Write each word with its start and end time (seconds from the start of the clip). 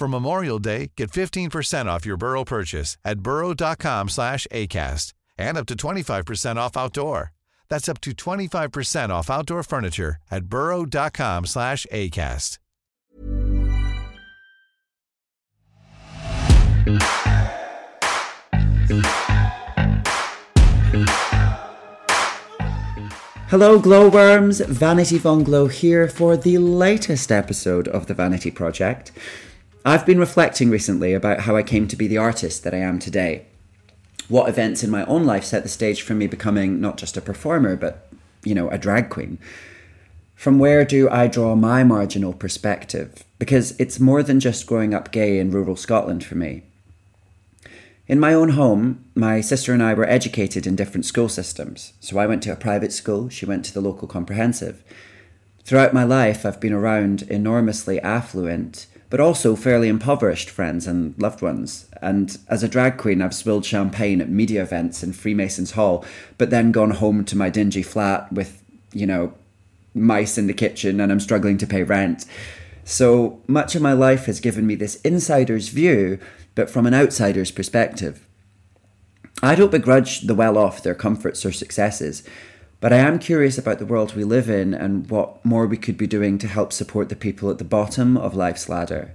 For 0.00 0.08
Memorial 0.08 0.58
Day, 0.58 0.92
get 0.96 1.10
15% 1.10 1.84
off 1.84 2.06
your 2.06 2.16
Burrow 2.16 2.42
purchase 2.42 2.96
at 3.04 3.20
burrow.com 3.20 4.08
slash 4.08 4.46
ACAST 4.50 5.12
and 5.36 5.58
up 5.58 5.66
to 5.66 5.74
25% 5.74 6.56
off 6.56 6.74
outdoor. 6.74 7.32
That's 7.68 7.86
up 7.86 8.00
to 8.00 8.12
25% 8.12 9.10
off 9.10 9.28
outdoor 9.28 9.62
furniture 9.62 10.16
at 10.30 10.46
burrow.com 10.46 11.44
slash 11.44 11.86
ACAST. 11.92 12.56
Hello, 23.50 23.78
glowworms! 23.78 24.60
Vanity 24.60 25.18
Von 25.18 25.42
Glow 25.42 25.66
here 25.66 26.08
for 26.08 26.38
the 26.38 26.56
latest 26.56 27.30
episode 27.30 27.86
of 27.88 28.06
the 28.06 28.14
Vanity 28.14 28.50
Project. 28.50 29.12
I've 29.82 30.04
been 30.04 30.18
reflecting 30.18 30.68
recently 30.68 31.14
about 31.14 31.40
how 31.40 31.56
I 31.56 31.62
came 31.62 31.88
to 31.88 31.96
be 31.96 32.06
the 32.06 32.18
artist 32.18 32.64
that 32.64 32.74
I 32.74 32.78
am 32.78 32.98
today. 32.98 33.46
What 34.28 34.48
events 34.48 34.84
in 34.84 34.90
my 34.90 35.06
own 35.06 35.24
life 35.24 35.44
set 35.44 35.62
the 35.62 35.70
stage 35.70 36.02
for 36.02 36.12
me 36.12 36.26
becoming 36.26 36.82
not 36.82 36.98
just 36.98 37.16
a 37.16 37.22
performer, 37.22 37.76
but, 37.76 38.12
you 38.44 38.54
know, 38.54 38.68
a 38.68 38.76
drag 38.76 39.08
queen. 39.08 39.38
From 40.34 40.58
where 40.58 40.84
do 40.84 41.08
I 41.08 41.28
draw 41.28 41.54
my 41.54 41.82
marginal 41.82 42.34
perspective? 42.34 43.24
Because 43.38 43.74
it's 43.80 43.98
more 43.98 44.22
than 44.22 44.38
just 44.38 44.66
growing 44.66 44.92
up 44.92 45.12
gay 45.12 45.38
in 45.38 45.50
rural 45.50 45.76
Scotland 45.76 46.24
for 46.24 46.34
me. 46.34 46.62
In 48.06 48.20
my 48.20 48.34
own 48.34 48.50
home, 48.50 49.02
my 49.14 49.40
sister 49.40 49.72
and 49.72 49.82
I 49.82 49.94
were 49.94 50.08
educated 50.08 50.66
in 50.66 50.76
different 50.76 51.06
school 51.06 51.30
systems. 51.30 51.94
So 52.00 52.18
I 52.18 52.26
went 52.26 52.42
to 52.42 52.52
a 52.52 52.56
private 52.56 52.92
school, 52.92 53.30
she 53.30 53.46
went 53.46 53.64
to 53.64 53.72
the 53.72 53.80
local 53.80 54.06
comprehensive. 54.06 54.84
Throughout 55.64 55.94
my 55.94 56.04
life, 56.04 56.44
I've 56.44 56.60
been 56.60 56.72
around 56.74 57.22
enormously 57.22 57.98
affluent, 58.00 58.86
but 59.10 59.20
also 59.20 59.56
fairly 59.56 59.88
impoverished 59.88 60.48
friends 60.48 60.86
and 60.86 61.14
loved 61.18 61.42
ones. 61.42 61.88
And 62.00 62.38
as 62.48 62.62
a 62.62 62.68
drag 62.68 62.96
queen, 62.96 63.20
I've 63.20 63.34
spilled 63.34 63.66
champagne 63.66 64.20
at 64.20 64.30
media 64.30 64.62
events 64.62 65.02
in 65.02 65.12
Freemasons 65.12 65.72
Hall, 65.72 66.04
but 66.38 66.50
then 66.50 66.72
gone 66.72 66.92
home 66.92 67.24
to 67.26 67.36
my 67.36 67.50
dingy 67.50 67.82
flat 67.82 68.32
with, 68.32 68.62
you 68.92 69.06
know, 69.06 69.34
mice 69.92 70.38
in 70.38 70.46
the 70.46 70.54
kitchen 70.54 71.00
and 71.00 71.10
I'm 71.10 71.20
struggling 71.20 71.58
to 71.58 71.66
pay 71.66 71.82
rent. 71.82 72.24
So 72.84 73.40
much 73.48 73.74
of 73.74 73.82
my 73.82 73.92
life 73.92 74.26
has 74.26 74.40
given 74.40 74.66
me 74.66 74.76
this 74.76 75.00
insider's 75.02 75.68
view 75.68 76.18
but 76.54 76.70
from 76.70 76.86
an 76.86 76.94
outsider's 76.94 77.50
perspective. 77.50 78.26
I 79.42 79.54
don't 79.54 79.70
begrudge 79.70 80.22
the 80.22 80.34
well 80.34 80.58
off 80.58 80.82
their 80.82 80.94
comforts 80.94 81.44
or 81.46 81.52
successes, 81.52 82.22
but 82.80 82.92
I 82.92 82.96
am 82.96 83.18
curious 83.18 83.58
about 83.58 83.78
the 83.78 83.86
world 83.86 84.14
we 84.14 84.24
live 84.24 84.48
in 84.48 84.72
and 84.72 85.08
what 85.10 85.44
more 85.44 85.66
we 85.66 85.76
could 85.76 85.98
be 85.98 86.06
doing 86.06 86.38
to 86.38 86.48
help 86.48 86.72
support 86.72 87.10
the 87.10 87.16
people 87.16 87.50
at 87.50 87.58
the 87.58 87.64
bottom 87.64 88.16
of 88.16 88.34
life's 88.34 88.68
ladder. 88.68 89.14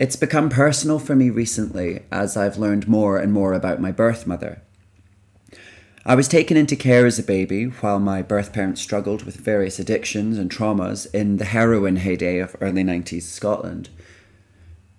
It's 0.00 0.16
become 0.16 0.48
personal 0.48 0.98
for 0.98 1.14
me 1.14 1.30
recently 1.30 2.02
as 2.10 2.36
I've 2.36 2.58
learned 2.58 2.88
more 2.88 3.18
and 3.18 3.32
more 3.32 3.52
about 3.52 3.80
my 3.80 3.92
birth 3.92 4.26
mother. 4.26 4.62
I 6.04 6.14
was 6.14 6.26
taken 6.26 6.56
into 6.56 6.74
care 6.74 7.06
as 7.06 7.18
a 7.18 7.22
baby 7.22 7.66
while 7.66 8.00
my 8.00 8.22
birth 8.22 8.52
parents 8.52 8.80
struggled 8.80 9.22
with 9.22 9.36
various 9.36 9.78
addictions 9.78 10.38
and 10.38 10.50
traumas 10.50 11.06
in 11.14 11.36
the 11.36 11.44
heroin 11.44 11.96
heyday 11.96 12.38
of 12.38 12.56
early 12.60 12.82
90s 12.82 13.22
Scotland. 13.22 13.90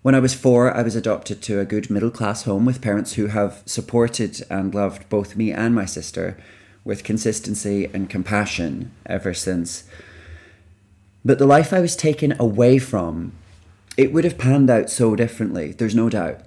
When 0.03 0.15
I 0.15 0.19
was 0.19 0.33
four, 0.33 0.73
I 0.73 0.83
was 0.83 0.95
adopted 0.95 1.41
to 1.41 1.59
a 1.59 1.65
good 1.65 1.89
middle 1.89 2.11
class 2.11 2.43
home 2.43 2.65
with 2.65 2.81
parents 2.81 3.13
who 3.13 3.27
have 3.27 3.61
supported 3.65 4.41
and 4.49 4.73
loved 4.73 5.09
both 5.09 5.35
me 5.35 5.51
and 5.51 5.75
my 5.75 5.85
sister 5.85 6.37
with 6.83 7.03
consistency 7.03 7.89
and 7.93 8.09
compassion 8.09 8.91
ever 9.05 9.33
since. 9.33 9.83
But 11.23 11.37
the 11.37 11.45
life 11.45 11.71
I 11.71 11.79
was 11.79 11.95
taken 11.95 12.39
away 12.39 12.79
from, 12.79 13.33
it 13.97 14.11
would 14.11 14.23
have 14.23 14.37
panned 14.37 14.69
out 14.69 14.89
so 14.89 15.15
differently, 15.15 15.71
there's 15.71 15.95
no 15.95 16.09
doubt. 16.09 16.39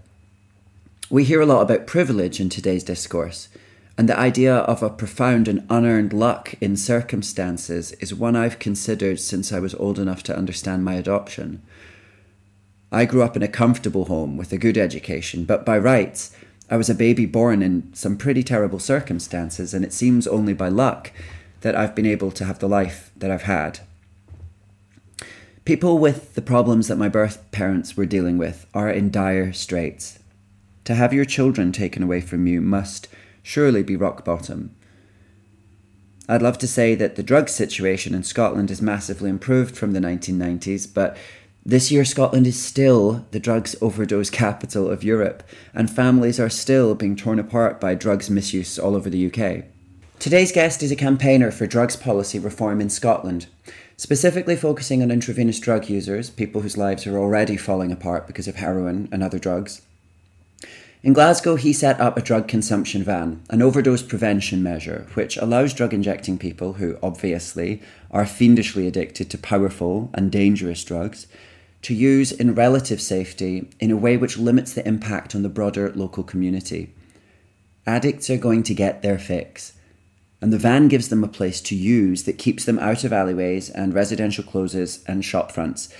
We 1.11 1.25
hear 1.25 1.41
a 1.41 1.47
lot 1.47 1.63
about 1.63 1.87
privilege 1.87 2.41
in 2.41 2.49
today's 2.49 2.83
discourse, 2.83 3.49
and 3.97 4.09
the 4.09 4.19
idea 4.19 4.57
of 4.57 4.83
a 4.83 4.91
profound 4.91 5.47
and 5.47 5.65
unearned 5.71 6.13
luck 6.13 6.55
in 6.61 6.77
circumstances 6.77 7.93
is 7.93 8.13
one 8.13 8.35
I've 8.35 8.59
considered 8.59 9.21
since 9.21 9.53
I 9.53 9.61
was 9.61 9.75
old 9.77 10.01
enough 10.01 10.25
to 10.25 10.37
understand 10.37 10.85
my 10.85 10.95
adoption. 10.95 11.63
I 12.91 13.05
grew 13.05 13.23
up 13.23 13.37
in 13.37 13.43
a 13.43 13.49
comfortable 13.49 14.07
home 14.07 14.37
with 14.37 14.53
a 14.53 14.59
good 14.59 14.79
education, 14.79 15.45
but 15.45 15.65
by 15.65 15.79
rights, 15.79 16.35
I 16.71 16.77
was 16.77 16.89
a 16.89 16.95
baby 16.95 17.27
born 17.27 17.63
in 17.63 17.93
some 17.95 18.17
pretty 18.17 18.43
terrible 18.43 18.79
circumstances, 18.79 19.75
and 19.75 19.85
it 19.85 19.93
seems 19.93 20.27
only 20.27 20.55
by 20.55 20.69
luck 20.69 21.13
that 21.61 21.77
I've 21.77 21.95
been 21.95 22.07
able 22.07 22.31
to 22.33 22.45
have 22.45 22.59
the 22.59 22.69
life 22.69 23.11
that 23.17 23.31
I've 23.31 23.43
had. 23.43 23.81
People 25.65 25.99
with 25.99 26.35
the 26.35 26.43
problems 26.43 26.89
that 26.89 26.99
my 26.99 27.09
birth 27.09 27.51
parents 27.51 27.97
were 27.97 28.07
dealing 28.07 28.37
with 28.37 28.67
are 28.75 28.91
in 28.91 29.11
dire 29.11 29.53
straits. 29.53 30.19
To 30.85 30.95
have 30.95 31.15
your 31.15 31.25
children 31.25 31.73
taken 31.73 32.03
away 32.03 32.21
from 32.21 32.47
you 32.47 32.61
must 32.61 33.09
surely 33.43 33.83
be 33.83 33.97
rock 33.97 34.25
bottom. 34.25 34.75
I'd 36.29 36.43
love 36.43 36.59
to 36.59 36.69
say 36.69 36.95
that 36.95 37.17
the 37.17 37.23
drug 37.23 37.49
situation 37.49 38.15
in 38.15 38.23
Scotland 38.23 38.71
is 38.71 38.81
massively 38.81 39.29
improved 39.29 39.77
from 39.77 39.93
the 39.93 40.01
1990s, 40.01 40.93
but 40.93 41.17
this 41.67 41.91
year, 41.91 42.05
Scotland 42.05 42.47
is 42.47 42.63
still 42.63 43.25
the 43.31 43.41
drugs 43.41 43.75
overdose 43.81 44.29
capital 44.29 44.91
of 44.91 45.03
Europe, 45.03 45.43
and 45.73 45.91
families 45.91 46.39
are 46.39 46.51
still 46.51 46.95
being 46.95 47.17
torn 47.17 47.39
apart 47.39 47.81
by 47.81 47.95
drugs 47.95 48.29
misuse 48.29 48.79
all 48.79 48.95
over 48.95 49.09
the 49.09 49.27
UK. 49.27 49.65
Today's 50.19 50.53
guest 50.53 50.83
is 50.83 50.93
a 50.93 50.97
campaigner 50.97 51.51
for 51.51 51.67
drugs 51.67 51.97
policy 51.97 52.39
reform 52.39 52.83
in 52.83 52.91
Scotland, 52.91 53.47
specifically 53.97 54.57
focusing 54.57 55.03
on 55.03 55.11
intravenous 55.11 55.59
drug 55.59 55.89
users, 55.89 56.29
people 56.29 56.61
whose 56.61 56.77
lives 56.77 57.07
are 57.07 57.17
already 57.17 57.57
falling 57.57 57.91
apart 57.91 58.27
because 58.27 58.47
of 58.47 58.57
heroin 58.57 59.09
and 59.11 59.23
other 59.23 59.39
drugs. 59.39 59.81
In 61.03 61.15
Glasgow, 61.15 61.57
he 61.57 61.73
set 61.73 61.99
up 61.99 62.19
a 62.19 62.23
drug 62.23 62.47
consumption 62.47 63.03
van, 63.03 63.43
an 63.49 63.63
overdose 63.63 64.03
prevention 64.03 64.63
measure, 64.63 65.07
which 65.15 65.39
allows 65.39 65.73
drug 65.73 65.95
injecting 65.95 66.37
people 66.37 66.75
who 66.75 66.99
obviously 67.03 67.81
are 68.11 68.27
fiendishly 68.27 68.87
addicted 68.87 69.31
to 69.31 69.39
powerful 69.39 70.11
and 70.13 70.31
dangerous 70.31 70.85
drugs 70.85 71.27
to 71.85 71.95
use 71.95 72.33
in 72.33 72.55
relative 72.55 73.01
safety 73.01 73.69
in 73.79 73.91
a 73.91 73.97
way 73.97 74.17
which 74.17 74.39
limits 74.39 74.73
the 74.73 74.87
impact 74.89 75.35
on 75.35 75.43
the 75.43 75.49
broader 75.49 75.93
local 75.95 76.25
community. 76.25 76.95
Addicts 77.87 78.31
are 78.31 78.39
going 78.39 78.63
to 78.65 78.75
get 78.75 79.03
their 79.03 79.19
fix, 79.19 79.75
and 80.41 80.53
the 80.53 80.59
van 80.59 80.89
gives 80.89 81.09
them 81.09 81.23
a 81.23 81.29
place 81.29 81.61
to 81.61 81.77
use 81.77 82.25
that 82.25 82.39
keeps 82.39 82.65
them 82.65 82.79
out 82.79 83.05
of 83.05 83.13
alleyways 83.13 83.69
and 83.69 83.95
residential 83.95 84.43
closes 84.43 85.05
and 85.07 85.25
shop 85.25 85.53
fronts. 85.53 85.91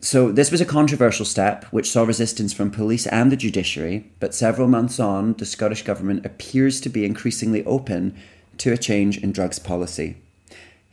So, 0.00 0.32
this 0.32 0.50
was 0.50 0.60
a 0.60 0.66
controversial 0.66 1.26
step 1.26 1.64
which 1.66 1.90
saw 1.90 2.04
resistance 2.04 2.52
from 2.52 2.70
police 2.70 3.06
and 3.06 3.30
the 3.30 3.36
judiciary, 3.36 4.10
but 4.18 4.34
several 4.34 4.66
months 4.66 4.98
on, 4.98 5.34
the 5.34 5.44
Scottish 5.44 5.82
Government 5.82 6.24
appears 6.24 6.80
to 6.80 6.88
be 6.88 7.04
increasingly 7.04 7.64
open 7.64 8.16
to 8.58 8.72
a 8.72 8.78
change 8.78 9.18
in 9.18 9.30
drugs 9.30 9.58
policy. 9.58 10.16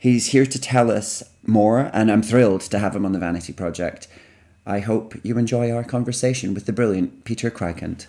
He's 0.00 0.26
here 0.26 0.46
to 0.46 0.60
tell 0.60 0.92
us 0.92 1.24
more, 1.44 1.90
and 1.92 2.08
I'm 2.08 2.22
thrilled 2.22 2.60
to 2.60 2.78
have 2.78 2.94
him 2.94 3.04
on 3.04 3.10
the 3.10 3.18
Vanity 3.18 3.52
Project. 3.52 4.06
I 4.64 4.78
hope 4.78 5.16
you 5.24 5.36
enjoy 5.36 5.72
our 5.72 5.82
conversation 5.82 6.54
with 6.54 6.66
the 6.66 6.72
brilliant 6.72 7.24
Peter 7.24 7.50
Krykant. 7.50 8.06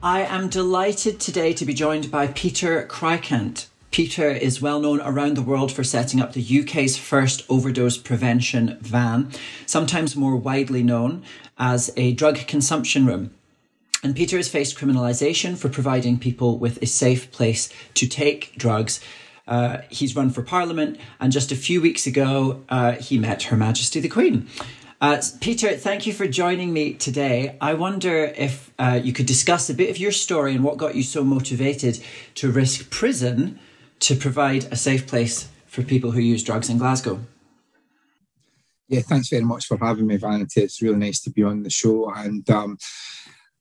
I 0.00 0.22
am 0.22 0.48
delighted 0.48 1.18
today 1.18 1.52
to 1.54 1.66
be 1.66 1.74
joined 1.74 2.12
by 2.12 2.28
Peter 2.28 2.86
Krykant. 2.86 3.67
Peter 3.90 4.30
is 4.30 4.60
well 4.60 4.80
known 4.80 5.00
around 5.00 5.36
the 5.36 5.42
world 5.42 5.72
for 5.72 5.82
setting 5.82 6.20
up 6.20 6.32
the 6.32 6.60
UK's 6.60 6.96
first 6.96 7.44
overdose 7.48 7.96
prevention 7.96 8.78
van, 8.80 9.30
sometimes 9.66 10.14
more 10.14 10.36
widely 10.36 10.82
known 10.82 11.22
as 11.58 11.90
a 11.96 12.12
drug 12.12 12.36
consumption 12.46 13.06
room. 13.06 13.34
And 14.02 14.14
Peter 14.14 14.36
has 14.36 14.48
faced 14.48 14.78
criminalisation 14.78 15.56
for 15.58 15.68
providing 15.68 16.18
people 16.18 16.58
with 16.58 16.80
a 16.82 16.86
safe 16.86 17.32
place 17.32 17.68
to 17.94 18.06
take 18.06 18.54
drugs. 18.56 19.00
Uh, 19.46 19.78
he's 19.88 20.14
run 20.14 20.30
for 20.30 20.42
Parliament, 20.42 20.98
and 21.18 21.32
just 21.32 21.50
a 21.50 21.56
few 21.56 21.80
weeks 21.80 22.06
ago, 22.06 22.62
uh, 22.68 22.92
he 22.92 23.18
met 23.18 23.44
Her 23.44 23.56
Majesty 23.56 23.98
the 23.98 24.08
Queen. 24.08 24.46
Uh, 25.00 25.20
Peter, 25.40 25.76
thank 25.76 26.06
you 26.06 26.12
for 26.12 26.26
joining 26.26 26.72
me 26.72 26.92
today. 26.92 27.56
I 27.60 27.74
wonder 27.74 28.32
if 28.36 28.72
uh, 28.78 29.00
you 29.02 29.12
could 29.12 29.26
discuss 29.26 29.70
a 29.70 29.74
bit 29.74 29.90
of 29.90 29.98
your 29.98 30.12
story 30.12 30.54
and 30.54 30.62
what 30.62 30.76
got 30.76 30.94
you 30.94 31.02
so 31.02 31.24
motivated 31.24 32.00
to 32.34 32.50
risk 32.50 32.90
prison 32.90 33.58
to 34.00 34.16
provide 34.16 34.64
a 34.64 34.76
safe 34.76 35.06
place 35.06 35.48
for 35.66 35.82
people 35.82 36.10
who 36.10 36.20
use 36.20 36.42
drugs 36.42 36.68
in 36.68 36.78
Glasgow. 36.78 37.20
Yeah, 38.88 39.02
thanks 39.02 39.28
very 39.28 39.44
much 39.44 39.66
for 39.66 39.76
having 39.76 40.06
me, 40.06 40.16
Vanity. 40.16 40.62
It's 40.62 40.80
really 40.80 40.96
nice 40.96 41.20
to 41.20 41.30
be 41.30 41.42
on 41.42 41.62
the 41.62 41.70
show. 41.70 42.10
And 42.10 42.48
um, 42.48 42.78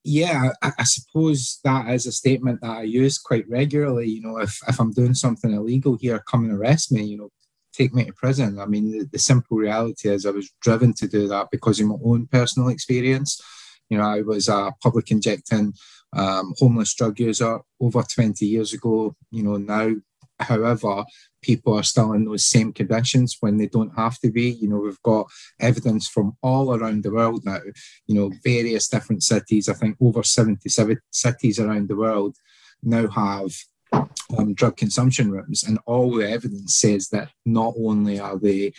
yeah, 0.04 0.52
I, 0.62 0.72
I, 0.80 0.84
suppose 0.84 1.60
that 1.66 1.90
is 1.90 2.06
a 2.06 2.14
statement 2.14 2.62
that 2.62 2.78
I 2.78 2.84
use 2.84 3.18
quite 3.18 3.44
regularly. 3.50 4.08
You 4.08 4.22
know, 4.22 4.38
if, 4.38 4.58
if 4.68 4.80
I'm 4.80 4.94
doing 4.94 5.14
something 5.14 5.52
illegal 5.52 5.98
here, 6.00 6.20
come 6.20 6.46
and 6.46 6.54
arrest 6.54 6.94
me, 6.94 7.04
you 7.04 7.18
know, 7.18 7.30
take 7.74 7.94
me 7.94 8.06
to 8.06 8.14
prison. 8.14 8.58
I 8.58 8.68
mean, 8.68 8.92
the, 8.92 9.06
the 9.12 9.20
simple 9.20 9.58
reality 9.58 10.08
is 10.08 10.26
I 10.26 10.32
was 10.32 10.50
driven 10.62 10.94
to 10.94 11.10
do 11.10 11.28
that 11.28 11.50
because 11.52 11.82
of 11.82 11.88
my 11.88 11.96
own 12.06 12.28
personal 12.28 12.70
experience. 12.70 13.42
You 13.90 13.98
know, 13.98 14.06
I 14.06 14.22
was 14.22 14.48
a 14.48 14.72
public 14.82 15.12
injecting 15.12 15.74
um, 16.14 16.54
homeless 16.58 16.94
drug 16.96 17.20
user 17.20 17.60
over 17.82 18.02
20 18.02 18.46
years 18.46 18.74
ago. 18.74 19.14
You 19.32 19.44
know, 19.44 19.58
now 19.58 19.94
However, 20.40 21.04
people 21.42 21.74
are 21.78 21.84
still 21.84 22.14
in 22.14 22.26
those 22.26 22.46
same 22.46 22.74
conditions 22.74 23.38
when 23.40 23.58
they 23.58 23.68
don't 23.68 23.96
have 23.96 24.20
to 24.20 24.32
be. 24.32 24.50
You 24.52 24.70
know, 24.70 24.78
we've 24.78 25.02
got 25.04 25.28
evidence 25.60 26.08
from 26.08 26.38
all 26.42 26.76
around 26.76 27.04
the 27.04 27.12
world 27.12 27.44
now, 27.46 27.60
you 28.06 28.16
know, 28.16 28.32
various 28.44 28.88
different 28.88 29.24
cities. 29.24 29.70
I 29.70 29.74
think 29.74 29.98
over 30.00 30.24
77 30.24 31.00
cities 31.12 31.60
around 31.60 31.90
the 31.90 31.96
world 31.96 32.36
now 32.84 33.08
have 33.08 33.52
um, 34.38 34.54
drug 34.54 34.78
consumption 34.78 35.32
rooms. 35.32 35.64
And 35.64 35.80
all 35.86 36.16
the 36.16 36.30
evidence 36.30 36.76
says 36.76 37.10
that 37.10 37.30
not 37.46 37.74
only 37.78 38.20
are 38.20 38.38
they 38.38 38.74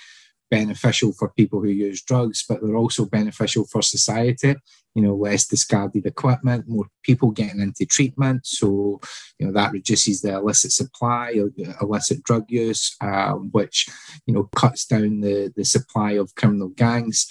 beneficial 0.50 1.12
for 1.12 1.30
people 1.30 1.60
who 1.60 1.68
use 1.68 2.02
drugs, 2.02 2.44
but 2.48 2.60
they're 2.62 2.76
also 2.76 3.04
beneficial 3.04 3.66
for 3.66 3.82
society. 3.82 4.56
You 4.94 5.02
know, 5.02 5.14
less 5.14 5.46
discarded 5.46 6.06
equipment, 6.06 6.66
more 6.66 6.86
people 7.04 7.30
getting 7.30 7.60
into 7.60 7.86
treatment. 7.86 8.46
So, 8.46 9.00
you 9.38 9.46
know, 9.46 9.52
that 9.52 9.72
reduces 9.72 10.22
the 10.22 10.34
illicit 10.34 10.72
supply, 10.72 11.40
illicit 11.80 12.24
drug 12.24 12.46
use, 12.48 12.96
um, 13.00 13.50
which, 13.52 13.88
you 14.26 14.34
know, 14.34 14.48
cuts 14.56 14.86
down 14.86 15.20
the, 15.20 15.52
the 15.54 15.64
supply 15.64 16.12
of 16.12 16.34
criminal 16.34 16.68
gangs. 16.68 17.30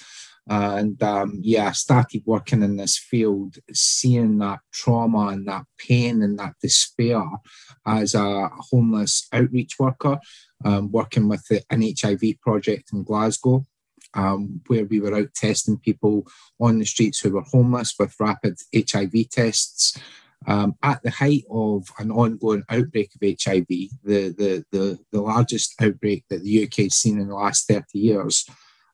Uh, 0.50 0.76
and 0.78 1.02
um, 1.02 1.38
yeah, 1.42 1.68
I 1.68 1.72
started 1.72 2.22
working 2.24 2.62
in 2.62 2.76
this 2.76 2.96
field, 2.96 3.58
seeing 3.72 4.38
that 4.38 4.60
trauma 4.72 5.28
and 5.28 5.46
that 5.46 5.66
pain 5.76 6.22
and 6.22 6.38
that 6.38 6.54
despair 6.62 7.22
as 7.86 8.14
a 8.14 8.48
homeless 8.70 9.28
outreach 9.30 9.78
worker, 9.78 10.18
um, 10.64 10.90
working 10.90 11.28
with 11.28 11.46
the, 11.48 11.62
an 11.70 11.82
HIV 11.82 12.40
project 12.40 12.92
in 12.92 13.02
Glasgow. 13.04 13.64
Um, 14.14 14.62
where 14.68 14.86
we 14.86 15.00
were 15.00 15.14
out 15.14 15.34
testing 15.34 15.76
people 15.76 16.26
on 16.58 16.78
the 16.78 16.86
streets 16.86 17.20
who 17.20 17.32
were 17.32 17.42
homeless 17.42 17.94
with 17.98 18.14
rapid 18.18 18.56
HIV 18.74 19.28
tests. 19.30 20.00
Um, 20.46 20.76
at 20.82 21.02
the 21.02 21.10
height 21.10 21.44
of 21.50 21.88
an 21.98 22.10
ongoing 22.10 22.62
outbreak 22.70 23.10
of 23.14 23.20
HIV, 23.20 23.66
the, 23.66 23.90
the, 24.04 24.64
the, 24.72 24.98
the 25.12 25.20
largest 25.20 25.74
outbreak 25.82 26.24
that 26.30 26.42
the 26.42 26.64
UK 26.64 26.84
has 26.84 26.94
seen 26.94 27.20
in 27.20 27.28
the 27.28 27.34
last 27.34 27.68
30 27.68 27.84
years, 27.98 28.46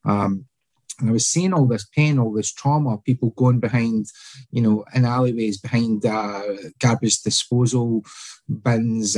um, 0.05 0.47
and 1.01 1.09
I 1.09 1.13
was 1.13 1.27
seeing 1.27 1.53
all 1.53 1.67
this 1.67 1.87
pain, 1.87 2.19
all 2.19 2.33
this 2.33 2.53
trauma, 2.53 2.99
people 2.99 3.31
going 3.31 3.61
behind, 3.61 4.07
you 4.51 4.63
know, 4.63 4.85
in 4.95 5.05
alleyways, 5.05 5.59
behind 5.59 6.07
uh, 6.07 6.43
garbage 6.79 7.23
disposal 7.23 8.05
bins, 8.49 9.17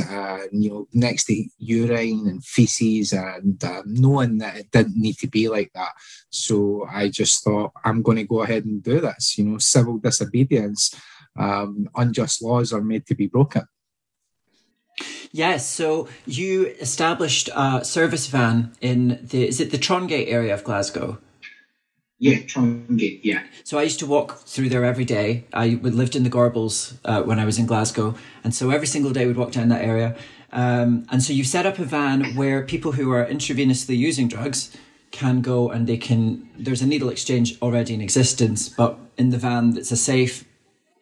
you 0.51 0.69
know, 0.69 0.87
next 0.93 1.25
to 1.25 1.45
urine 1.59 2.27
and 2.27 2.43
feces, 2.43 3.13
and 3.13 3.63
uh, 3.63 3.83
knowing 3.85 4.39
that 4.39 4.57
it 4.57 4.71
didn't 4.71 4.99
need 4.99 5.17
to 5.19 5.27
be 5.27 5.49
like 5.49 5.71
that. 5.73 5.91
So 6.29 6.87
I 6.91 7.09
just 7.09 7.43
thought, 7.43 7.71
I'm 7.83 8.01
going 8.01 8.17
to 8.17 8.23
go 8.23 8.41
ahead 8.41 8.65
and 8.65 8.81
do 8.81 8.99
this. 8.99 9.37
You 9.37 9.45
know, 9.45 9.57
civil 9.57 9.97
disobedience, 9.97 10.95
um, 11.37 11.89
unjust 11.95 12.41
laws 12.41 12.73
are 12.73 12.81
made 12.81 13.05
to 13.07 13.15
be 13.15 13.27
broken. 13.27 13.63
Yes, 15.31 15.69
so 15.69 16.07
you 16.25 16.67
established 16.79 17.49
a 17.55 17.85
service 17.85 18.27
van 18.27 18.71
in 18.81 19.19
the 19.21 19.47
is 19.47 19.59
it 19.59 19.69
the 19.69 19.77
Trongate 19.77 20.31
area 20.31 20.53
of 20.53 20.63
Glasgow? 20.63 21.19
Yeah, 22.19 22.37
Trongate, 22.37 23.19
yeah. 23.23 23.43
So 23.63 23.77
I 23.77 23.83
used 23.83 23.99
to 23.99 24.07
walk 24.07 24.39
through 24.39 24.69
there 24.69 24.83
every 24.83 25.05
day. 25.05 25.45
I 25.53 25.79
lived 25.83 26.15
in 26.15 26.23
the 26.23 26.31
Gorbals 26.31 26.97
uh, 27.05 27.21
when 27.21 27.39
I 27.39 27.45
was 27.45 27.59
in 27.59 27.67
Glasgow. 27.67 28.15
And 28.43 28.55
so 28.55 28.71
every 28.71 28.87
single 28.87 29.11
day 29.11 29.27
we'd 29.27 29.37
walk 29.37 29.51
down 29.51 29.69
that 29.69 29.83
area. 29.83 30.15
Um, 30.51 31.05
and 31.11 31.21
so 31.21 31.31
you 31.33 31.43
set 31.43 31.67
up 31.67 31.77
a 31.77 31.85
van 31.85 32.35
where 32.35 32.63
people 32.63 32.93
who 32.93 33.11
are 33.11 33.25
intravenously 33.25 33.95
using 33.95 34.27
drugs 34.27 34.75
can 35.11 35.41
go 35.41 35.69
and 35.69 35.85
they 35.85 35.97
can, 35.97 36.49
there's 36.57 36.81
a 36.81 36.87
needle 36.87 37.09
exchange 37.09 37.59
already 37.61 37.93
in 37.93 38.01
existence, 38.01 38.67
but 38.67 38.97
in 39.17 39.29
the 39.29 39.37
van, 39.37 39.77
it's 39.77 39.91
a 39.91 39.97
safe, 39.97 40.45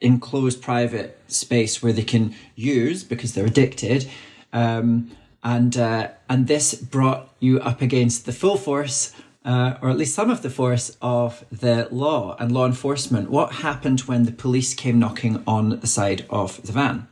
enclosed 0.01 0.61
private 0.61 1.17
space 1.27 1.81
where 1.81 1.93
they 1.93 2.03
can 2.03 2.35
use 2.55 3.03
because 3.03 3.33
they're 3.33 3.45
addicted. 3.45 4.09
Um, 4.51 5.11
and, 5.43 5.77
uh, 5.77 6.09
and 6.27 6.47
this 6.47 6.73
brought 6.75 7.29
you 7.39 7.59
up 7.59 7.81
against 7.81 8.25
the 8.25 8.33
full 8.33 8.57
force 8.57 9.13
uh, 9.45 9.77
or 9.81 9.89
at 9.91 9.97
least 9.97 10.15
some 10.15 10.29
of 10.29 10.41
the 10.41 10.49
force 10.49 10.97
of 11.01 11.45
the 11.51 11.87
law 11.91 12.35
and 12.39 12.51
law 12.51 12.65
enforcement. 12.65 13.29
What 13.29 13.53
happened 13.53 14.01
when 14.01 14.23
the 14.23 14.31
police 14.31 14.73
came 14.73 14.99
knocking 14.99 15.43
on 15.45 15.79
the 15.79 15.87
side 15.87 16.25
of 16.29 16.61
the 16.63 16.71
van? 16.71 17.07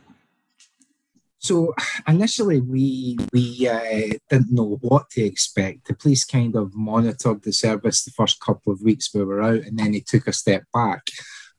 So 1.38 1.74
initially, 2.08 2.60
we 2.60 3.18
we 3.32 3.68
uh, 3.68 4.16
didn't 4.30 4.50
know 4.50 4.78
what 4.80 5.10
to 5.10 5.22
expect. 5.22 5.86
The 5.86 5.94
police 5.94 6.24
kind 6.24 6.56
of 6.56 6.74
monitored 6.74 7.42
the 7.42 7.52
service 7.52 8.02
the 8.02 8.12
first 8.12 8.40
couple 8.40 8.72
of 8.72 8.80
weeks 8.80 9.14
we 9.14 9.22
were 9.22 9.42
out, 9.42 9.60
and 9.60 9.78
then 9.78 9.92
they 9.92 10.00
took 10.00 10.26
a 10.26 10.32
step 10.32 10.64
back. 10.72 11.02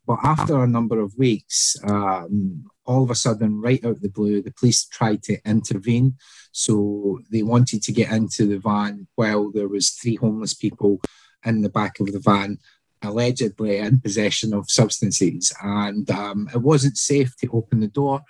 But 0.08 0.20
after 0.24 0.64
a 0.64 0.68
number 0.68 1.00
of 1.00 1.14
weeks, 1.18 1.76
um, 1.84 2.66
all 2.86 3.04
of 3.04 3.12
a 3.12 3.16
sudden, 3.16 3.62
right 3.62 3.84
out 3.86 3.92
of 3.92 4.02
the 4.02 4.10
blue, 4.10 4.42
the 4.42 4.54
police 4.60 4.86
tried 4.86 5.22
to 5.24 5.38
intervene. 5.46 6.16
So 6.58 7.20
they 7.30 7.44
wanted 7.44 7.84
to 7.84 7.92
get 7.92 8.14
into 8.14 8.48
the 8.48 8.60
van 8.60 9.08
while 9.16 9.52
there 9.52 9.68
was 9.68 9.90
three 9.90 10.16
homeless 10.16 10.54
people 10.54 11.02
in 11.46 11.62
the 11.62 11.70
back 11.70 12.00
of 12.00 12.14
the 12.14 12.20
van, 12.20 12.60
allegedly 13.02 13.78
in 13.78 14.00
possession 14.00 14.54
of 14.54 14.72
substances. 14.72 15.54
And 15.62 16.10
um, 16.10 16.50
it 16.54 16.62
wasn't 16.62 16.98
safe 16.98 17.36
to 17.38 17.50
open 17.52 17.82
the 17.82 17.90
door, 17.90 18.22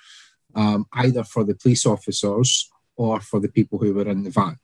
um, 0.55 0.87
either 0.93 1.23
for 1.23 1.43
the 1.43 1.53
police 1.53 1.85
officers 1.85 2.67
or 2.95 3.19
for 3.19 3.39
the 3.39 3.47
people 3.47 3.77
who 3.77 3.93
were 3.93 4.09
in 4.09 4.23
the 4.23 4.31
van 4.31 4.57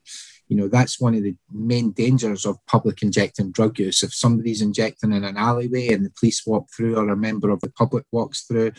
you 0.48 0.56
know 0.56 0.68
that's 0.68 1.00
one 1.00 1.14
of 1.14 1.22
the 1.22 1.34
main 1.50 1.92
dangers 1.92 2.44
of 2.44 2.58
public 2.66 3.02
injecting 3.02 3.52
drug 3.52 3.78
use. 3.78 4.02
If 4.02 4.14
somebody's 4.14 4.62
injecting 4.62 5.12
in 5.12 5.24
an 5.24 5.36
alleyway 5.36 5.88
and 5.88 6.04
the 6.04 6.12
police 6.18 6.46
walk 6.46 6.68
through 6.76 6.96
or 6.96 7.08
a 7.08 7.16
member 7.16 7.50
of 7.50 7.60
the 7.60 7.70
public 7.70 8.04
walks 8.12 8.42
through 8.42 8.72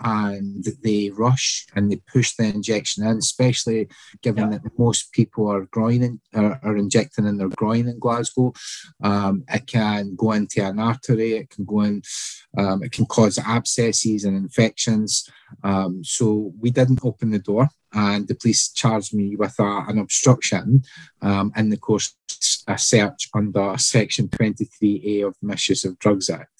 and 0.00 0.64
they 0.82 1.10
rush 1.10 1.66
and 1.74 1.90
they 1.90 2.00
push 2.12 2.34
the 2.34 2.44
injection 2.44 3.06
in 3.06 3.18
especially 3.18 3.88
given 4.22 4.52
yeah. 4.52 4.58
that 4.58 4.78
most 4.78 5.12
people 5.12 5.48
are 5.48 5.66
groin 5.66 6.20
are, 6.34 6.60
are, 6.62 6.76
injecting 6.76 7.26
in 7.26 7.36
their 7.36 7.48
groin 7.48 7.86
in 7.88 7.98
glasgow 7.98 8.52
um, 9.02 9.44
it 9.48 9.66
can 9.66 10.14
go 10.16 10.32
into 10.32 10.64
an 10.64 10.78
artery 10.78 11.34
it 11.34 11.50
can 11.50 11.64
go 11.64 11.80
in 11.80 12.02
um, 12.58 12.82
it 12.82 12.92
can 12.92 13.06
cause 13.06 13.38
abscesses 13.38 14.24
and 14.24 14.36
infections. 14.36 15.28
Um, 15.62 16.02
so 16.04 16.52
we 16.58 16.70
didn't 16.70 17.04
open 17.04 17.30
the 17.30 17.38
door 17.38 17.68
and 17.94 18.28
the 18.28 18.34
police 18.34 18.70
charged 18.72 19.14
me 19.14 19.36
with 19.36 19.54
a, 19.58 19.84
an 19.88 19.98
obstruction 19.98 20.82
um, 21.20 21.52
in 21.56 21.70
the 21.70 21.76
course 21.76 22.14
a 22.66 22.78
search 22.78 23.28
under 23.34 23.76
Section 23.78 24.28
23A 24.28 25.26
of 25.26 25.36
the 25.40 25.46
Misuse 25.46 25.84
of 25.84 25.98
Drugs 25.98 26.30
Act. 26.30 26.50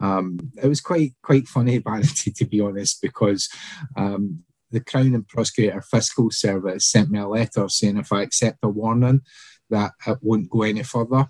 Um, 0.00 0.52
it 0.62 0.66
was 0.66 0.80
quite 0.80 1.12
quite 1.22 1.48
funny, 1.48 1.78
vanity, 1.84 2.32
to 2.32 2.44
be 2.44 2.60
honest, 2.60 3.00
because 3.00 3.48
um, 3.96 4.44
the 4.70 4.80
Crown 4.80 5.14
and 5.14 5.26
Procurator 5.26 5.80
Fiscal 5.82 6.30
Service 6.30 6.86
sent 6.86 7.10
me 7.10 7.18
a 7.18 7.28
letter 7.28 7.68
saying 7.68 7.96
if 7.96 8.12
I 8.12 8.22
accept 8.22 8.58
a 8.62 8.68
warning, 8.68 9.22
that 9.70 9.92
it 10.06 10.18
won't 10.20 10.50
go 10.50 10.62
any 10.62 10.82
further. 10.82 11.26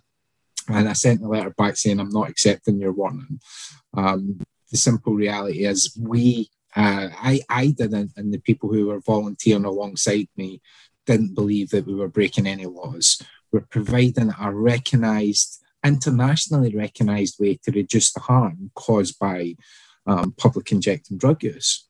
And 0.69 0.89
I 0.89 0.95
sent 0.95 1.21
the 1.21 1.29
letter 1.29 1.51
back 1.51 1.77
saying, 1.77 2.01
I'm 2.01 2.09
not 2.09 2.31
accepting 2.31 2.81
your 2.81 2.93
warning. 2.93 3.39
Um, 3.95 4.41
the 4.71 4.79
simple 4.79 5.15
reality 5.15 5.67
is, 5.67 5.97
we, 6.01 6.49
uh, 6.77 7.09
I, 7.13 7.41
I 7.49 7.69
didn't, 7.69 8.13
and 8.17 8.33
the 8.33 8.39
people 8.39 8.73
who 8.73 8.87
were 8.87 9.01
volunteering 9.01 9.65
alongside 9.65 10.29
me 10.37 10.61
didn't 11.07 11.35
believe 11.35 11.71
that 11.71 11.87
we 11.87 11.95
were 11.95 12.09
breaking 12.09 12.47
any 12.47 12.67
laws. 12.67 13.23
We're 13.53 13.61
providing 13.61 14.33
a 14.41 14.53
recognised, 14.53 15.63
internationally 15.85 16.75
recognised 16.75 17.39
way 17.39 17.59
to 17.63 17.71
reduce 17.71 18.13
the 18.13 18.21
harm 18.21 18.71
caused 18.75 19.19
by 19.19 19.57
um, 20.07 20.33
public 20.33 20.73
injecting 20.73 21.19
drug 21.19 21.43
use. 21.43 21.87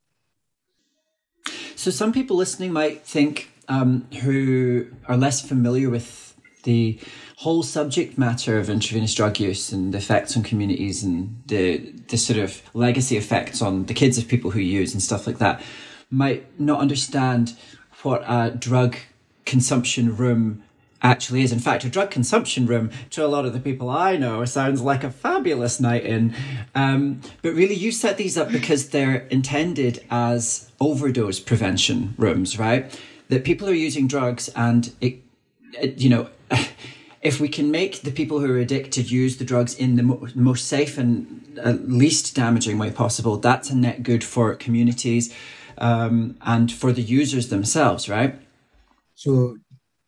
So, 1.77 1.91
some 1.91 2.13
people 2.13 2.37
listening 2.37 2.73
might 2.73 3.07
think 3.07 3.51
um, 3.69 4.07
who 4.23 4.89
are 5.07 5.17
less 5.17 5.47
familiar 5.47 5.91
with 5.91 6.34
the 6.65 6.99
whole 7.37 7.63
subject 7.63 8.19
matter 8.19 8.59
of 8.59 8.69
intravenous 8.69 9.15
drug 9.15 9.39
use 9.39 9.73
and 9.73 9.95
the 9.95 9.99
effects 9.99 10.37
on 10.37 10.43
communities 10.43 11.03
and 11.03 11.43
the 11.47 11.79
the 12.09 12.17
sort 12.17 12.39
of 12.39 12.63
legacy 12.75 13.17
effects 13.17 13.63
on 13.63 13.87
the 13.87 13.95
kids 13.95 14.19
of 14.19 14.29
people 14.29 14.51
who 14.51 14.61
use 14.61 14.93
and 14.93 15.03
stuff 15.03 15.27
like 15.27 15.39
that 15.39 15.63
might 16.11 16.61
not 16.61 16.81
understand 16.81 17.57
what 18.03 18.23
a 18.27 18.51
drug 18.51 18.97
consumption 19.47 20.17
room 20.17 20.63
actually 21.03 21.43
is. 21.43 21.53
In 21.53 21.59
fact, 21.59 21.85
a 21.85 21.89
drug 21.91 22.11
consumption 22.11 22.67
room 22.67 22.91
to 23.11 23.25
a 23.25 23.29
lot 23.29 23.45
of 23.45 23.53
the 23.53 23.61
people 23.61 23.91
I 23.91 24.17
know 24.17 24.45
sounds 24.47 24.81
like 24.81 25.05
a 25.05 25.11
fabulous 25.11 25.79
night 25.79 26.05
in. 26.05 26.35
Um, 26.75 27.21
but 27.43 27.55
really, 27.55 27.75
you 27.75 27.93
set 27.93 28.17
these 28.17 28.39
up 28.39 28.51
because 28.51 28.89
they're 28.89 29.27
intended 29.29 30.05
as 30.11 30.73
overdose 30.81 31.41
prevention 31.41 32.15
rooms, 32.17 32.59
right? 32.59 32.99
That 33.29 33.45
people 33.45 33.69
are 33.69 33.75
using 33.75 34.09
drugs 34.09 34.49
and 34.57 34.93
it, 35.01 35.19
it 35.75 35.99
you 35.99 36.09
know. 36.09 36.29
if 37.23 37.41
we 37.41 37.49
can 37.49 37.71
make 37.71 38.03
the 38.03 38.11
people 38.11 38.41
who 38.41 38.53
are 38.53 38.59
addicted 38.59 39.11
use 39.11 39.39
the 39.39 39.45
drugs 39.45 39.75
in 39.75 39.97
the 39.97 40.03
mo- 40.03 40.29
most 40.35 40.67
safe 40.67 40.99
and 40.99 41.59
uh, 41.63 41.71
least 41.71 42.35
damaging 42.37 42.79
way 42.79 42.91
possible, 42.91 43.37
that's 43.39 43.71
a 43.71 43.77
net 43.77 44.03
good 44.03 44.23
for 44.23 44.55
communities 44.55 45.35
um, 45.79 46.37
and 46.43 46.71
for 46.71 46.93
the 46.93 47.03
users 47.03 47.49
themselves, 47.49 48.09
right? 48.09 48.39
So, 49.15 49.57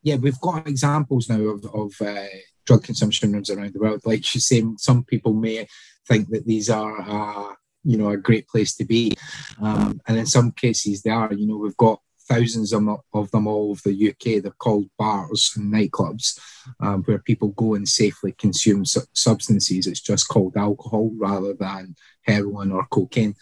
yeah, 0.03 0.17
we've 0.17 0.41
got 0.41 0.67
examples 0.67 1.29
now 1.29 1.41
of, 1.41 1.65
of 1.67 1.93
uh, 2.01 2.27
drug 2.67 2.85
consumption 2.85 3.33
rooms 3.33 3.51
around 3.51 3.73
the 3.73 3.81
world. 3.81 4.03
Like 4.05 4.35
you 4.35 4.41
say, 4.41 4.63
some 4.77 5.05
people 5.05 5.33
may 5.33 5.67
think 6.07 6.29
that 6.31 6.47
these 6.47 6.69
are, 6.69 7.01
uh, 7.01 7.55
you 7.85 7.97
know, 7.97 8.11
a 8.11 8.17
great 8.17 8.49
place 8.49 8.75
to 8.77 8.85
be, 8.85 9.17
um, 9.61 10.01
and 10.07 10.19
in 10.19 10.27
some 10.27 10.53
cases 10.53 11.03
they 11.03 11.11
are. 11.11 11.33
You 11.33 11.47
know, 11.47 11.57
we've 11.57 11.77
got 11.77 12.01
thousands 12.29 12.73
of, 12.73 12.83
them 13.31 13.47
all 13.47 13.71
over 13.71 13.81
the 13.85 14.11
UK. 14.11 14.43
They're 14.43 14.53
called 14.53 14.91
bars 14.99 15.53
and 15.57 15.73
nightclubs 15.73 16.39
um, 16.81 17.03
where 17.05 17.19
people 17.19 17.49
go 17.49 17.75
and 17.75 17.89
safely 17.89 18.33
consume 18.33 18.85
su- 18.85 19.03
substances. 19.13 19.87
It's 19.87 20.01
just 20.01 20.29
called 20.29 20.57
alcohol 20.57 21.11
rather 21.17 21.55
than 21.55 21.97
heroin 22.23 22.73
or 22.73 22.87
cocaine. 22.91 23.35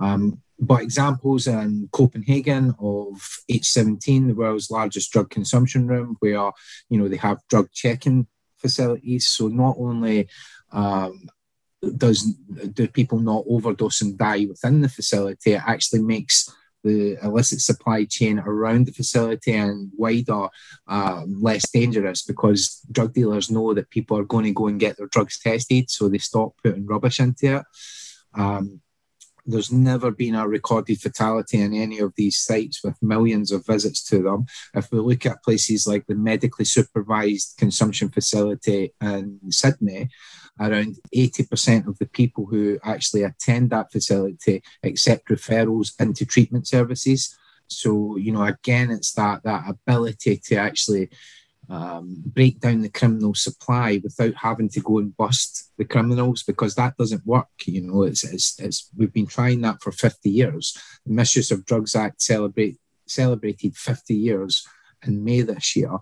Um, 0.00 0.40
but 0.58 0.82
examples 0.82 1.46
in 1.46 1.88
Copenhagen 1.92 2.74
of 2.78 3.14
H17, 3.50 4.28
the 4.28 4.34
world's 4.34 4.70
largest 4.70 5.10
drug 5.12 5.28
consumption 5.28 5.88
room, 5.88 6.16
where 6.20 6.52
you 6.88 6.98
know 6.98 7.08
they 7.08 7.16
have 7.16 7.40
drug 7.48 7.68
checking 7.72 8.28
facilities. 8.58 9.26
So 9.26 9.48
not 9.48 9.76
only 9.78 10.28
um, 10.70 11.28
does 11.96 12.22
do 12.72 12.86
people 12.86 13.18
not 13.18 13.44
overdose 13.48 14.02
and 14.02 14.16
die 14.16 14.46
within 14.48 14.82
the 14.82 14.88
facility, 14.88 15.54
it 15.54 15.62
actually 15.66 16.02
makes 16.02 16.48
the 16.82 17.16
illicit 17.22 17.60
supply 17.60 18.04
chain 18.04 18.38
around 18.38 18.86
the 18.86 18.92
facility 18.92 19.52
and 19.52 19.90
wider 19.96 20.48
uh, 20.88 21.22
less 21.26 21.70
dangerous 21.70 22.22
because 22.22 22.80
drug 22.90 23.12
dealers 23.14 23.50
know 23.50 23.74
that 23.74 23.90
people 23.90 24.18
are 24.18 24.24
going 24.24 24.44
to 24.44 24.52
go 24.52 24.66
and 24.66 24.80
get 24.80 24.96
their 24.96 25.06
drugs 25.08 25.38
tested, 25.38 25.90
so 25.90 26.08
they 26.08 26.18
stop 26.18 26.52
putting 26.62 26.86
rubbish 26.86 27.20
into 27.20 27.56
it. 27.56 27.64
Um, 28.34 28.80
there's 29.44 29.72
never 29.72 30.10
been 30.10 30.34
a 30.34 30.46
recorded 30.46 31.00
fatality 31.00 31.60
in 31.60 31.74
any 31.74 31.98
of 31.98 32.12
these 32.16 32.38
sites 32.38 32.82
with 32.84 33.02
millions 33.02 33.50
of 33.50 33.66
visits 33.66 34.04
to 34.04 34.22
them. 34.22 34.46
If 34.74 34.90
we 34.92 34.98
look 35.00 35.26
at 35.26 35.42
places 35.42 35.86
like 35.86 36.06
the 36.06 36.14
medically 36.14 36.64
supervised 36.64 37.56
consumption 37.58 38.08
facility 38.08 38.94
in 39.00 39.40
Sydney, 39.50 40.10
around 40.60 40.96
80% 41.14 41.86
of 41.86 41.98
the 41.98 42.06
people 42.06 42.46
who 42.46 42.78
actually 42.84 43.22
attend 43.22 43.70
that 43.70 43.90
facility 43.90 44.62
accept 44.82 45.28
referrals 45.28 45.98
into 46.00 46.26
treatment 46.26 46.66
services. 46.66 47.36
So, 47.66 48.16
you 48.16 48.32
know, 48.32 48.44
again, 48.44 48.90
it's 48.90 49.12
that 49.12 49.42
that 49.44 49.64
ability 49.68 50.36
to 50.44 50.56
actually 50.56 51.10
um, 51.68 52.22
break 52.26 52.60
down 52.60 52.82
the 52.82 52.90
criminal 52.90 53.34
supply 53.34 54.00
without 54.02 54.34
having 54.34 54.68
to 54.70 54.80
go 54.80 54.98
and 54.98 55.16
bust 55.16 55.70
the 55.78 55.84
criminals 55.84 56.42
because 56.42 56.74
that 56.74 56.96
doesn't 56.96 57.26
work. 57.26 57.48
You 57.64 57.82
know, 57.82 58.02
it's, 58.02 58.24
it's, 58.24 58.58
it's 58.60 58.90
we've 58.96 59.12
been 59.12 59.26
trying 59.26 59.62
that 59.62 59.80
for 59.80 59.92
50 59.92 60.28
years. 60.28 60.76
The 61.06 61.12
Misuse 61.12 61.50
of 61.50 61.64
Drugs 61.64 61.96
Act 61.96 62.20
celebrate, 62.20 62.78
celebrated 63.06 63.76
50 63.76 64.14
years 64.14 64.66
in 65.06 65.24
May 65.24 65.42
this 65.42 65.74
year. 65.74 65.98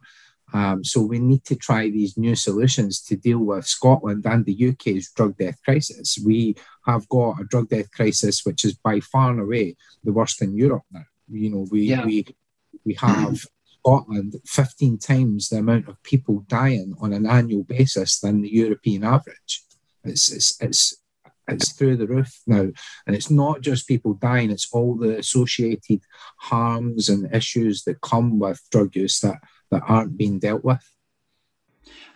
Um, 0.53 0.85
so 0.85 1.01
we 1.01 1.19
need 1.19 1.45
to 1.45 1.57
try 1.57 1.91
these 1.91 2.17
new 2.17 2.35
solutions 2.35 3.01
to 3.03 3.17
deal 3.17 3.39
with 3.39 3.67
Scotland 3.67 4.25
and 4.27 4.45
the 4.45 4.69
UK's 4.71 5.13
drug 5.13 5.37
death 5.37 5.59
crisis. 5.65 6.19
We 6.25 6.57
have 6.87 7.09
got 7.09 7.41
a 7.41 7.45
drug 7.45 7.69
death 7.69 7.91
crisis 7.93 8.45
which 8.45 8.65
is 8.65 8.75
by 8.75 9.01
far 9.01 9.31
and 9.31 9.41
away 9.41 9.77
the 10.05 10.13
worst 10.13 10.43
in 10.43 10.57
Europe 10.57 10.85
now. 10.91 11.05
You 11.29 11.51
know, 11.51 11.67
we 11.71 11.83
yeah. 11.83 12.05
we 12.05 12.27
we 12.85 12.95
have 12.95 13.41
Scotland 13.81 14.37
15 14.47 14.99
times 14.99 15.49
the 15.49 15.59
amount 15.59 15.89
of 15.89 16.03
people 16.03 16.45
dying 16.49 16.95
on 17.01 17.13
an 17.13 17.27
annual 17.27 17.65
basis 17.65 18.21
than 18.21 18.43
the 18.43 18.53
European 18.53 19.05
average. 19.05 19.63
It's, 20.05 20.31
it's, 20.31 20.61
it's, 20.63 20.97
it's 21.49 21.73
through 21.73 21.97
the 21.97 22.07
roof 22.07 22.41
now. 22.47 22.69
And 23.07 23.17
it's 23.17 23.31
not 23.31 23.63
just 23.63 23.89
people 23.89 24.15
dying, 24.15 24.51
it's 24.51 24.69
all 24.73 24.97
the 24.97 25.19
associated 25.19 26.01
harms 26.37 27.09
and 27.09 27.35
issues 27.35 27.85
that 27.85 28.01
come 28.03 28.39
with 28.39 28.61
drug 28.71 28.95
use 28.95 29.21
that, 29.21 29.39
that 29.71 29.83
aren't 29.87 30.17
being 30.17 30.39
dealt 30.39 30.65
with. 30.65 30.85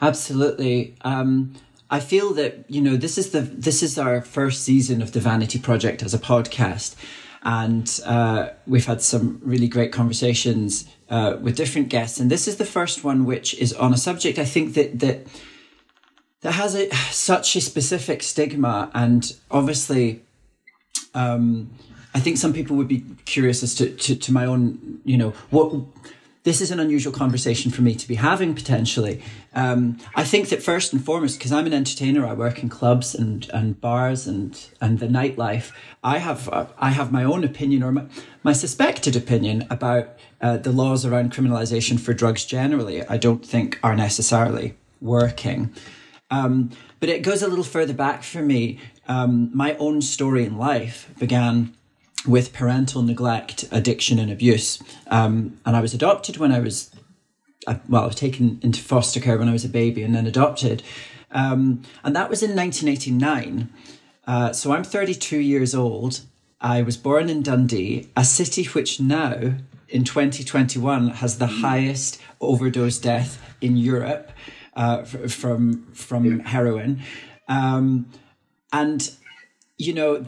Absolutely. 0.01 0.97
Um, 1.03 1.55
I 1.91 2.01
feel 2.01 2.35
that 2.35 2.65
you 2.69 2.81
know 2.81 2.97
this 2.97 3.19
is 3.19 3.31
the 3.31 3.41
this 3.41 3.83
is 3.83 3.99
our 3.99 4.23
first 4.23 4.63
season 4.63 5.03
of 5.03 5.13
the 5.13 5.21
Vanity 5.21 5.59
Project 5.59 6.03
as 6.03 6.15
a 6.15 6.19
podcast, 6.19 6.97
and 7.43 8.01
uh, 8.05 8.49
we've 8.67 8.87
had 8.87 9.03
some 9.03 9.41
really 9.45 9.69
great 9.69 9.93
conversations 9.93 10.87
uh, 11.09 11.37
with 11.41 11.57
different 11.57 11.89
guests. 11.89 12.19
And 12.19 12.31
this 12.31 12.49
is 12.49 12.57
the 12.57 12.65
first 12.65 13.05
one 13.05 13.25
which 13.25 13.55
is 13.55 13.73
on 13.73 13.93
a 13.93 13.97
subject 13.97 14.39
I 14.39 14.45
think 14.45 14.75
that 14.75 14.99
that 15.01 15.27
that 16.41 16.53
has 16.53 16.75
a, 16.75 16.91
such 17.11 17.57
a 17.57 17.61
specific 17.61 18.23
stigma, 18.23 18.91
and 18.95 19.35
obviously, 19.51 20.23
um, 21.15 21.71
I 22.15 22.21
think 22.21 22.37
some 22.37 22.53
people 22.53 22.77
would 22.77 22.89
be 22.89 23.05
curious 23.25 23.63
as 23.63 23.75
to, 23.77 23.91
to, 23.91 24.15
to 24.15 24.33
my 24.33 24.45
own, 24.45 25.01
you 25.05 25.17
know, 25.17 25.31
what 25.51 25.73
this 26.45 26.61
is 26.61 26.71
an 26.71 26.79
unusual 26.79 27.13
conversation 27.13 27.71
for 27.71 27.81
me 27.81 27.95
to 27.95 28.07
be 28.07 28.17
having 28.17 28.55
potentially. 28.55 29.23
Um, 29.55 29.99
I 30.15 30.25
think 30.25 30.51
that 30.51 30.63
first 30.63 30.93
and 30.93 31.03
foremost, 31.03 31.39
because 31.39 31.53
I'm 31.53 31.67
an 31.67 31.73
entertainer, 31.73 32.27
I 32.27 32.35
work 32.35 32.63
in 32.63 32.69
clubs 32.69 33.15
and, 33.15 33.49
and 33.53 33.81
bars 33.81 34.27
and, 34.27 34.59
and 34.81 34.99
the 34.99 35.07
nightlife. 35.07 35.73
I 36.03 36.19
have 36.19 36.49
uh, 36.51 36.67
I 36.79 36.91
have 36.91 37.11
my 37.11 37.25
own 37.25 37.45
opinion 37.45 37.83
or 37.83 37.93
my, 37.93 38.05
my 38.43 38.53
suspected 38.53 39.17
opinion 39.17 39.67
about 39.71 40.19
uh, 40.41 40.59
the 40.59 40.71
laws 40.71 41.07
around 41.07 41.33
criminalisation 41.33 41.99
for 41.99 42.13
drugs 42.13 42.45
generally. 42.45 43.03
I 43.07 43.17
don't 43.17 43.45
think 43.45 43.81
are 43.83 43.97
necessarily 43.97 44.77
working. 45.01 45.75
Um, 46.31 46.71
but 47.01 47.09
it 47.09 47.23
goes 47.23 47.43
a 47.43 47.49
little 47.49 47.65
further 47.65 47.95
back 47.95 48.23
for 48.23 48.43
me. 48.43 48.81
Um, 49.09 49.51
my 49.55 49.77
own 49.77 50.03
story 50.03 50.45
in 50.45 50.59
life 50.59 51.11
began 51.19 51.75
with 52.27 52.53
parental 52.53 53.03
neglect, 53.03 53.65
addiction, 53.71 54.19
and 54.19 54.31
abuse. 54.31 54.83
Um, 55.09 55.61
and 55.67 55.77
I 55.77 55.81
was 55.81 55.95
adopted 55.95 56.39
when 56.39 56.53
I 56.53 56.61
was, 56.61 56.91
uh, 57.67 57.77
well, 57.89 58.05
I 58.05 58.07
was 58.07 58.17
taken 58.17 58.59
into 58.63 58.81
foster 58.81 59.21
care 59.21 59.39
when 59.39 59.49
I 59.49 59.53
was 59.53 59.65
a 59.65 59.69
baby 59.69 60.03
and 60.03 60.15
then 60.15 60.27
adopted. 60.27 60.83
Um, 61.31 61.83
and 62.03 62.17
that 62.17 62.31
was 62.31 62.43
in 62.43 62.57
1989. 62.57 63.71
Uh, 64.27 64.53
so 64.53 64.73
I'm 64.73 64.85
32 64.85 65.39
years 65.39 65.75
old. 65.75 66.21
I 66.61 66.81
was 66.83 66.97
born 66.97 67.29
in 67.29 67.43
Dundee, 67.43 68.09
a 68.17 68.25
city 68.25 68.65
which 68.65 69.01
now, 69.01 69.55
in 69.89 70.05
2021, 70.05 71.09
has 71.09 71.39
the 71.39 71.47
highest 71.47 72.21
overdose 72.41 72.99
death 72.99 73.55
in 73.61 73.77
Europe 73.77 74.31
uh, 74.77 75.03
from 75.05 75.87
from 75.93 76.41
heroin. 76.41 77.03
Um, 77.49 78.11
and 78.73 79.11
you 79.77 79.93
know, 79.93 80.25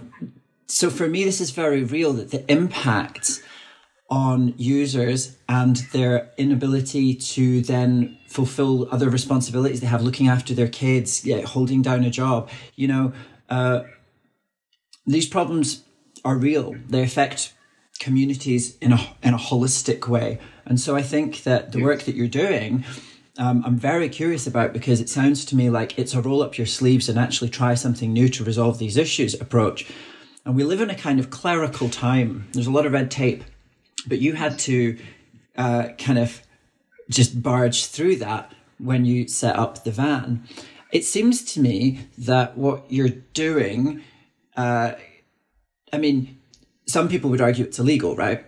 so 0.66 0.90
for 0.90 1.08
me, 1.08 1.25
this 1.25 1.40
is 1.40 1.50
very 1.50 1.85
real 1.85 2.12
that 2.14 2.30
the 2.30 2.50
impact 2.50 3.42
on 4.08 4.54
users 4.56 5.37
and 5.49 5.76
their 5.92 6.30
inability 6.37 7.14
to 7.14 7.61
then 7.62 8.16
fulfill 8.28 8.88
other 8.92 9.11
responsibilities 9.11 9.80
they 9.80 9.87
have, 9.87 10.02
looking 10.02 10.28
after 10.28 10.54
their 10.54 10.68
kids, 10.68 11.25
yeah, 11.25 11.40
holding 11.42 11.82
down 11.82 12.04
a 12.04 12.11
job, 12.11 12.49
you 12.76 12.87
know, 12.87 13.12
uh, 13.49 13.82
these 15.06 15.26
problems 15.26 15.85
are 16.25 16.37
real. 16.37 16.75
They 16.88 17.02
affect 17.02 17.52
communities 17.99 18.76
in 18.78 18.92
a 18.92 19.16
in 19.23 19.35
a 19.35 19.38
holistic 19.38 20.08
way, 20.08 20.38
and 20.64 20.80
so 20.80 20.94
I 20.96 21.02
think 21.02 21.44
that 21.44 21.73
the 21.73 21.82
work 21.82 22.02
that 22.02 22.14
you're 22.14 22.28
doing 22.28 22.85
um, 23.38 23.62
I'm 23.66 23.76
very 23.76 24.08
curious 24.08 24.46
about 24.46 24.73
because 24.73 25.00
it 25.00 25.08
sounds 25.08 25.44
to 25.46 25.56
me 25.56 25.68
like 25.68 25.99
it's 25.99 26.14
a 26.14 26.23
roll 26.23 26.42
up 26.42 26.56
your 26.56 26.66
sleeves 26.66 27.08
and 27.08 27.18
actually 27.18 27.50
try 27.50 27.75
something 27.75 28.12
new 28.12 28.28
to 28.30 28.44
resolve 28.44 28.78
these 28.78 28.96
issues 28.96 29.35
approach. 29.35 29.87
And 30.47 30.55
we 30.55 30.62
live 30.62 30.81
in 30.81 30.91
a 30.91 30.95
kind 30.95 31.19
of 31.19 31.29
clerical 31.29 31.88
time. 31.88 32.47
There's 32.53 32.69
a 32.69 32.71
lot 32.71 32.87
of 32.87 32.93
red 32.93 33.11
tape, 33.11 33.43
but 34.07 34.21
you 34.21 34.35
had 34.35 34.61
to 34.61 34.97
uh, 35.57 35.88
kind 35.99 36.21
of 36.21 36.41
just 37.11 37.43
barge 37.43 37.87
through 37.87 38.17
that 38.17 38.53
when 38.79 39.05
you 39.05 39.26
set 39.26 39.57
up 39.57 39.83
the 39.83 39.91
van. 39.91 40.45
It 40.93 41.05
seems 41.05 41.43
to 41.55 41.61
me 41.61 42.07
that 42.17 42.57
what 42.57 42.85
you're 42.88 43.09
doing, 43.09 44.05
uh, 44.57 44.93
I 45.93 45.99
mean, 45.99 46.38
some 46.87 47.09
people 47.09 47.29
would 47.31 47.41
argue 47.41 47.65
it's 47.65 47.81
illegal, 47.81 48.15
right? 48.15 48.47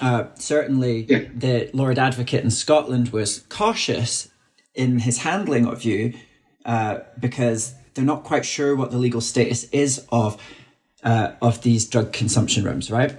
Uh, 0.00 0.26
certainly, 0.36 1.04
yeah. 1.08 1.24
the 1.34 1.68
Lord 1.74 1.98
Advocate 1.98 2.44
in 2.44 2.52
Scotland 2.52 3.08
was 3.08 3.40
cautious 3.48 4.28
in 4.72 5.00
his 5.00 5.18
handling 5.18 5.66
of 5.66 5.82
you 5.82 6.14
uh, 6.64 7.00
because 7.18 7.74
they're 7.94 8.04
not 8.04 8.22
quite 8.22 8.44
sure 8.44 8.76
what 8.76 8.92
the 8.92 8.98
legal 8.98 9.20
status 9.20 9.64
is 9.70 10.06
of 10.12 10.40
uh, 11.04 11.32
of 11.40 11.62
these 11.62 11.86
drug 11.86 12.12
consumption 12.12 12.64
rooms, 12.64 12.90
right? 12.90 13.14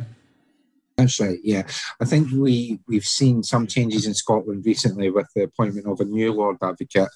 Right. 0.98 1.40
Yeah, 1.44 1.64
I 2.02 2.06
think 2.06 2.32
we 2.32 2.80
we've 2.88 3.06
seen 3.06 3.44
some 3.44 3.68
changes 3.68 4.08
in 4.08 4.14
Scotland 4.14 4.66
recently 4.66 5.10
with 5.10 5.28
the 5.36 5.44
appointment 5.44 5.88
of 5.88 6.00
a 6.00 6.06
new 6.06 6.32
Lord 6.32 6.58
Advocate. 6.62 7.10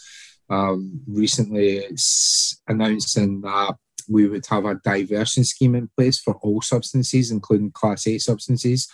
Um, 0.50 1.02
recently, 1.08 1.86
announcing 2.68 3.42
that 3.42 3.76
we 4.10 4.28
would 4.28 4.46
have 4.48 4.66
a 4.66 4.76
diversion 4.84 5.46
scheme 5.46 5.76
in 5.76 5.90
place 5.96 6.20
for 6.20 6.36
all 6.42 6.62
substances, 6.62 7.32
including 7.32 7.72
Class 7.72 8.06
A 8.08 8.18
substances, 8.18 8.90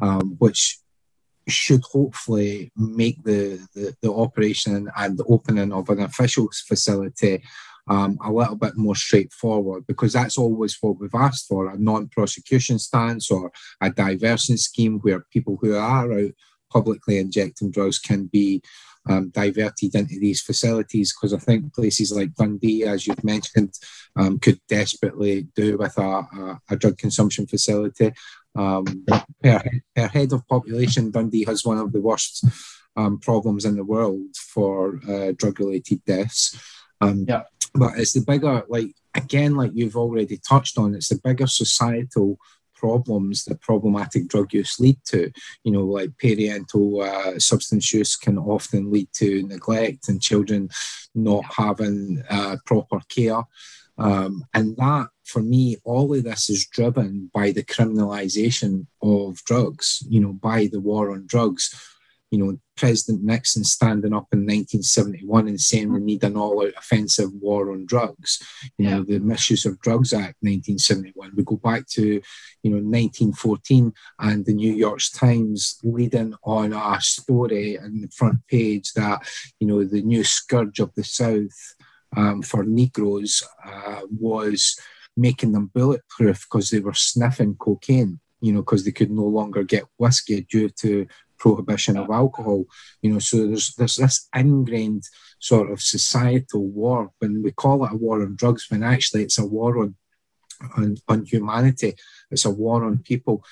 um, 0.00 0.36
which 0.38 0.78
should 1.48 1.82
hopefully 1.82 2.70
make 2.76 3.22
the, 3.24 3.66
the, 3.74 3.96
the 4.02 4.12
operation 4.12 4.88
and 4.96 5.18
the 5.18 5.24
opening 5.24 5.72
of 5.72 5.88
an 5.88 6.00
official 6.00 6.48
facility 6.68 7.42
um, 7.90 8.16
a 8.24 8.32
little 8.32 8.54
bit 8.54 8.76
more 8.76 8.94
straightforward 8.94 9.84
because 9.86 10.12
that's 10.12 10.38
always 10.38 10.78
what 10.80 10.98
we've 10.98 11.14
asked 11.14 11.48
for 11.48 11.68
a 11.68 11.76
non 11.76 12.08
prosecution 12.08 12.78
stance 12.78 13.30
or 13.30 13.50
a 13.80 13.90
diversion 13.90 14.56
scheme 14.56 15.00
where 15.00 15.26
people 15.32 15.58
who 15.60 15.74
are 15.74 16.10
out 16.12 16.32
publicly 16.72 17.18
injecting 17.18 17.70
drugs 17.70 17.98
can 17.98 18.26
be 18.26 18.62
um, 19.08 19.30
diverted 19.30 19.94
into 19.96 20.20
these 20.20 20.40
facilities 20.40 21.12
because 21.12 21.34
I 21.34 21.38
think 21.38 21.74
places 21.74 22.12
like 22.12 22.34
Dundee, 22.34 22.84
as 22.84 23.06
you've 23.06 23.24
mentioned, 23.24 23.74
um, 24.14 24.38
could 24.38 24.60
desperately 24.68 25.48
do 25.56 25.76
with 25.76 25.98
a, 25.98 26.02
a, 26.02 26.60
a 26.70 26.76
drug 26.76 26.96
consumption 26.96 27.48
facility. 27.48 28.12
Um, 28.54 28.84
per, 29.42 29.62
per 29.96 30.06
head 30.06 30.32
of 30.32 30.46
population, 30.46 31.10
Dundee 31.10 31.44
has 31.44 31.64
one 31.64 31.78
of 31.78 31.92
the 31.92 32.00
worst 32.00 32.44
um, 32.96 33.18
problems 33.18 33.64
in 33.64 33.76
the 33.76 33.84
world 33.84 34.36
for 34.36 35.00
uh, 35.08 35.32
drug 35.36 35.58
related 35.58 36.04
deaths. 36.04 36.56
Um, 37.00 37.24
yeah. 37.26 37.44
But 37.74 37.98
it's 37.98 38.12
the 38.12 38.20
bigger, 38.20 38.64
like, 38.68 38.94
again, 39.14 39.56
like 39.56 39.72
you've 39.74 39.96
already 39.96 40.38
touched 40.38 40.78
on, 40.78 40.94
it's 40.94 41.08
the 41.08 41.20
bigger 41.22 41.46
societal 41.46 42.38
problems 42.74 43.44
that 43.44 43.60
problematic 43.60 44.26
drug 44.26 44.52
use 44.54 44.80
lead 44.80 44.98
to. 45.04 45.30
You 45.64 45.72
know, 45.72 45.84
like 45.84 46.16
parental 46.18 47.02
uh, 47.02 47.38
substance 47.38 47.92
use 47.92 48.16
can 48.16 48.38
often 48.38 48.90
lead 48.90 49.08
to 49.14 49.46
neglect 49.46 50.08
and 50.08 50.20
children 50.20 50.70
not 51.14 51.44
having 51.44 52.22
uh, 52.30 52.56
proper 52.64 53.00
care. 53.08 53.42
Um, 53.98 54.44
and 54.54 54.76
that, 54.78 55.08
for 55.24 55.42
me, 55.42 55.76
all 55.84 56.14
of 56.14 56.24
this 56.24 56.48
is 56.48 56.66
driven 56.66 57.30
by 57.34 57.52
the 57.52 57.62
criminalization 57.62 58.86
of 59.02 59.44
drugs, 59.44 60.02
you 60.08 60.20
know, 60.20 60.32
by 60.32 60.68
the 60.72 60.80
war 60.80 61.12
on 61.12 61.26
drugs 61.26 61.74
you 62.30 62.38
know, 62.38 62.56
President 62.80 63.22
Nixon 63.22 63.62
standing 63.62 64.14
up 64.14 64.28
in 64.32 64.38
1971 64.38 65.48
and 65.48 65.60
saying 65.60 65.92
we 65.92 66.00
need 66.00 66.24
an 66.24 66.34
all-out 66.34 66.72
offensive 66.78 67.30
war 67.34 67.72
on 67.72 67.84
drugs. 67.84 68.42
You 68.78 68.88
yeah. 68.88 68.96
know, 68.96 69.02
the 69.02 69.18
Misuse 69.18 69.66
of 69.66 69.78
Drugs 69.82 70.14
Act 70.14 70.36
1971. 70.40 71.32
We 71.36 71.44
go 71.44 71.56
back 71.56 71.86
to, 71.88 72.02
you 72.62 72.70
know, 72.70 72.76
1914 72.76 73.92
and 74.20 74.46
the 74.46 74.54
New 74.54 74.72
York 74.72 75.00
Times 75.12 75.78
leading 75.84 76.34
on 76.42 76.72
a 76.72 76.98
story 77.02 77.78
on 77.78 78.00
the 78.00 78.08
front 78.08 78.46
page 78.48 78.94
that, 78.94 79.28
you 79.58 79.66
know, 79.66 79.84
the 79.84 80.00
new 80.00 80.24
scourge 80.24 80.80
of 80.80 80.94
the 80.94 81.04
South 81.04 81.74
um, 82.16 82.40
for 82.40 82.64
Negroes 82.64 83.42
uh, 83.62 84.00
was 84.18 84.80
making 85.18 85.52
them 85.52 85.70
bulletproof 85.74 86.46
because 86.50 86.70
they 86.70 86.80
were 86.80 86.94
sniffing 86.94 87.56
cocaine 87.56 88.20
you 88.40 88.52
know, 88.52 88.60
because 88.60 88.84
they 88.84 88.90
could 88.90 89.10
no 89.10 89.24
longer 89.24 89.62
get 89.62 89.84
whiskey 89.98 90.46
due 90.50 90.70
to 90.70 91.06
prohibition 91.40 91.96
of 91.96 92.10
alcohol. 92.10 92.66
You 93.02 93.12
know, 93.12 93.18
so 93.18 93.48
there's 93.48 93.74
there's 93.74 93.96
this 93.96 94.28
ingrained 94.34 95.04
sort 95.40 95.72
of 95.72 95.80
societal 95.80 96.64
war 96.68 97.10
when 97.18 97.42
we 97.42 97.50
call 97.50 97.84
it 97.84 97.92
a 97.92 97.96
war 97.96 98.22
on 98.22 98.36
drugs, 98.36 98.66
when 98.68 98.84
actually 98.84 99.24
it's 99.24 99.38
a 99.38 99.46
war 99.46 99.82
on 99.82 99.96
on, 100.76 100.96
on 101.08 101.24
humanity. 101.24 101.94
It's 102.30 102.44
a 102.44 102.50
war 102.50 102.84
on 102.84 102.98
people. 102.98 103.42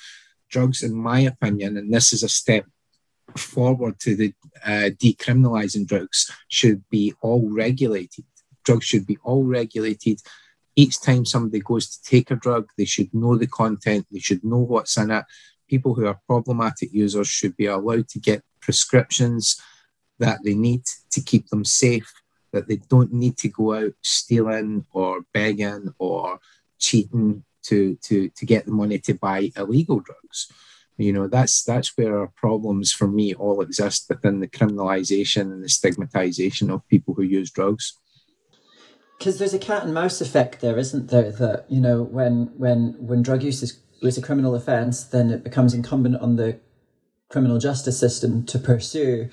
Drugs, 0.48 0.82
in 0.82 0.94
my 0.94 1.20
opinion, 1.20 1.76
and 1.76 1.92
this 1.92 2.12
is 2.12 2.22
a 2.22 2.28
step 2.28 2.64
forward 3.36 3.98
to 4.00 4.16
the 4.16 4.32
uh, 4.64 4.90
decriminalizing 5.04 5.86
drugs, 5.86 6.30
should 6.48 6.82
be 6.88 7.12
all 7.20 7.46
regulated. 7.50 8.24
Drugs 8.64 8.86
should 8.86 9.06
be 9.06 9.18
all 9.24 9.44
regulated. 9.44 10.20
Each 10.74 11.00
time 11.00 11.24
somebody 11.26 11.60
goes 11.60 11.88
to 11.90 12.10
take 12.10 12.30
a 12.30 12.36
drug, 12.36 12.68
they 12.78 12.84
should 12.84 13.12
know 13.12 13.36
the 13.36 13.46
content, 13.46 14.06
they 14.10 14.20
should 14.20 14.44
know 14.44 14.58
what's 14.58 14.96
in 14.96 15.10
it, 15.10 15.24
people 15.68 15.94
who 15.94 16.06
are 16.06 16.20
problematic 16.26 16.92
users 16.92 17.28
should 17.28 17.56
be 17.56 17.66
allowed 17.66 18.08
to 18.08 18.18
get 18.18 18.42
prescriptions 18.60 19.60
that 20.18 20.38
they 20.44 20.54
need 20.54 20.82
to 21.10 21.20
keep 21.20 21.48
them 21.48 21.64
safe, 21.64 22.12
that 22.52 22.68
they 22.68 22.76
don't 22.88 23.12
need 23.12 23.36
to 23.38 23.48
go 23.48 23.74
out 23.74 23.92
stealing 24.02 24.84
or 24.92 25.20
begging 25.32 25.94
or 25.98 26.40
cheating 26.78 27.44
to, 27.62 27.96
to, 28.02 28.28
to 28.30 28.46
get 28.46 28.64
the 28.64 28.72
money 28.72 28.98
to 28.98 29.14
buy 29.14 29.50
illegal 29.56 30.00
drugs. 30.00 30.50
You 30.96 31.12
know, 31.12 31.28
that's 31.28 31.62
that's 31.62 31.96
where 31.96 32.18
our 32.18 32.32
problems 32.34 32.92
for 32.92 33.06
me 33.06 33.32
all 33.32 33.60
exist 33.60 34.06
within 34.08 34.40
the 34.40 34.48
criminalization 34.48 35.42
and 35.42 35.62
the 35.62 35.68
stigmatization 35.68 36.70
of 36.70 36.88
people 36.88 37.14
who 37.14 37.22
use 37.22 37.52
drugs 37.52 37.94
because 39.18 39.38
there's 39.38 39.54
a 39.54 39.58
cat 39.58 39.82
and 39.82 39.92
mouse 39.92 40.20
effect 40.20 40.60
there, 40.60 40.78
isn't 40.78 41.08
there? 41.08 41.32
That 41.32 41.66
you 41.68 41.80
know, 41.80 42.02
when 42.02 42.52
when 42.56 42.94
when 42.98 43.22
drug 43.22 43.42
use 43.42 43.62
is 43.62 43.80
was 44.02 44.18
a 44.18 44.22
criminal 44.22 44.54
offence, 44.54 45.04
then 45.04 45.30
it 45.30 45.42
becomes 45.44 45.74
incumbent 45.74 46.16
on 46.16 46.36
the 46.36 46.58
criminal 47.28 47.58
justice 47.58 47.98
system 47.98 48.44
to 48.46 48.58
pursue 48.58 49.28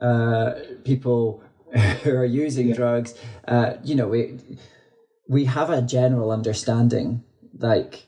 uh, 0.00 0.52
people 0.84 1.42
who 2.02 2.14
are 2.14 2.24
using 2.24 2.68
yeah. 2.68 2.74
drugs. 2.74 3.14
Uh, 3.46 3.74
you 3.84 3.94
know, 3.94 4.08
we 4.08 4.38
we 5.28 5.44
have 5.44 5.70
a 5.70 5.82
general 5.82 6.30
understanding, 6.30 7.22
like 7.58 8.07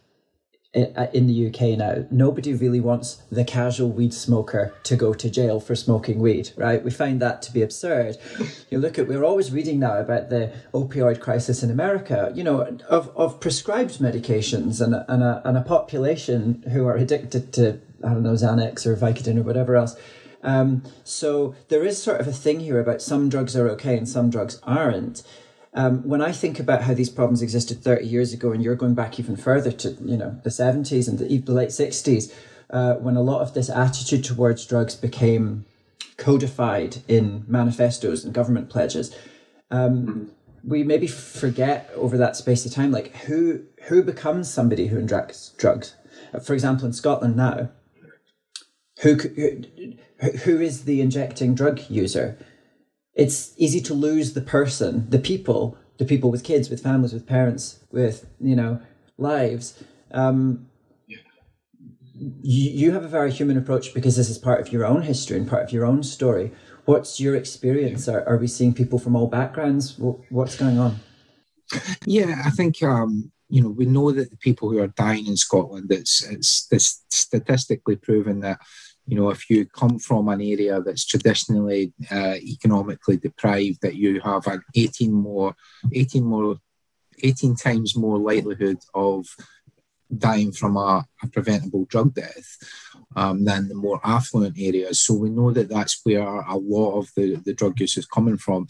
in 0.72 1.26
the 1.26 1.48
UK 1.48 1.76
now, 1.76 2.06
nobody 2.12 2.54
really 2.54 2.78
wants 2.78 3.22
the 3.30 3.44
casual 3.44 3.90
weed 3.90 4.14
smoker 4.14 4.72
to 4.84 4.94
go 4.94 5.12
to 5.12 5.28
jail 5.28 5.58
for 5.58 5.74
smoking 5.74 6.20
weed, 6.20 6.50
right? 6.56 6.84
We 6.84 6.92
find 6.92 7.20
that 7.20 7.42
to 7.42 7.52
be 7.52 7.62
absurd. 7.62 8.16
You 8.70 8.78
look 8.78 8.96
at, 8.96 9.08
we're 9.08 9.24
always 9.24 9.50
reading 9.50 9.80
now 9.80 9.98
about 9.98 10.30
the 10.30 10.52
opioid 10.72 11.20
crisis 11.20 11.64
in 11.64 11.70
America, 11.72 12.30
you 12.36 12.44
know, 12.44 12.60
of, 12.88 13.10
of 13.16 13.40
prescribed 13.40 13.98
medications 13.98 14.80
and, 14.80 14.94
and, 15.08 15.24
a, 15.24 15.42
and 15.44 15.56
a 15.56 15.62
population 15.62 16.62
who 16.72 16.86
are 16.86 16.96
addicted 16.96 17.52
to, 17.54 17.80
I 18.04 18.10
don't 18.10 18.22
know, 18.22 18.34
Xanax 18.34 18.86
or 18.86 18.94
Vicodin 18.94 19.38
or 19.38 19.42
whatever 19.42 19.74
else. 19.74 19.96
Um, 20.42 20.84
so 21.02 21.56
there 21.68 21.84
is 21.84 22.00
sort 22.00 22.20
of 22.20 22.28
a 22.28 22.32
thing 22.32 22.60
here 22.60 22.78
about 22.78 23.02
some 23.02 23.28
drugs 23.28 23.56
are 23.56 23.68
okay 23.70 23.96
and 23.96 24.08
some 24.08 24.30
drugs 24.30 24.60
aren't. 24.62 25.24
Um, 25.72 26.06
when 26.08 26.20
I 26.20 26.32
think 26.32 26.58
about 26.58 26.82
how 26.82 26.94
these 26.94 27.10
problems 27.10 27.42
existed 27.42 27.82
30 27.82 28.04
years 28.06 28.32
ago, 28.32 28.50
and 28.50 28.62
you're 28.62 28.74
going 28.74 28.94
back 28.94 29.20
even 29.20 29.36
further 29.36 29.70
to 29.72 29.90
you 30.02 30.16
know 30.16 30.40
the 30.42 30.50
70s 30.50 31.08
and 31.08 31.18
the, 31.18 31.38
the 31.38 31.52
late 31.52 31.68
60s, 31.68 32.32
uh, 32.70 32.94
when 32.94 33.16
a 33.16 33.22
lot 33.22 33.40
of 33.40 33.54
this 33.54 33.70
attitude 33.70 34.24
towards 34.24 34.66
drugs 34.66 34.94
became 34.96 35.64
codified 36.16 36.98
in 37.08 37.44
manifestos 37.46 38.24
and 38.24 38.34
government 38.34 38.68
pledges, 38.68 39.14
um, 39.70 40.30
we 40.64 40.82
maybe 40.82 41.06
forget 41.06 41.90
over 41.94 42.16
that 42.18 42.36
space 42.36 42.66
of 42.66 42.72
time, 42.72 42.90
like 42.90 43.14
who 43.16 43.62
who 43.84 44.02
becomes 44.02 44.50
somebody 44.50 44.88
who 44.88 44.98
injects 44.98 45.50
drugs. 45.56 45.94
For 46.42 46.52
example, 46.52 46.86
in 46.86 46.92
Scotland 46.92 47.36
now, 47.36 47.70
who, 49.02 49.14
who 49.14 49.64
who 50.44 50.60
is 50.60 50.84
the 50.84 51.00
injecting 51.00 51.54
drug 51.54 51.80
user? 51.88 52.36
It's 53.14 53.52
easy 53.56 53.80
to 53.82 53.94
lose 53.94 54.32
the 54.34 54.40
person, 54.40 55.08
the 55.10 55.18
people, 55.18 55.76
the 55.98 56.04
people 56.04 56.30
with 56.30 56.44
kids, 56.44 56.70
with 56.70 56.82
families, 56.82 57.12
with 57.12 57.26
parents, 57.26 57.80
with 57.90 58.26
you 58.40 58.56
know 58.56 58.80
lives. 59.18 59.82
Um, 60.12 60.66
yeah. 61.06 61.18
you, 62.14 62.70
you 62.70 62.92
have 62.92 63.04
a 63.04 63.08
very 63.08 63.30
human 63.30 63.56
approach 63.56 63.94
because 63.94 64.16
this 64.16 64.30
is 64.30 64.38
part 64.38 64.60
of 64.60 64.72
your 64.72 64.84
own 64.84 65.02
history 65.02 65.36
and 65.36 65.48
part 65.48 65.64
of 65.64 65.72
your 65.72 65.84
own 65.84 66.02
story. 66.02 66.52
What's 66.84 67.20
your 67.20 67.36
experience? 67.36 68.06
Yeah. 68.06 68.14
Are, 68.14 68.28
are 68.30 68.36
we 68.38 68.46
seeing 68.46 68.72
people 68.72 68.98
from 68.98 69.14
all 69.14 69.26
backgrounds? 69.26 69.96
What's 69.98 70.56
going 70.56 70.78
on? 70.78 70.96
Yeah, 72.06 72.42
I 72.44 72.50
think 72.50 72.82
um, 72.82 73.30
you 73.48 73.62
know 73.62 73.70
we 73.70 73.84
know 73.84 74.12
that 74.12 74.30
the 74.30 74.36
people 74.36 74.70
who 74.70 74.78
are 74.78 74.88
dying 74.88 75.26
in 75.26 75.36
Scotland, 75.36 75.92
it's 75.92 76.24
it's, 76.24 76.66
it's 76.70 77.04
statistically 77.10 77.96
proven 77.96 78.40
that 78.40 78.60
you 79.10 79.16
know, 79.16 79.30
if 79.30 79.50
you 79.50 79.66
come 79.66 79.98
from 79.98 80.28
an 80.28 80.40
area 80.40 80.80
that's 80.80 81.04
traditionally 81.04 81.92
uh, 82.12 82.36
economically 82.36 83.16
deprived, 83.16 83.80
that 83.82 83.96
you 83.96 84.20
have 84.20 84.46
an 84.46 84.62
18 84.76 85.12
more, 85.12 85.56
18 85.92 86.24
more, 86.24 86.58
18 87.20 87.56
times 87.56 87.96
more 87.96 88.18
likelihood 88.18 88.78
of 88.94 89.26
dying 90.16 90.52
from 90.52 90.76
a, 90.76 91.04
a 91.24 91.26
preventable 91.26 91.86
drug 91.86 92.14
death 92.14 92.56
um, 93.16 93.44
than 93.44 93.68
the 93.68 93.74
more 93.74 94.00
affluent 94.04 94.56
areas. 94.58 95.00
So 95.00 95.14
we 95.14 95.30
know 95.30 95.50
that 95.52 95.68
that's 95.68 96.00
where 96.04 96.22
a 96.22 96.56
lot 96.56 96.98
of 96.98 97.10
the, 97.16 97.36
the 97.36 97.54
drug 97.54 97.78
use 97.80 97.96
is 97.96 98.06
coming 98.06 98.36
from. 98.36 98.66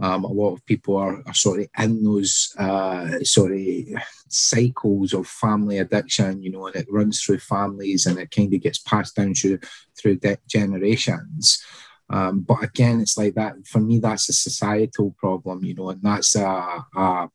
Um, 0.00 0.24
a 0.24 0.32
lot 0.32 0.54
of 0.54 0.66
people 0.66 0.96
are, 0.96 1.22
are 1.26 1.34
sort 1.34 1.60
of 1.60 1.66
in 1.78 2.02
those 2.02 2.54
uh, 2.58 3.20
sort 3.22 3.52
of 3.52 3.60
cycles 4.28 5.12
of 5.12 5.26
family 5.26 5.78
addiction, 5.78 6.42
you 6.42 6.50
know, 6.50 6.66
and 6.66 6.76
it 6.76 6.86
runs 6.90 7.22
through 7.22 7.38
families 7.38 8.06
and 8.06 8.18
it 8.18 8.30
kind 8.30 8.52
of 8.52 8.60
gets 8.60 8.78
passed 8.78 9.16
down 9.16 9.34
through, 9.34 9.58
through 9.98 10.18
generations. 10.48 11.62
Um, 12.08 12.40
but 12.40 12.62
again, 12.62 13.00
it's 13.00 13.16
like 13.16 13.34
that. 13.34 13.54
For 13.66 13.80
me, 13.80 13.98
that's 13.98 14.28
a 14.28 14.32
societal 14.32 15.14
problem, 15.18 15.64
you 15.64 15.74
know, 15.74 15.90
and 15.90 16.02
that's 16.02 16.36
a, 16.36 16.84
a 16.94 17.28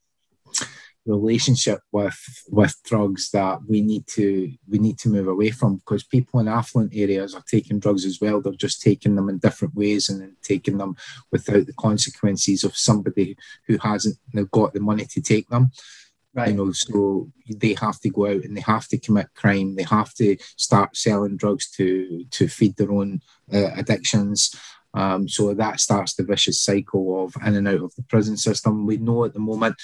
relationship 1.05 1.79
with 1.91 2.19
with 2.49 2.75
drugs 2.83 3.31
that 3.31 3.59
we 3.67 3.81
need 3.81 4.05
to 4.05 4.51
we 4.69 4.77
need 4.77 4.99
to 4.99 5.09
move 5.09 5.27
away 5.27 5.49
from 5.49 5.77
because 5.77 6.03
people 6.03 6.39
in 6.39 6.47
affluent 6.47 6.91
areas 6.93 7.33
are 7.33 7.43
taking 7.49 7.79
drugs 7.79 8.05
as 8.05 8.19
well. 8.21 8.39
They're 8.39 8.53
just 8.53 8.81
taking 8.81 9.15
them 9.15 9.29
in 9.29 9.39
different 9.39 9.73
ways 9.73 10.09
and 10.09 10.21
then 10.21 10.35
taking 10.43 10.77
them 10.77 10.95
without 11.31 11.65
the 11.65 11.73
consequences 11.73 12.63
of 12.63 12.77
somebody 12.77 13.35
who 13.67 13.77
hasn't 13.79 14.17
got 14.51 14.73
the 14.73 14.79
money 14.79 15.05
to 15.05 15.21
take 15.21 15.49
them. 15.49 15.71
Right. 16.33 16.47
you 16.47 16.53
know 16.53 16.71
so 16.71 17.29
they 17.49 17.73
have 17.73 17.99
to 17.99 18.09
go 18.09 18.25
out 18.27 18.45
and 18.45 18.55
they 18.55 18.61
have 18.61 18.87
to 18.89 18.97
commit 18.97 19.33
crime. 19.35 19.75
They 19.75 19.83
have 19.83 20.13
to 20.15 20.37
start 20.55 20.95
selling 20.95 21.35
drugs 21.35 21.69
to 21.71 22.25
to 22.29 22.47
feed 22.47 22.77
their 22.77 22.91
own 22.91 23.21
uh, 23.51 23.71
addictions. 23.75 24.55
Um, 24.93 25.27
so 25.27 25.53
that 25.53 25.79
starts 25.79 26.15
the 26.15 26.23
vicious 26.23 26.61
cycle 26.61 27.23
of 27.23 27.33
in 27.45 27.55
and 27.55 27.67
out 27.67 27.81
of 27.81 27.95
the 27.95 28.03
prison 28.03 28.37
system. 28.37 28.85
We 28.85 28.97
know 28.97 29.25
at 29.25 29.33
the 29.33 29.39
moment 29.39 29.75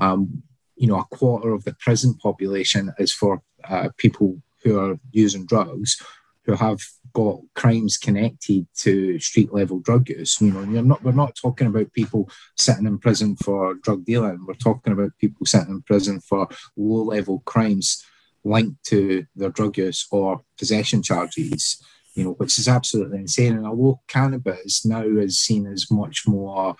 um, 0.00 0.42
you 0.76 0.86
know, 0.86 0.98
a 0.98 1.16
quarter 1.16 1.52
of 1.52 1.64
the 1.64 1.74
prison 1.80 2.14
population 2.14 2.92
is 2.98 3.12
for 3.12 3.42
uh, 3.68 3.88
people 3.98 4.40
who 4.62 4.78
are 4.78 4.98
using 5.10 5.46
drugs, 5.46 6.00
who 6.44 6.54
have 6.54 6.80
got 7.12 7.40
crimes 7.54 7.96
connected 7.98 8.66
to 8.76 9.18
street 9.18 9.52
level 9.52 9.80
drug 9.80 10.08
use. 10.08 10.40
You 10.40 10.52
know, 10.52 10.62
you're 10.62 10.82
not, 10.82 11.02
we're 11.02 11.12
not 11.12 11.36
talking 11.40 11.66
about 11.66 11.92
people 11.92 12.28
sitting 12.56 12.86
in 12.86 12.98
prison 12.98 13.36
for 13.36 13.74
drug 13.74 14.04
dealing. 14.04 14.44
We're 14.46 14.54
talking 14.54 14.92
about 14.92 15.12
people 15.20 15.46
sitting 15.46 15.70
in 15.70 15.82
prison 15.82 16.20
for 16.20 16.48
low 16.76 17.04
level 17.04 17.42
crimes 17.44 18.04
linked 18.44 18.84
to 18.84 19.24
their 19.36 19.50
drug 19.50 19.78
use 19.78 20.06
or 20.10 20.40
possession 20.58 21.02
charges. 21.02 21.82
You 22.14 22.24
know, 22.24 22.30
which 22.32 22.58
is 22.58 22.68
absolutely 22.68 23.20
insane. 23.20 23.56
And 23.56 23.66
although 23.66 24.02
cannabis 24.06 24.84
now 24.84 25.02
is 25.02 25.38
seen 25.38 25.66
as 25.66 25.90
much 25.90 26.24
more, 26.26 26.76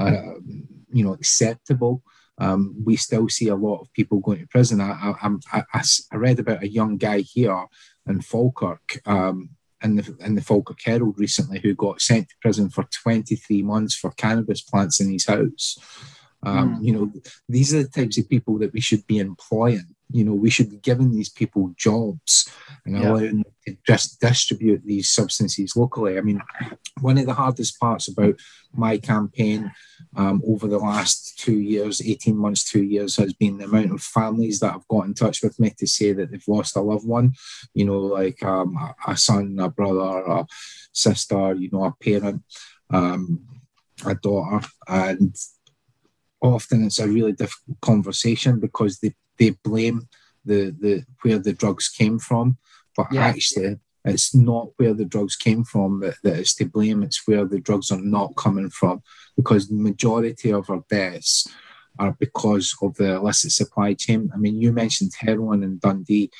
uh, 0.00 0.34
you 0.92 1.04
know, 1.04 1.12
acceptable 1.12 2.02
um, 2.38 2.74
we 2.84 2.96
still 2.96 3.28
see 3.28 3.48
a 3.48 3.54
lot 3.54 3.80
of 3.80 3.92
people 3.92 4.18
going 4.20 4.40
to 4.40 4.46
prison. 4.46 4.80
I, 4.80 5.14
I, 5.22 5.60
I, 5.72 5.82
I 6.12 6.16
read 6.16 6.38
about 6.38 6.62
a 6.62 6.68
young 6.68 6.96
guy 6.96 7.20
here 7.20 7.66
in 8.06 8.20
Falkirk, 8.20 9.00
um, 9.06 9.50
in 9.82 9.96
the 9.96 10.16
in 10.20 10.34
the 10.34 10.42
Falkirk 10.42 10.78
Herald 10.84 11.18
recently, 11.18 11.60
who 11.60 11.74
got 11.74 12.00
sent 12.00 12.28
to 12.28 12.34
prison 12.40 12.70
for 12.70 12.84
23 12.84 13.62
months 13.62 13.94
for 13.94 14.10
cannabis 14.12 14.62
plants 14.62 15.00
in 15.00 15.12
his 15.12 15.26
house. 15.26 15.78
Um, 16.44 16.76
mm. 16.76 16.84
You 16.84 16.92
know, 16.92 17.12
these 17.48 17.74
are 17.74 17.82
the 17.82 17.88
types 17.88 18.18
of 18.18 18.28
people 18.28 18.58
that 18.58 18.72
we 18.72 18.80
should 18.80 19.06
be 19.06 19.18
employing. 19.18 19.86
You 20.10 20.24
know, 20.24 20.34
we 20.34 20.50
should 20.50 20.70
be 20.70 20.76
giving 20.76 21.10
these 21.10 21.30
people 21.30 21.72
jobs 21.76 22.48
and 22.84 22.96
yeah. 22.96 23.08
allowing 23.08 23.42
them 23.42 23.44
to 23.66 23.76
just 23.86 24.20
distribute 24.20 24.82
these 24.84 25.08
substances 25.08 25.74
locally. 25.74 26.18
I 26.18 26.20
mean, 26.20 26.40
one 27.00 27.18
of 27.18 27.26
the 27.26 27.34
hardest 27.34 27.80
parts 27.80 28.08
about 28.08 28.38
my 28.72 28.98
campaign 28.98 29.72
um, 30.16 30.42
over 30.46 30.68
the 30.68 30.78
last 30.78 31.38
two 31.38 31.58
years, 31.58 32.02
18 32.04 32.36
months, 32.36 32.64
two 32.64 32.82
years, 32.82 33.16
has 33.16 33.32
been 33.32 33.58
the 33.58 33.64
amount 33.64 33.92
of 33.92 34.02
families 34.02 34.60
that 34.60 34.72
have 34.72 34.86
got 34.88 35.06
in 35.06 35.14
touch 35.14 35.42
with 35.42 35.58
me 35.58 35.70
to 35.78 35.86
say 35.86 36.12
that 36.12 36.30
they've 36.30 36.48
lost 36.48 36.76
a 36.76 36.80
loved 36.80 37.06
one, 37.06 37.32
you 37.72 37.84
know, 37.84 37.98
like 37.98 38.42
um, 38.42 38.76
a 39.06 39.16
son, 39.16 39.56
a 39.58 39.68
brother, 39.68 40.22
a 40.26 40.46
sister, 40.92 41.54
you 41.54 41.70
know, 41.72 41.84
a 41.84 41.92
parent, 42.02 42.42
um, 42.90 43.44
a 44.06 44.14
daughter. 44.14 44.66
And 44.86 45.34
often 46.44 46.84
it's 46.84 46.98
a 46.98 47.08
really 47.08 47.32
difficult 47.32 47.80
conversation 47.80 48.60
because 48.60 49.00
they, 49.00 49.14
they 49.38 49.50
blame 49.64 50.08
the, 50.44 50.74
the 50.78 51.04
where 51.22 51.38
the 51.38 51.52
drugs 51.52 51.88
came 51.88 52.18
from. 52.18 52.58
But 52.96 53.08
yeah. 53.10 53.26
actually, 53.26 53.78
it's 54.04 54.34
not 54.34 54.68
where 54.76 54.94
the 54.94 55.06
drugs 55.06 55.36
came 55.36 55.64
from 55.64 56.00
that, 56.00 56.16
that 56.22 56.38
is 56.38 56.54
to 56.54 56.66
blame, 56.66 57.02
it's 57.02 57.26
where 57.26 57.46
the 57.46 57.60
drugs 57.60 57.90
are 57.90 58.00
not 58.00 58.36
coming 58.36 58.70
from 58.70 59.02
because 59.36 59.68
the 59.68 59.74
majority 59.74 60.52
of 60.52 60.68
our 60.68 60.84
deaths 60.88 61.48
are 61.98 62.14
because 62.18 62.74
of 62.82 62.94
the 62.96 63.14
illicit 63.14 63.52
supply 63.52 63.94
chain. 63.94 64.30
I 64.34 64.36
mean, 64.36 64.60
you 64.60 64.72
mentioned 64.72 65.12
heroin 65.18 65.62
in 65.62 65.78
Dundee. 65.78 66.30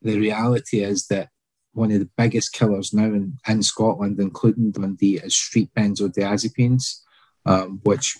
The 0.00 0.18
reality 0.18 0.82
is 0.82 1.06
that 1.08 1.28
one 1.72 1.92
of 1.92 2.00
the 2.00 2.10
biggest 2.16 2.52
killers 2.52 2.92
now 2.92 3.04
in, 3.04 3.38
in 3.48 3.62
Scotland, 3.62 4.18
including 4.20 4.72
Dundee, 4.72 5.18
is 5.18 5.34
street 5.34 5.70
benzodiazepines, 5.76 7.00
um, 7.44 7.80
which 7.82 8.18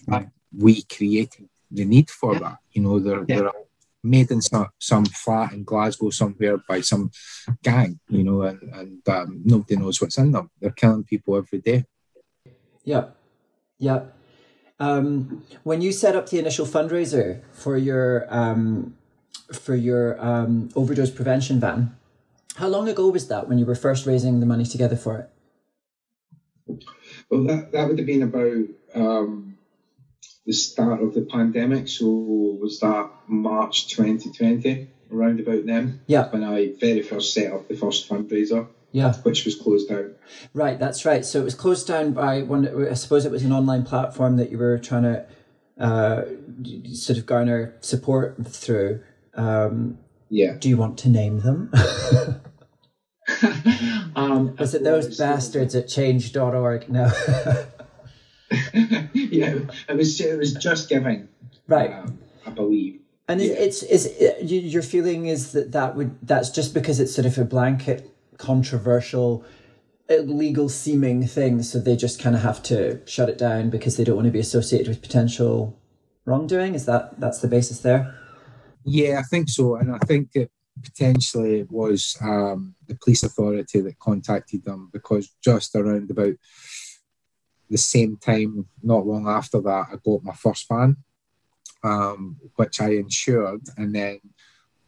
we 0.57 0.83
created 0.83 1.49
the 1.71 1.85
need 1.85 2.11
for 2.11 2.39
that. 2.39 2.59
You 2.73 2.83
know, 2.83 2.99
there, 2.99 3.25
yeah. 3.27 3.37
there 3.37 3.47
are 3.47 3.55
made 4.03 4.31
in 4.31 4.41
some, 4.41 4.69
some 4.79 5.05
flat 5.05 5.53
in 5.53 5.65
Glasgow 5.65 6.11
somewhere 6.11 6.59
by 6.69 6.81
some 6.81 7.11
gang, 7.63 8.01
you 8.09 8.25
know, 8.25 8.43
and, 8.43 8.61
and 8.75 9.09
um, 9.09 9.43
nobody 9.45 9.77
knows 9.77 10.01
what's 10.01 10.19
in 10.19 10.33
them. 10.33 10.51
They're 10.61 10.71
killing 10.71 11.05
people 11.05 11.37
every 11.37 11.61
day. 11.61 11.85
Yeah, 12.85 13.07
yeah. 13.79 14.05
Um, 14.81 15.45
when 15.63 15.81
you 15.81 15.93
set 15.93 16.17
up 16.17 16.29
the 16.29 16.41
initial 16.41 16.67
fundraiser 16.67 17.43
for 17.53 17.77
your 17.77 18.27
um, 18.35 18.97
for 19.53 19.77
your 19.77 20.21
um, 20.25 20.71
overdose 20.75 21.11
prevention 21.11 21.61
van, 21.61 21.95
how 22.57 22.67
long 22.67 22.89
ago 22.89 23.09
was 23.09 23.29
that 23.29 23.49
when 23.49 23.59
you 23.59 23.67
were 23.67 23.77
first 23.77 24.07
raising 24.07 24.41
the 24.41 24.47
money 24.47 24.65
together 24.65 24.97
for 24.97 25.19
it? 26.67 26.79
Well, 27.31 27.45
that, 27.45 27.71
that 27.73 27.87
would 27.87 27.99
have 27.99 28.07
been 28.07 28.23
about 28.23 28.65
um, 28.95 29.52
the 30.47 30.53
start 30.53 31.03
of 31.03 31.15
the 31.15 31.23
pandemic. 31.23 31.89
So 31.89 32.07
was 32.61 32.81
that 32.81 33.11
March 33.29 33.89
2020, 33.89 34.89
around 35.13 35.41
about 35.41 35.67
then? 35.67 36.01
Yeah. 36.07 36.29
When 36.31 36.45
I 36.45 36.73
very 36.81 37.03
first 37.03 37.35
set 37.35 37.53
up 37.53 37.69
the 37.69 37.77
first 37.77 38.09
fundraiser. 38.09 38.69
Yeah. 38.91 39.15
Which 39.23 39.47
was 39.47 39.57
closed 39.57 39.89
down. 39.89 40.15
Right, 40.53 40.79
that's 40.79 41.07
right. 41.07 41.25
So 41.25 41.41
it 41.41 41.45
was 41.45 41.55
closed 41.55 41.87
down 41.87 42.13
by 42.13 42.43
one. 42.43 42.89
I 42.91 42.93
suppose 42.93 43.25
it 43.25 43.33
was 43.33 43.43
an 43.43 43.53
online 43.53 43.85
platform 43.85 44.37
that 44.37 44.51
you 44.51 44.59
were 44.59 44.79
trying 44.79 45.05
to 45.05 45.27
uh, 45.79 46.23
sort 46.93 47.19
of 47.19 47.25
garner 47.25 47.75
support 47.81 48.37
through. 48.47 49.03
Um, 49.35 49.99
yeah. 50.29 50.57
Do 50.59 50.69
you 50.69 50.77
want 50.77 50.99
to 50.99 51.09
name 51.09 51.41
them? 51.41 51.73
um, 54.17 54.57
was 54.57 54.75
it 54.75 54.85
those 54.85 55.17
bastards 55.17 55.75
at 55.75 55.89
change.org? 55.89 56.89
No. 56.89 57.07
yeah, 59.15 59.55
it 59.89 59.97
was 59.97 60.21
it 60.21 60.39
was 60.39 60.55
JustGiving, 60.55 61.29
right? 61.69 61.93
Um, 61.93 62.19
I 62.47 62.51
believe. 62.51 63.01
And 63.29 63.41
yeah. 63.41 63.53
it's 63.53 63.83
is 63.83 64.07
it, 64.07 64.45
your 64.45 64.83
feeling 64.83 65.27
is 65.27 65.53
that 65.53 65.73
that 65.73 65.97
would 65.97 66.17
that's 66.23 66.51
just 66.51 66.75
because 66.75 67.01
it's 67.01 67.15
sort 67.15 67.27
of 67.27 67.39
a 67.39 67.45
blanket 67.45 68.11
controversial 68.39 69.45
legal 70.11 70.69
seeming 70.69 71.27
thing 71.27 71.63
so 71.63 71.79
they 71.79 71.97
just 71.97 72.21
kind 72.21 72.37
of 72.37 72.43
have 72.43 72.63
to 72.63 73.01
shut 73.07 73.29
it 73.29 73.39
down 73.39 73.71
because 73.71 73.97
they 73.97 74.05
don't 74.05 74.17
want 74.17 74.27
to 74.27 74.33
be 74.33 74.41
associated 74.41 74.89
with 74.89 75.01
potential 75.01 75.79
wrongdoing 76.27 76.75
is 76.75 76.85
that 76.85 77.19
that's 77.19 77.41
the 77.41 77.49
basis 77.49 77.81
there 77.81 78.15
yeah 78.85 79.19
i 79.19 79.23
think 79.23 79.49
so 79.49 79.77
and 79.77 79.95
i 79.95 79.99
think 79.99 80.31
that 80.33 80.51
potentially 80.83 81.61
it 81.61 81.71
was 81.71 82.17
um, 82.23 82.75
the 82.89 82.95
police 82.97 83.23
authority 83.23 83.81
that 83.81 83.99
contacted 83.99 84.65
them 84.65 84.89
because 84.93 85.35
just 85.43 85.75
around 85.75 86.11
about 86.11 86.35
the 87.73 87.79
same 87.79 88.17
time, 88.17 88.67
not 88.83 89.07
long 89.07 89.27
after 89.27 89.61
that, 89.61 89.87
I 89.93 89.97
got 90.05 90.23
my 90.23 90.35
first 90.35 90.69
van, 90.69 90.97
um, 91.83 92.37
which 92.57 92.81
I 92.81 92.91
insured. 92.91 93.63
And 93.77 93.95
then 93.95 94.21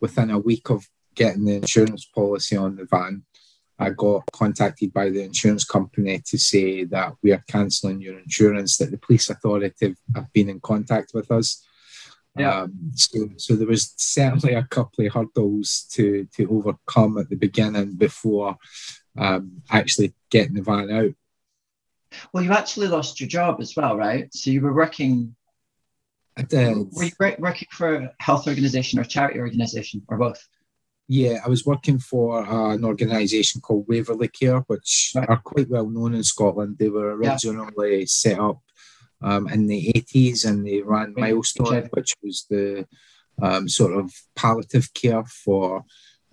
within 0.00 0.30
a 0.30 0.38
week 0.38 0.70
of 0.70 0.88
getting 1.14 1.44
the 1.44 1.56
insurance 1.56 2.04
policy 2.04 2.56
on 2.56 2.76
the 2.76 2.84
van, 2.84 3.24
I 3.78 3.90
got 3.90 4.30
contacted 4.32 4.92
by 4.92 5.10
the 5.10 5.22
insurance 5.22 5.64
company 5.64 6.22
to 6.26 6.38
say 6.38 6.84
that 6.84 7.14
we 7.22 7.32
are 7.32 7.44
cancelling 7.48 8.00
your 8.00 8.18
insurance, 8.20 8.76
that 8.76 8.90
the 8.92 8.98
police 8.98 9.28
authority 9.30 9.96
have 10.14 10.32
been 10.32 10.48
in 10.48 10.60
contact 10.60 11.10
with 11.12 11.30
us. 11.32 11.66
Yeah. 12.36 12.62
Um, 12.62 12.90
so, 12.94 13.28
so 13.36 13.54
there 13.54 13.66
was 13.66 13.94
certainly 13.96 14.54
a 14.54 14.64
couple 14.64 15.06
of 15.06 15.12
hurdles 15.12 15.86
to 15.92 16.26
to 16.36 16.50
overcome 16.50 17.18
at 17.18 17.28
the 17.28 17.36
beginning 17.36 17.94
before 17.94 18.56
um, 19.16 19.62
actually 19.70 20.14
getting 20.30 20.54
the 20.54 20.62
van 20.62 20.90
out. 20.90 21.14
Well, 22.32 22.44
you 22.44 22.52
actually 22.52 22.88
lost 22.88 23.20
your 23.20 23.28
job 23.28 23.60
as 23.60 23.74
well, 23.76 23.96
right? 23.96 24.32
So 24.34 24.50
you 24.50 24.60
were 24.60 24.74
working. 24.74 25.34
I 26.36 26.42
did. 26.42 26.76
Were 26.92 27.04
you 27.04 27.36
working 27.38 27.68
for 27.70 27.94
a 27.94 28.12
health 28.18 28.48
organization 28.48 28.98
or 28.98 29.04
charity 29.04 29.38
organization 29.38 30.02
or 30.08 30.18
both? 30.18 30.46
Yeah, 31.06 31.40
I 31.44 31.48
was 31.48 31.66
working 31.66 31.98
for 31.98 32.44
uh, 32.46 32.74
an 32.74 32.84
organisation 32.84 33.60
called 33.60 33.86
Waverley 33.88 34.28
Care, 34.28 34.60
which 34.60 35.12
right. 35.14 35.28
are 35.28 35.40
quite 35.44 35.68
well 35.68 35.88
known 35.88 36.14
in 36.14 36.24
Scotland. 36.24 36.76
They 36.78 36.88
were 36.88 37.14
originally 37.14 38.00
yeah. 38.00 38.04
set 38.06 38.38
up 38.38 38.60
um, 39.22 39.48
in 39.48 39.66
the 39.66 39.92
80s 39.94 40.46
and 40.46 40.66
they 40.66 40.80
ran 40.80 41.14
Milestone, 41.16 41.88
which 41.92 42.14
was 42.22 42.46
the 42.48 42.86
um, 43.42 43.68
sort 43.68 43.96
of 43.96 44.12
palliative 44.34 44.92
care 44.94 45.24
for 45.24 45.84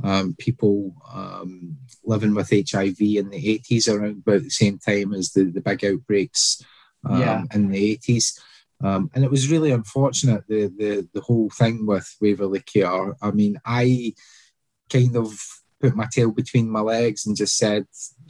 um, 0.03 0.35
people 0.37 0.93
um, 1.13 1.77
living 2.03 2.33
with 2.33 2.49
HIV 2.49 2.99
in 2.99 3.29
the 3.29 3.59
80s, 3.59 3.87
around 3.87 4.23
about 4.25 4.43
the 4.43 4.49
same 4.49 4.79
time 4.79 5.13
as 5.13 5.31
the, 5.31 5.45
the 5.45 5.61
big 5.61 5.83
outbreaks 5.85 6.63
um, 7.07 7.19
yeah. 7.19 7.43
in 7.53 7.69
the 7.69 7.97
80s. 7.97 8.39
Um, 8.83 9.11
and 9.13 9.23
it 9.23 9.31
was 9.31 9.51
really 9.51 9.71
unfortunate 9.71 10.43
the, 10.47 10.67
the 10.67 11.07
the 11.13 11.21
whole 11.21 11.49
thing 11.51 11.85
with 11.85 12.15
Waverley 12.19 12.61
Care. 12.61 13.15
I 13.21 13.31
mean, 13.31 13.59
I 13.63 14.13
kind 14.89 15.15
of 15.15 15.39
put 15.79 15.95
my 15.95 16.07
tail 16.11 16.31
between 16.31 16.69
my 16.69 16.79
legs 16.79 17.25
and 17.25 17.35
just 17.35 17.57
said, 17.57 17.85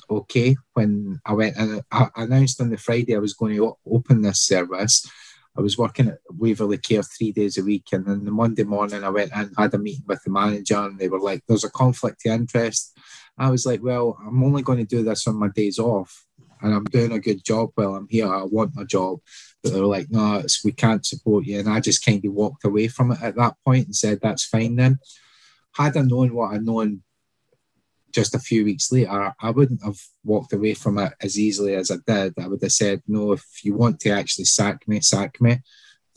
okay. 0.09 0.55
When 0.73 1.19
I 1.25 1.33
went 1.33 1.57
and 1.57 1.81
I 1.91 2.07
announced 2.15 2.61
on 2.61 2.69
the 2.69 2.77
Friday 2.77 3.15
I 3.15 3.19
was 3.19 3.33
going 3.33 3.55
to 3.55 3.77
open 3.85 4.21
this 4.21 4.41
service, 4.41 5.09
I 5.57 5.61
was 5.61 5.77
working 5.77 6.07
at 6.07 6.19
Waverley 6.29 6.77
Care 6.77 7.03
three 7.03 7.31
days 7.31 7.57
a 7.57 7.63
week. 7.63 7.87
And 7.91 8.05
then 8.05 8.23
the 8.25 8.31
Monday 8.31 8.63
morning, 8.63 9.03
I 9.03 9.09
went 9.09 9.31
and 9.35 9.51
had 9.57 9.73
a 9.73 9.77
meeting 9.77 10.05
with 10.07 10.23
the 10.23 10.31
manager, 10.31 10.77
and 10.77 10.97
they 10.97 11.09
were 11.09 11.19
like, 11.19 11.43
There's 11.47 11.63
a 11.63 11.69
conflict 11.69 12.25
of 12.25 12.33
interest. 12.33 12.97
I 13.37 13.49
was 13.49 13.65
like, 13.65 13.83
Well, 13.83 14.17
I'm 14.25 14.43
only 14.43 14.61
going 14.61 14.79
to 14.79 14.85
do 14.85 15.03
this 15.03 15.27
on 15.27 15.35
my 15.35 15.49
days 15.49 15.79
off, 15.79 16.25
and 16.61 16.73
I'm 16.73 16.85
doing 16.85 17.11
a 17.11 17.19
good 17.19 17.43
job 17.43 17.71
while 17.75 17.95
I'm 17.95 18.07
here. 18.09 18.33
I 18.33 18.43
want 18.43 18.75
my 18.75 18.83
job. 18.83 19.19
But 19.61 19.73
they 19.73 19.81
were 19.81 19.87
like, 19.87 20.07
No, 20.09 20.43
we 20.63 20.71
can't 20.71 21.05
support 21.05 21.45
you. 21.45 21.59
And 21.59 21.69
I 21.69 21.79
just 21.79 22.05
kind 22.05 22.23
of 22.25 22.33
walked 22.33 22.63
away 22.63 22.87
from 22.87 23.11
it 23.11 23.21
at 23.21 23.35
that 23.35 23.55
point 23.65 23.87
and 23.87 23.95
said, 23.95 24.19
That's 24.21 24.45
fine 24.45 24.75
then 24.75 24.99
had 25.73 25.97
I 25.97 26.01
known 26.01 26.33
what 26.33 26.53
I'd 26.53 26.65
known 26.65 27.01
just 28.11 28.35
a 28.35 28.39
few 28.39 28.65
weeks 28.65 28.91
later, 28.91 29.33
I 29.39 29.49
wouldn't 29.51 29.83
have 29.83 29.99
walked 30.23 30.53
away 30.53 30.73
from 30.73 30.97
it 30.97 31.13
as 31.21 31.39
easily 31.39 31.75
as 31.75 31.91
I 31.91 31.97
did. 32.05 32.33
I 32.39 32.47
would 32.47 32.61
have 32.61 32.71
said, 32.71 33.01
no, 33.07 33.33
if 33.33 33.45
you 33.63 33.75
want 33.75 33.99
to 34.01 34.09
actually 34.11 34.45
sack 34.45 34.87
me, 34.87 35.01
sack 35.01 35.39
me, 35.41 35.59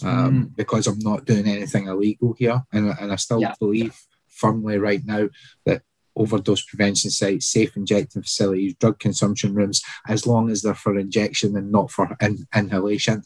um, 0.03 0.33
mm. 0.33 0.57
because 0.57 0.87
I'm 0.87 0.99
not 1.01 1.25
doing 1.25 1.47
anything 1.47 1.87
illegal 1.87 2.35
here. 2.39 2.63
And, 2.73 2.95
and 3.01 3.13
I 3.13 3.17
still 3.17 3.41
yeah. 3.41 3.55
believe 3.59 3.99
firmly 4.29 4.79
right 4.79 5.05
now 5.05 5.29
that 5.67 5.83
overdose 6.17 6.63
prevention 6.63 7.11
sites, 7.11 7.47
safe 7.47 7.77
injecting 7.77 8.23
facilities, 8.23 8.75
drug 8.77 8.99
consumption 8.99 9.55
rooms, 9.55 9.83
as 10.09 10.27
long 10.27 10.51
as 10.51 10.63
they're 10.63 10.75
for 10.75 10.99
injection 10.99 11.57
and 11.57 11.73
not 11.73 11.91
for 11.91 12.17
in- 12.21 12.47
inhalation, 12.55 13.23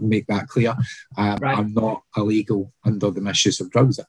make 0.00 0.26
that 0.26 0.48
clear. 0.48 0.74
Um, 1.16 1.36
right. 1.36 1.58
I'm 1.58 1.72
not 1.72 2.02
illegal 2.16 2.72
under 2.84 3.10
the 3.10 3.20
Misuse 3.20 3.60
of 3.60 3.70
Drugs 3.70 3.98
Act. 3.98 4.08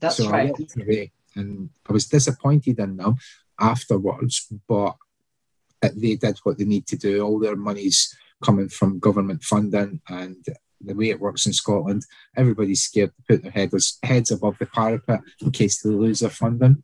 That's 0.00 0.16
so 0.16 0.30
right. 0.30 0.48
I 0.48 0.50
walked 0.50 0.80
away 0.80 1.12
and 1.38 1.70
I 1.88 1.92
was 1.92 2.06
disappointed 2.06 2.78
in 2.78 2.96
them 2.96 3.16
afterwards, 3.58 4.46
but 4.68 4.96
they 5.80 6.16
did 6.16 6.38
what 6.42 6.58
they 6.58 6.64
need 6.64 6.86
to 6.88 6.96
do. 6.96 7.22
All 7.22 7.38
their 7.38 7.56
money's 7.56 8.14
coming 8.44 8.68
from 8.68 8.98
government 8.98 9.42
funding 9.42 10.00
and 10.08 10.44
the 10.80 10.94
way 10.94 11.10
it 11.10 11.20
works 11.20 11.46
in 11.46 11.52
Scotland, 11.52 12.04
everybody's 12.36 12.82
scared 12.82 13.12
to 13.16 13.22
put 13.28 13.42
their 13.42 13.50
heads, 13.50 13.98
heads 14.02 14.30
above 14.30 14.58
the 14.58 14.66
parapet 14.66 15.20
in 15.40 15.50
case 15.50 15.82
they 15.82 15.90
lose 15.90 16.20
their 16.20 16.30
funding. 16.30 16.82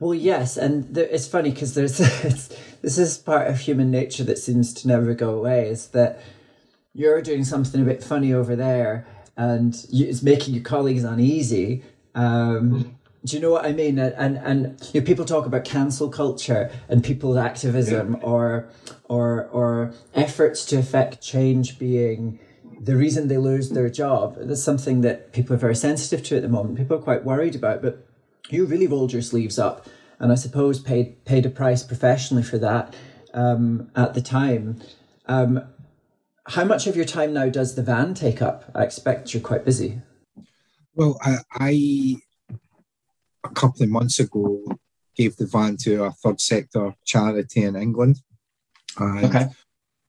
Well, 0.00 0.14
yes, 0.14 0.56
and 0.56 0.92
there, 0.94 1.04
it's 1.04 1.28
funny 1.28 1.50
because 1.50 1.74
there's 1.74 1.98
this 2.82 2.98
is 2.98 3.18
part 3.18 3.48
of 3.48 3.60
human 3.60 3.90
nature 3.90 4.24
that 4.24 4.38
seems 4.38 4.72
to 4.74 4.88
never 4.88 5.12
go 5.12 5.34
away. 5.34 5.68
Is 5.68 5.88
that 5.88 6.20
you're 6.94 7.20
doing 7.20 7.44
something 7.44 7.80
a 7.80 7.84
bit 7.84 8.02
funny 8.02 8.32
over 8.32 8.56
there, 8.56 9.06
and 9.36 9.76
you, 9.90 10.06
it's 10.06 10.22
making 10.22 10.54
your 10.54 10.64
colleagues 10.64 11.04
uneasy, 11.04 11.84
um, 12.14 12.96
do 13.24 13.36
you 13.36 13.42
know 13.42 13.50
what 13.50 13.64
I 13.64 13.72
mean? 13.72 13.98
And 13.98 14.38
and 14.38 14.90
you 14.92 15.00
know, 15.00 15.06
people 15.06 15.24
talk 15.24 15.46
about 15.46 15.64
cancel 15.64 16.08
culture 16.08 16.70
and 16.88 17.04
people's 17.04 17.36
activism 17.36 18.18
or 18.22 18.68
or 19.08 19.46
or 19.52 19.92
efforts 20.14 20.64
to 20.66 20.78
affect 20.78 21.20
change 21.20 21.78
being 21.78 22.38
the 22.80 22.96
reason 22.96 23.28
they 23.28 23.36
lose 23.36 23.70
their 23.70 23.90
job. 23.90 24.36
That's 24.40 24.62
something 24.62 25.02
that 25.02 25.32
people 25.32 25.54
are 25.54 25.58
very 25.58 25.76
sensitive 25.76 26.24
to 26.24 26.36
at 26.36 26.42
the 26.42 26.48
moment. 26.48 26.78
People 26.78 26.96
are 26.96 27.02
quite 27.02 27.24
worried 27.24 27.54
about. 27.54 27.82
But 27.82 28.06
you 28.48 28.64
really 28.64 28.86
rolled 28.86 29.12
your 29.12 29.22
sleeves 29.22 29.58
up, 29.58 29.86
and 30.18 30.32
I 30.32 30.34
suppose 30.34 30.80
paid 30.80 31.24
paid 31.26 31.44
a 31.44 31.50
price 31.50 31.82
professionally 31.82 32.42
for 32.42 32.56
that 32.58 32.94
um, 33.34 33.90
at 33.94 34.14
the 34.14 34.22
time. 34.22 34.80
Um, 35.26 35.62
how 36.46 36.64
much 36.64 36.86
of 36.86 36.96
your 36.96 37.04
time 37.04 37.34
now 37.34 37.50
does 37.50 37.74
the 37.74 37.82
van 37.82 38.14
take 38.14 38.40
up? 38.40 38.64
I 38.74 38.82
expect 38.82 39.34
you're 39.34 39.42
quite 39.42 39.64
busy. 39.64 40.00
Well, 40.94 41.18
I, 41.22 41.36
I 41.52 42.16
a 43.44 43.50
couple 43.50 43.82
of 43.82 43.90
months 43.90 44.18
ago 44.18 44.62
gave 45.16 45.36
the 45.36 45.46
van 45.46 45.76
to 45.76 46.04
a 46.04 46.10
third 46.10 46.40
sector 46.40 46.94
charity 47.04 47.64
in 47.64 47.76
England. 47.76 48.16
And 48.98 49.24
okay. 49.24 49.46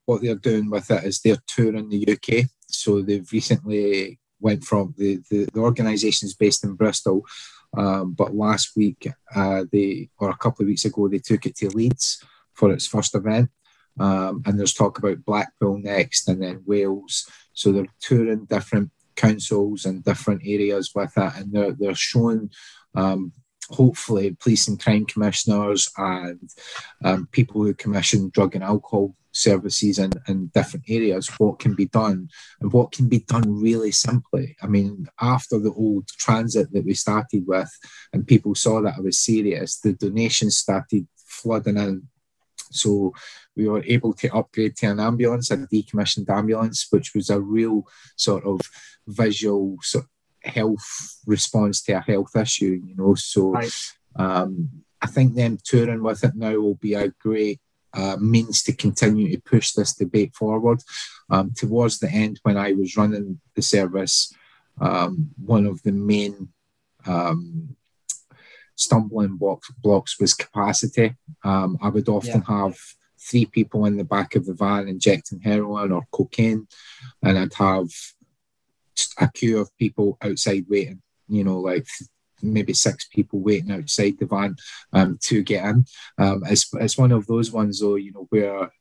what 0.05 0.21
they're 0.21 0.35
doing 0.35 0.69
with 0.69 0.89
it 0.91 1.03
is 1.03 1.19
they're 1.19 1.37
touring 1.47 1.89
the 1.89 2.07
UK. 2.07 2.45
So 2.67 3.01
they've 3.01 3.29
recently 3.31 4.19
went 4.39 4.63
from 4.63 4.93
the, 4.97 5.19
the, 5.29 5.45
the 5.53 5.59
organisation 5.59 6.27
is 6.27 6.35
based 6.35 6.63
in 6.63 6.73
Bristol, 6.73 7.25
um, 7.77 8.13
but 8.13 8.35
last 8.35 8.75
week 8.75 9.07
uh, 9.35 9.63
they 9.71 10.09
or 10.17 10.29
a 10.29 10.37
couple 10.37 10.63
of 10.63 10.67
weeks 10.67 10.85
ago 10.85 11.07
they 11.07 11.19
took 11.19 11.45
it 11.45 11.55
to 11.57 11.69
Leeds 11.69 12.23
for 12.53 12.71
its 12.71 12.87
first 12.87 13.15
event. 13.15 13.49
Um, 13.99 14.41
and 14.45 14.57
there's 14.57 14.73
talk 14.73 14.97
about 14.97 15.25
Blackpool 15.25 15.77
next 15.77 16.27
and 16.27 16.41
then 16.41 16.63
Wales. 16.65 17.29
So 17.53 17.71
they're 17.71 17.87
touring 17.99 18.45
different 18.45 18.91
councils 19.15 19.85
and 19.85 20.03
different 20.03 20.41
areas 20.45 20.91
with 20.95 21.13
it, 21.17 21.33
and 21.35 21.51
they're 21.53 21.73
they're 21.73 21.95
showing. 21.95 22.49
Um, 22.95 23.33
hopefully, 23.69 24.35
police 24.39 24.67
and 24.67 24.79
crime 24.79 25.05
commissioners 25.05 25.89
and 25.97 26.49
um, 27.03 27.27
people 27.31 27.63
who 27.63 27.73
commission 27.73 28.29
drug 28.33 28.55
and 28.55 28.63
alcohol 28.63 29.15
services 29.33 29.97
in, 29.97 30.11
in 30.27 30.47
different 30.53 30.85
areas 30.89 31.29
what 31.37 31.57
can 31.57 31.73
be 31.73 31.85
done 31.85 32.27
and 32.59 32.73
what 32.73 32.91
can 32.91 33.07
be 33.07 33.19
done 33.19 33.61
really 33.61 33.91
simply. 33.91 34.57
I 34.61 34.67
mean, 34.67 35.07
after 35.21 35.57
the 35.57 35.71
old 35.71 36.07
transit 36.07 36.71
that 36.73 36.85
we 36.85 36.93
started 36.93 37.47
with, 37.47 37.71
and 38.11 38.27
people 38.27 38.55
saw 38.55 38.81
that 38.81 38.95
I 38.97 39.01
was 39.01 39.19
serious, 39.19 39.79
the 39.79 39.93
donations 39.93 40.57
started 40.57 41.07
flooding 41.15 41.77
in 41.77 42.07
so 42.71 43.13
we 43.55 43.67
were 43.67 43.83
able 43.85 44.13
to 44.13 44.33
upgrade 44.33 44.75
to 44.77 44.87
an 44.87 44.99
ambulance, 44.99 45.51
a 45.51 45.57
decommissioned 45.57 46.29
ambulance, 46.29 46.87
which 46.89 47.13
was 47.13 47.29
a 47.29 47.39
real 47.39 47.83
sort 48.15 48.45
of 48.45 48.61
visual 49.07 49.77
sort 49.81 50.05
health 50.43 51.19
response 51.25 51.81
to 51.83 51.93
a 51.93 51.99
health 51.99 52.35
issue, 52.35 52.81
you 52.85 52.95
know. 52.95 53.15
So 53.15 53.51
right. 53.51 53.71
um, 54.15 54.69
I 55.01 55.07
think 55.07 55.35
them 55.35 55.57
touring 55.63 56.03
with 56.03 56.23
it 56.23 56.35
now 56.35 56.55
will 56.57 56.75
be 56.75 56.93
a 56.93 57.09
great 57.09 57.59
uh, 57.93 58.17
means 58.19 58.63
to 58.63 58.73
continue 58.73 59.29
to 59.31 59.41
push 59.41 59.71
this 59.71 59.93
debate 59.93 60.35
forward. 60.35 60.81
Um, 61.29 61.51
towards 61.55 61.99
the 61.99 62.09
end, 62.09 62.39
when 62.43 62.57
I 62.57 62.73
was 62.73 62.97
running 62.97 63.39
the 63.55 63.61
service, 63.61 64.33
um, 64.79 65.31
one 65.43 65.65
of 65.65 65.81
the 65.83 65.91
main 65.91 66.49
um, 67.05 67.75
stumbling 68.75 69.37
blocks, 69.37 69.69
blocks 69.81 70.19
was 70.19 70.33
capacity. 70.33 71.15
Um, 71.43 71.77
I 71.81 71.89
would 71.89 72.09
often 72.09 72.43
yeah. 72.47 72.63
have 72.63 72.77
three 73.19 73.45
people 73.45 73.85
in 73.85 73.97
the 73.97 74.03
back 74.03 74.35
of 74.35 74.45
the 74.45 74.53
van 74.53 74.87
injecting 74.87 75.41
heroin 75.41 75.91
or 75.91 76.03
cocaine, 76.11 76.67
and 77.23 77.37
I'd 77.37 77.53
have 77.53 77.89
a 79.19 79.29
queue 79.31 79.59
of 79.59 79.75
people 79.77 80.17
outside 80.21 80.65
waiting, 80.69 81.01
you 81.27 81.43
know, 81.43 81.59
like 81.59 81.87
maybe 82.41 82.73
six 82.73 83.07
people 83.07 83.39
waiting 83.39 83.71
outside 83.71 84.17
the 84.19 84.25
van 84.25 84.55
um, 84.93 85.17
to 85.21 85.43
get 85.43 85.65
in. 85.65 85.85
Um, 86.17 86.43
it's, 86.47 86.69
it's 86.73 86.97
one 86.97 87.11
of 87.11 87.27
those 87.27 87.51
ones, 87.51 87.79
though, 87.79 87.95
you 87.95 88.11
know, 88.11 88.27
where 88.29 88.71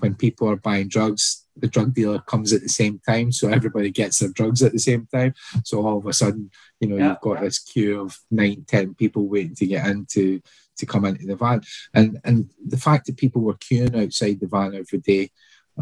when 0.00 0.14
people 0.14 0.48
are 0.48 0.56
buying 0.56 0.88
drugs, 0.88 1.46
the 1.56 1.68
drug 1.68 1.94
dealer 1.94 2.20
comes 2.20 2.52
at 2.52 2.62
the 2.62 2.68
same 2.68 3.00
time, 3.08 3.32
so 3.32 3.48
everybody 3.48 3.90
gets 3.90 4.18
their 4.18 4.28
drugs 4.30 4.62
at 4.62 4.72
the 4.72 4.78
same 4.78 5.08
time. 5.12 5.34
So 5.64 5.86
all 5.86 5.98
of 5.98 6.06
a 6.06 6.12
sudden, 6.12 6.50
you 6.80 6.88
know, 6.88 6.96
yeah. 6.96 7.08
you've 7.10 7.20
got 7.20 7.40
this 7.40 7.58
queue 7.58 8.02
of 8.02 8.18
nine, 8.30 8.64
ten 8.66 8.94
people 8.94 9.26
waiting 9.26 9.54
to 9.56 9.66
get 9.66 9.86
into 9.86 10.42
to 10.78 10.84
come 10.84 11.06
into 11.06 11.26
the 11.26 11.36
van, 11.36 11.62
and 11.94 12.20
and 12.24 12.50
the 12.64 12.76
fact 12.76 13.06
that 13.06 13.16
people 13.16 13.40
were 13.40 13.54
queuing 13.54 14.02
outside 14.02 14.38
the 14.40 14.46
van 14.46 14.74
every 14.74 14.98
day 14.98 15.30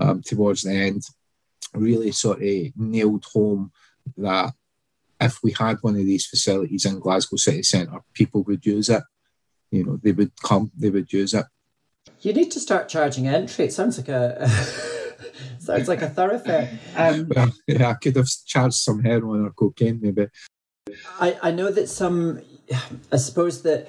um, 0.01 0.23
towards 0.23 0.63
the 0.63 0.73
end 0.73 1.03
really 1.75 2.13
sort 2.13 2.43
of 2.43 2.77
nailed 2.77 3.25
home 3.33 3.73
that 4.17 4.53
if 5.21 5.43
we 5.43 5.53
had 5.53 5.79
one 5.81 5.95
of 5.95 6.05
these 6.05 6.27
facilities 6.27 6.85
in 6.85 6.99
Glasgow 6.99 7.37
city 7.37 7.63
centre, 7.63 8.01
people 8.13 8.43
would 8.45 8.65
use 8.65 8.89
it. 8.89 9.03
You 9.71 9.85
know, 9.85 9.99
they 10.03 10.13
would 10.13 10.33
come, 10.43 10.71
they 10.77 10.91
would 10.91 11.13
use 11.13 11.35
it. 11.35 11.47
You 12.21 12.33
need 12.33 12.51
to 12.53 12.61
start 12.61 12.89
charging 12.89 13.27
entry. 13.27 13.67
It 13.67 13.73
sounds 13.73 13.99
like 13.99 14.09
a 14.09 14.49
sounds 15.59 15.89
like 15.89 16.03
a 16.03 16.09
thoroughfare. 16.09 16.79
Um, 16.97 17.29
well, 17.35 17.53
yeah, 17.67 17.91
I 17.91 17.95
could 17.95 18.17
have 18.17 18.29
charged 18.47 18.77
some 18.77 19.03
heroin 19.03 19.45
or 19.45 19.51
cocaine, 19.51 20.01
maybe. 20.01 20.29
I, 21.21 21.39
I 21.43 21.51
know 21.51 21.71
that 21.71 21.89
some. 21.89 22.41
I 23.13 23.17
suppose 23.17 23.63
that 23.63 23.89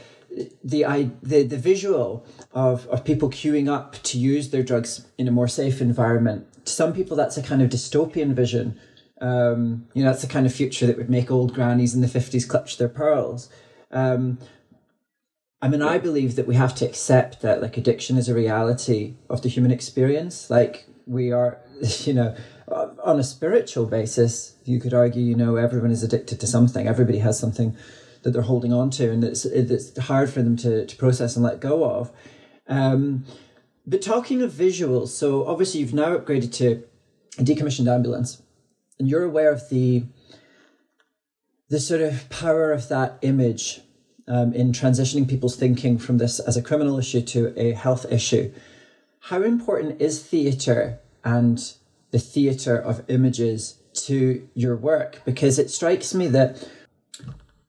the 0.64 0.86
I, 0.86 1.12
the 1.22 1.44
the 1.44 1.58
visual 1.58 2.26
of 2.52 2.88
of 2.88 3.06
people 3.06 3.30
queuing 3.30 3.70
up 3.70 3.94
to 4.04 4.18
use 4.18 4.50
their 4.50 4.64
drugs 4.64 5.06
in 5.18 5.28
a 5.28 5.32
more 5.32 5.48
safe 5.48 5.82
environment. 5.82 6.48
To 6.66 6.72
some 6.72 6.94
people, 6.94 7.16
that's 7.16 7.38
a 7.38 7.44
kind 7.44 7.62
of 7.62 7.70
dystopian 7.70 8.34
vision. 8.34 8.80
Um, 9.22 9.88
you 9.94 10.04
know, 10.04 10.10
that's 10.10 10.22
the 10.22 10.28
kind 10.28 10.46
of 10.46 10.54
future 10.54 10.86
that 10.88 10.98
would 10.98 11.10
make 11.10 11.32
old 11.32 11.54
grannies 11.54 11.96
in 11.96 12.02
the 12.02 12.08
fifties 12.08 12.46
clutch 12.46 12.78
their 12.78 12.90
pearls. 12.90 13.50
Um, 13.92 14.40
I 15.62 15.68
mean, 15.68 15.82
I 15.82 15.98
believe 15.98 16.36
that 16.36 16.48
we 16.48 16.56
have 16.56 16.76
to 16.76 16.86
accept 16.86 17.42
that 17.42 17.62
like 17.62 17.78
addiction 17.78 18.18
is 18.18 18.30
a 18.30 18.36
reality 18.36 19.16
of 19.30 19.42
the 19.42 19.50
human 19.50 19.72
experience. 19.72 20.50
Like 20.50 20.86
we 21.08 21.32
are, 21.32 21.60
you 22.02 22.14
know, 22.14 22.36
on 22.68 23.20
a 23.20 23.24
spiritual 23.24 23.86
basis, 23.86 24.56
you 24.64 24.80
could 24.80 24.94
argue, 24.94 25.24
you 25.24 25.36
know, 25.36 25.56
everyone 25.56 25.92
is 25.92 26.04
addicted 26.04 26.40
to 26.40 26.48
something. 26.48 26.88
Everybody 26.88 27.20
has 27.20 27.40
something 27.40 27.76
that 28.24 28.32
they're 28.32 28.42
holding 28.42 28.74
on 28.74 28.90
to, 28.92 29.12
and 29.12 29.24
it's 29.24 29.46
it's 29.46 29.98
hard 29.98 30.30
for 30.30 30.42
them 30.42 30.58
to 30.58 30.86
to 30.86 30.96
process 30.98 31.36
and 31.36 31.46
let 31.46 31.60
go 31.60 31.86
of. 31.86 32.12
Um, 32.68 33.26
but 33.88 34.02
talking 34.02 34.42
of 34.42 34.52
visuals, 34.52 35.10
so 35.10 35.46
obviously 35.46 35.80
you've 35.80 35.94
now 35.94 36.18
upgraded 36.18 36.54
to 36.54 36.84
a 37.38 37.44
decommissioned 37.44 37.88
ambulance, 37.88 38.42
and 39.00 39.08
you're 39.10 39.24
aware 39.24 39.52
of 39.52 39.70
the 39.70 40.04
the 41.70 41.80
sort 41.80 42.02
of 42.02 42.30
power 42.30 42.72
of 42.72 42.90
that 42.90 43.18
image 43.22 43.82
um, 44.28 44.54
in 44.54 44.72
transitioning 44.72 45.28
people's 45.28 45.56
thinking 45.56 45.98
from 45.98 46.18
this 46.18 46.40
as 46.40 46.56
a 46.56 46.62
criminal 46.62 47.00
issue 47.00 47.22
to 47.22 47.54
a 47.60 47.72
health 47.72 48.06
issue. 48.12 48.52
How 49.20 49.42
important 49.42 50.00
is 50.00 50.22
theatre 50.22 51.00
and 51.24 51.74
the 52.12 52.20
theatre 52.20 52.78
of 52.78 53.04
images 53.08 53.80
to 54.06 54.48
your 54.54 54.76
work? 54.76 55.22
Because 55.26 55.58
it 55.58 55.72
strikes 55.72 56.14
me 56.14 56.28
that 56.28 56.68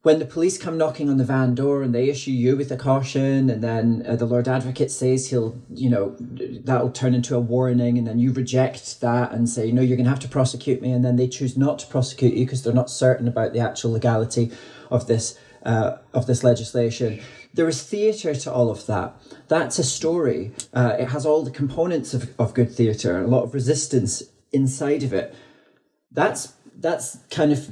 when 0.06 0.20
the 0.20 0.24
police 0.24 0.56
come 0.56 0.78
knocking 0.78 1.10
on 1.10 1.16
the 1.16 1.24
van 1.24 1.52
door 1.52 1.82
and 1.82 1.92
they 1.92 2.08
issue 2.08 2.30
you 2.30 2.56
with 2.56 2.70
a 2.70 2.76
caution 2.76 3.50
and 3.50 3.60
then 3.60 4.04
uh, 4.08 4.14
the 4.14 4.24
lord 4.24 4.46
advocate 4.46 4.88
says 4.88 5.30
he'll 5.30 5.60
you 5.74 5.90
know 5.90 6.14
that'll 6.62 6.92
turn 6.92 7.12
into 7.12 7.34
a 7.34 7.40
warning 7.40 7.98
and 7.98 8.06
then 8.06 8.16
you 8.16 8.32
reject 8.32 9.00
that 9.00 9.32
and 9.32 9.48
say 9.48 9.72
no 9.72 9.82
you're 9.82 9.96
going 9.96 10.04
to 10.04 10.10
have 10.10 10.20
to 10.20 10.28
prosecute 10.28 10.80
me 10.80 10.92
and 10.92 11.04
then 11.04 11.16
they 11.16 11.26
choose 11.26 11.56
not 11.56 11.80
to 11.80 11.88
prosecute 11.88 12.34
you 12.34 12.44
because 12.44 12.62
they're 12.62 12.72
not 12.72 12.88
certain 12.88 13.26
about 13.26 13.52
the 13.52 13.58
actual 13.58 13.90
legality 13.90 14.52
of 14.92 15.08
this 15.08 15.36
uh, 15.64 15.96
of 16.14 16.28
this 16.28 16.44
legislation. 16.44 17.20
There 17.52 17.68
is 17.68 17.82
theatre 17.82 18.36
to 18.36 18.52
all 18.52 18.70
of 18.70 18.86
that. 18.86 19.16
That's 19.48 19.80
a 19.80 19.82
story. 19.82 20.52
Uh, 20.72 20.94
it 20.96 21.08
has 21.08 21.26
all 21.26 21.42
the 21.42 21.50
components 21.50 22.14
of, 22.14 22.30
of 22.38 22.54
good 22.54 22.72
theatre 22.72 23.18
a 23.18 23.26
lot 23.26 23.42
of 23.42 23.52
resistance 23.52 24.22
inside 24.52 25.02
of 25.02 25.12
it. 25.12 25.34
That's 26.12 26.52
that's 26.76 27.18
kind 27.30 27.50
of 27.50 27.70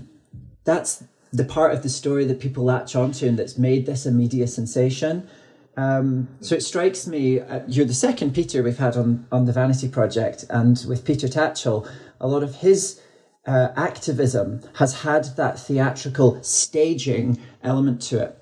that's 0.65 1.05
the 1.35 1.45
part 1.45 1.73
of 1.75 1.83
the 1.83 1.89
story 1.89 2.25
that 2.27 2.39
people 2.41 2.65
latch 2.65 2.95
onto 2.95 3.27
and 3.27 3.37
that's 3.39 3.59
made 3.59 3.87
this 3.87 4.07
a 4.07 4.13
media 4.13 4.47
sensation. 4.47 5.29
Um, 5.77 6.29
so 6.41 6.55
it 6.55 6.63
strikes 6.63 7.07
me, 7.07 7.41
uh, 7.41 7.63
you're 7.67 7.85
the 7.85 7.95
second 8.09 8.35
Peter 8.35 8.63
we've 8.63 8.79
had 8.79 8.97
on, 8.97 9.27
on 9.33 9.45
the 9.45 9.53
Vanity 9.53 9.89
Project, 9.89 10.45
and 10.49 10.77
with 10.89 11.05
Peter 11.05 11.27
Tatchell, 11.27 11.91
a 12.21 12.29
lot 12.29 12.45
of 12.45 12.53
his 12.57 13.01
uh, 13.47 13.69
activism 13.77 14.61
has 14.75 15.03
had 15.03 15.25
that 15.37 15.59
theatrical 15.59 16.41
staging 16.43 17.41
element 17.63 18.01
to 18.03 18.23
it. 18.23 18.39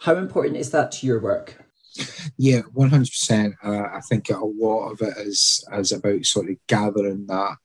How 0.00 0.16
important 0.16 0.56
is 0.56 0.70
that 0.72 0.90
to 0.92 1.06
your 1.06 1.20
work? 1.20 1.64
Yeah, 2.36 2.62
one 2.74 2.90
hundred 2.90 3.10
percent. 3.10 3.54
Uh, 3.62 3.86
I 3.98 4.00
think 4.08 4.28
a 4.30 4.44
lot 4.44 4.90
of 4.90 5.00
it 5.00 5.16
is 5.18 5.64
is 5.72 5.92
about 5.92 6.24
sort 6.24 6.50
of 6.50 6.56
gathering 6.66 7.26
that 7.26 7.56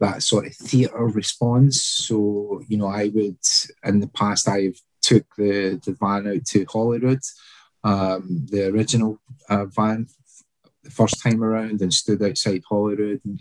that 0.00 0.22
sort 0.22 0.46
of 0.46 0.54
theatre 0.54 1.06
response. 1.06 1.82
So, 1.82 2.62
you 2.68 2.76
know, 2.76 2.88
I 2.88 3.10
would, 3.14 3.38
in 3.84 4.00
the 4.00 4.08
past, 4.08 4.48
I've 4.48 4.80
took 5.02 5.26
the, 5.36 5.80
the 5.84 5.96
van 6.00 6.26
out 6.26 6.44
to 6.46 6.64
Holyrood, 6.68 7.20
um, 7.82 8.46
the 8.50 8.68
original 8.68 9.20
uh, 9.48 9.66
van, 9.66 10.06
the 10.82 10.90
first 10.90 11.22
time 11.22 11.42
around, 11.42 11.80
and 11.82 11.92
stood 11.92 12.22
outside 12.22 12.62
Holyrood 12.68 13.20
and 13.24 13.40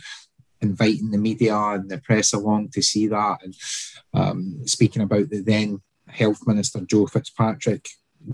inviting 0.62 1.12
the 1.12 1.17
media 1.17 1.56
and 1.56 1.89
the 1.89 1.97
press 1.99 2.34
along 2.34 2.69
to 2.69 2.82
see 2.82 3.08
that. 3.08 3.38
And 3.43 3.56
um, 4.13 4.62
speaking 4.65 5.01
about 5.01 5.29
the 5.29 5.41
then 5.41 5.82
Health 6.08 6.45
Minister 6.45 6.82
Joe 6.82 7.08
Fitzpatrick 7.08 7.88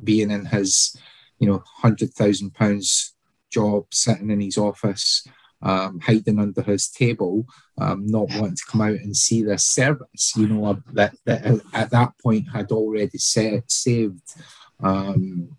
being 0.03 0.31
in 0.31 0.45
his, 0.45 0.95
you 1.39 1.47
know, 1.47 1.63
hundred 1.81 2.13
thousand 2.13 2.53
pounds 2.53 3.15
job, 3.51 3.85
sitting 3.91 4.29
in 4.29 4.41
his 4.41 4.57
office, 4.57 5.25
um, 5.61 5.99
hiding 5.99 6.39
under 6.39 6.61
his 6.61 6.87
table, 6.89 7.45
um, 7.79 8.05
not 8.05 8.29
wanting 8.35 8.55
to 8.55 8.65
come 8.67 8.81
out 8.81 8.91
and 8.91 9.15
see 9.15 9.43
this 9.43 9.65
service. 9.65 10.33
You 10.35 10.47
know, 10.47 10.81
that, 10.93 11.15
that 11.25 11.61
at 11.73 11.91
that 11.91 12.13
point 12.21 12.47
had 12.53 12.71
already 12.71 13.17
set, 13.17 13.71
saved 13.71 14.33
um, 14.81 15.49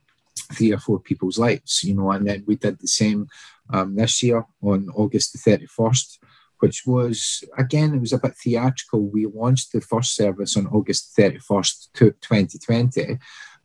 three 0.53 0.73
or 0.73 0.79
four 0.79 1.01
people's 1.01 1.39
lives. 1.39 1.85
You 1.85 1.95
know, 1.95 2.11
and 2.11 2.27
then 2.27 2.45
we 2.47 2.57
did 2.57 2.79
the 2.79 2.89
same 2.89 3.29
um, 3.73 3.97
this 3.97 4.23
year 4.23 4.45
on 4.63 4.89
August 4.95 5.33
the 5.33 5.39
31st. 5.39 6.19
Which 6.61 6.83
was 6.87 7.43
again, 7.57 7.95
it 7.95 8.01
was 8.01 8.13
a 8.13 8.19
bit 8.19 8.35
theatrical. 8.37 9.09
We 9.09 9.25
launched 9.25 9.73
the 9.73 9.81
first 9.81 10.15
service 10.15 10.59
on 10.59 10.67
August 10.67 11.17
31st, 11.17 11.89
2020, 11.95 13.19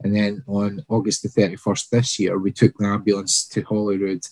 and 0.04 0.16
then 0.16 0.44
on 0.48 0.84
August 0.90 1.24
the 1.24 1.30
31st 1.30 1.90
this 1.90 2.20
year, 2.20 2.38
we 2.38 2.52
took 2.52 2.78
the 2.78 2.86
ambulance 2.86 3.48
to 3.50 3.62
Holyrood 3.64 4.24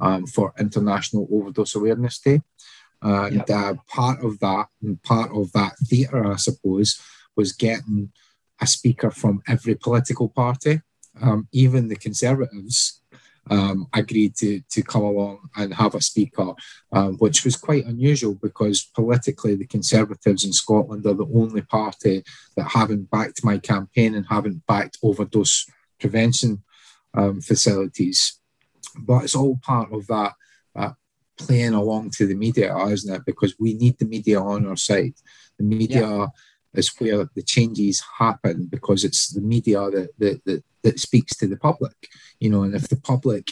um, 0.00 0.26
for 0.26 0.52
International 0.58 1.28
Overdose 1.30 1.74
Awareness 1.74 2.18
Day. 2.18 2.40
And 3.02 3.36
yep. 3.36 3.50
uh, 3.50 3.74
part 3.88 4.22
of 4.22 4.38
that, 4.40 4.66
and 4.82 5.02
part 5.02 5.30
of 5.32 5.52
that 5.52 5.72
theatre, 5.88 6.26
I 6.30 6.36
suppose, 6.36 7.00
was 7.36 7.52
getting 7.52 8.12
a 8.60 8.66
speaker 8.66 9.10
from 9.10 9.42
every 9.48 9.74
political 9.74 10.28
party. 10.28 10.80
Um, 11.20 11.48
even 11.52 11.88
the 11.88 11.96
Conservatives 11.96 13.00
um, 13.50 13.88
agreed 13.92 14.36
to, 14.36 14.60
to 14.70 14.82
come 14.82 15.02
along 15.02 15.48
and 15.56 15.74
have 15.74 15.94
a 15.94 16.00
speaker, 16.00 16.52
um, 16.92 17.16
which 17.16 17.44
was 17.44 17.56
quite 17.56 17.86
unusual 17.86 18.34
because 18.34 18.88
politically 18.94 19.56
the 19.56 19.66
Conservatives 19.66 20.44
in 20.44 20.52
Scotland 20.52 21.06
are 21.06 21.14
the 21.14 21.30
only 21.34 21.62
party 21.62 22.22
that 22.56 22.68
haven't 22.68 23.10
backed 23.10 23.44
my 23.44 23.58
campaign 23.58 24.14
and 24.14 24.26
haven't 24.28 24.64
backed 24.66 24.98
overdose 25.02 25.66
prevention 25.98 26.62
um, 27.14 27.40
facilities 27.40 28.39
but 28.98 29.24
it's 29.24 29.34
all 29.34 29.58
part 29.62 29.92
of 29.92 30.06
that, 30.08 30.32
that 30.74 30.94
playing 31.38 31.74
along 31.74 32.10
to 32.10 32.26
the 32.26 32.34
media, 32.34 32.76
isn't 32.76 33.14
it? 33.14 33.22
Because 33.24 33.54
we 33.58 33.74
need 33.74 33.98
the 33.98 34.04
media 34.04 34.40
on 34.40 34.66
our 34.66 34.76
side. 34.76 35.14
The 35.58 35.64
media 35.64 36.08
yeah. 36.08 36.26
is 36.74 36.88
where 36.98 37.28
the 37.34 37.42
changes 37.42 38.02
happen 38.18 38.66
because 38.70 39.04
it's 39.04 39.28
the 39.28 39.40
media 39.40 39.90
that, 39.90 40.10
that, 40.18 40.44
that, 40.44 40.64
that 40.82 41.00
speaks 41.00 41.36
to 41.36 41.46
the 41.46 41.56
public, 41.56 42.08
you 42.38 42.50
know, 42.50 42.62
and 42.62 42.74
if 42.74 42.88
the 42.88 42.96
public 42.96 43.48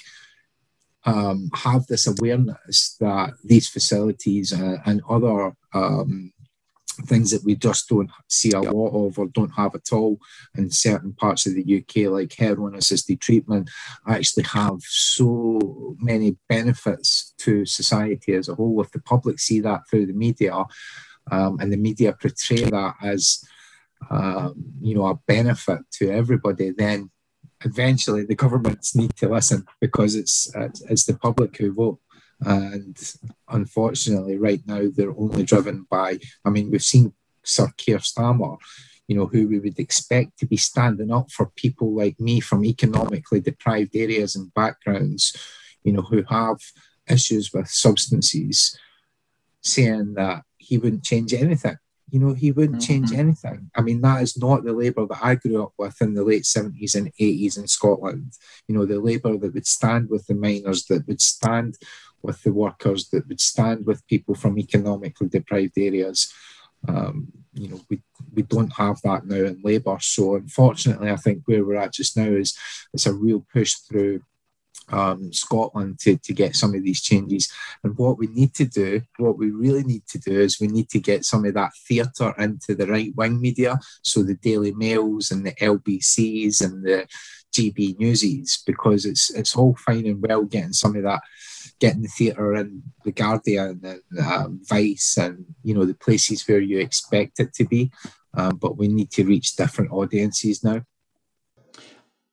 um, 1.04 1.50
have 1.54 1.86
this 1.86 2.06
awareness 2.06 2.96
that 3.00 3.34
these 3.44 3.68
facilities 3.68 4.52
uh, 4.52 4.78
and 4.84 5.00
other 5.08 5.52
um, 5.72 6.32
things 7.06 7.30
that 7.30 7.44
we 7.44 7.54
just 7.54 7.88
don't 7.88 8.10
see 8.28 8.52
a 8.52 8.60
lot 8.60 9.06
of 9.06 9.18
or 9.18 9.26
don't 9.28 9.54
have 9.54 9.74
at 9.74 9.92
all 9.92 10.18
in 10.56 10.70
certain 10.70 11.12
parts 11.12 11.46
of 11.46 11.54
the 11.54 11.78
UK, 11.78 12.10
like 12.10 12.32
heroin 12.34 12.74
assisted 12.74 13.20
treatment, 13.20 13.70
actually 14.06 14.44
have 14.44 14.80
so 14.82 15.96
many 15.98 16.36
benefits 16.48 17.34
to 17.38 17.64
society 17.64 18.34
as 18.34 18.48
a 18.48 18.54
whole. 18.54 18.80
If 18.80 18.92
the 18.92 19.00
public 19.00 19.38
see 19.38 19.60
that 19.60 19.82
through 19.88 20.06
the 20.06 20.12
media 20.12 20.64
um, 21.30 21.58
and 21.60 21.72
the 21.72 21.76
media 21.76 22.12
portray 22.12 22.62
that 22.62 22.94
as 23.02 23.44
um, 24.10 24.54
you 24.80 24.94
know 24.94 25.06
a 25.06 25.18
benefit 25.26 25.80
to 25.92 26.10
everybody, 26.10 26.70
then 26.70 27.10
eventually 27.64 28.24
the 28.24 28.34
governments 28.34 28.94
need 28.94 29.14
to 29.16 29.28
listen 29.28 29.64
because 29.80 30.14
it's 30.14 30.50
it's 30.88 31.04
the 31.04 31.16
public 31.16 31.56
who 31.56 31.72
vote. 31.72 31.98
And 32.40 32.96
unfortunately, 33.48 34.36
right 34.36 34.60
now, 34.66 34.82
they're 34.94 35.18
only 35.18 35.42
driven 35.42 35.86
by, 35.90 36.18
I 36.44 36.50
mean, 36.50 36.70
we've 36.70 36.82
seen 36.82 37.12
Sir 37.42 37.68
Keir 37.76 37.98
Starmer, 37.98 38.58
you 39.08 39.16
know, 39.16 39.26
who 39.26 39.48
we 39.48 39.58
would 39.58 39.78
expect 39.78 40.38
to 40.38 40.46
be 40.46 40.56
standing 40.56 41.10
up 41.10 41.30
for 41.30 41.50
people 41.56 41.94
like 41.94 42.20
me 42.20 42.40
from 42.40 42.64
economically 42.64 43.40
deprived 43.40 43.96
areas 43.96 44.36
and 44.36 44.52
backgrounds, 44.54 45.36
you 45.82 45.92
know, 45.92 46.02
who 46.02 46.22
have 46.28 46.58
issues 47.08 47.52
with 47.52 47.68
substances, 47.68 48.78
saying 49.62 50.14
that 50.14 50.42
he 50.58 50.78
wouldn't 50.78 51.04
change 51.04 51.32
anything. 51.32 51.78
You 52.10 52.20
know, 52.20 52.32
he 52.32 52.52
wouldn't 52.52 52.80
change 52.80 53.10
mm-hmm. 53.10 53.20
anything. 53.20 53.70
I 53.74 53.82
mean, 53.82 54.00
that 54.00 54.22
is 54.22 54.38
not 54.38 54.64
the 54.64 54.72
Labour 54.72 55.06
that 55.06 55.18
I 55.22 55.34
grew 55.34 55.62
up 55.62 55.72
with 55.76 56.00
in 56.00 56.14
the 56.14 56.24
late 56.24 56.44
70s 56.44 56.94
and 56.94 57.12
80s 57.20 57.58
in 57.58 57.66
Scotland. 57.66 58.32
You 58.66 58.74
know, 58.74 58.86
the 58.86 58.98
Labour 58.98 59.36
that 59.36 59.52
would 59.52 59.66
stand 59.66 60.08
with 60.08 60.26
the 60.26 60.34
miners, 60.34 60.86
that 60.86 61.06
would 61.06 61.20
stand 61.20 61.76
with 62.22 62.42
the 62.42 62.52
workers 62.52 63.08
that 63.10 63.28
would 63.28 63.40
stand 63.40 63.86
with 63.86 64.06
people 64.06 64.34
from 64.34 64.58
economically 64.58 65.28
deprived 65.28 65.76
areas. 65.76 66.32
Um, 66.86 67.28
you 67.54 67.68
know, 67.68 67.80
we, 67.90 68.02
we 68.34 68.42
don't 68.42 68.72
have 68.74 69.00
that 69.02 69.26
now 69.26 69.36
in 69.36 69.60
Labour. 69.62 69.98
So 70.00 70.36
unfortunately, 70.36 71.10
I 71.10 71.16
think 71.16 71.42
where 71.44 71.64
we're 71.64 71.76
at 71.76 71.94
just 71.94 72.16
now 72.16 72.30
is 72.30 72.56
it's 72.92 73.06
a 73.06 73.12
real 73.12 73.44
push 73.52 73.74
through 73.74 74.22
um, 74.90 75.32
Scotland 75.32 75.98
to, 76.00 76.16
to 76.16 76.32
get 76.32 76.56
some 76.56 76.74
of 76.74 76.82
these 76.82 77.02
changes. 77.02 77.52
And 77.82 77.96
what 77.96 78.18
we 78.18 78.26
need 78.28 78.54
to 78.54 78.64
do, 78.64 79.02
what 79.18 79.38
we 79.38 79.50
really 79.50 79.84
need 79.84 80.06
to 80.08 80.18
do 80.18 80.40
is 80.40 80.60
we 80.60 80.68
need 80.68 80.88
to 80.90 81.00
get 81.00 81.24
some 81.24 81.44
of 81.44 81.54
that 81.54 81.72
theatre 81.86 82.34
into 82.38 82.74
the 82.74 82.86
right 82.86 83.14
wing 83.16 83.40
media. 83.40 83.78
So 84.02 84.22
the 84.22 84.34
Daily 84.34 84.72
Mails 84.72 85.30
and 85.30 85.44
the 85.44 85.52
LBCs 85.52 86.64
and 86.64 86.84
the 86.84 87.06
GB 87.54 87.98
Newsies, 87.98 88.62
because 88.66 89.04
it's 89.04 89.30
it's 89.30 89.56
all 89.56 89.74
fine 89.74 90.06
and 90.06 90.22
well 90.22 90.44
getting 90.44 90.72
some 90.72 90.96
of 90.96 91.02
that 91.02 91.22
getting 91.80 92.02
the 92.02 92.08
theatre 92.08 92.54
and 92.54 92.82
the 93.04 93.12
Guardian 93.12 93.80
and 93.84 94.26
um, 94.26 94.60
Vice 94.68 95.16
and 95.16 95.44
you 95.62 95.74
know 95.74 95.84
the 95.84 95.94
places 95.94 96.46
where 96.46 96.60
you 96.60 96.78
expect 96.78 97.40
it 97.40 97.52
to 97.54 97.64
be, 97.64 97.90
um, 98.34 98.56
but 98.56 98.76
we 98.76 98.88
need 98.88 99.10
to 99.12 99.24
reach 99.24 99.56
different 99.56 99.92
audiences 99.92 100.64
now. 100.64 100.82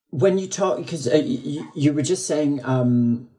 when 0.10 0.38
you 0.38 0.48
talk, 0.48 0.78
because 0.78 1.08
uh, 1.08 1.18
you, 1.18 1.70
you, 1.76 1.94
were 1.94 2.02
just 2.02 2.26
saying 2.26 2.64
um, 2.64 3.30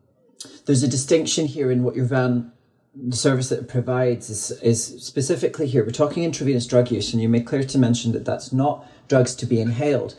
there's 0.66 0.82
a 0.82 0.88
distinction 0.88 1.46
here 1.46 1.70
in 1.70 1.82
what 1.82 1.96
your 1.96 2.06
van 2.06 2.52
the 2.96 3.16
service 3.16 3.50
that 3.50 3.60
it 3.60 3.68
provides 3.68 4.30
is, 4.30 4.50
is 4.62 5.04
specifically 5.04 5.66
here. 5.66 5.84
We're 5.84 5.90
talking 5.90 6.24
intravenous 6.24 6.66
drug 6.66 6.90
use, 6.90 7.12
and 7.12 7.22
you 7.22 7.28
made 7.28 7.46
clear 7.46 7.62
to 7.62 7.78
mention 7.78 8.12
that 8.12 8.24
that's 8.24 8.52
not 8.52 8.86
drugs 9.08 9.34
to 9.36 9.46
be 9.46 9.60
inhaled. 9.60 10.16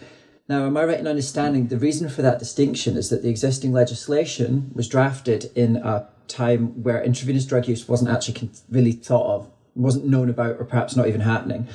Now, 0.50 0.66
am 0.66 0.78
I 0.78 0.86
right 0.86 1.00
in 1.00 1.08
understanding 1.08 1.68
the 1.68 1.78
reason 1.78 2.08
for 2.08 2.22
that 2.22 2.40
distinction 2.40 2.96
is 2.96 3.10
that 3.10 3.22
the 3.22 3.30
existing 3.30 3.74
legislation 3.74 4.72
was 4.74 4.88
drafted 4.88 5.52
in 5.56 5.78
a 5.78 6.08
time 6.28 6.84
where 6.84 7.04
intravenous 7.04 7.46
drug 7.46 7.68
use 7.68 7.88
wasn't 7.88 8.12
actually 8.12 8.50
really 8.70 8.94
thought 8.94 9.36
of, 9.36 9.52
wasn't 9.76 10.06
known 10.06 10.30
about, 10.30 10.58
or 10.58 10.64
perhaps 10.64 10.96
not 10.96 11.08
even 11.08 11.22
happening. 11.22 11.68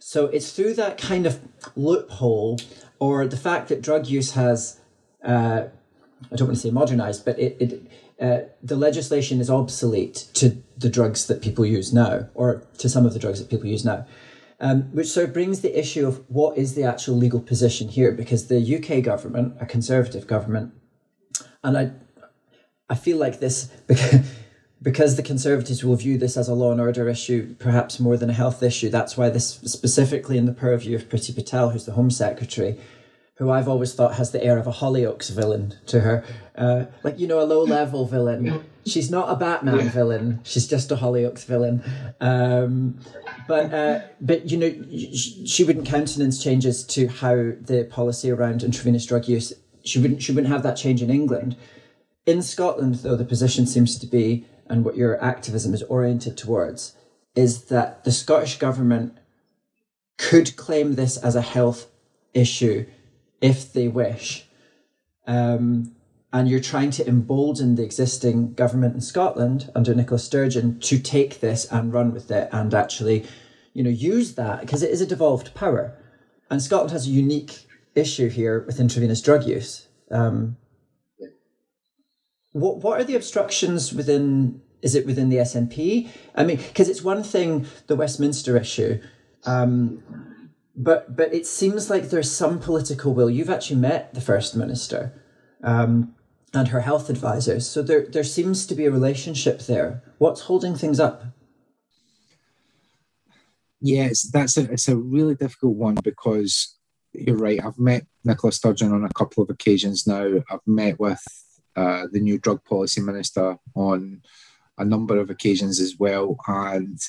So 0.00 0.26
it's 0.26 0.52
through 0.52 0.74
that 0.74 0.98
kind 0.98 1.26
of 1.26 1.40
loophole, 1.76 2.58
or 2.98 3.26
the 3.26 3.36
fact 3.36 3.68
that 3.68 3.82
drug 3.82 4.06
use 4.06 4.32
has, 4.32 4.80
uh, 5.24 5.64
I 6.32 6.36
don't 6.36 6.48
want 6.48 6.56
to 6.56 6.62
say 6.62 6.70
modernized, 6.70 7.24
but 7.24 7.38
it, 7.38 7.56
it 7.60 7.90
uh, 8.20 8.48
the 8.60 8.74
legislation 8.74 9.40
is 9.40 9.48
obsolete 9.48 10.26
to 10.34 10.60
the 10.76 10.88
drugs 10.88 11.26
that 11.28 11.40
people 11.40 11.64
use 11.64 11.92
now, 11.92 12.28
or 12.34 12.64
to 12.78 12.88
some 12.88 13.06
of 13.06 13.12
the 13.12 13.20
drugs 13.20 13.38
that 13.38 13.48
people 13.48 13.66
use 13.66 13.84
now. 13.84 14.04
Um, 14.60 14.82
which 14.92 15.06
sort 15.06 15.28
of 15.28 15.32
brings 15.32 15.60
the 15.60 15.78
issue 15.78 16.04
of 16.06 16.24
what 16.28 16.58
is 16.58 16.74
the 16.74 16.82
actual 16.82 17.14
legal 17.14 17.38
position 17.38 17.88
here, 17.88 18.10
because 18.10 18.48
the 18.48 18.58
UK 18.58 19.04
government, 19.04 19.56
a 19.60 19.66
conservative 19.66 20.26
government, 20.26 20.72
and 21.62 21.78
I, 21.78 21.92
I 22.90 22.96
feel 22.96 23.18
like 23.18 23.38
this 23.38 23.64
because, 23.86 24.26
because 24.82 25.16
the 25.16 25.22
conservatives 25.22 25.84
will 25.84 25.94
view 25.94 26.18
this 26.18 26.36
as 26.36 26.48
a 26.48 26.54
law 26.54 26.72
and 26.72 26.80
order 26.80 27.08
issue, 27.08 27.54
perhaps 27.60 28.00
more 28.00 28.16
than 28.16 28.30
a 28.30 28.32
health 28.32 28.62
issue. 28.62 28.88
That's 28.88 29.16
why 29.16 29.28
this 29.28 29.48
specifically 29.48 30.38
in 30.38 30.46
the 30.46 30.52
purview 30.52 30.96
of 30.96 31.08
Priti 31.08 31.34
Patel, 31.34 31.70
who's 31.70 31.86
the 31.86 31.92
Home 31.92 32.10
Secretary, 32.10 32.80
who 33.38 33.50
I've 33.50 33.68
always 33.68 33.94
thought 33.94 34.14
has 34.14 34.32
the 34.32 34.42
air 34.42 34.58
of 34.58 34.66
a 34.66 34.72
Hollyoaks 34.72 35.30
villain 35.30 35.74
to 35.86 36.00
her. 36.00 36.24
Uh, 36.56 36.86
like, 37.04 37.20
you 37.20 37.28
know, 37.28 37.40
a 37.40 37.46
low 37.46 37.62
level 37.62 38.04
villain. 38.04 38.64
She's 38.84 39.12
not 39.12 39.30
a 39.30 39.36
Batman 39.36 39.78
yeah. 39.78 39.90
villain. 39.90 40.40
She's 40.42 40.66
just 40.66 40.90
a 40.90 40.96
Hollyoaks 40.96 41.44
villain. 41.44 41.84
Um, 42.20 42.98
but, 43.46 43.72
uh, 43.72 44.00
but, 44.20 44.50
you 44.50 44.56
know, 44.56 44.74
she 44.90 45.62
wouldn't 45.62 45.86
countenance 45.86 46.42
changes 46.42 46.84
to 46.86 47.06
how 47.06 47.52
the 47.60 47.86
policy 47.88 48.28
around 48.28 48.64
intravenous 48.64 49.06
drug 49.06 49.28
use, 49.28 49.52
she 49.84 50.00
wouldn't, 50.00 50.20
she 50.20 50.32
wouldn't 50.32 50.52
have 50.52 50.64
that 50.64 50.76
change 50.76 51.00
in 51.00 51.08
England. 51.08 51.56
In 52.26 52.42
Scotland, 52.42 52.96
though, 52.96 53.16
the 53.16 53.24
position 53.24 53.66
seems 53.66 53.96
to 54.00 54.06
be, 54.06 54.46
and 54.66 54.84
what 54.84 54.96
your 54.96 55.22
activism 55.22 55.74
is 55.74 55.84
oriented 55.84 56.36
towards, 56.36 56.96
is 57.36 57.66
that 57.66 58.02
the 58.02 58.10
Scottish 58.10 58.58
government 58.58 59.16
could 60.16 60.56
claim 60.56 60.96
this 60.96 61.16
as 61.16 61.36
a 61.36 61.40
health 61.40 61.86
issue 62.34 62.84
if 63.40 63.72
they 63.72 63.88
wish. 63.88 64.46
Um, 65.26 65.94
and 66.32 66.48
you're 66.48 66.60
trying 66.60 66.90
to 66.90 67.06
embolden 67.08 67.76
the 67.76 67.82
existing 67.82 68.52
government 68.54 68.94
in 68.94 69.00
Scotland 69.00 69.70
under 69.74 69.94
Nicola 69.94 70.18
Sturgeon 70.18 70.78
to 70.80 70.98
take 70.98 71.40
this 71.40 71.64
and 71.66 71.92
run 71.92 72.12
with 72.12 72.30
it 72.30 72.48
and 72.52 72.74
actually, 72.74 73.26
you 73.72 73.82
know, 73.82 73.90
use 73.90 74.34
that 74.34 74.60
because 74.60 74.82
it 74.82 74.90
is 74.90 75.00
a 75.00 75.06
devolved 75.06 75.54
power. 75.54 75.96
And 76.50 76.62
Scotland 76.62 76.92
has 76.92 77.06
a 77.06 77.10
unique 77.10 77.66
issue 77.94 78.28
here 78.28 78.62
with 78.66 78.80
intravenous 78.80 79.22
drug 79.22 79.46
use. 79.46 79.88
Um, 80.10 80.56
what 82.52 82.78
what 82.78 83.00
are 83.00 83.04
the 83.04 83.16
obstructions 83.16 83.92
within? 83.92 84.62
Is 84.80 84.94
it 84.94 85.06
within 85.06 85.28
the 85.28 85.36
SNP? 85.36 86.08
I 86.34 86.44
mean, 86.44 86.56
because 86.56 86.88
it's 86.88 87.02
one 87.02 87.22
thing 87.22 87.66
the 87.88 87.96
Westminster 87.96 88.56
issue. 88.56 89.00
Um, 89.44 90.27
but 90.78 91.16
but 91.16 91.34
it 91.34 91.44
seems 91.44 91.90
like 91.90 92.08
there's 92.08 92.30
some 92.30 92.60
political 92.60 93.12
will. 93.12 93.28
You've 93.28 93.50
actually 93.50 93.80
met 93.80 94.14
the 94.14 94.20
first 94.20 94.56
minister 94.56 95.12
um, 95.62 96.14
and 96.54 96.68
her 96.68 96.80
health 96.80 97.10
advisors, 97.10 97.68
so 97.68 97.82
there 97.82 98.06
there 98.06 98.24
seems 98.24 98.64
to 98.68 98.74
be 98.76 98.86
a 98.86 98.90
relationship 98.90 99.60
there. 99.60 100.02
What's 100.18 100.42
holding 100.42 100.76
things 100.76 101.00
up? 101.00 101.24
Yes, 103.80 104.22
that's 104.22 104.56
a 104.56 104.70
it's 104.70 104.88
a 104.88 104.96
really 104.96 105.34
difficult 105.34 105.76
one 105.76 105.96
because 106.02 106.78
you're 107.12 107.36
right. 107.36 107.62
I've 107.62 107.78
met 107.78 108.06
Nicola 108.24 108.52
Sturgeon 108.52 108.92
on 108.92 109.04
a 109.04 109.12
couple 109.14 109.42
of 109.42 109.50
occasions 109.50 110.06
now. 110.06 110.42
I've 110.48 110.66
met 110.66 111.00
with 111.00 111.22
uh, 111.74 112.06
the 112.12 112.20
new 112.20 112.38
drug 112.38 112.64
policy 112.64 113.00
minister 113.00 113.56
on 113.74 114.22
a 114.78 114.84
number 114.84 115.18
of 115.18 115.28
occasions 115.28 115.80
as 115.80 115.96
well, 115.98 116.36
and 116.46 117.00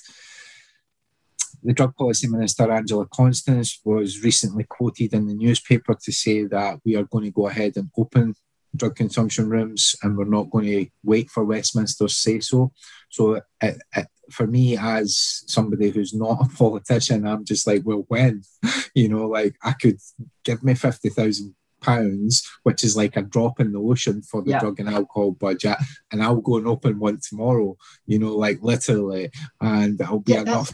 the 1.64 1.74
Drug 1.74 1.96
Policy 1.96 2.28
Minister, 2.28 2.72
Angela 2.72 3.06
Constance, 3.14 3.80
was 3.84 4.24
recently 4.24 4.64
quoted 4.64 5.14
in 5.14 5.28
the 5.28 5.34
newspaper 5.34 5.96
to 6.04 6.12
say 6.12 6.44
that 6.44 6.80
we 6.86 6.96
are 6.96 7.04
going 7.04 7.26
to 7.26 7.32
go 7.32 7.48
ahead 7.48 7.74
and 7.76 7.90
open 7.98 8.36
drug 8.76 8.96
consumption 8.96 9.50
rooms 9.50 9.96
and 10.04 10.16
we're 10.16 10.26
not 10.26 10.52
going 10.52 10.66
to 10.66 10.88
wait 11.04 11.30
for 11.30 11.44
Westminster 11.44 12.06
to 12.06 12.14
say 12.14 12.40
so. 12.40 12.72
So, 13.10 13.42
it, 13.62 13.82
it, 13.96 14.08
for 14.32 14.46
me, 14.46 14.78
as 14.78 15.44
somebody 15.48 15.90
who's 15.90 16.14
not 16.14 16.42
a 16.42 16.50
politician, 16.58 17.28
I'm 17.28 17.46
just 17.46 17.66
like, 17.68 17.82
well, 17.84 18.06
when? 18.08 18.44
you 18.94 19.10
know, 19.10 19.28
like 19.28 19.56
I 19.64 19.74
could 19.74 19.98
give 20.44 20.64
me 20.64 20.76
50,000 20.76 21.56
pounds, 21.82 22.48
which 22.64 22.84
is 22.84 22.96
like 22.96 23.16
a 23.16 23.22
drop 23.22 23.60
in 23.60 23.72
the 23.72 23.80
ocean 23.80 24.22
for 24.22 24.42
the 24.42 24.52
yeah. 24.52 24.60
drug 24.60 24.80
and 24.80 24.90
alcohol 24.90 25.32
budget, 25.32 25.78
and 26.12 26.22
I'll 26.22 26.42
go 26.42 26.58
and 26.58 26.68
open 26.68 27.00
one 27.00 27.20
tomorrow, 27.28 27.78
you 28.06 28.20
know, 28.20 28.36
like 28.36 28.60
literally, 28.62 29.32
and 29.62 30.00
it'll 30.00 30.20
be 30.20 30.34
yeah, 30.34 30.42
enough 30.42 30.72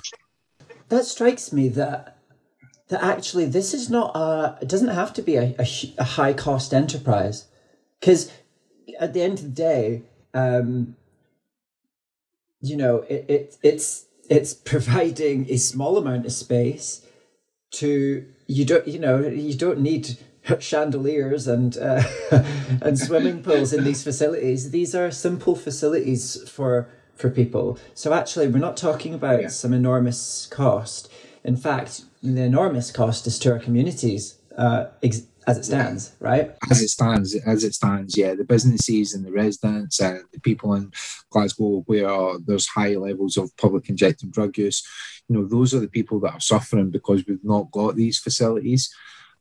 that 0.90 1.06
strikes 1.06 1.52
me 1.52 1.70
that 1.70 2.18
that 2.90 3.04
actually 3.04 3.46
this 3.46 3.74
is 3.74 3.90
not 3.90 4.16
a 4.16 4.58
it 4.62 4.70
doesn't 4.70 4.90
have 4.90 5.14
to 5.14 5.22
be 5.22 5.36
a, 5.36 5.56
a, 5.60 5.68
a 5.98 6.04
high 6.04 6.34
cost 6.34 6.74
enterprise. 6.74 7.48
Because 8.00 8.32
at 9.00 9.14
the 9.14 9.22
end 9.22 9.40
of 9.40 9.46
the 9.46 9.50
day 9.52 10.04
um, 10.34 10.96
you 12.62 12.78
know 12.78 12.98
it, 13.10 13.26
it 13.28 13.58
it's 13.64 14.06
it's 14.30 14.54
providing 14.72 15.48
a 15.50 15.58
small 15.58 15.98
amount 15.98 16.26
of 16.26 16.32
space 16.32 17.06
to 17.72 18.26
you 18.48 18.66
don't 18.66 18.88
you 18.88 19.00
know 19.00 19.20
you 19.20 19.56
don't 19.56 19.80
need 19.80 20.18
chandeliers 20.60 21.48
and 21.48 21.78
uh, 21.78 22.04
and 22.82 23.00
swimming 23.00 23.42
pools 23.42 23.74
in 23.74 23.84
these 23.84 24.04
facilities. 24.04 24.72
These 24.72 24.94
are 24.94 25.10
simple 25.10 25.56
facilities 25.56 26.48
for 26.50 26.88
for 27.16 27.30
people. 27.30 27.80
So 27.94 28.14
actually, 28.14 28.48
we're 28.48 28.60
not 28.60 28.78
talking 28.78 29.14
about 29.14 29.42
yeah. 29.42 29.48
some 29.48 29.74
enormous 29.74 30.48
cost. 30.48 31.12
In 31.44 31.56
fact, 31.56 32.04
the 32.22 32.42
enormous 32.42 32.92
cost 32.92 33.28
is 33.28 33.40
to 33.40 33.54
our 33.54 33.60
communities 33.60 34.38
uh, 34.58 34.88
ex- 35.04 35.28
as 35.48 35.58
it 35.58 35.66
stands, 35.66 36.14
yeah. 36.20 36.28
right? 36.28 36.56
As 36.72 36.82
it 36.82 36.90
stands, 36.90 37.36
as 37.36 37.64
it 37.64 37.76
stands, 37.76 38.18
yeah. 38.18 38.34
The 38.34 38.44
businesses 38.44 39.14
and 39.14 39.24
the 39.24 39.32
residents 39.32 40.00
and 40.00 40.24
the 40.34 40.40
people 40.40 40.74
in 40.74 40.92
Glasgow 41.30 41.84
where 41.86 42.40
there's 42.46 42.68
high 42.68 42.96
levels 42.96 43.38
of 43.38 43.56
public 43.58 43.90
injecting 43.90 44.32
drug 44.32 44.58
use, 44.58 44.84
you 45.28 45.36
know, 45.36 45.46
those 45.46 45.74
are 45.74 45.80
the 45.80 45.88
people 45.88 46.20
that 46.22 46.34
are 46.34 46.40
suffering 46.40 46.90
because 46.90 47.24
we've 47.28 47.44
not 47.44 47.72
got 47.72 47.96
these 47.96 48.18
facilities. 48.18 48.94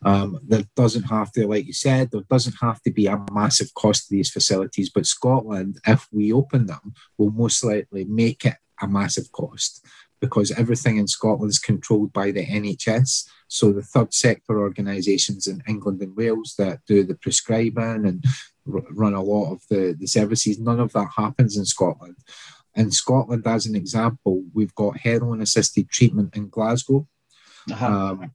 Um, 0.05 0.39
there 0.47 0.65
doesn't 0.77 1.05
have 1.05 1.33
to, 1.33 1.47
like 1.47 1.67
you 1.67 1.73
said, 1.73 2.11
there 2.11 2.23
doesn't 2.29 2.57
have 2.61 2.83
to 2.83 2.91
be 2.91 3.07
a 3.07 3.25
massive 3.33 3.73
cost 3.75 4.09
to 4.09 4.15
these 4.15 4.31
facilities. 4.31 4.91
But 4.91 5.07
Scotland, 5.07 5.81
if 5.87 6.07
we 6.13 6.33
open 6.33 6.67
them, 6.67 6.95
will 7.17 7.31
most 7.31 7.65
likely 7.65 8.05
make 8.05 8.45
it 8.45 8.57
a 8.83 8.89
massive 8.89 9.33
cost 9.33 9.85
because 10.21 10.51
everything 10.53 10.97
in 10.97 11.07
Scotland 11.07 11.51
is 11.51 11.59
controlled 11.59 12.13
by 12.13 12.31
the 12.31 12.47
NHS. 12.47 13.29
So 13.49 13.73
the 13.73 13.83
third 13.83 14.15
sector 14.15 14.59
organisations 14.59 15.47
in 15.47 15.63
England 15.69 16.01
and 16.01 16.17
Wales 16.17 16.55
that 16.59 16.81
do 16.87 17.05
the 17.05 17.15
prescribing 17.15 18.07
and 18.07 18.25
run 18.65 19.15
a 19.15 19.23
lot 19.23 19.53
of 19.53 19.63
the, 19.69 19.95
the 19.99 20.07
services, 20.07 20.59
none 20.59 20.81
of 20.81 20.93
that 20.93 21.09
happens 21.17 21.57
in 21.57 21.65
Scotland. 21.67 22.17
In 22.75 22.91
Scotland, 22.91 23.47
as 23.47 23.67
an 23.67 23.77
example, 23.77 24.43
we've 24.53 24.75
got 24.75 24.99
heroin 24.99 25.43
assisted 25.43 25.91
treatment 25.91 26.35
in 26.37 26.49
Glasgow. 26.49 27.07
Uh-huh. 27.71 27.87
Um, 27.87 28.33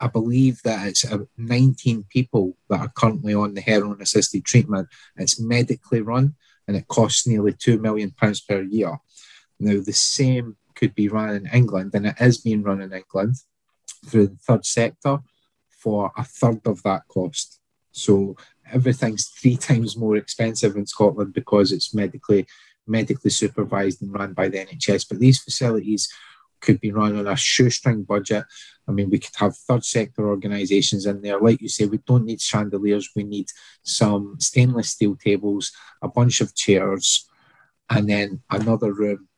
I 0.00 0.06
believe 0.06 0.62
that 0.62 0.86
it's 0.86 1.04
19 1.36 2.04
people 2.08 2.56
that 2.68 2.80
are 2.80 2.92
currently 2.94 3.34
on 3.34 3.54
the 3.54 3.60
heroin 3.60 4.00
assisted 4.00 4.44
treatment. 4.44 4.88
It's 5.16 5.40
medically 5.40 6.00
run 6.00 6.34
and 6.68 6.76
it 6.76 6.88
costs 6.88 7.26
nearly 7.26 7.52
£2 7.52 7.80
million 7.80 8.14
per 8.48 8.62
year. 8.62 8.98
Now, 9.58 9.80
the 9.80 9.92
same 9.92 10.56
could 10.74 10.94
be 10.94 11.08
run 11.08 11.30
in 11.30 11.46
England, 11.52 11.92
and 11.94 12.06
it 12.06 12.16
is 12.20 12.38
being 12.38 12.62
run 12.62 12.80
in 12.80 12.92
England 12.92 13.36
through 14.06 14.28
the 14.28 14.36
third 14.36 14.64
sector 14.64 15.18
for 15.68 16.12
a 16.16 16.24
third 16.24 16.66
of 16.66 16.82
that 16.82 17.02
cost. 17.08 17.60
So 17.92 18.36
everything's 18.72 19.28
three 19.28 19.56
times 19.56 19.96
more 19.96 20.16
expensive 20.16 20.76
in 20.76 20.86
Scotland 20.86 21.34
because 21.34 21.72
it's 21.72 21.94
medically 21.94 22.46
medically 22.86 23.30
supervised 23.30 24.02
and 24.02 24.12
run 24.12 24.32
by 24.32 24.48
the 24.48 24.58
NHS. 24.58 25.08
But 25.08 25.20
these 25.20 25.40
facilities 25.40 26.08
could 26.62 26.80
be 26.80 26.92
run 26.92 27.16
on 27.16 27.26
a 27.26 27.36
shoestring 27.36 28.04
budget. 28.04 28.44
I 28.88 28.92
mean, 28.92 29.10
we 29.10 29.18
could 29.18 29.34
have 29.36 29.56
third 29.56 29.84
sector 29.84 30.28
organisations 30.28 31.06
in 31.06 31.20
there. 31.20 31.38
Like 31.38 31.60
you 31.60 31.68
say, 31.68 31.84
we 31.84 31.98
don't 31.98 32.24
need 32.24 32.40
chandeliers. 32.40 33.10
We 33.14 33.24
need 33.24 33.48
some 33.82 34.36
stainless 34.38 34.90
steel 34.90 35.16
tables, 35.16 35.72
a 36.00 36.08
bunch 36.08 36.40
of 36.40 36.54
chairs, 36.54 37.28
and 37.90 38.08
then 38.08 38.42
another 38.50 38.92
room 38.92 39.28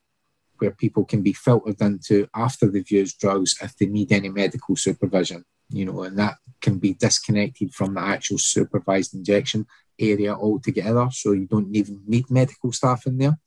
where 0.59 0.71
people 0.71 1.05
can 1.05 1.23
be 1.23 1.33
filtered 1.33 1.81
into 1.81 2.29
after 2.35 2.71
they've 2.71 2.91
used 2.91 3.19
drugs 3.19 3.57
if 3.61 3.77
they 3.77 3.87
need 3.87 4.13
any 4.13 4.29
medical 4.29 4.77
supervision. 4.77 5.45
You 5.71 5.87
know, 5.87 6.03
and 6.03 6.19
that 6.19 6.37
can 6.61 6.79
be 6.79 6.93
disconnected 6.93 7.75
from 7.75 7.95
the 7.95 8.01
actual 8.01 8.39
supervised 8.39 9.15
injection 9.15 9.67
area 9.99 10.35
altogether. 10.35 11.09
So 11.11 11.33
you 11.33 11.47
don't 11.47 11.75
even 11.75 12.03
need 12.07 12.31
medical 12.31 12.71
staff 12.73 13.07
in 13.07 13.19
there. 13.19 13.39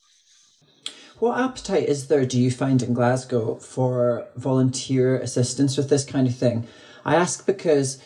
What 1.20 1.40
appetite 1.40 1.90
is 1.90 2.08
there, 2.08 2.26
do 2.26 2.40
you 2.40 2.52
find 2.52 2.82
in 2.84 2.94
Glasgow, 2.94 3.56
for 3.56 4.28
volunteer 4.36 5.20
assistance 5.20 5.76
with 5.76 5.90
this 5.90 6.06
kind 6.06 6.28
of 6.28 6.36
thing? 6.36 6.68
I 7.04 7.16
ask 7.16 7.46
because, 7.46 8.00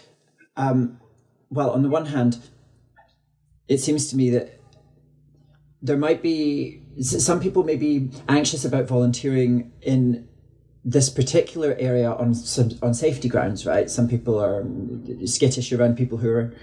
um, 0.56 1.00
well, 1.50 1.72
on 1.72 1.82
the 1.82 1.90
one 1.90 2.06
hand, 2.06 2.40
it 3.68 3.80
seems 3.80 4.10
to 4.10 4.16
me 4.16 4.30
that 4.30 4.60
there 5.82 5.98
might 5.98 6.22
be 6.22 6.84
some 7.02 7.40
people 7.40 7.64
may 7.64 7.76
be 7.76 8.10
anxious 8.30 8.64
about 8.64 8.86
volunteering 8.88 9.72
in 9.82 10.28
this 10.86 11.10
particular 11.10 11.76
area 11.80 12.12
on 12.12 12.36
on 12.82 12.94
safety 12.94 13.28
grounds, 13.28 13.66
right? 13.66 13.90
Some 13.90 14.08
people 14.08 14.40
are 14.40 14.66
skittish 15.26 15.72
around 15.74 15.98
people 15.98 16.18
who 16.20 16.32
are 16.32 16.54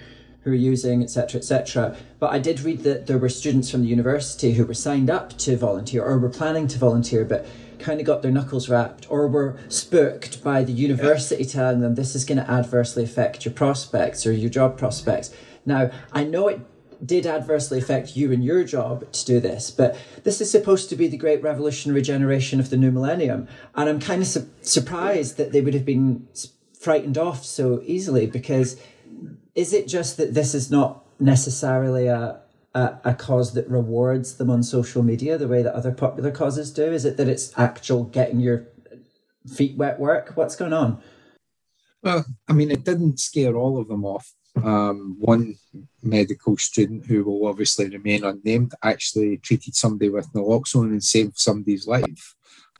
who 0.49 0.55
are 0.55 0.57
using, 0.57 1.03
etc., 1.03 1.39
etc. 1.39 1.95
But 2.19 2.31
I 2.31 2.39
did 2.39 2.61
read 2.61 2.83
that 2.83 3.07
there 3.07 3.17
were 3.17 3.29
students 3.29 3.69
from 3.69 3.81
the 3.81 3.87
university 3.87 4.53
who 4.53 4.65
were 4.65 4.73
signed 4.73 5.09
up 5.09 5.37
to 5.39 5.57
volunteer 5.57 6.03
or 6.03 6.17
were 6.17 6.29
planning 6.29 6.67
to 6.67 6.77
volunteer, 6.77 7.25
but 7.25 7.45
kind 7.79 7.99
of 7.99 8.05
got 8.05 8.21
their 8.21 8.31
knuckles 8.31 8.69
rapped 8.69 9.07
or 9.09 9.27
were 9.27 9.57
spooked 9.69 10.43
by 10.43 10.63
the 10.63 10.73
university 10.73 11.45
telling 11.45 11.79
them 11.79 11.95
this 11.95 12.13
is 12.13 12.25
going 12.25 12.37
to 12.37 12.51
adversely 12.51 13.03
affect 13.03 13.45
your 13.45 13.53
prospects 13.53 14.25
or 14.27 14.31
your 14.31 14.49
job 14.49 14.77
prospects. 14.77 15.33
Now, 15.65 15.89
I 16.11 16.23
know 16.25 16.47
it 16.49 16.59
did 17.05 17.25
adversely 17.25 17.79
affect 17.79 18.17
you 18.17 18.31
and 18.31 18.43
your 18.43 18.63
job 18.63 19.09
to 19.11 19.25
do 19.25 19.39
this, 19.39 19.71
but 19.71 19.97
this 20.23 20.41
is 20.41 20.51
supposed 20.51 20.89
to 20.89 20.95
be 20.95 21.07
the 21.07 21.17
great 21.17 21.41
revolutionary 21.41 22.01
generation 22.01 22.59
of 22.59 22.69
the 22.69 22.77
new 22.77 22.91
millennium. 22.91 23.47
And 23.75 23.89
I'm 23.89 23.99
kind 23.99 24.21
of 24.21 24.27
su- 24.27 24.49
surprised 24.61 25.37
that 25.37 25.51
they 25.51 25.61
would 25.61 25.73
have 25.73 25.85
been 25.85 26.27
frightened 26.77 27.17
off 27.17 27.45
so 27.45 27.81
easily 27.85 28.25
because 28.25 28.79
is 29.55 29.73
it 29.73 29.87
just 29.87 30.17
that 30.17 30.33
this 30.33 30.53
is 30.53 30.71
not 30.71 31.05
necessarily 31.19 32.07
a, 32.07 32.39
a, 32.73 32.99
a 33.03 33.13
cause 33.13 33.53
that 33.53 33.69
rewards 33.69 34.35
them 34.35 34.49
on 34.49 34.63
social 34.63 35.03
media 35.03 35.37
the 35.37 35.47
way 35.47 35.61
that 35.61 35.73
other 35.73 35.91
popular 35.91 36.31
causes 36.31 36.71
do? 36.71 36.83
Is 36.91 37.05
it 37.05 37.17
that 37.17 37.27
it's 37.27 37.57
actual 37.57 38.05
getting 38.05 38.39
your 38.39 38.67
feet 39.53 39.77
wet 39.77 39.99
work? 39.99 40.31
What's 40.35 40.55
going 40.55 40.73
on? 40.73 41.01
Well, 42.01 42.25
I 42.47 42.53
mean, 42.53 42.71
it 42.71 42.85
didn't 42.85 43.19
scare 43.19 43.55
all 43.55 43.79
of 43.79 43.87
them 43.87 44.05
off. 44.05 44.33
Um, 44.63 45.15
one 45.19 45.55
medical 46.01 46.57
student 46.57 47.05
who 47.05 47.23
will 47.23 47.47
obviously 47.47 47.89
remain 47.89 48.23
unnamed 48.23 48.73
actually 48.83 49.37
treated 49.37 49.75
somebody 49.75 50.09
with 50.09 50.31
naloxone 50.33 50.91
and 50.91 51.03
saved 51.03 51.37
somebody's 51.37 51.87
life. 51.87 52.35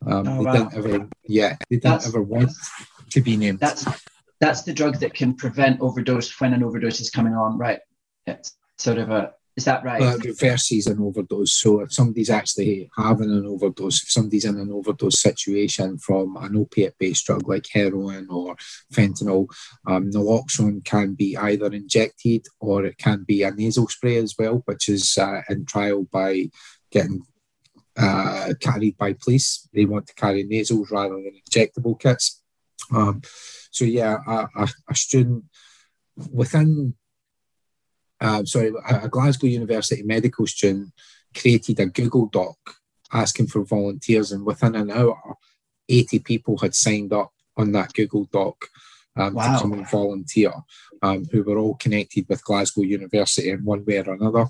Um, 0.05 0.28
oh, 0.28 0.38
they 0.38 0.43
wow. 0.45 0.53
didn't 0.53 0.74
ever, 0.74 1.09
yeah, 1.26 1.57
they 1.70 1.78
didn't 1.78 1.84
that's, 1.84 2.07
ever 2.07 2.22
want 2.22 2.51
to 3.09 3.22
be 3.22 3.38
named. 3.38 3.59
That's 3.59 3.86
that's 4.40 4.64
the 4.64 4.74
drug 4.74 5.00
that 5.00 5.14
can 5.14 5.34
prevent 5.34 5.82
overdose 5.82 6.40
when 6.40 6.54
an 6.54 6.64
overdose 6.64 7.00
is 7.00 7.10
coming 7.10 7.34
on, 7.34 7.58
right? 7.58 7.80
It's 8.26 8.56
sort 8.78 8.98
of 8.98 9.10
a 9.10 9.34
is 9.60 9.66
that 9.66 9.84
right? 9.84 10.02
Uh, 10.02 10.18
reverses 10.24 10.88
an 10.88 11.02
overdose. 11.02 11.54
So 11.54 11.82
if 11.82 11.92
somebody's 11.92 12.30
actually 12.30 12.90
having 12.96 13.30
an 13.30 13.46
overdose, 13.46 14.02
if 14.04 14.10
somebody's 14.10 14.46
in 14.46 14.58
an 14.58 14.72
overdose 14.72 15.20
situation 15.20 15.98
from 15.98 16.38
an 16.38 16.56
opiate-based 16.56 17.26
drug 17.26 17.46
like 17.50 17.66
heroin 17.70 18.28
or 18.30 18.56
fentanyl, 18.94 19.50
um, 19.86 20.12
naloxone 20.12 20.86
can 20.86 21.14
be 21.14 21.36
either 21.36 21.66
injected 21.74 22.46
or 22.62 22.86
it 22.86 22.98
can 22.98 23.26
be 23.28 23.44
a 23.44 23.52
nasal 23.52 23.90
spray 23.90 24.16
as 24.16 24.34
well, 24.40 24.62
which 24.64 24.88
is 24.88 25.18
uh, 25.18 25.42
in 25.50 25.66
trial 25.66 26.08
by 26.10 26.50
getting 26.90 27.22
uh, 27.98 28.54
carried 28.62 28.96
by 28.98 29.12
police. 29.12 29.68
They 29.74 29.84
want 29.84 30.08
to 30.08 30.14
carry 30.14 30.44
nasals 30.44 30.90
rather 30.90 31.16
than 31.16 31.34
injectable 31.46 32.00
kits. 32.00 32.42
Um, 32.96 33.24
so 33.70 33.86
yeah, 33.86 34.17
a, 34.28 34.47
a, 34.55 34.67
a 34.89 34.95
student 34.95 35.45
within 36.32 36.95
uh, 38.22 38.43
sorry, 38.43 38.74
a 38.89 39.07
Glasgow 39.07 39.47
University 39.47 40.03
medical 40.03 40.45
student 40.45 40.91
created 41.36 41.80
a 41.80 41.86
Google 41.86 42.28
Doc 42.28 42.57
asking 43.13 43.47
for 43.47 43.63
volunteers, 43.63 44.32
and 44.32 44.45
within 44.45 44.76
an 44.76 44.91
hour, 44.91 45.17
80 45.88 46.20
people 46.20 46.57
had 46.57 46.76
signed 46.76 47.13
up 47.13 47.32
on 47.57 47.72
that 47.72 47.93
Google 47.93 48.26
Doc 48.26 48.65
um, 49.15 49.34
wow. 49.34 49.53
to 49.53 49.61
come 49.61 49.74
and 49.74 49.89
volunteer, 49.89 50.53
um, 51.01 51.26
who 51.32 51.43
were 51.43 51.57
all 51.57 51.76
connected 51.76 52.26
with 52.30 52.43
Glasgow 52.43 52.82
University 52.82 53.49
in 53.49 53.63
one 53.63 53.86
way 53.86 53.97
or 53.97 54.13
another. 54.13 54.47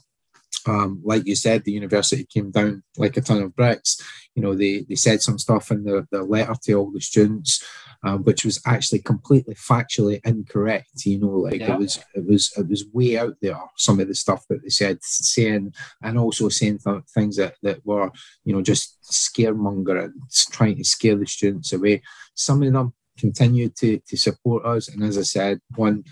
Um, 0.68 1.02
like 1.06 1.26
you 1.26 1.36
said, 1.36 1.64
the 1.64 1.72
university 1.72 2.26
came 2.26 2.52
down 2.52 2.84
like 2.98 3.16
a 3.18 3.22
ton 3.22 3.42
of 3.42 3.56
bricks. 3.56 4.02
You 4.36 4.44
know, 4.44 4.56
they, 4.56 4.82
they 4.82 4.96
said 4.96 5.22
some 5.22 5.40
stuff 5.40 5.72
in 5.72 5.84
the, 5.84 6.06
the 6.12 6.24
letter 6.24 6.56
to 6.64 6.74
all 6.74 6.92
the 6.92 7.00
students 7.00 7.64
um, 8.04 8.24
which 8.24 8.46
was 8.46 8.62
actually 8.66 9.00
completely 9.00 9.56
factually 9.56 10.20
incorrect. 10.26 11.06
You 11.06 11.20
know, 11.20 11.28
like 11.28 11.60
yeah. 11.60 11.74
it 11.74 11.80
was 11.80 12.00
it 12.16 12.26
was 12.26 12.52
it 12.58 12.68
was 12.68 12.86
way 12.94 13.18
out 13.18 13.36
there. 13.42 13.60
Some 13.78 14.00
of 14.00 14.08
the 14.08 14.16
stuff 14.16 14.46
that 14.50 14.62
they 14.64 14.70
said, 14.70 15.00
saying 15.02 15.74
and 16.02 16.18
also 16.18 16.50
saying 16.50 16.80
th- 16.80 17.04
things 17.14 17.38
that 17.38 17.56
that 17.64 17.86
were 17.86 18.10
you 18.46 18.54
know 18.54 18.62
just 18.62 18.98
scaremongering, 19.04 20.14
trying 20.52 20.78
to 20.78 20.84
scare 20.84 21.16
the 21.16 21.26
students 21.28 21.74
away. 21.74 22.02
Some 22.36 22.64
of 22.64 22.72
them 22.72 22.94
continued 23.18 23.76
to 23.78 24.00
to 24.08 24.18
support 24.18 24.66
us, 24.66 24.88
and 24.88 25.04
as 25.04 25.18
I 25.18 25.24
said, 25.24 25.60
one 25.76 26.04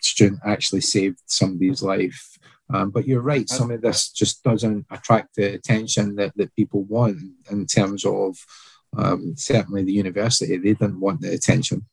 student 0.00 0.40
actually 0.44 0.82
saved 0.82 1.20
somebody's 1.26 1.82
life. 1.82 2.38
Um, 2.72 2.90
but 2.90 3.06
you're 3.06 3.20
right, 3.20 3.48
some 3.48 3.70
of 3.70 3.80
this 3.80 4.10
just 4.10 4.42
doesn't 4.42 4.86
attract 4.90 5.36
the 5.36 5.54
attention 5.54 6.16
that, 6.16 6.32
that 6.36 6.54
people 6.56 6.82
want 6.82 7.18
in 7.48 7.64
terms 7.66 8.04
of 8.04 8.36
um, 8.96 9.34
certainly 9.36 9.82
the 9.82 9.92
university, 9.92 10.56
they 10.56 10.74
didn't 10.74 11.00
want 11.00 11.20
the 11.20 11.32
attention. 11.32 11.84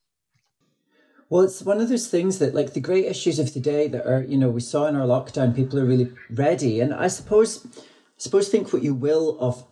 Well, 1.30 1.42
it's 1.42 1.62
one 1.62 1.80
of 1.80 1.88
those 1.88 2.08
things 2.08 2.38
that, 2.38 2.54
like, 2.54 2.74
the 2.74 2.80
great 2.80 3.06
issues 3.06 3.38
of 3.38 3.54
the 3.54 3.60
day 3.60 3.88
that 3.88 4.06
are, 4.06 4.22
you 4.22 4.36
know, 4.36 4.50
we 4.50 4.60
saw 4.60 4.86
in 4.86 4.94
our 4.94 5.06
lockdown, 5.06 5.56
people 5.56 5.78
are 5.78 5.84
really 5.84 6.12
ready. 6.30 6.80
And 6.80 6.94
I 6.94 7.08
suppose, 7.08 7.66
I 7.76 7.80
suppose, 8.18 8.48
think 8.48 8.72
what 8.72 8.82
you 8.82 8.94
will 8.94 9.38
of 9.40 9.64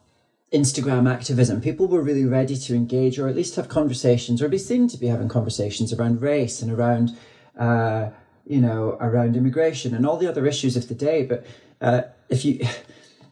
Instagram 0.53 1.11
activism. 1.11 1.61
People 1.61 1.89
were 1.89 2.03
really 2.03 2.25
ready 2.25 2.57
to 2.57 2.75
engage 2.75 3.19
or 3.19 3.29
at 3.29 3.37
least 3.37 3.57
have 3.57 3.69
conversations 3.69 4.43
or 4.43 4.49
be 4.49 4.59
seen 4.59 4.89
to 4.89 4.99
be 4.99 5.07
having 5.07 5.29
conversations 5.29 5.93
around 5.93 6.21
race 6.21 6.63
and 6.63 6.71
around, 6.71 7.17
uh, 7.59 8.11
you 8.47 8.61
know, 8.61 8.97
around 9.01 9.37
immigration 9.37 9.95
and 9.95 10.07
all 10.07 10.17
the 10.17 10.29
other 10.29 10.47
issues 10.47 10.77
of 10.77 10.89
the 10.89 10.95
day. 10.95 11.25
But 11.25 11.47
uh, 11.81 12.03
if 12.29 12.45
you, 12.45 12.67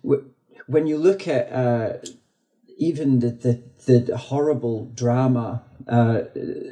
when 0.66 0.86
you 0.86 0.96
look 0.96 1.26
at 1.26 1.52
uh, 1.52 1.98
even 2.78 3.18
the, 3.18 3.30
the 3.30 3.62
the 3.86 4.16
horrible 4.16 4.86
drama 4.94 5.62
uh, 5.88 6.22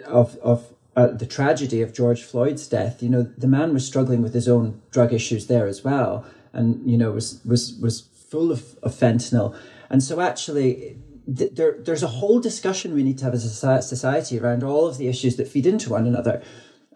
of 0.06 0.36
of 0.38 0.74
uh, 0.96 1.08
the 1.08 1.26
tragedy 1.26 1.80
of 1.80 1.92
George 1.92 2.22
Floyd's 2.22 2.66
death, 2.66 3.02
you 3.02 3.08
know, 3.08 3.22
the 3.22 3.46
man 3.46 3.72
was 3.72 3.86
struggling 3.86 4.20
with 4.20 4.34
his 4.34 4.48
own 4.48 4.82
drug 4.90 5.12
issues 5.12 5.46
there 5.46 5.66
as 5.66 5.84
well, 5.84 6.26
and 6.52 6.90
you 6.90 6.98
know 6.98 7.12
was 7.12 7.40
was 7.44 7.78
was 7.80 8.00
full 8.00 8.50
of, 8.50 8.76
of 8.82 8.94
fentanyl, 8.94 9.56
and 9.90 10.02
so 10.02 10.20
actually. 10.20 10.98
Th- 11.36 11.52
there, 11.52 11.76
there's 11.78 12.02
a 12.02 12.06
whole 12.06 12.40
discussion 12.40 12.94
we 12.94 13.02
need 13.02 13.18
to 13.18 13.24
have 13.26 13.34
as 13.34 13.44
a 13.44 13.82
society 13.82 14.38
around 14.38 14.64
all 14.64 14.86
of 14.86 14.96
the 14.96 15.08
issues 15.08 15.36
that 15.36 15.46
feed 15.46 15.66
into 15.66 15.90
one 15.90 16.06
another, 16.06 16.42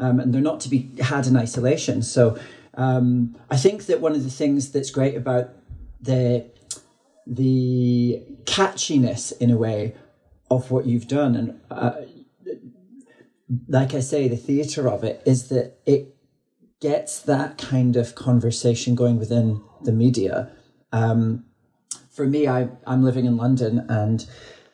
um, 0.01 0.19
and 0.19 0.33
they're 0.33 0.41
not 0.41 0.59
to 0.61 0.71
be 0.71 0.89
had 1.03 1.27
in 1.27 1.37
isolation. 1.37 2.01
So, 2.01 2.39
um, 2.73 3.37
I 3.51 3.59
think 3.59 3.85
that 3.87 4.01
one 4.01 4.13
of 4.13 4.25
the 4.25 4.31
things 4.31 4.73
that's 4.73 4.91
great 4.91 5.19
about 5.19 5.51
the 6.01 6.47
the 7.27 8.23
catchiness 8.45 9.33
in 9.39 9.51
a 9.51 9.57
way 9.59 9.95
of 10.57 10.71
what 10.71 10.87
you've 10.87 11.09
done 11.09 11.35
and 11.35 11.61
uh, 11.71 11.93
like 13.69 13.95
i 13.95 14.01
say 14.01 14.29
the 14.29 14.37
theater 14.37 14.89
of 14.89 15.05
it 15.05 15.23
is 15.25 15.49
that 15.49 15.79
it 15.87 16.15
gets 16.81 17.21
that 17.21 17.59
kind 17.59 17.97
of 17.97 18.15
conversation 18.15 18.95
going 18.95 19.19
within 19.19 19.63
the 19.83 19.93
media 19.93 20.51
um, 20.93 21.45
for 22.11 22.27
me 22.27 22.47
I, 22.49 22.69
i'm 22.87 23.03
living 23.03 23.25
in 23.25 23.37
london 23.37 23.87
and 23.89 24.27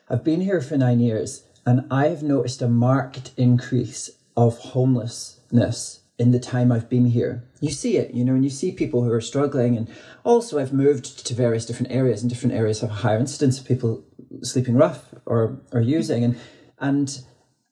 i've 0.09 0.23
been 0.23 0.41
here 0.41 0.61
for 0.61 0.77
nine 0.77 0.99
years 0.99 1.43
and 1.65 1.85
i 1.91 2.07
have 2.07 2.23
noticed 2.23 2.61
a 2.61 2.67
marked 2.67 3.31
increase 3.37 4.09
of 4.35 4.57
homelessness 4.59 5.99
in 6.19 6.31
the 6.31 6.39
time 6.39 6.69
I've 6.69 6.89
been 6.89 7.05
here. 7.05 7.45
You 7.61 7.71
see 7.71 7.95
it, 7.95 8.13
you 8.13 8.25
know, 8.25 8.33
and 8.33 8.43
you 8.43 8.49
see 8.49 8.73
people 8.73 9.03
who 9.03 9.11
are 9.11 9.21
struggling. 9.21 9.77
And 9.77 9.87
also, 10.25 10.59
I've 10.59 10.73
moved 10.73 11.25
to 11.25 11.33
various 11.33 11.65
different 11.65 11.93
areas, 11.93 12.21
and 12.21 12.29
different 12.29 12.55
areas 12.55 12.81
have 12.81 12.89
a 12.89 12.95
higher 12.95 13.17
incidence 13.17 13.57
of 13.57 13.65
people 13.65 14.03
sleeping 14.41 14.75
rough 14.75 15.13
or 15.25 15.59
or 15.71 15.81
using. 15.81 16.23
And 16.23 16.37
and 16.79 17.21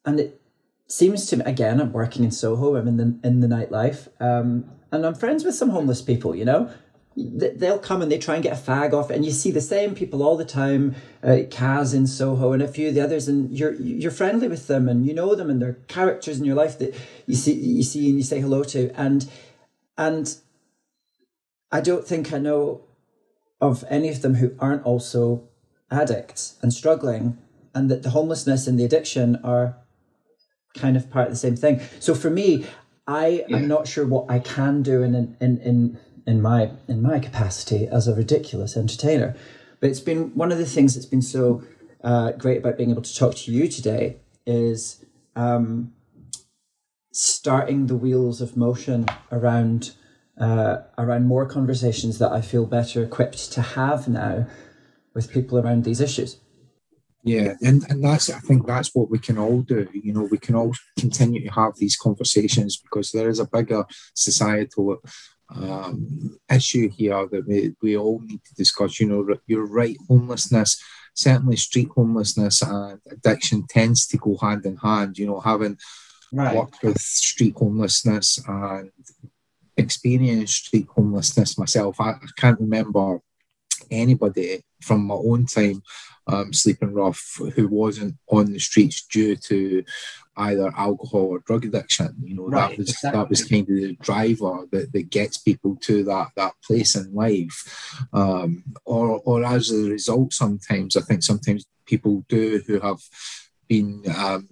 and 0.06 0.20
it 0.20 0.42
seems 0.88 1.26
to 1.28 1.38
me 1.38 1.44
again, 1.46 1.82
I'm 1.82 1.92
working 1.92 2.24
in 2.24 2.32
Soho. 2.32 2.76
I'm 2.76 2.88
in 2.88 2.98
the 2.98 3.20
in 3.24 3.40
the 3.42 3.48
nightlife, 3.48 4.08
um, 4.22 4.70
and 4.92 5.06
I'm 5.06 5.16
friends 5.16 5.44
with 5.44 5.56
some 5.56 5.70
homeless 5.70 6.02
people. 6.02 6.36
You 6.36 6.46
know, 6.46 6.72
they'll 7.16 7.80
come 7.80 8.02
and 8.02 8.12
they 8.12 8.18
try 8.18 8.36
and 8.36 8.44
get 8.44 8.54
a 8.54 8.62
fag 8.62 8.94
off, 8.94 9.10
and 9.10 9.26
you 9.26 9.32
see 9.32 9.52
the 9.52 9.62
same 9.62 9.96
people 9.96 10.24
all 10.24 10.38
the 10.38 10.46
time. 10.46 10.96
Uh, 11.24 11.44
Kaz 11.50 11.94
in 11.94 12.08
Soho 12.08 12.54
and 12.54 12.62
a 12.62 12.68
few 12.68 12.90
of 12.90 12.96
the 12.96 13.02
others, 13.02 13.28
and 13.28 13.52
you're 13.52 13.74
you're 13.74 14.12
friendly 14.12 14.48
with 14.48 14.68
them, 14.68 14.88
and 14.88 15.06
you 15.06 15.14
know 15.14 15.36
them, 15.36 15.50
and 15.50 15.62
they're 15.62 15.80
characters 15.88 16.40
in 16.40 16.46
your 16.46 16.56
life 16.56 16.78
that 16.80 16.96
you 17.26 17.36
see 17.36 17.54
you 17.54 17.84
see 17.84 18.10
and 18.10 18.18
you 18.18 18.24
say 18.24 18.40
hello 18.40 18.64
to, 18.64 18.92
and 19.00 19.30
and 19.98 20.38
I 21.72 21.82
don't 21.82 22.06
think 22.06 22.32
I 22.32 22.38
know 22.38 22.82
of 23.60 23.84
any 23.90 24.10
of 24.10 24.22
them 24.22 24.36
who 24.36 24.56
aren't 24.60 24.84
also 24.84 25.50
addicts 25.92 26.58
and 26.62 26.74
struggling, 26.74 27.38
and 27.74 27.90
that 27.90 28.04
the 28.04 28.12
homelessness 28.12 28.68
and 28.68 28.80
the 28.80 28.86
addiction 28.86 29.38
are 29.44 29.78
kind 30.76 30.96
of 30.96 31.10
part 31.10 31.28
of 31.28 31.34
the 31.34 31.38
same 31.38 31.56
thing. 31.56 31.82
So 32.00 32.14
for 32.14 32.30
me, 32.30 32.66
I 33.08 33.46
yeah. 33.48 33.58
am 33.58 33.68
not 33.68 33.88
sure 33.88 34.06
what 34.06 34.30
I 34.30 34.40
can 34.40 34.84
do 34.84 35.02
in 35.02 35.16
in 35.40 35.58
in 35.60 36.00
in 36.26 36.42
my 36.42 36.72
in 36.88 37.02
my 37.02 37.20
capacity 37.20 37.88
as 37.88 38.08
a 38.08 38.14
ridiculous 38.14 38.76
entertainer. 38.76 39.36
But 39.80 39.90
it's 39.90 40.00
been 40.00 40.36
one 40.36 40.52
of 40.52 40.58
the 40.58 40.66
things 40.66 40.96
that's 40.96 41.06
been 41.06 41.22
so 41.22 41.64
uh, 42.04 42.32
great 42.32 42.58
about 42.58 42.78
being 42.78 42.92
able 42.92 43.02
to 43.02 43.16
talk 43.16 43.36
to 43.36 43.52
you 43.52 43.68
today 43.68 44.18
is 44.46 45.06
um, 45.36 45.94
starting 47.12 47.88
the 47.88 47.96
wheels 47.96 48.42
of 48.42 48.58
motion 48.58 49.06
around 49.32 49.92
uh, 50.40 50.78
around 50.98 51.26
more 51.26 51.46
conversations 51.46 52.20
that 52.20 52.32
I 52.32 52.42
feel 52.42 52.66
better 52.66 53.04
equipped 53.04 53.52
to 53.54 53.62
have 53.62 54.08
now 54.08 54.48
with 55.18 55.32
people 55.32 55.58
around 55.58 55.84
these 55.84 56.00
issues. 56.00 56.38
Yeah, 57.24 57.56
and, 57.64 57.84
and 57.90 58.02
that's 58.04 58.30
I 58.30 58.40
think 58.40 58.68
that's 58.68 58.94
what 58.94 59.10
we 59.10 59.18
can 59.18 59.38
all 59.40 59.62
do. 59.64 59.90
You 59.92 60.14
know, 60.14 60.28
we 60.32 60.38
can 60.38 60.56
all 60.56 60.74
continue 60.98 61.44
to 61.44 61.54
have 61.54 61.74
these 61.76 61.98
conversations 61.98 62.78
because 62.78 63.12
there 63.12 63.28
is 63.28 63.40
a 63.40 63.48
bigger 63.48 63.84
societal 64.14 64.98
um, 65.54 66.38
issue 66.50 66.90
here 66.90 67.28
that 67.32 67.48
we, 67.48 67.76
we 67.82 67.98
all 67.98 68.20
need 68.20 68.42
to 68.46 68.54
discuss. 68.54 69.00
You 69.00 69.08
know, 69.08 69.38
you're 69.48 69.66
right, 69.66 69.98
homelessness, 70.08 70.82
certainly 71.16 71.58
street 71.58 71.90
homelessness 71.96 72.62
and 72.62 73.02
addiction 73.12 73.66
tends 73.68 74.06
to 74.08 74.18
go 74.18 74.38
hand 74.38 74.68
in 74.68 74.78
hand. 74.78 75.18
You 75.18 75.26
know, 75.26 75.40
having 75.40 75.78
right. 76.32 76.56
worked 76.56 76.84
with 76.84 77.00
street 77.00 77.56
homelessness 77.58 78.40
and 78.48 78.92
experienced 79.76 80.66
street 80.68 80.88
homelessness 80.96 81.58
myself, 81.58 82.00
I, 82.00 82.12
I 82.12 82.30
can't 82.38 82.60
remember 82.60 83.20
anybody 83.92 84.62
from 84.82 85.06
my 85.06 85.16
own 85.16 85.46
time 85.46 85.82
um, 86.28 86.54
sleeping 86.54 86.94
rough 86.94 87.40
who 87.56 87.68
wasn't 87.68 88.16
on 88.30 88.52
the 88.52 88.60
streets 88.60 89.06
due 89.06 89.36
to 89.36 89.84
either 90.36 90.72
alcohol 90.78 91.22
or 91.22 91.40
drug 91.40 91.66
addiction. 91.66 92.16
You 92.22 92.36
know, 92.36 92.48
right, 92.48 92.70
that 92.70 92.78
was 92.78 92.90
exactly. 92.90 93.20
that 93.20 93.30
was 93.30 93.44
kind 93.46 93.70
of 93.70 93.76
the 93.76 93.98
driver 94.02 94.68
that, 94.72 94.92
that 94.94 95.10
gets 95.10 95.38
people 95.38 95.78
to 95.82 96.04
that 96.04 96.30
that 96.36 96.54
place 96.64 96.96
in 96.96 97.14
life. 97.14 98.06
Um, 98.14 98.64
or 98.86 99.22
or 99.26 99.44
as 99.44 99.72
a 99.72 99.90
result, 99.90 100.34
sometimes 100.34 100.98
I 100.98 101.02
think 101.02 101.24
sometimes 101.24 101.66
people 101.86 102.26
do 102.28 102.62
who 102.68 102.80
have 102.80 103.00
been 103.68 104.04
um, 104.16 104.48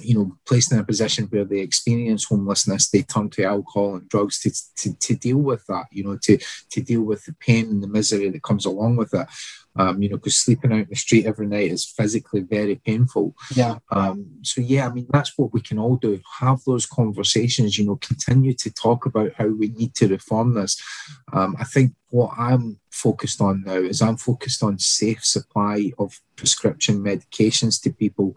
you 0.00 0.14
know, 0.14 0.36
placed 0.46 0.72
in 0.72 0.78
a 0.78 0.84
position 0.84 1.26
where 1.26 1.44
they 1.44 1.60
experience 1.60 2.24
homelessness, 2.24 2.90
they 2.90 3.02
turn 3.02 3.30
to 3.30 3.44
alcohol 3.44 3.96
and 3.96 4.08
drugs 4.08 4.40
to, 4.40 4.50
to, 4.76 4.98
to 4.98 5.14
deal 5.14 5.38
with 5.38 5.64
that, 5.66 5.86
you 5.90 6.04
know, 6.04 6.18
to, 6.22 6.38
to 6.70 6.80
deal 6.80 7.02
with 7.02 7.24
the 7.24 7.34
pain 7.40 7.66
and 7.66 7.82
the 7.82 7.88
misery 7.88 8.30
that 8.30 8.42
comes 8.42 8.64
along 8.64 8.96
with 8.96 9.12
it. 9.14 9.26
Um, 9.78 10.02
you 10.02 10.08
know, 10.08 10.16
because 10.16 10.36
sleeping 10.36 10.72
out 10.72 10.78
in 10.78 10.86
the 10.88 10.96
street 10.96 11.26
every 11.26 11.46
night 11.46 11.70
is 11.70 11.84
physically 11.84 12.40
very 12.40 12.76
painful. 12.76 13.34
Yeah. 13.54 13.76
Um, 13.90 14.26
so 14.42 14.62
yeah, 14.62 14.88
I 14.88 14.92
mean 14.92 15.06
that's 15.10 15.36
what 15.36 15.52
we 15.52 15.60
can 15.60 15.78
all 15.78 15.96
do. 15.96 16.18
Have 16.40 16.64
those 16.64 16.86
conversations. 16.86 17.76
You 17.76 17.84
know, 17.84 17.96
continue 17.96 18.54
to 18.54 18.72
talk 18.72 19.04
about 19.04 19.32
how 19.34 19.48
we 19.48 19.68
need 19.68 19.94
to 19.96 20.08
reform 20.08 20.54
this. 20.54 20.82
Um, 21.34 21.56
I 21.60 21.64
think 21.64 21.92
what 22.08 22.32
I'm 22.38 22.80
focused 22.90 23.42
on 23.42 23.64
now 23.64 23.74
is 23.74 24.00
I'm 24.00 24.16
focused 24.16 24.62
on 24.62 24.78
safe 24.78 25.22
supply 25.22 25.92
of 25.98 26.18
prescription 26.36 27.04
medications 27.04 27.82
to 27.82 27.92
people 27.92 28.34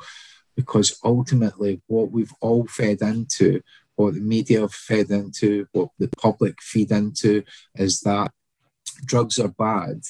because 0.56 1.00
ultimately 1.04 1.82
what 1.88 2.12
we've 2.12 2.34
all 2.42 2.68
fed 2.68 3.02
into, 3.02 3.62
what 3.96 4.14
the 4.14 4.22
media 4.22 4.62
have 4.62 4.74
fed 4.74 5.10
into, 5.10 5.68
what 5.72 5.90
the 6.00 6.08
public 6.22 6.62
feed 6.62 6.92
into 6.92 7.44
is 7.76 8.02
that 8.02 8.32
drugs 9.06 9.40
are 9.40 9.50
bad. 9.50 10.02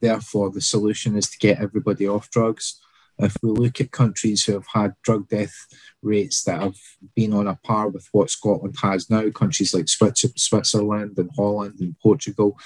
Therefore, 0.00 0.50
the 0.50 0.60
solution 0.60 1.16
is 1.16 1.30
to 1.30 1.38
get 1.38 1.60
everybody 1.60 2.06
off 2.06 2.30
drugs. 2.30 2.80
If 3.18 3.34
we 3.42 3.50
look 3.50 3.80
at 3.80 3.92
countries 3.92 4.44
who 4.44 4.52
have 4.52 4.66
had 4.74 4.94
drug 5.02 5.28
death 5.28 5.54
rates 6.02 6.44
that 6.44 6.60
have 6.60 6.76
been 7.14 7.32
on 7.32 7.46
a 7.46 7.58
par 7.64 7.88
with 7.88 8.06
what 8.12 8.30
Scotland 8.30 8.76
has 8.82 9.08
now, 9.08 9.30
countries 9.30 9.72
like 9.72 9.88
Switzerland 9.88 11.16
and 11.16 11.30
Holland 11.34 11.80
and 11.80 11.98
Portugal, 11.98 12.58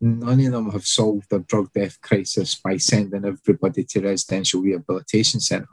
none 0.00 0.40
of 0.40 0.52
them 0.52 0.70
have 0.70 0.86
solved 0.86 1.28
their 1.30 1.40
drug 1.40 1.72
death 1.72 2.00
crisis 2.00 2.54
by 2.54 2.76
sending 2.76 3.24
everybody 3.24 3.84
to 3.84 4.00
residential 4.00 4.62
rehabilitation 4.62 5.40
centres. 5.40 5.68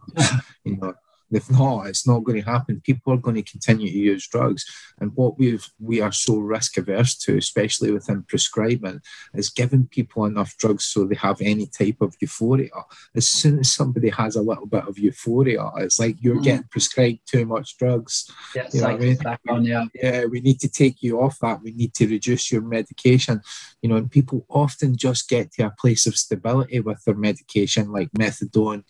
you 0.63 0.77
know, 0.77 0.93
if 1.35 1.51
not, 1.51 1.87
it's 1.87 2.07
not 2.07 2.23
going 2.23 2.41
to 2.41 2.49
happen. 2.49 2.81
People 2.81 3.13
are 3.13 3.17
going 3.17 3.35
to 3.35 3.43
continue 3.43 3.91
to 3.91 3.97
use 3.97 4.27
drugs. 4.27 4.65
And 4.99 5.11
what 5.15 5.37
we've 5.37 5.67
we 5.79 5.99
are 5.99 6.11
so 6.11 6.37
risk 6.37 6.77
averse 6.77 7.15
to, 7.19 7.37
especially 7.37 7.91
within 7.91 8.23
prescribing, 8.23 9.01
is 9.33 9.49
giving 9.49 9.87
people 9.87 10.25
enough 10.25 10.55
drugs 10.57 10.85
so 10.85 11.03
they 11.03 11.15
have 11.15 11.41
any 11.41 11.67
type 11.67 11.97
of 11.99 12.15
euphoria. 12.21 12.69
As 13.15 13.27
soon 13.27 13.59
as 13.59 13.73
somebody 13.73 14.09
has 14.09 14.35
a 14.35 14.41
little 14.41 14.65
bit 14.65 14.87
of 14.87 14.97
euphoria, 14.97 15.69
it's 15.77 15.99
like 15.99 16.15
you're 16.21 16.37
mm. 16.37 16.43
getting 16.43 16.69
prescribed 16.71 17.19
too 17.25 17.45
much 17.45 17.77
drugs. 17.77 18.31
Yeah, 18.55 18.67
you 18.71 18.81
know 18.81 18.87
I 18.87 18.97
mean? 18.97 19.17
back 19.17 19.41
on, 19.49 19.65
yeah. 19.65 19.85
Yeah, 19.93 20.25
we 20.25 20.39
need 20.39 20.59
to 20.61 20.69
take 20.69 21.03
you 21.03 21.21
off 21.21 21.39
that. 21.39 21.61
We 21.61 21.71
need 21.71 21.93
to 21.95 22.07
reduce 22.07 22.51
your 22.51 22.61
medication. 22.61 23.41
You 23.81 23.89
know, 23.89 23.97
and 23.97 24.09
people 24.09 24.45
often 24.49 24.95
just 24.95 25.27
get 25.27 25.51
to 25.53 25.65
a 25.65 25.75
place 25.77 26.07
of 26.07 26.15
stability 26.15 26.79
with 26.79 27.03
their 27.03 27.15
medication, 27.15 27.91
like 27.91 28.09
methadone, 28.11 28.83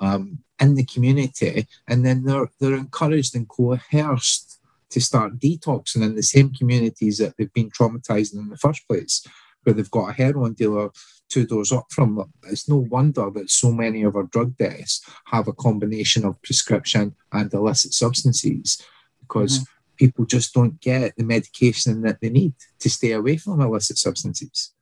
um, 0.00 0.40
in 0.60 0.74
the 0.74 0.84
community, 0.84 1.66
and 1.88 2.04
then 2.04 2.24
they're 2.24 2.50
they're 2.58 2.74
encouraged 2.74 3.34
and 3.36 3.48
coerced 3.48 4.58
to 4.90 5.00
start 5.00 5.38
detoxing 5.38 6.02
in 6.02 6.14
the 6.14 6.22
same 6.22 6.52
communities 6.54 7.18
that 7.18 7.34
they've 7.36 7.52
been 7.52 7.70
traumatized 7.70 8.34
in 8.34 8.48
the 8.48 8.56
first 8.56 8.86
place, 8.88 9.26
where 9.62 9.74
they've 9.74 9.90
got 9.90 10.10
a 10.10 10.12
heroin 10.12 10.54
dealer 10.54 10.90
two 11.28 11.44
doors 11.44 11.72
up 11.72 11.86
from 11.90 12.14
them. 12.14 12.32
It's 12.44 12.68
no 12.68 12.76
wonder 12.76 13.30
that 13.30 13.50
so 13.50 13.72
many 13.72 14.04
of 14.04 14.14
our 14.14 14.22
drug 14.22 14.56
deaths 14.56 15.02
have 15.26 15.48
a 15.48 15.52
combination 15.52 16.24
of 16.24 16.40
prescription 16.42 17.16
and 17.32 17.52
illicit 17.52 17.92
substances, 17.92 18.80
because 19.20 19.58
mm-hmm. 19.58 19.64
people 19.96 20.24
just 20.24 20.54
don't 20.54 20.80
get 20.80 21.16
the 21.16 21.24
medication 21.24 22.02
that 22.02 22.20
they 22.20 22.30
need 22.30 22.54
to 22.78 22.88
stay 22.88 23.12
away 23.12 23.36
from 23.38 23.60
illicit 23.60 23.98
substances. 23.98 24.72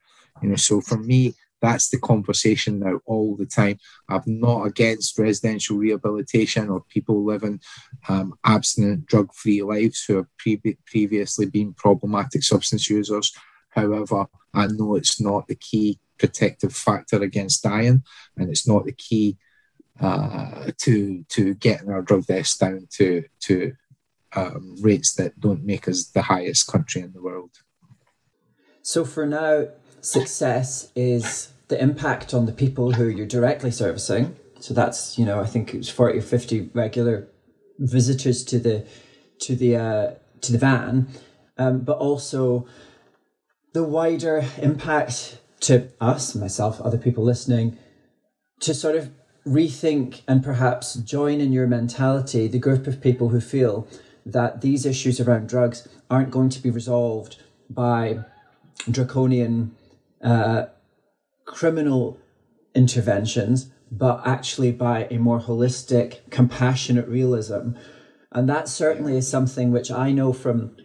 You 0.42 0.50
know, 0.50 0.56
so 0.56 0.80
for 0.80 0.98
me, 0.98 1.34
that's 1.64 1.88
the 1.88 1.98
conversation 1.98 2.80
now 2.80 3.00
all 3.06 3.36
the 3.36 3.46
time. 3.46 3.78
I'm 4.10 4.22
not 4.26 4.66
against 4.66 5.18
residential 5.18 5.78
rehabilitation 5.78 6.68
or 6.68 6.84
people 6.90 7.24
living 7.24 7.60
um, 8.06 8.34
abstinent, 8.44 9.06
drug 9.06 9.32
free 9.32 9.62
lives 9.62 10.04
who 10.04 10.16
have 10.16 10.26
pre- 10.36 10.76
previously 10.86 11.46
been 11.46 11.72
problematic 11.72 12.42
substance 12.42 12.90
users. 12.90 13.32
However, 13.70 14.26
I 14.52 14.66
know 14.66 14.94
it's 14.94 15.20
not 15.20 15.48
the 15.48 15.54
key 15.54 15.98
protective 16.18 16.76
factor 16.76 17.22
against 17.22 17.62
dying, 17.62 18.02
and 18.36 18.50
it's 18.50 18.68
not 18.68 18.84
the 18.84 18.92
key 18.92 19.38
uh, 20.00 20.70
to 20.78 21.24
to 21.30 21.54
getting 21.54 21.90
our 21.90 22.02
drug 22.02 22.26
deaths 22.26 22.58
down 22.58 22.86
to 22.98 23.24
to 23.40 23.72
um, 24.36 24.76
rates 24.80 25.14
that 25.14 25.40
don't 25.40 25.64
make 25.64 25.88
us 25.88 26.08
the 26.08 26.22
highest 26.22 26.66
country 26.66 27.00
in 27.00 27.12
the 27.12 27.22
world. 27.22 27.52
So 28.82 29.04
for 29.04 29.24
now, 29.24 29.68
success 30.02 30.90
is 30.94 31.53
the 31.68 31.80
impact 31.80 32.34
on 32.34 32.46
the 32.46 32.52
people 32.52 32.92
who 32.92 33.06
you're 33.08 33.26
directly 33.26 33.70
servicing. 33.70 34.36
So 34.60 34.74
that's 34.74 35.18
you 35.18 35.24
know 35.24 35.40
I 35.40 35.46
think 35.46 35.74
it 35.74 35.78
was 35.78 35.90
forty 35.90 36.18
or 36.18 36.22
fifty 36.22 36.70
regular 36.72 37.28
visitors 37.78 38.44
to 38.44 38.58
the 38.58 38.86
to 39.40 39.56
the 39.56 39.76
uh, 39.76 40.14
to 40.42 40.52
the 40.52 40.58
van, 40.58 41.08
um, 41.58 41.80
but 41.80 41.98
also 41.98 42.66
the 43.72 43.82
wider 43.84 44.44
impact 44.58 45.38
to 45.60 45.88
us, 46.00 46.34
myself, 46.34 46.80
other 46.80 46.98
people 46.98 47.24
listening, 47.24 47.76
to 48.60 48.72
sort 48.74 48.94
of 48.96 49.10
rethink 49.46 50.22
and 50.26 50.42
perhaps 50.42 50.94
join 50.94 51.40
in 51.40 51.52
your 51.52 51.66
mentality 51.66 52.46
the 52.48 52.58
group 52.58 52.86
of 52.86 53.00
people 53.00 53.28
who 53.28 53.40
feel 53.40 53.86
that 54.24 54.62
these 54.62 54.86
issues 54.86 55.20
around 55.20 55.48
drugs 55.48 55.86
aren't 56.08 56.30
going 56.30 56.48
to 56.48 56.62
be 56.62 56.70
resolved 56.70 57.42
by 57.68 58.20
draconian 58.90 59.74
uh, 60.22 60.64
criminal 61.44 62.18
interventions, 62.74 63.70
but 63.90 64.26
actually 64.26 64.72
by 64.72 65.06
a 65.10 65.18
more 65.18 65.40
holistic, 65.40 66.28
compassionate 66.30 67.08
realism. 67.08 67.70
And 68.32 68.48
that 68.48 68.68
certainly 68.68 69.16
is 69.16 69.28
something 69.28 69.70
which 69.70 69.90
I 69.90 70.10
know 70.10 70.32
from 70.32 70.76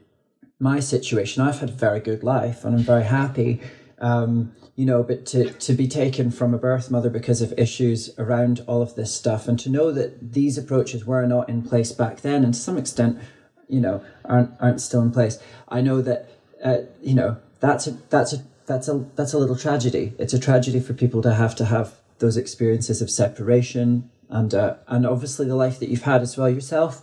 my 0.60 0.80
situation. 0.80 1.42
I've 1.42 1.60
had 1.60 1.70
a 1.70 1.74
very 1.74 2.00
good 2.00 2.24
life 2.24 2.64
and 2.64 2.76
I'm 2.76 2.84
very 2.84 3.06
happy. 3.06 3.62
Um, 4.00 4.54
you 4.76 4.86
know, 4.86 5.04
but 5.04 5.26
to, 5.28 5.52
to 5.52 5.74
be 5.74 5.88
taken 5.88 6.32
from 6.32 6.54
a 6.54 6.58
birth 6.58 6.90
mother 6.90 7.10
because 7.10 7.42
of 7.42 7.54
issues 7.58 8.12
around 8.18 8.64
all 8.66 8.82
of 8.82 8.96
this 8.96 9.14
stuff 9.14 9.48
and 9.48 9.60
to 9.60 9.70
know 9.70 9.92
that 9.92 10.34
these 10.34 10.58
approaches 10.58 11.06
were 11.06 11.26
not 11.26 11.50
in 11.50 11.62
place 11.64 11.92
back 11.92 12.22
then 12.22 12.46
and 12.46 12.54
to 12.54 12.60
some 12.60 12.78
extent, 12.78 13.20
you 13.68 13.82
know, 13.82 14.04
aren't, 14.24 14.52
aren't 14.62 14.80
still 14.80 15.02
in 15.02 15.12
place. 15.12 15.38
I 15.68 15.82
know 15.82 16.02
that, 16.02 16.30
uh, 16.64 16.78
you 17.02 17.14
know, 17.14 17.38
that's 17.60 17.88
a, 17.88 17.92
that's 18.10 18.32
a 18.32 18.44
that's 18.70 18.88
a 18.88 19.04
that's 19.16 19.34
a 19.34 19.40
little 19.40 19.56
tragedy. 19.56 20.14
It's 20.20 20.34
a 20.34 20.40
tragedy 20.40 20.80
for 20.80 20.94
people 20.94 21.24
to 21.24 21.34
have 21.34 21.56
to 21.56 21.66
have 21.66 21.96
those 22.20 22.38
experiences 22.38 23.02
of 23.02 23.10
separation, 23.10 24.12
and 24.30 24.54
uh, 24.54 24.76
and 24.88 25.08
obviously 25.08 25.48
the 25.48 25.56
life 25.56 25.80
that 25.80 25.90
you've 25.90 26.04
had 26.04 26.22
as 26.22 26.38
well 26.38 26.48
yourself 26.48 27.02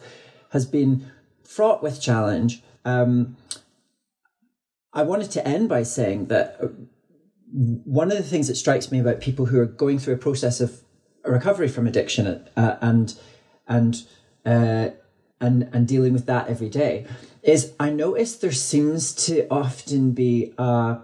has 0.51 0.65
been 0.65 1.11
fraught 1.43 1.83
with 1.83 2.01
challenge. 2.01 2.63
Um, 2.85 3.37
I 4.93 5.03
wanted 5.03 5.33
to 5.33 5.47
end 5.47 5.69
by 5.69 5.83
saying 5.83 6.27
that 6.27 6.57
uh, 6.63 6.69
one 7.53 8.13
of 8.13 8.17
the 8.17 8.23
things 8.23 8.47
that 8.47 8.55
strikes 8.55 8.93
me 8.93 9.01
about 9.01 9.21
people 9.21 9.47
who 9.47 9.59
are 9.59 9.67
going 9.67 9.99
through 9.99 10.15
a 10.15 10.19
process 10.19 10.61
of 10.61 10.83
recovery 11.25 11.67
from 11.67 11.89
addiction 11.89 12.49
uh, 12.57 12.77
and 12.81 13.19
and 13.67 14.05
uh, 14.45 14.91
and 15.41 15.69
and 15.73 15.89
dealing 15.89 16.13
with 16.13 16.27
that 16.27 16.47
every 16.47 16.69
day 16.69 17.07
is 17.43 17.73
I 17.81 17.91
notice 17.91 18.37
there 18.37 18.53
seems 18.53 19.13
to 19.27 19.49
often 19.49 20.13
be 20.13 20.55
a, 20.59 20.99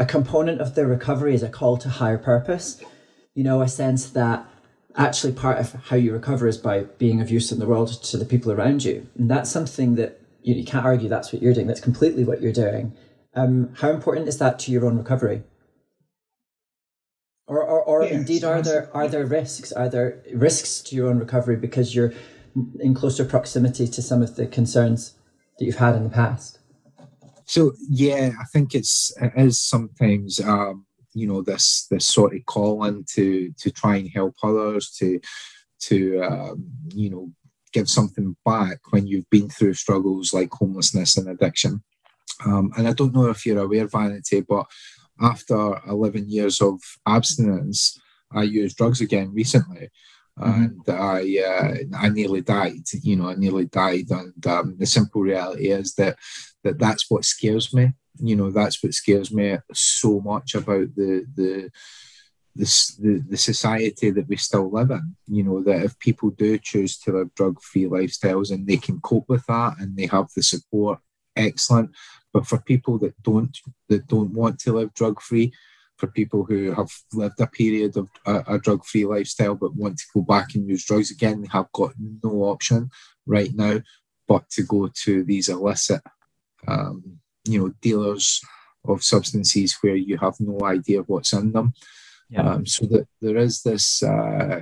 a 0.00 0.06
component 0.06 0.62
of 0.62 0.74
the 0.74 0.86
recovery 0.86 1.34
is 1.34 1.42
a 1.42 1.48
call 1.48 1.76
to 1.76 1.88
higher 1.90 2.18
purpose. 2.18 2.82
You 3.34 3.44
know, 3.44 3.60
a 3.60 3.68
sense 3.68 4.08
that 4.10 4.46
actually 4.96 5.34
part 5.34 5.58
of 5.58 5.74
how 5.74 5.96
you 5.96 6.12
recover 6.12 6.48
is 6.48 6.56
by 6.56 6.84
being 6.98 7.20
of 7.20 7.30
use 7.30 7.52
in 7.52 7.58
the 7.58 7.66
world 7.66 8.02
to 8.02 8.16
the 8.16 8.24
people 8.24 8.50
around 8.50 8.82
you. 8.82 9.06
And 9.16 9.30
that's 9.30 9.50
something 9.50 9.96
that 9.96 10.18
you, 10.42 10.54
you 10.54 10.64
can't 10.64 10.86
argue 10.86 11.08
that's 11.08 11.32
what 11.32 11.42
you're 11.42 11.52
doing. 11.52 11.66
That's 11.66 11.80
completely 11.80 12.24
what 12.24 12.40
you're 12.40 12.50
doing. 12.50 12.96
Um, 13.34 13.74
how 13.76 13.90
important 13.90 14.26
is 14.26 14.38
that 14.38 14.58
to 14.60 14.72
your 14.72 14.86
own 14.86 14.96
recovery? 14.96 15.42
Or, 17.46 17.62
or, 17.62 17.82
or 17.82 18.04
indeed, 18.04 18.42
are 18.42 18.62
there 18.62 18.88
are 18.94 19.08
there 19.08 19.26
risks? 19.26 19.70
Are 19.70 19.88
there 19.88 20.22
risks 20.32 20.80
to 20.82 20.96
your 20.96 21.10
own 21.10 21.18
recovery 21.18 21.56
because 21.56 21.94
you're 21.94 22.12
in 22.78 22.94
closer 22.94 23.24
proximity 23.24 23.86
to 23.88 24.00
some 24.00 24.22
of 24.22 24.36
the 24.36 24.46
concerns 24.46 25.14
that 25.58 25.64
you've 25.66 25.76
had 25.76 25.94
in 25.94 26.04
the 26.04 26.10
past? 26.10 26.59
So 27.50 27.72
yeah, 27.88 28.30
I 28.40 28.44
think 28.52 28.76
it's 28.76 29.12
it 29.20 29.32
is 29.36 29.60
sometimes 29.60 30.38
um, 30.38 30.86
you 31.14 31.26
know 31.26 31.42
this 31.42 31.88
this 31.90 32.06
sort 32.06 32.32
of 32.32 32.46
calling 32.46 33.04
to 33.14 33.52
to 33.58 33.70
try 33.72 33.96
and 33.96 34.08
help 34.08 34.36
others 34.44 34.92
to 35.00 35.18
to 35.80 36.20
um, 36.22 36.70
you 36.94 37.10
know 37.10 37.32
give 37.72 37.88
something 37.88 38.36
back 38.44 38.78
when 38.90 39.08
you've 39.08 39.28
been 39.30 39.48
through 39.48 39.74
struggles 39.74 40.32
like 40.32 40.52
homelessness 40.52 41.16
and 41.16 41.28
addiction. 41.28 41.82
Um, 42.46 42.70
and 42.76 42.86
I 42.86 42.92
don't 42.92 43.12
know 43.12 43.30
if 43.30 43.44
you're 43.44 43.64
aware, 43.64 43.88
Vanity, 43.88 44.42
but 44.42 44.66
after 45.20 45.80
11 45.88 46.30
years 46.30 46.60
of 46.60 46.80
abstinence, 47.06 48.00
I 48.32 48.44
used 48.44 48.76
drugs 48.76 49.00
again 49.00 49.32
recently. 49.34 49.90
Mm-hmm. 50.40 50.62
And 50.62 50.82
I, 50.88 51.38
uh, 51.46 51.98
I 51.98 52.08
nearly 52.08 52.40
died. 52.40 52.82
You 53.02 53.16
know, 53.16 53.28
I 53.28 53.34
nearly 53.34 53.66
died. 53.66 54.10
And 54.10 54.46
um, 54.46 54.76
the 54.78 54.86
simple 54.86 55.22
reality 55.22 55.68
is 55.68 55.94
that 55.94 56.16
that 56.64 56.78
that's 56.78 57.10
what 57.10 57.24
scares 57.24 57.72
me. 57.74 57.92
You 58.18 58.36
know, 58.36 58.50
that's 58.50 58.82
what 58.82 58.94
scares 58.94 59.32
me 59.32 59.56
so 59.72 60.20
much 60.20 60.54
about 60.54 60.94
the 60.94 61.26
the 61.34 61.70
the, 62.56 62.64
the, 62.98 63.24
the 63.30 63.36
society 63.36 64.10
that 64.10 64.28
we 64.28 64.36
still 64.36 64.70
live 64.70 64.90
in. 64.90 65.16
You 65.28 65.44
know, 65.44 65.62
that 65.62 65.84
if 65.84 65.98
people 65.98 66.30
do 66.30 66.58
choose 66.58 66.98
to 67.00 67.12
live 67.12 67.34
drug 67.34 67.60
free 67.62 67.84
lifestyles 67.84 68.50
and 68.50 68.66
they 68.66 68.76
can 68.76 69.00
cope 69.00 69.28
with 69.28 69.46
that 69.46 69.74
and 69.78 69.96
they 69.96 70.06
have 70.06 70.28
the 70.34 70.42
support, 70.42 70.98
excellent. 71.36 71.90
But 72.32 72.46
for 72.46 72.58
people 72.58 72.98
that 72.98 73.20
don't 73.22 73.56
that 73.88 74.06
don't 74.06 74.32
want 74.32 74.58
to 74.60 74.72
live 74.72 74.94
drug 74.94 75.20
free, 75.20 75.52
for 76.00 76.08
people 76.08 76.44
who 76.44 76.72
have 76.72 76.90
lived 77.12 77.40
a 77.40 77.46
period 77.46 77.96
of 77.96 78.08
a, 78.26 78.54
a 78.54 78.58
drug 78.58 78.84
free 78.84 79.04
lifestyle 79.04 79.54
but 79.54 79.76
want 79.76 79.98
to 79.98 80.04
go 80.14 80.22
back 80.22 80.54
and 80.54 80.68
use 80.68 80.84
drugs 80.86 81.10
again, 81.10 81.42
they 81.42 81.48
have 81.52 81.70
got 81.72 81.92
no 82.22 82.44
option 82.44 82.90
right 83.26 83.54
now 83.54 83.80
but 84.30 84.48
to 84.48 84.62
go 84.62 84.88
to 84.94 85.24
these 85.24 85.48
illicit, 85.48 86.00
um, 86.68 87.18
you 87.44 87.58
know, 87.58 87.74
dealers 87.80 88.40
of 88.84 89.02
substances 89.02 89.76
where 89.80 89.96
you 89.96 90.16
have 90.18 90.34
no 90.38 90.64
idea 90.64 91.00
what's 91.00 91.32
in 91.32 91.50
them. 91.50 91.74
Yeah. 92.28 92.42
Um, 92.42 92.64
so 92.64 92.86
that 92.86 93.08
there 93.20 93.36
is 93.36 93.62
this, 93.62 94.04
uh, 94.04 94.60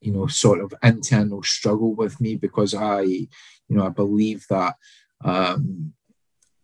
you 0.00 0.12
know, 0.12 0.28
sort 0.28 0.60
of 0.60 0.72
internal 0.84 1.42
struggle 1.42 1.96
with 1.96 2.20
me 2.20 2.36
because 2.36 2.72
I, 2.72 3.00
you 3.02 3.28
know, 3.68 3.86
I 3.86 3.88
believe 3.88 4.46
that 4.50 4.76
um, 5.24 5.92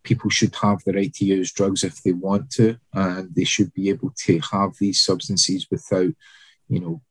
people 0.07 0.31
should 0.31 0.55
have 0.55 0.83
the 0.85 0.93
right 0.93 1.13
to 1.15 1.25
use 1.25 1.53
drugs 1.53 1.83
if 1.85 2.03
they 2.03 2.13
want 2.13 2.51
to, 2.53 2.77
and 2.95 3.35
they 3.35 3.45
should 3.45 3.73
be 3.75 3.89
able 3.91 4.13
to 4.25 4.39
have 4.53 4.71
these 4.81 5.03
substances 5.03 5.67
without, 5.71 6.13
you 6.69 6.81
know, 6.81 7.03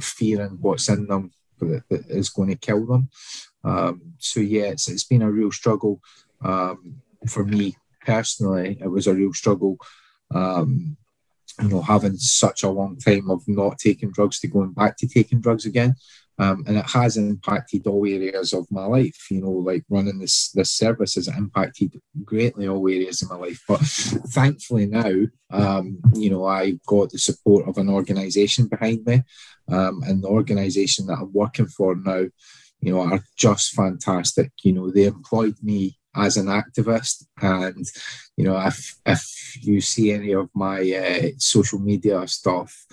fearing 0.00 0.58
what's 0.60 0.88
in 0.88 1.06
them 1.06 1.32
that, 1.60 1.82
that 1.90 2.06
is 2.08 2.30
going 2.30 2.50
to 2.50 2.56
kill 2.56 2.86
them. 2.86 3.08
Um, 3.64 4.14
so 4.18 4.40
yeah, 4.40 4.68
it's, 4.74 4.88
it's 4.88 5.04
been 5.04 5.22
a 5.22 5.30
real 5.30 5.50
struggle 5.50 6.00
um, 6.42 7.02
for 7.28 7.44
me 7.44 7.76
personally. 8.06 8.78
It 8.80 8.88
was 8.88 9.06
a 9.06 9.14
real 9.14 9.32
struggle, 9.32 9.76
um, 10.34 10.96
you 11.60 11.68
know, 11.68 11.82
having 11.82 12.16
such 12.16 12.62
a 12.62 12.70
long 12.70 12.96
time 12.98 13.30
of 13.30 13.42
not 13.46 13.78
taking 13.78 14.10
drugs 14.10 14.38
to 14.40 14.48
going 14.48 14.72
back 14.72 14.96
to 14.98 15.08
taking 15.08 15.40
drugs 15.40 15.66
again. 15.66 15.94
Um, 16.38 16.64
and 16.66 16.76
it 16.76 16.86
has 16.90 17.16
impacted 17.16 17.86
all 17.86 18.04
areas 18.06 18.52
of 18.52 18.66
my 18.70 18.84
life. 18.84 19.30
You 19.30 19.42
know, 19.42 19.50
like 19.50 19.84
running 19.88 20.18
this 20.18 20.50
this 20.50 20.70
service 20.70 21.14
has 21.14 21.28
impacted 21.28 22.00
greatly 22.24 22.66
all 22.66 22.88
areas 22.88 23.22
of 23.22 23.30
my 23.30 23.36
life. 23.36 23.62
But 23.68 23.80
thankfully 23.80 24.86
now, 24.86 25.12
um, 25.50 25.98
you 26.14 26.30
know, 26.30 26.44
I 26.44 26.78
got 26.86 27.10
the 27.10 27.18
support 27.18 27.68
of 27.68 27.78
an 27.78 27.88
organisation 27.88 28.66
behind 28.66 29.06
me, 29.06 29.22
um, 29.68 30.02
and 30.06 30.22
the 30.22 30.28
organisation 30.28 31.06
that 31.06 31.18
I'm 31.20 31.32
working 31.32 31.66
for 31.66 31.94
now, 31.94 32.26
you 32.80 32.92
know, 32.92 33.00
are 33.00 33.22
just 33.36 33.74
fantastic. 33.74 34.50
You 34.64 34.72
know, 34.72 34.90
they 34.90 35.04
employed 35.04 35.54
me 35.62 35.98
as 36.16 36.36
an 36.36 36.46
activist, 36.46 37.26
and 37.40 37.86
you 38.36 38.44
know, 38.44 38.58
if 38.58 38.96
if 39.06 39.56
you 39.62 39.80
see 39.80 40.10
any 40.10 40.32
of 40.32 40.50
my 40.54 40.80
uh, 40.80 41.28
social 41.38 41.78
media 41.78 42.26
stuff. 42.26 42.86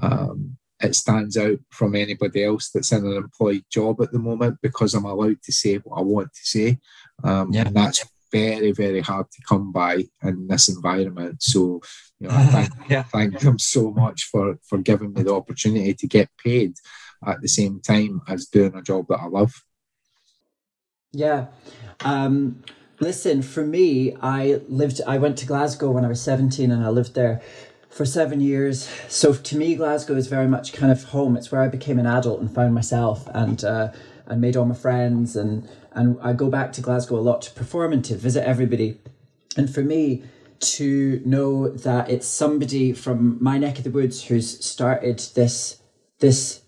Um, 0.00 0.56
it 0.82 0.96
stands 0.96 1.36
out 1.36 1.58
from 1.70 1.94
anybody 1.94 2.44
else 2.44 2.70
that's 2.70 2.92
in 2.92 3.06
an 3.06 3.16
employed 3.16 3.64
job 3.70 4.00
at 4.00 4.12
the 4.12 4.18
moment 4.18 4.58
because 4.62 4.94
I'm 4.94 5.04
allowed 5.04 5.40
to 5.42 5.52
say 5.52 5.76
what 5.76 5.98
I 5.98 6.02
want 6.02 6.32
to 6.32 6.44
say. 6.44 6.78
Um, 7.22 7.52
yeah. 7.52 7.66
And 7.66 7.76
that's 7.76 8.04
very, 8.32 8.72
very 8.72 9.00
hard 9.00 9.30
to 9.30 9.42
come 9.48 9.70
by 9.70 10.04
in 10.22 10.48
this 10.48 10.68
environment. 10.68 11.42
So, 11.42 11.80
you 12.18 12.28
know, 12.28 12.34
I 12.34 12.46
thank, 12.46 12.70
yeah. 12.90 13.04
thank 13.04 13.38
them 13.38 13.58
so 13.58 13.92
much 13.92 14.24
for, 14.24 14.58
for 14.64 14.78
giving 14.78 15.12
me 15.12 15.22
the 15.22 15.34
opportunity 15.34 15.94
to 15.94 16.06
get 16.08 16.28
paid 16.42 16.74
at 17.24 17.40
the 17.40 17.48
same 17.48 17.80
time 17.80 18.20
as 18.26 18.46
doing 18.46 18.74
a 18.74 18.82
job 18.82 19.06
that 19.08 19.20
I 19.20 19.26
love. 19.26 19.52
Yeah. 21.12 21.46
Um, 22.00 22.64
listen, 22.98 23.42
for 23.42 23.64
me, 23.64 24.16
I 24.20 24.62
lived, 24.68 25.00
I 25.06 25.18
went 25.18 25.38
to 25.38 25.46
Glasgow 25.46 25.92
when 25.92 26.04
I 26.04 26.08
was 26.08 26.20
17 26.22 26.72
and 26.72 26.84
I 26.84 26.88
lived 26.88 27.14
there 27.14 27.42
for 27.92 28.06
seven 28.06 28.40
years. 28.40 28.88
So 29.08 29.34
to 29.34 29.56
me, 29.56 29.74
Glasgow 29.76 30.16
is 30.16 30.26
very 30.26 30.48
much 30.48 30.72
kind 30.72 30.90
of 30.90 31.04
home. 31.04 31.36
It's 31.36 31.52
where 31.52 31.62
I 31.62 31.68
became 31.68 31.98
an 31.98 32.06
adult 32.06 32.40
and 32.40 32.52
found 32.52 32.74
myself 32.74 33.28
and 33.34 33.62
uh, 33.62 33.92
and 34.26 34.40
made 34.40 34.56
all 34.56 34.64
my 34.64 34.74
friends. 34.74 35.36
And 35.36 35.68
and 35.92 36.18
I 36.22 36.32
go 36.32 36.48
back 36.48 36.72
to 36.72 36.80
Glasgow 36.80 37.18
a 37.18 37.20
lot 37.20 37.42
to 37.42 37.52
perform 37.52 37.92
and 37.92 38.04
to 38.06 38.16
visit 38.16 38.46
everybody. 38.46 38.98
And 39.56 39.72
for 39.72 39.82
me, 39.82 40.24
to 40.60 41.20
know 41.24 41.68
that 41.68 42.08
it's 42.08 42.26
somebody 42.26 42.92
from 42.92 43.36
my 43.40 43.58
neck 43.58 43.78
of 43.78 43.84
the 43.84 43.90
woods 43.90 44.24
who's 44.24 44.64
started 44.64 45.18
this 45.34 45.80
this 46.20 46.62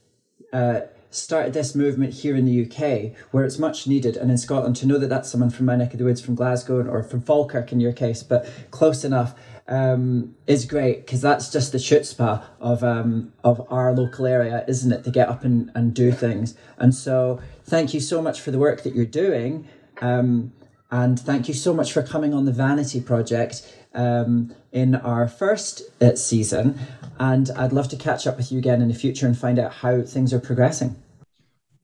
uh, 0.52 0.80
started 1.14 1.52
this 1.52 1.74
movement 1.74 2.14
here 2.14 2.36
in 2.36 2.44
the 2.44 2.64
UK 2.64 3.16
where 3.30 3.44
it's 3.44 3.58
much 3.58 3.86
needed, 3.86 4.16
and 4.16 4.30
in 4.30 4.38
Scotland 4.38 4.76
to 4.76 4.86
know 4.86 4.98
that 4.98 5.08
that's 5.08 5.30
someone 5.30 5.50
from 5.50 5.66
my 5.66 5.76
neck 5.76 5.92
of 5.92 5.98
the 5.98 6.04
woods, 6.04 6.20
from 6.20 6.34
Glasgow 6.34 6.86
or 6.86 7.02
from 7.02 7.20
Falkirk 7.20 7.72
in 7.72 7.80
your 7.80 7.92
case, 7.92 8.22
but 8.22 8.48
close 8.70 9.04
enough 9.04 9.34
um, 9.66 10.34
is 10.46 10.66
great 10.66 11.06
because 11.06 11.20
that's 11.20 11.50
just 11.50 11.72
the 11.72 11.78
chutzpah 11.78 12.44
of 12.60 12.84
um, 12.84 13.32
of 13.42 13.66
our 13.70 13.94
local 13.94 14.26
area, 14.26 14.64
isn't 14.68 14.92
it? 14.92 15.04
To 15.04 15.10
get 15.10 15.28
up 15.28 15.44
and, 15.44 15.70
and 15.74 15.94
do 15.94 16.12
things. 16.12 16.54
And 16.78 16.94
so, 16.94 17.40
thank 17.64 17.94
you 17.94 18.00
so 18.00 18.20
much 18.20 18.40
for 18.40 18.50
the 18.50 18.58
work 18.58 18.82
that 18.82 18.94
you're 18.94 19.06
doing, 19.06 19.66
um, 20.00 20.52
and 20.90 21.18
thank 21.18 21.48
you 21.48 21.54
so 21.54 21.72
much 21.72 21.92
for 21.92 22.02
coming 22.02 22.34
on 22.34 22.44
the 22.44 22.52
Vanity 22.52 23.00
Project 23.00 23.62
um, 23.94 24.54
in 24.72 24.94
our 24.96 25.28
first 25.28 25.82
uh, 26.02 26.14
season. 26.14 26.78
And 27.18 27.50
I'd 27.56 27.72
love 27.72 27.88
to 27.88 27.96
catch 27.96 28.26
up 28.26 28.36
with 28.36 28.50
you 28.50 28.58
again 28.58 28.82
in 28.82 28.88
the 28.88 28.94
future 28.94 29.26
and 29.26 29.38
find 29.38 29.58
out 29.58 29.72
how 29.72 30.02
things 30.02 30.34
are 30.34 30.40
progressing. 30.40 30.96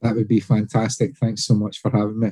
That 0.03 0.14
would 0.14 0.28
be 0.28 0.40
fantastic. 0.40 1.16
Thanks 1.16 1.44
so 1.44 1.55
much 1.55 1.78
for 1.78 1.90
having 1.90 2.20
me. 2.20 2.30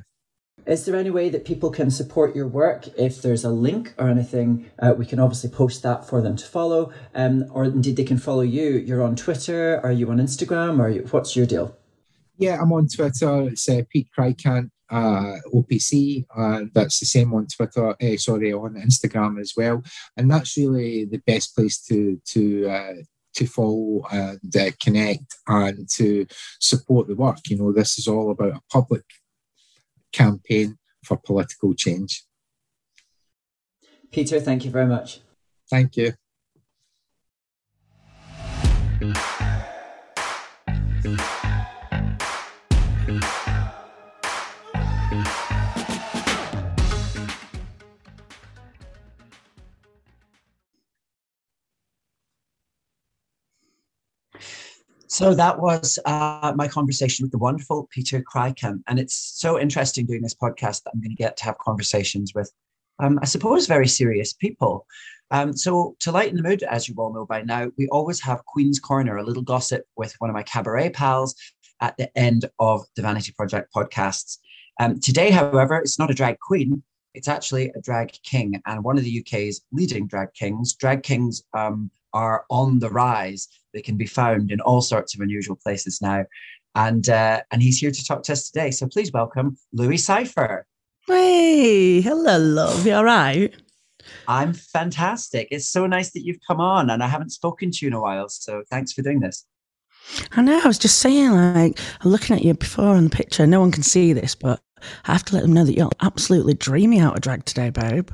Is 0.66 0.84
there 0.84 0.96
any 0.96 1.08
way 1.08 1.30
that 1.30 1.46
people 1.46 1.70
can 1.70 1.90
support 1.90 2.36
your 2.36 2.46
work? 2.46 2.88
If 2.98 3.22
there's 3.22 3.42
a 3.42 3.48
link 3.48 3.94
or 3.96 4.08
anything, 4.08 4.70
uh, 4.78 4.94
we 4.96 5.06
can 5.06 5.18
obviously 5.18 5.48
post 5.48 5.82
that 5.82 6.06
for 6.06 6.20
them 6.20 6.36
to 6.36 6.44
follow. 6.44 6.92
Um, 7.14 7.46
or 7.50 7.64
indeed, 7.64 7.96
they 7.96 8.04
can 8.04 8.18
follow 8.18 8.42
you. 8.42 8.72
You're 8.72 9.02
on 9.02 9.16
Twitter. 9.16 9.80
Are 9.82 9.92
you 9.92 10.10
on 10.10 10.18
Instagram? 10.18 10.78
Or 10.78 10.90
you, 10.90 11.06
what's 11.10 11.34
your 11.34 11.46
deal? 11.46 11.74
Yeah, 12.36 12.60
I'm 12.60 12.72
on 12.72 12.86
Twitter. 12.86 13.48
It's 13.48 13.66
uh, 13.68 13.80
Pete 13.90 14.10
Krykant, 14.16 14.70
uh, 14.90 15.36
OPC. 15.54 16.26
Uh, 16.36 16.64
that's 16.74 17.00
the 17.00 17.06
same 17.06 17.32
on 17.32 17.46
Twitter. 17.46 17.96
Uh, 18.00 18.16
sorry, 18.18 18.52
on 18.52 18.74
Instagram 18.74 19.40
as 19.40 19.54
well. 19.56 19.82
And 20.18 20.30
that's 20.30 20.56
really 20.58 21.06
the 21.06 21.22
best 21.26 21.54
place 21.56 21.80
to 21.84 22.20
to 22.32 22.68
uh, 22.68 22.94
to 23.34 23.46
follow 23.46 24.02
and 24.10 24.56
uh, 24.56 24.70
connect 24.80 25.36
and 25.46 25.88
to 25.96 26.26
support 26.60 27.08
the 27.08 27.14
work. 27.14 27.38
You 27.48 27.58
know, 27.58 27.72
this 27.72 27.98
is 27.98 28.08
all 28.08 28.30
about 28.30 28.56
a 28.56 28.62
public 28.70 29.04
campaign 30.12 30.78
for 31.04 31.16
political 31.16 31.74
change. 31.74 32.24
Peter, 34.10 34.40
thank 34.40 34.64
you 34.64 34.70
very 34.70 34.86
much. 34.86 35.20
Thank 35.70 35.96
you. 35.96 36.14
So 55.18 55.34
that 55.34 55.58
was 55.58 55.98
uh, 56.04 56.52
my 56.54 56.68
conversation 56.68 57.24
with 57.24 57.32
the 57.32 57.38
wonderful 57.38 57.88
Peter 57.90 58.22
Krykant. 58.22 58.84
And 58.86 59.00
it's 59.00 59.16
so 59.16 59.58
interesting 59.58 60.06
doing 60.06 60.22
this 60.22 60.36
podcast 60.36 60.84
that 60.84 60.92
I'm 60.94 61.00
going 61.00 61.10
to 61.10 61.16
get 61.16 61.36
to 61.38 61.44
have 61.46 61.58
conversations 61.58 62.34
with, 62.36 62.52
um, 63.00 63.18
I 63.20 63.24
suppose, 63.24 63.66
very 63.66 63.88
serious 63.88 64.32
people. 64.32 64.86
Um, 65.32 65.56
so 65.56 65.96
to 65.98 66.12
lighten 66.12 66.36
the 66.36 66.44
mood, 66.44 66.62
as 66.62 66.88
you 66.88 66.94
all 66.98 67.12
know 67.12 67.26
by 67.26 67.42
now, 67.42 67.72
we 67.76 67.88
always 67.88 68.20
have 68.20 68.44
Queen's 68.44 68.78
Corner, 68.78 69.16
a 69.16 69.24
little 69.24 69.42
gossip 69.42 69.82
with 69.96 70.14
one 70.20 70.30
of 70.30 70.34
my 70.34 70.44
cabaret 70.44 70.90
pals 70.90 71.34
at 71.80 71.96
the 71.96 72.16
end 72.16 72.48
of 72.60 72.84
the 72.94 73.02
Vanity 73.02 73.32
Project 73.32 73.74
podcasts. 73.74 74.38
Um, 74.78 75.00
today, 75.00 75.32
however, 75.32 75.78
it's 75.78 75.98
not 75.98 76.12
a 76.12 76.14
drag 76.14 76.38
queen. 76.38 76.84
It's 77.14 77.26
actually 77.26 77.72
a 77.74 77.80
drag 77.80 78.12
king 78.22 78.62
and 78.66 78.84
one 78.84 78.96
of 78.96 79.02
the 79.02 79.18
UK's 79.18 79.62
leading 79.72 80.06
drag 80.06 80.32
kings. 80.34 80.74
Drag 80.74 81.02
kings 81.02 81.42
um, 81.54 81.90
are 82.12 82.44
on 82.50 82.78
the 82.78 82.90
rise. 82.90 83.48
They 83.74 83.82
can 83.82 83.96
be 83.96 84.06
found 84.06 84.50
in 84.50 84.60
all 84.60 84.80
sorts 84.80 85.14
of 85.14 85.20
unusual 85.20 85.56
places 85.56 86.00
now. 86.00 86.24
And 86.74 87.08
uh, 87.08 87.42
and 87.50 87.62
he's 87.62 87.78
here 87.78 87.90
to 87.90 88.04
talk 88.04 88.22
to 88.24 88.32
us 88.32 88.50
today. 88.50 88.70
So 88.70 88.86
please 88.86 89.12
welcome 89.12 89.56
Louis 89.72 89.96
Cypher. 89.96 90.66
Hey, 91.06 92.00
hello, 92.00 92.38
love. 92.38 92.86
You 92.86 92.94
all 92.94 93.04
right? 93.04 93.54
I'm 94.26 94.52
fantastic. 94.52 95.48
It's 95.50 95.68
so 95.68 95.86
nice 95.86 96.12
that 96.12 96.24
you've 96.24 96.40
come 96.46 96.60
on, 96.60 96.90
and 96.90 97.02
I 97.02 97.08
haven't 97.08 97.30
spoken 97.30 97.70
to 97.70 97.78
you 97.82 97.88
in 97.88 97.94
a 97.94 98.00
while. 98.00 98.28
So 98.28 98.62
thanks 98.70 98.92
for 98.92 99.02
doing 99.02 99.20
this. 99.20 99.46
I 100.32 100.42
know. 100.42 100.60
I 100.62 100.66
was 100.66 100.78
just 100.78 100.98
saying, 101.00 101.30
like, 101.30 101.78
I'm 102.00 102.10
looking 102.10 102.36
at 102.36 102.44
you 102.44 102.54
before 102.54 102.96
in 102.96 103.04
the 103.04 103.10
picture. 103.10 103.46
No 103.46 103.60
one 103.60 103.72
can 103.72 103.82
see 103.82 104.12
this, 104.12 104.34
but 104.34 104.60
I 105.04 105.12
have 105.12 105.24
to 105.26 105.34
let 105.34 105.42
them 105.42 105.52
know 105.52 105.64
that 105.64 105.76
you're 105.76 105.90
absolutely 106.00 106.54
dreamy 106.54 107.00
out 107.00 107.16
of 107.16 107.22
drag 107.22 107.44
today, 107.44 107.70
babe. 107.70 108.10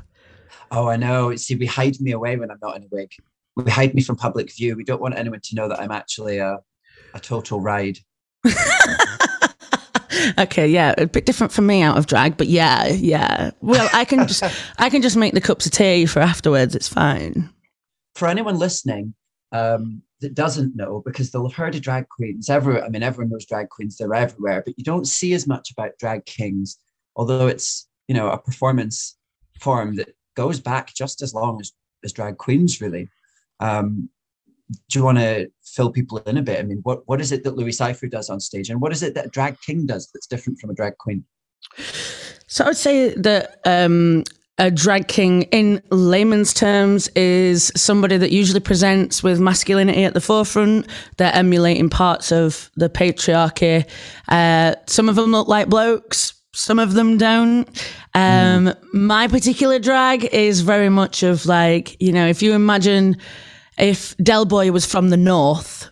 Oh, 0.71 0.87
I 0.87 0.97
know. 0.97 1.35
See, 1.35 1.55
we 1.55 1.65
hide 1.65 1.99
me 2.01 2.11
away 2.11 2.35
when 2.37 2.51
I'm 2.51 2.59
not 2.61 2.75
in 2.75 2.83
a 2.83 2.87
wig. 2.91 3.11
We 3.55 3.71
hide 3.71 3.95
me 3.95 4.01
from 4.01 4.15
public 4.15 4.53
view. 4.53 4.75
We 4.75 4.83
don't 4.83 5.01
want 5.01 5.17
anyone 5.17 5.41
to 5.41 5.55
know 5.55 5.67
that 5.69 5.79
I'm 5.79 5.91
actually 5.91 6.39
a, 6.39 6.59
a 7.13 7.19
total 7.19 7.61
ride. 7.61 7.99
okay, 10.37 10.67
yeah, 10.67 10.93
a 10.97 11.07
bit 11.07 11.25
different 11.25 11.53
for 11.53 11.61
me 11.61 11.81
out 11.81 11.97
of 11.97 12.07
drag, 12.07 12.37
but 12.37 12.47
yeah, 12.47 12.87
yeah. 12.87 13.51
Well, 13.61 13.89
I 13.93 14.05
can 14.05 14.27
just 14.27 14.43
I 14.77 14.89
can 14.89 15.01
just 15.01 15.17
make 15.17 15.33
the 15.33 15.41
cups 15.41 15.65
of 15.65 15.71
tea 15.71 16.05
for 16.05 16.19
afterwards. 16.19 16.75
It's 16.75 16.87
fine. 16.87 17.49
For 18.15 18.27
anyone 18.27 18.57
listening 18.57 19.13
um, 19.51 20.01
that 20.21 20.35
doesn't 20.35 20.75
know, 20.75 21.01
because 21.05 21.31
they'll 21.31 21.47
have 21.47 21.55
heard 21.55 21.75
of 21.75 21.81
drag 21.81 22.07
queens 22.09 22.49
everywhere. 22.49 22.83
I 22.83 22.89
mean, 22.89 23.03
everyone 23.03 23.29
knows 23.31 23.45
drag 23.45 23.69
queens; 23.69 23.97
they're 23.97 24.13
everywhere, 24.13 24.63
but 24.65 24.77
you 24.77 24.83
don't 24.83 25.07
see 25.07 25.33
as 25.33 25.47
much 25.47 25.71
about 25.71 25.97
drag 25.99 26.25
kings, 26.25 26.77
although 27.15 27.47
it's 27.47 27.87
you 28.07 28.15
know 28.15 28.29
a 28.29 28.37
performance 28.37 29.17
form 29.59 29.95
that 29.95 30.15
goes 30.35 30.59
back 30.59 30.93
just 30.93 31.21
as 31.21 31.33
long 31.33 31.59
as 31.59 31.71
as 32.03 32.13
drag 32.13 32.37
queens, 32.37 32.81
really. 32.81 33.09
Um, 33.59 34.09
do 34.89 34.99
you 34.99 35.05
want 35.05 35.19
to 35.19 35.47
fill 35.63 35.91
people 35.91 36.17
in 36.19 36.37
a 36.37 36.41
bit? 36.41 36.59
I 36.59 36.63
mean, 36.63 36.79
what, 36.83 37.07
what 37.07 37.21
is 37.21 37.31
it 37.31 37.43
that 37.43 37.55
Louis 37.55 37.71
Cypher 37.71 38.07
does 38.07 38.29
on 38.29 38.39
stage, 38.39 38.69
and 38.69 38.81
what 38.81 38.91
is 38.91 39.03
it 39.03 39.13
that 39.15 39.31
drag 39.31 39.59
king 39.61 39.85
does 39.85 40.09
that's 40.13 40.27
different 40.27 40.59
from 40.59 40.71
a 40.71 40.73
drag 40.73 40.97
queen? 40.97 41.23
So 42.47 42.63
I 42.63 42.67
would 42.67 42.77
say 42.77 43.09
that 43.15 43.59
um, 43.65 44.23
a 44.57 44.71
drag 44.71 45.07
king, 45.07 45.43
in 45.43 45.81
layman's 45.91 46.53
terms, 46.53 47.09
is 47.09 47.71
somebody 47.75 48.17
that 48.17 48.31
usually 48.31 48.59
presents 48.59 49.21
with 49.21 49.39
masculinity 49.39 50.03
at 50.03 50.13
the 50.13 50.21
forefront. 50.21 50.87
They're 51.17 51.33
emulating 51.33 51.89
parts 51.89 52.31
of 52.31 52.71
the 52.75 52.89
patriarchy. 52.89 53.87
Uh, 54.29 54.75
some 54.87 55.09
of 55.09 55.15
them 55.15 55.31
look 55.31 55.47
like 55.47 55.67
blokes. 55.67 56.33
Some 56.55 56.79
of 56.79 56.93
them 56.93 57.17
don't. 57.17 57.67
Um, 58.13 58.67
mm. 58.67 58.93
My 58.93 59.27
particular 59.27 59.77
drag 59.77 60.23
is 60.25 60.61
very 60.61 60.89
much 60.89 61.21
of 61.21 61.45
like, 61.45 62.01
you 62.01 62.11
know, 62.11 62.27
if 62.27 62.41
you 62.41 62.53
imagine 62.53 63.17
if 63.77 64.15
Del 64.17 64.45
Boy 64.45 64.71
was 64.71 64.85
from 64.85 65.09
the 65.09 65.17
north 65.17 65.89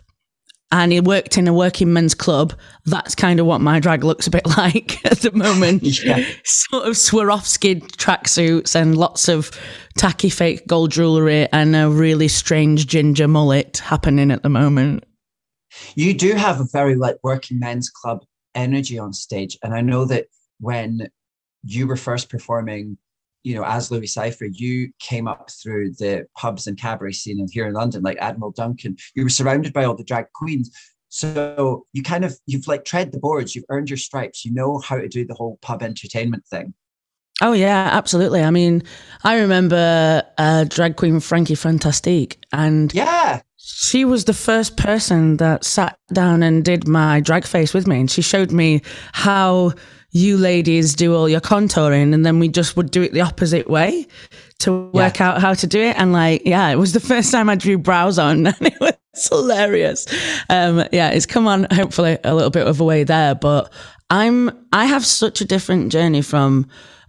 and 0.72 0.94
he 0.94 1.02
worked 1.02 1.38
in 1.38 1.50
a 1.50 1.54
working 1.54 1.92
men's 1.92 2.16
club, 2.16 2.54
that's 2.86 3.14
kind 3.14 3.42
of 3.42 3.46
what 3.46 3.60
my 3.60 3.80
drag 3.82 4.06
looks 4.06 4.26
a 4.26 4.32
bit 4.32 4.48
like 4.58 5.06
at 5.06 5.20
the 5.20 5.32
moment. 5.34 5.84
yeah. 6.04 6.24
Sort 6.46 6.88
of 6.88 6.94
Swarovski 6.94 7.82
tracksuits 7.98 8.74
and 8.74 8.98
lots 8.98 9.28
of 9.28 9.52
tacky 9.98 10.30
fake 10.30 10.66
gold 10.66 10.92
jewellery 10.92 11.48
and 11.52 11.76
a 11.76 11.90
really 11.90 12.30
strange 12.30 12.88
ginger 12.88 13.28
mullet 13.28 13.80
happening 13.80 14.32
at 14.32 14.44
the 14.44 14.50
moment. 14.50 15.04
You 15.96 16.14
do 16.14 16.34
have 16.34 16.62
a 16.62 16.68
very 16.72 16.96
like 16.96 17.18
working 17.22 17.60
men's 17.60 17.90
club 17.90 18.24
energy 18.56 18.98
on 18.98 19.14
stage. 19.14 19.58
And 19.64 19.74
I 19.74 19.82
know 19.82 20.06
that 20.06 20.28
when 20.60 21.10
you 21.64 21.88
were 21.88 21.96
first 21.96 22.30
performing 22.30 22.98
you 23.44 23.56
know, 23.56 23.66
as 23.66 23.92
Louis 23.92 24.08
Cypher, 24.08 24.46
you 24.46 24.92
came 25.00 25.28
up 25.28 25.50
through 25.52 25.92
the 26.00 26.26
pubs 26.36 26.66
and 26.66 26.80
cabaret 26.80 27.12
scene 27.12 27.40
and 27.40 27.50
here 27.52 27.68
in 27.68 27.74
London, 27.74 28.02
like 28.02 28.18
Admiral 28.20 28.52
Duncan. 28.52 28.96
You 29.16 29.24
were 29.24 29.30
surrounded 29.30 29.74
by 29.74 29.84
all 29.84 29.96
the 29.96 30.04
drag 30.04 30.32
queens. 30.34 30.72
So 31.10 31.86
you 31.94 32.02
kind 32.02 32.26
of 32.26 32.38
you've 32.48 32.68
like 32.68 32.86
tread 32.86 33.12
the 33.12 33.20
boards, 33.20 33.54
you've 33.54 33.66
earned 33.70 33.90
your 33.90 33.98
stripes, 33.98 34.44
you 34.44 34.52
know 34.52 34.80
how 34.80 34.98
to 34.98 35.08
do 35.08 35.26
the 35.26 35.36
whole 35.36 35.60
pub 35.62 35.84
entertainment 35.84 36.46
thing. 36.48 36.74
Oh 37.42 37.52
yeah, 37.52 37.90
absolutely. 37.92 38.42
I 38.42 38.50
mean, 38.50 38.84
I 39.24 39.38
remember 39.38 40.24
uh, 40.38 40.64
drag 40.64 40.96
queen 40.96 41.20
Frankie 41.20 41.56
Fantastique, 41.56 42.44
and 42.52 42.94
yeah, 42.94 43.42
she 43.58 44.06
was 44.06 44.26
the 44.26 44.34
first 44.34 44.78
person 44.78 45.38
that 45.38 45.64
sat 45.64 46.00
down 46.12 46.42
and 46.42 46.64
did 46.64 46.88
my 46.88 47.20
drag 47.20 47.46
face 47.46 47.74
with 47.74 47.86
me, 47.86 48.00
and 48.00 48.10
she 48.10 48.22
showed 48.22 48.52
me 48.52 48.82
how 49.12 49.74
you 50.14 50.38
ladies 50.38 50.94
do 50.94 51.16
all 51.16 51.28
your 51.28 51.42
contouring 51.42 52.14
and 52.14 52.26
then 52.26 52.40
we 52.40 52.48
just 52.48 52.78
would 52.78 52.92
do 52.92 53.02
it 53.02 53.12
the 53.14 53.22
opposite 53.22 53.70
way 53.70 54.08
to 54.60 54.90
work 54.94 55.20
yeah. 55.20 55.30
out 55.30 55.42
how 55.42 55.54
to 55.54 55.68
do 55.68 55.82
it 55.82 55.98
and 55.98 56.14
like 56.14 56.44
yeah 56.46 56.70
it 56.70 56.78
was 56.78 56.94
the 56.94 57.00
first 57.12 57.32
time 57.32 57.50
i 57.50 57.56
drew 57.56 57.78
brows 57.78 58.18
on 58.18 58.48
and 58.48 58.58
it 58.62 58.80
was 58.80 58.94
hilarious 59.30 60.06
um 60.50 60.84
yeah 60.92 61.10
it's 61.10 61.26
come 61.26 61.48
on 61.48 61.68
hopefully 61.72 62.18
a 62.24 62.34
little 62.34 62.52
bit 62.52 62.66
of 62.66 62.80
a 62.80 62.84
way 62.84 63.04
there 63.04 63.36
but 63.36 63.74
i'm 64.10 64.50
i 64.72 64.86
have 64.86 65.06
such 65.06 65.42
a 65.42 65.46
different 65.46 65.92
journey 65.92 66.22
from 66.22 66.68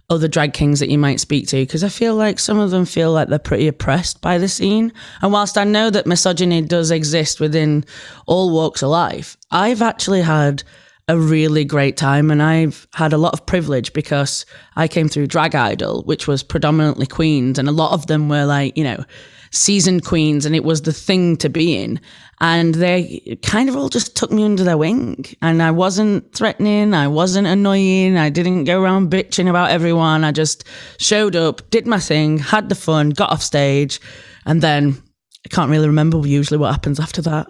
other 0.09 0.27
drag 0.27 0.53
kings 0.53 0.79
that 0.79 0.89
you 0.89 0.99
might 0.99 1.19
speak 1.19 1.47
to 1.47 1.55
because 1.57 1.83
I 1.83 1.89
feel 1.89 2.15
like 2.15 2.37
some 2.37 2.59
of 2.59 2.69
them 2.69 2.85
feel 2.85 3.11
like 3.11 3.27
they're 3.27 3.39
pretty 3.39 3.67
oppressed 3.67 4.21
by 4.21 4.37
the 4.37 4.47
scene. 4.47 4.93
And 5.23 5.33
whilst 5.33 5.57
I 5.57 5.63
know 5.63 5.89
that 5.89 6.05
misogyny 6.05 6.61
does 6.61 6.91
exist 6.91 7.39
within 7.39 7.85
all 8.27 8.51
walks 8.51 8.83
of 8.83 8.89
life, 8.89 9.35
I've 9.49 9.81
actually 9.81 10.21
had 10.21 10.61
a 11.07 11.17
really 11.17 11.63
great 11.63 11.97
time 11.97 12.31
and 12.31 12.41
I've 12.41 12.87
had 12.93 13.13
a 13.13 13.17
lot 13.17 13.33
of 13.33 13.45
privilege 13.45 13.93
because 13.93 14.45
I 14.75 14.87
came 14.87 15.07
through 15.07 15.27
Drag 15.27 15.53
Idol, 15.53 16.01
which 16.03 16.27
was 16.27 16.41
predominantly 16.41 17.05
queens, 17.05 17.59
and 17.59 17.69
a 17.69 17.71
lot 17.71 17.93
of 17.93 18.07
them 18.07 18.27
were 18.27 18.45
like, 18.45 18.75
you 18.75 18.83
know, 18.83 19.03
seasoned 19.51 20.03
queens, 20.03 20.45
and 20.45 20.55
it 20.55 20.63
was 20.63 20.81
the 20.81 20.91
thing 20.91 21.37
to 21.37 21.49
be 21.49 21.77
in. 21.77 21.99
And 22.41 22.75
they 22.75 23.37
kind 23.43 23.69
of 23.69 23.75
all 23.75 23.89
just 23.89 24.17
took 24.17 24.31
me 24.31 24.43
under 24.43 24.63
their 24.63 24.77
wing. 24.77 25.25
And 25.41 25.61
I 25.61 25.71
wasn't 25.71 26.33
threatening, 26.33 26.93
I 26.93 27.07
wasn't 27.07 27.47
annoying, 27.47 28.17
I 28.17 28.29
didn't 28.29 28.63
go 28.63 28.81
around 28.81 29.11
bitching 29.11 29.47
about 29.47 29.69
everyone. 29.69 30.23
I 30.23 30.31
just 30.31 30.65
showed 30.97 31.35
up, 31.35 31.69
did 31.69 31.85
my 31.85 31.99
thing, 31.99 32.39
had 32.39 32.67
the 32.69 32.75
fun, 32.75 33.11
got 33.11 33.31
off 33.31 33.43
stage, 33.43 34.01
and 34.45 34.61
then 34.61 35.01
I 35.45 35.49
can't 35.49 35.69
really 35.69 35.87
remember 35.87 36.25
usually 36.25 36.57
what 36.57 36.71
happens 36.71 36.99
after 36.99 37.21
that. 37.21 37.47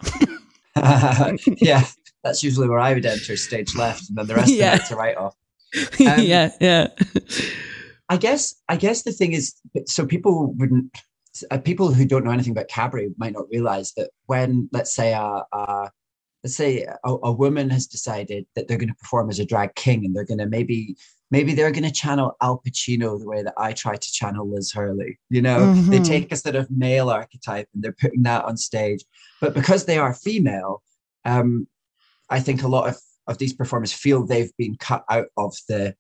yeah 1.62 1.86
that's 2.26 2.44
usually 2.44 2.68
where 2.68 2.80
I 2.80 2.94
would 2.94 3.06
enter 3.06 3.38
stage 3.38 3.76
left, 3.76 4.10
and 4.10 4.18
then 4.18 4.26
the 4.26 4.36
rest 4.36 4.52
yeah. 4.52 4.74
of 4.74 4.80
it's 4.82 4.92
a 4.92 4.96
write 4.98 5.16
off. 5.16 5.36
Um, 6.00 6.22
yeah, 6.22 6.52
yeah. 6.62 6.88
I 8.08 8.16
guess 8.16 8.56
I 8.70 8.78
guess 8.78 9.04
the 9.04 9.12
thing 9.12 9.34
is, 9.34 9.56
so 9.86 10.06
people 10.06 10.54
wouldn't. 10.54 10.98
Uh, 11.52 11.58
people 11.58 11.94
who 11.94 12.06
don't 12.06 12.24
know 12.24 12.32
anything 12.32 12.54
about 12.54 12.70
cabaret 12.70 13.10
might 13.18 13.34
not 13.34 13.50
realize 13.52 13.92
that 13.98 14.10
when, 14.28 14.70
let's 14.72 14.96
say, 14.96 15.12
a, 15.12 15.44
a 15.52 15.92
let's 16.42 16.56
say 16.56 16.84
a, 16.84 17.10
a, 17.24 17.32
woman 17.32 17.70
has 17.70 17.88
decided 17.88 18.46
that 18.56 18.70
they're 18.70 18.78
going 18.78 18.88
to 18.88 18.96
perform 18.96 19.30
as 19.30 19.40
a 19.40 19.46
drag 19.46 19.76
king, 19.76 20.06
and 20.06 20.16
they're 20.16 20.24
going 20.24 20.38
to 20.38 20.46
maybe 20.46 20.96
maybe 21.30 21.54
they're 21.54 21.72
going 21.72 21.84
to 21.84 21.92
channel 21.92 22.38
Al 22.42 22.62
Pacino 22.66 23.20
the 23.20 23.28
way 23.28 23.44
that 23.44 23.56
I 23.58 23.74
try 23.74 23.98
to 23.98 24.12
channel 24.12 24.50
Liz 24.50 24.72
Hurley. 24.72 25.20
You 25.30 25.42
know, 25.42 25.60
mm-hmm. 25.60 25.90
they 25.90 26.00
take 26.00 26.32
a 26.32 26.38
sort 26.38 26.56
of 26.56 26.72
male 26.72 27.10
archetype 27.10 27.68
and 27.74 27.84
they're 27.84 27.98
putting 28.00 28.24
that 28.24 28.46
on 28.46 28.56
stage, 28.56 29.04
but 29.42 29.54
because 29.54 29.86
they 29.86 29.98
are 29.98 30.14
female, 30.14 30.82
um, 31.26 31.68
I 32.30 32.40
think 32.40 32.64
a 32.64 32.68
lot 32.68 32.90
of, 32.90 32.98
of 33.28 33.38
these 33.38 33.54
performers 33.54 33.94
feel 33.94 34.26
they've 34.26 34.56
been 34.58 34.76
cut 34.78 35.04
out 35.10 35.28
of 35.38 35.56
the 35.68 35.96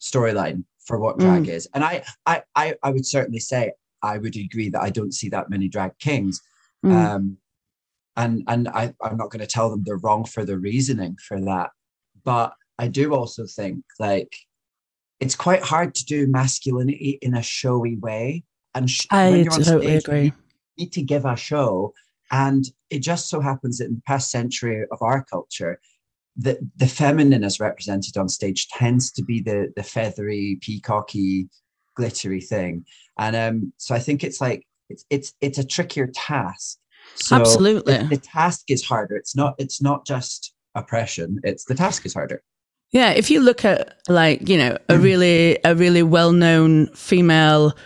storyline 0.00 0.64
for 0.84 0.98
what 0.98 1.18
drag 1.18 1.44
mm. 1.44 1.48
is. 1.48 1.68
And 1.74 1.84
I, 1.84 2.04
I, 2.26 2.42
I, 2.54 2.74
I 2.82 2.90
would 2.90 3.06
certainly 3.06 3.40
say 3.40 3.72
I 4.02 4.18
would 4.18 4.36
agree 4.36 4.68
that 4.70 4.80
I 4.80 4.90
don't 4.90 5.12
see 5.12 5.28
that 5.30 5.50
many 5.50 5.68
drag 5.68 5.98
kings. 5.98 6.40
Mm. 6.84 6.92
Um, 6.92 7.36
and 8.16 8.42
and 8.46 8.68
I, 8.68 8.94
I'm 9.02 9.16
not 9.16 9.30
going 9.30 9.40
to 9.40 9.46
tell 9.46 9.68
them 9.68 9.82
they're 9.84 9.98
wrong 9.98 10.24
for 10.24 10.44
the 10.44 10.58
reasoning 10.58 11.16
for 11.26 11.40
that. 11.42 11.70
But 12.24 12.54
I 12.78 12.88
do 12.88 13.14
also 13.14 13.46
think 13.46 13.84
like 13.98 14.34
it's 15.20 15.34
quite 15.36 15.62
hard 15.62 15.94
to 15.96 16.04
do 16.04 16.26
masculinity 16.26 17.18
in 17.22 17.34
a 17.34 17.42
showy 17.42 17.96
way. 17.96 18.44
And 18.74 18.90
sh- 18.90 19.06
I 19.10 19.46
totally 19.50 19.86
stage, 19.86 20.04
agree. 20.04 20.24
You 20.24 20.32
need 20.78 20.92
to 20.92 21.02
give 21.02 21.24
a 21.24 21.36
show 21.36 21.94
and 22.30 22.64
it 22.90 23.00
just 23.00 23.28
so 23.28 23.40
happens 23.40 23.78
that 23.78 23.86
in 23.86 23.96
the 23.96 24.02
past 24.06 24.30
century 24.30 24.84
of 24.90 24.98
our 25.00 25.24
culture, 25.24 25.80
that 26.36 26.58
the 26.76 26.86
feminine 26.86 27.44
as 27.44 27.60
represented 27.60 28.16
on 28.16 28.28
stage 28.28 28.68
tends 28.68 29.10
to 29.12 29.22
be 29.22 29.40
the 29.40 29.72
the 29.76 29.82
feathery, 29.82 30.58
peacocky, 30.60 31.48
glittery 31.94 32.40
thing. 32.40 32.84
And 33.18 33.36
um, 33.36 33.72
so 33.78 33.94
I 33.94 33.98
think 33.98 34.22
it's 34.22 34.40
like 34.40 34.66
it's 34.88 35.04
it's 35.10 35.32
it's 35.40 35.58
a 35.58 35.66
trickier 35.66 36.08
task 36.08 36.78
So 37.14 37.36
Absolutely. 37.36 37.98
The, 37.98 38.04
the 38.04 38.16
task 38.18 38.64
is 38.68 38.84
harder. 38.84 39.16
It's 39.16 39.34
not. 39.34 39.54
It's 39.58 39.80
not 39.80 40.06
just 40.06 40.54
oppression. 40.74 41.40
It's 41.42 41.64
the 41.64 41.74
task 41.74 42.04
is 42.06 42.14
harder. 42.14 42.42
Yeah, 42.92 43.10
if 43.10 43.30
you 43.30 43.40
look 43.40 43.64
at 43.64 43.98
like 44.08 44.48
you 44.48 44.58
know 44.58 44.76
a 44.88 44.98
really 44.98 45.58
a 45.64 45.74
really 45.74 46.02
well 46.02 46.32
known 46.32 46.86
female 46.88 47.76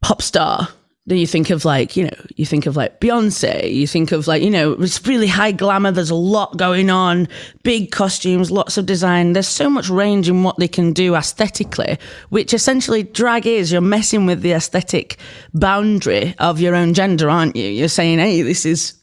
pop 0.00 0.22
star, 0.22 0.68
then 1.08 1.18
you 1.18 1.26
think 1.26 1.50
of 1.50 1.64
like 1.64 1.96
you 1.96 2.04
know 2.04 2.16
you 2.36 2.44
think 2.46 2.66
of 2.66 2.76
like 2.76 3.00
Beyonce, 3.00 3.72
you 3.72 3.86
think 3.86 4.12
of 4.12 4.26
like 4.26 4.42
you 4.42 4.50
know 4.50 4.72
it's 4.72 5.04
really 5.06 5.26
high 5.26 5.52
glamour. 5.52 5.90
There's 5.90 6.10
a 6.10 6.14
lot 6.14 6.56
going 6.56 6.90
on, 6.90 7.28
big 7.62 7.90
costumes, 7.90 8.50
lots 8.50 8.76
of 8.78 8.86
design. 8.86 9.32
There's 9.32 9.48
so 9.48 9.70
much 9.70 9.88
range 9.88 10.28
in 10.28 10.42
what 10.42 10.58
they 10.58 10.68
can 10.68 10.92
do 10.92 11.14
aesthetically, 11.14 11.98
which 12.28 12.52
essentially 12.54 13.02
drag 13.02 13.46
is. 13.46 13.72
You're 13.72 13.80
messing 13.80 14.26
with 14.26 14.42
the 14.42 14.52
aesthetic 14.52 15.16
boundary 15.54 16.34
of 16.38 16.60
your 16.60 16.74
own 16.74 16.94
gender, 16.94 17.30
aren't 17.30 17.56
you? 17.56 17.66
You're 17.68 17.88
saying, 17.88 18.18
hey, 18.18 18.42
this 18.42 18.64
is 18.66 18.94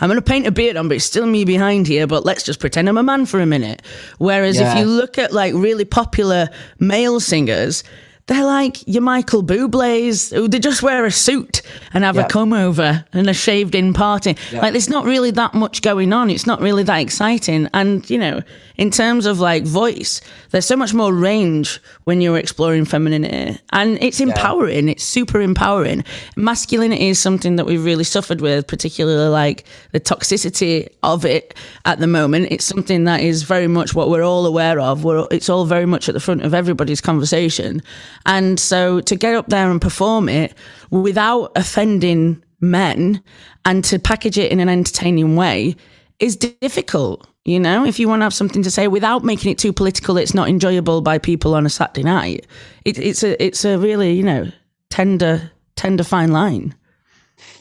I'm 0.00 0.08
going 0.08 0.18
to 0.20 0.22
paint 0.22 0.46
a 0.46 0.50
beard 0.50 0.76
on, 0.76 0.88
but 0.88 0.96
it's 0.96 1.04
still 1.04 1.26
me 1.26 1.44
behind 1.44 1.86
here. 1.86 2.06
But 2.06 2.24
let's 2.24 2.42
just 2.42 2.60
pretend 2.60 2.88
I'm 2.88 2.98
a 2.98 3.02
man 3.02 3.26
for 3.26 3.40
a 3.40 3.46
minute. 3.46 3.82
Whereas 4.18 4.58
Yeah. 4.58 4.72
if 4.72 4.78
you 4.78 4.84
look 4.86 5.18
at 5.18 5.32
like 5.32 5.54
really 5.54 5.84
popular 5.84 6.48
male 6.78 7.20
singers, 7.20 7.84
they're 8.28 8.44
like 8.44 8.86
your 8.86 9.02
Michael 9.02 9.42
Bublé's, 9.42 10.30
who 10.30 10.46
they 10.48 10.58
just 10.60 10.82
wear 10.82 11.04
a 11.04 11.10
suit 11.10 11.62
and 11.92 12.04
have 12.04 12.16
Yeah. 12.16 12.26
a 12.26 12.28
come 12.28 12.52
over 12.52 13.04
and 13.12 13.28
a 13.28 13.34
shaved 13.34 13.74
in 13.74 13.92
party. 13.92 14.36
Like 14.52 14.72
there's 14.72 14.88
not 14.88 15.04
really 15.04 15.30
that 15.32 15.54
much 15.54 15.82
going 15.82 16.12
on. 16.12 16.30
It's 16.30 16.46
not 16.46 16.60
really 16.60 16.84
that 16.84 16.98
exciting. 16.98 17.68
And, 17.74 18.08
you 18.08 18.18
know, 18.18 18.42
in 18.78 18.92
terms 18.92 19.26
of 19.26 19.40
like 19.40 19.64
voice, 19.64 20.20
there's 20.50 20.64
so 20.64 20.76
much 20.76 20.94
more 20.94 21.12
range 21.12 21.80
when 22.04 22.20
you're 22.20 22.38
exploring 22.38 22.84
femininity. 22.84 23.60
And 23.72 24.00
it's 24.00 24.20
empowering. 24.20 24.88
It's 24.88 25.02
super 25.02 25.40
empowering. 25.40 26.04
Masculinity 26.36 27.08
is 27.08 27.18
something 27.18 27.56
that 27.56 27.66
we've 27.66 27.84
really 27.84 28.04
suffered 28.04 28.40
with, 28.40 28.68
particularly 28.68 29.28
like 29.28 29.64
the 29.90 30.00
toxicity 30.00 30.88
of 31.02 31.24
it 31.24 31.54
at 31.84 31.98
the 31.98 32.06
moment. 32.06 32.48
It's 32.50 32.64
something 32.64 33.04
that 33.04 33.20
is 33.20 33.42
very 33.42 33.66
much 33.66 33.94
what 33.94 34.10
we're 34.10 34.22
all 34.22 34.46
aware 34.46 34.78
of. 34.78 35.02
We're, 35.02 35.26
it's 35.32 35.48
all 35.48 35.64
very 35.64 35.86
much 35.86 36.08
at 36.08 36.14
the 36.14 36.20
front 36.20 36.42
of 36.42 36.54
everybody's 36.54 37.00
conversation. 37.00 37.82
And 38.26 38.60
so 38.60 39.00
to 39.00 39.16
get 39.16 39.34
up 39.34 39.48
there 39.48 39.70
and 39.70 39.80
perform 39.80 40.28
it 40.28 40.54
without 40.90 41.50
offending 41.56 42.42
men 42.60 43.22
and 43.64 43.84
to 43.84 43.98
package 43.98 44.38
it 44.38 44.52
in 44.52 44.60
an 44.60 44.68
entertaining 44.68 45.34
way 45.34 45.74
is 46.20 46.36
difficult. 46.36 47.26
You 47.48 47.58
know, 47.58 47.86
if 47.86 47.98
you 47.98 48.08
want 48.08 48.20
to 48.20 48.24
have 48.24 48.34
something 48.34 48.62
to 48.62 48.70
say 48.70 48.88
without 48.88 49.24
making 49.24 49.50
it 49.50 49.56
too 49.56 49.72
political, 49.72 50.18
it's 50.18 50.34
not 50.34 50.50
enjoyable 50.50 51.00
by 51.00 51.16
people 51.16 51.54
on 51.54 51.64
a 51.64 51.70
Saturday 51.70 52.02
night. 52.02 52.46
It, 52.84 52.98
it's 52.98 53.22
a 53.22 53.42
it's 53.42 53.64
a 53.64 53.78
really 53.78 54.12
you 54.12 54.22
know 54.22 54.52
tender 54.90 55.50
tender 55.74 56.04
fine 56.04 56.30
line. 56.30 56.74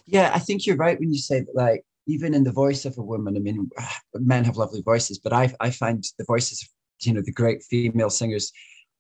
Yeah, 0.05 0.31
I 0.35 0.39
think 0.39 0.65
you're 0.65 0.75
right 0.75 0.99
when 0.99 1.13
you 1.13 1.19
say 1.19 1.39
that. 1.39 1.55
Like 1.55 1.85
even 2.05 2.33
in 2.33 2.43
the 2.43 2.51
voice 2.51 2.83
of 2.83 2.97
a 2.97 3.01
woman, 3.01 3.37
I 3.37 3.39
mean, 3.39 3.69
men 4.15 4.43
have 4.43 4.57
lovely 4.57 4.81
voices, 4.81 5.19
but 5.19 5.31
I 5.31 5.53
I 5.61 5.71
find 5.71 6.03
the 6.17 6.25
voices 6.25 6.63
of 6.63 6.67
you 7.07 7.13
know 7.13 7.21
the 7.21 7.31
great 7.31 7.63
female 7.63 8.09
singers 8.09 8.51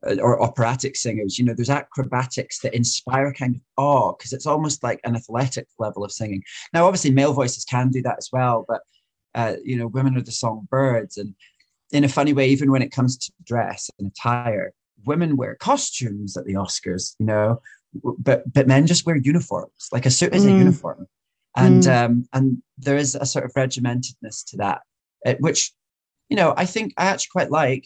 uh, 0.07 0.15
or 0.21 0.41
operatic 0.41 0.95
singers, 0.95 1.39
you 1.39 1.43
know, 1.43 1.55
there's 1.55 1.71
acrobatics 1.71 2.59
that 2.59 2.75
inspire 2.75 3.33
kind 3.33 3.55
of 3.55 3.61
awe 3.77 4.13
because 4.13 4.31
it's 4.31 4.45
almost 4.45 4.83
like 4.83 4.99
an 5.03 5.15
athletic 5.15 5.67
level 5.79 6.05
of 6.05 6.11
singing. 6.11 6.43
Now, 6.71 6.85
obviously, 6.85 7.11
male 7.11 7.33
voices 7.33 7.65
can 7.65 7.89
do 7.89 8.01
that 8.03 8.17
as 8.19 8.29
well, 8.31 8.63
but 8.67 8.81
uh, 9.35 9.55
you 9.63 9.77
know, 9.77 9.87
women 9.87 10.17
are 10.17 10.21
the 10.21 10.31
songbirds, 10.31 11.17
and 11.17 11.35
in 11.91 12.03
a 12.03 12.09
funny 12.09 12.33
way, 12.33 12.47
even 12.49 12.71
when 12.71 12.81
it 12.81 12.91
comes 12.91 13.17
to 13.17 13.31
dress 13.45 13.89
and 13.97 14.11
attire, 14.11 14.73
women 15.05 15.37
wear 15.37 15.55
costumes 15.55 16.35
at 16.35 16.45
the 16.45 16.53
Oscars, 16.53 17.15
you 17.19 17.25
know, 17.25 17.61
but 18.19 18.51
but 18.51 18.67
men 18.67 18.87
just 18.87 19.05
wear 19.05 19.15
uniforms. 19.15 19.87
Like 19.91 20.05
a 20.05 20.11
suit 20.11 20.33
is 20.33 20.45
a 20.45 20.49
Mm. 20.49 20.57
uniform, 20.57 21.07
and 21.55 21.83
Mm. 21.83 22.05
um, 22.05 22.27
and 22.33 22.61
there 22.77 22.97
is 22.97 23.15
a 23.15 23.25
sort 23.25 23.45
of 23.45 23.53
regimentedness 23.53 24.45
to 24.49 24.57
that, 24.57 24.81
uh, 25.25 25.35
which 25.39 25.71
you 26.29 26.35
know 26.35 26.53
I 26.57 26.65
think 26.65 26.93
I 26.97 27.05
actually 27.05 27.29
quite 27.31 27.51
like 27.51 27.85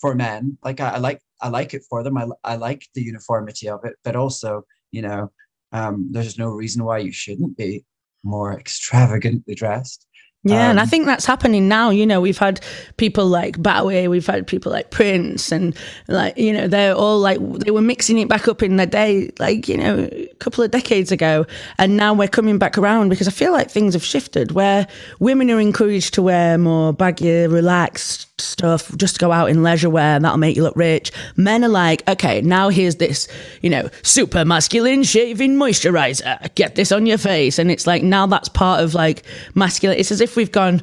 for 0.00 0.14
men. 0.14 0.58
Like 0.64 0.80
I, 0.80 0.90
I 0.90 0.98
like 0.98 1.20
I 1.40 1.48
like 1.48 1.74
it 1.74 1.82
for 1.88 2.02
them. 2.02 2.16
I 2.16 2.26
I 2.44 2.56
like 2.56 2.86
the 2.94 3.02
uniformity 3.02 3.68
of 3.68 3.84
it, 3.84 3.96
but 4.04 4.16
also 4.16 4.64
you 4.90 5.02
know 5.02 5.30
um, 5.72 6.08
there's 6.10 6.38
no 6.38 6.48
reason 6.48 6.84
why 6.84 6.98
you 6.98 7.12
shouldn't 7.12 7.56
be 7.56 7.84
more 8.24 8.58
extravagantly 8.58 9.54
dressed. 9.54 10.06
Yeah, 10.44 10.70
and 10.70 10.80
I 10.80 10.82
Um, 10.82 10.88
think 10.88 11.06
that's 11.06 11.24
happening 11.24 11.68
now. 11.68 11.90
You 11.90 12.04
know, 12.04 12.20
we've 12.20 12.38
had 12.38 12.60
people 12.96 13.26
like 13.26 13.62
Bowie, 13.62 14.08
we've 14.08 14.26
had 14.26 14.46
people 14.48 14.72
like 14.72 14.90
Prince, 14.90 15.52
and 15.52 15.76
like 16.08 16.36
you 16.36 16.52
know, 16.52 16.66
they're 16.66 16.94
all 16.94 17.20
like 17.20 17.38
they 17.60 17.70
were 17.70 17.80
mixing 17.80 18.18
it 18.18 18.28
back 18.28 18.48
up 18.48 18.60
in 18.62 18.76
the 18.76 18.86
day, 18.86 19.30
like 19.38 19.68
you 19.68 19.76
know, 19.76 20.08
a 20.10 20.26
couple 20.40 20.64
of 20.64 20.72
decades 20.72 21.12
ago, 21.12 21.46
and 21.78 21.96
now 21.96 22.12
we're 22.12 22.26
coming 22.26 22.58
back 22.58 22.76
around 22.76 23.08
because 23.08 23.28
I 23.28 23.30
feel 23.30 23.52
like 23.52 23.70
things 23.70 23.94
have 23.94 24.04
shifted 24.04 24.50
where 24.52 24.88
women 25.20 25.48
are 25.50 25.60
encouraged 25.60 26.14
to 26.14 26.22
wear 26.22 26.58
more 26.58 26.92
baggy, 26.92 27.46
relaxed 27.46 28.28
stuff, 28.40 28.90
just 28.96 29.20
go 29.20 29.30
out 29.30 29.48
in 29.48 29.62
leisure 29.62 29.90
wear, 29.90 30.16
and 30.16 30.24
that'll 30.24 30.38
make 30.38 30.56
you 30.56 30.64
look 30.64 30.74
rich. 30.76 31.12
Men 31.36 31.64
are 31.64 31.68
like, 31.68 32.02
okay, 32.08 32.40
now 32.40 32.68
here's 32.68 32.96
this, 32.96 33.28
you 33.60 33.70
know, 33.70 33.88
super 34.02 34.44
masculine 34.44 35.04
shaving 35.04 35.54
moisturizer. 35.56 36.52
Get 36.56 36.74
this 36.74 36.90
on 36.90 37.06
your 37.06 37.18
face, 37.18 37.60
and 37.60 37.70
it's 37.70 37.86
like 37.86 38.02
now 38.02 38.26
that's 38.26 38.48
part 38.48 38.82
of 38.82 38.94
like 38.94 39.22
masculine. 39.54 39.98
It's 39.98 40.10
as 40.10 40.20
if 40.20 40.31
we've 40.36 40.52
gone. 40.52 40.82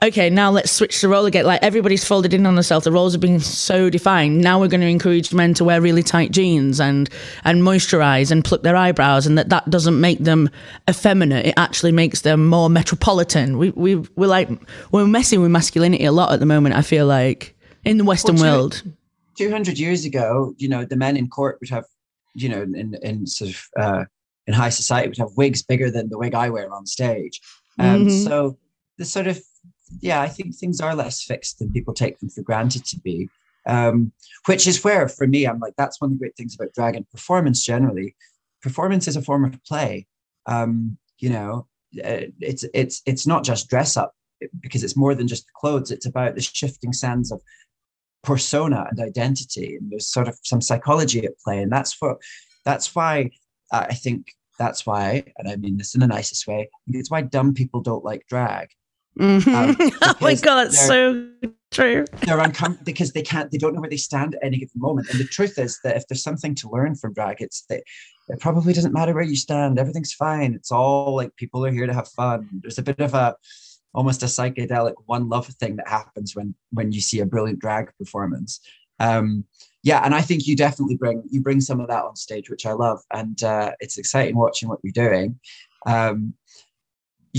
Okay, 0.00 0.30
now 0.30 0.52
let's 0.52 0.70
switch 0.70 1.00
the 1.00 1.08
role 1.08 1.26
again. 1.26 1.44
Like 1.44 1.60
everybody's 1.60 2.04
folded 2.04 2.32
in 2.32 2.46
on 2.46 2.54
themselves. 2.54 2.84
The 2.84 2.92
roles 2.92 3.14
have 3.14 3.20
been 3.20 3.40
so 3.40 3.90
defined. 3.90 4.40
Now 4.40 4.60
we're 4.60 4.68
going 4.68 4.80
to 4.80 4.86
encourage 4.86 5.34
men 5.34 5.54
to 5.54 5.64
wear 5.64 5.80
really 5.80 6.04
tight 6.04 6.30
jeans 6.30 6.78
and 6.80 7.10
and 7.42 7.62
moisturize 7.64 8.30
and 8.30 8.44
pluck 8.44 8.62
their 8.62 8.76
eyebrows, 8.76 9.26
and 9.26 9.36
that 9.36 9.48
that 9.48 9.68
doesn't 9.70 10.00
make 10.00 10.20
them 10.20 10.50
effeminate. 10.88 11.46
It 11.46 11.54
actually 11.56 11.90
makes 11.90 12.20
them 12.20 12.46
more 12.46 12.70
metropolitan. 12.70 13.58
We 13.58 13.70
we 13.70 13.96
we're 14.14 14.28
like 14.28 14.48
we're 14.92 15.04
messing 15.06 15.42
with 15.42 15.50
masculinity 15.50 16.04
a 16.04 16.12
lot 16.12 16.32
at 16.32 16.38
the 16.38 16.46
moment. 16.46 16.76
I 16.76 16.82
feel 16.82 17.06
like 17.06 17.56
in 17.84 17.98
the 17.98 18.04
Western 18.04 18.36
Well, 18.36 18.70
two- 18.70 18.84
world. 18.86 18.94
200 19.36 19.78
years 19.78 20.04
ago, 20.04 20.52
you 20.58 20.68
know, 20.68 20.84
the 20.84 20.96
men 20.96 21.16
in 21.16 21.28
court 21.28 21.58
would 21.60 21.70
have, 21.70 21.84
you 22.34 22.48
know, 22.48 22.62
in, 22.62 22.96
in 23.02 23.24
sort 23.26 23.50
of 23.50 23.68
uh, 23.78 24.04
in 24.48 24.54
high 24.54 24.68
society 24.68 25.08
would 25.08 25.18
have 25.18 25.30
wigs 25.36 25.62
bigger 25.62 25.90
than 25.90 26.08
the 26.08 26.18
wig 26.18 26.34
I 26.34 26.50
wear 26.50 26.72
on 26.72 26.86
stage. 26.86 27.40
Um, 27.78 28.06
Mhm. 28.06 28.24
So 28.24 28.58
the 28.98 29.04
sort 29.04 29.26
of, 29.26 29.40
yeah, 30.00 30.20
I 30.20 30.28
think 30.28 30.54
things 30.54 30.80
are 30.80 30.94
less 30.94 31.22
fixed 31.22 31.58
than 31.58 31.72
people 31.72 31.94
take 31.94 32.18
them 32.18 32.28
for 32.28 32.42
granted 32.42 32.84
to 32.86 33.00
be. 33.00 33.28
Um, 33.66 34.12
which 34.46 34.66
is 34.66 34.82
where, 34.82 35.08
for 35.08 35.26
me, 35.26 35.46
I'm 35.46 35.58
like, 35.58 35.74
that's 35.76 36.00
one 36.00 36.10
of 36.10 36.18
the 36.18 36.20
great 36.20 36.36
things 36.36 36.54
about 36.54 36.72
drag 36.74 36.96
and 36.96 37.10
performance 37.10 37.64
generally. 37.64 38.16
Performance 38.62 39.06
is 39.06 39.16
a 39.16 39.22
form 39.22 39.44
of 39.44 39.62
play. 39.64 40.06
Um, 40.46 40.96
you 41.18 41.28
know, 41.28 41.66
uh, 42.02 42.32
it's 42.40 42.64
it's 42.72 43.02
it's 43.04 43.26
not 43.26 43.44
just 43.44 43.68
dress 43.68 43.96
up 43.96 44.14
because 44.60 44.84
it's 44.84 44.96
more 44.96 45.14
than 45.14 45.28
just 45.28 45.46
the 45.46 45.52
clothes. 45.54 45.90
It's 45.90 46.06
about 46.06 46.34
the 46.34 46.40
shifting 46.40 46.94
sands 46.94 47.30
of 47.30 47.42
persona 48.22 48.86
and 48.90 49.00
identity 49.00 49.76
and 49.76 49.90
there's 49.90 50.08
sort 50.08 50.28
of 50.28 50.38
some 50.42 50.60
psychology 50.60 51.24
at 51.24 51.38
play 51.38 51.62
and 51.62 51.70
that's 51.70 51.92
for 51.92 52.18
that's 52.64 52.94
why 52.94 53.30
i 53.72 53.94
think 53.94 54.32
that's 54.58 54.84
why 54.84 55.24
and 55.38 55.48
i 55.48 55.56
mean 55.56 55.76
this 55.76 55.94
in 55.94 56.00
the 56.00 56.06
nicest 56.06 56.46
way 56.46 56.68
it's 56.88 57.10
why 57.10 57.22
dumb 57.22 57.54
people 57.54 57.80
don't 57.80 58.04
like 58.04 58.26
drag 58.28 58.68
Mhm. 59.18 59.52
Um, 59.52 59.76
oh 60.02 60.14
my 60.20 60.34
god, 60.34 60.64
that's 60.64 60.86
so 60.86 61.28
true. 61.70 62.04
they're 62.22 62.38
uncomfortable 62.38 62.84
because 62.84 63.12
they 63.12 63.22
can't 63.22 63.50
they 63.50 63.58
don't 63.58 63.74
know 63.74 63.80
where 63.80 63.90
they 63.90 63.96
stand 63.96 64.34
at 64.36 64.44
any 64.44 64.58
given 64.58 64.70
moment. 64.80 65.10
And 65.10 65.18
the 65.18 65.24
truth 65.24 65.58
is 65.58 65.78
that 65.84 65.96
if 65.96 66.06
there's 66.08 66.22
something 66.22 66.54
to 66.56 66.70
learn 66.70 66.94
from 66.94 67.12
drag 67.12 67.40
it's 67.40 67.64
that 67.68 67.82
it 68.28 68.40
probably 68.40 68.72
doesn't 68.72 68.92
matter 68.92 69.14
where 69.14 69.22
you 69.22 69.36
stand. 69.36 69.78
Everything's 69.78 70.12
fine. 70.12 70.54
It's 70.54 70.70
all 70.70 71.16
like 71.16 71.34
people 71.36 71.64
are 71.64 71.72
here 71.72 71.86
to 71.86 71.94
have 71.94 72.08
fun. 72.08 72.48
There's 72.62 72.78
a 72.78 72.82
bit 72.82 73.00
of 73.00 73.14
a 73.14 73.34
almost 73.94 74.22
a 74.22 74.26
psychedelic 74.26 74.94
one 75.06 75.28
love 75.28 75.46
thing 75.46 75.76
that 75.76 75.88
happens 75.88 76.36
when 76.36 76.54
when 76.72 76.92
you 76.92 77.00
see 77.00 77.20
a 77.20 77.26
brilliant 77.26 77.58
drag 77.58 77.90
performance. 77.98 78.60
Um 79.00 79.44
yeah 79.84 80.00
and 80.04 80.12
i 80.12 80.20
think 80.20 80.44
you 80.46 80.56
definitely 80.56 80.96
bring 80.96 81.22
you 81.30 81.40
bring 81.40 81.60
some 81.60 81.78
of 81.78 81.86
that 81.86 82.04
on 82.04 82.16
stage 82.16 82.50
which 82.50 82.66
i 82.66 82.72
love. 82.72 83.00
And 83.12 83.42
uh 83.42 83.72
it's 83.80 83.98
exciting 83.98 84.36
watching 84.36 84.68
what 84.68 84.80
you're 84.82 84.92
doing. 85.08 85.38
Um 85.86 86.34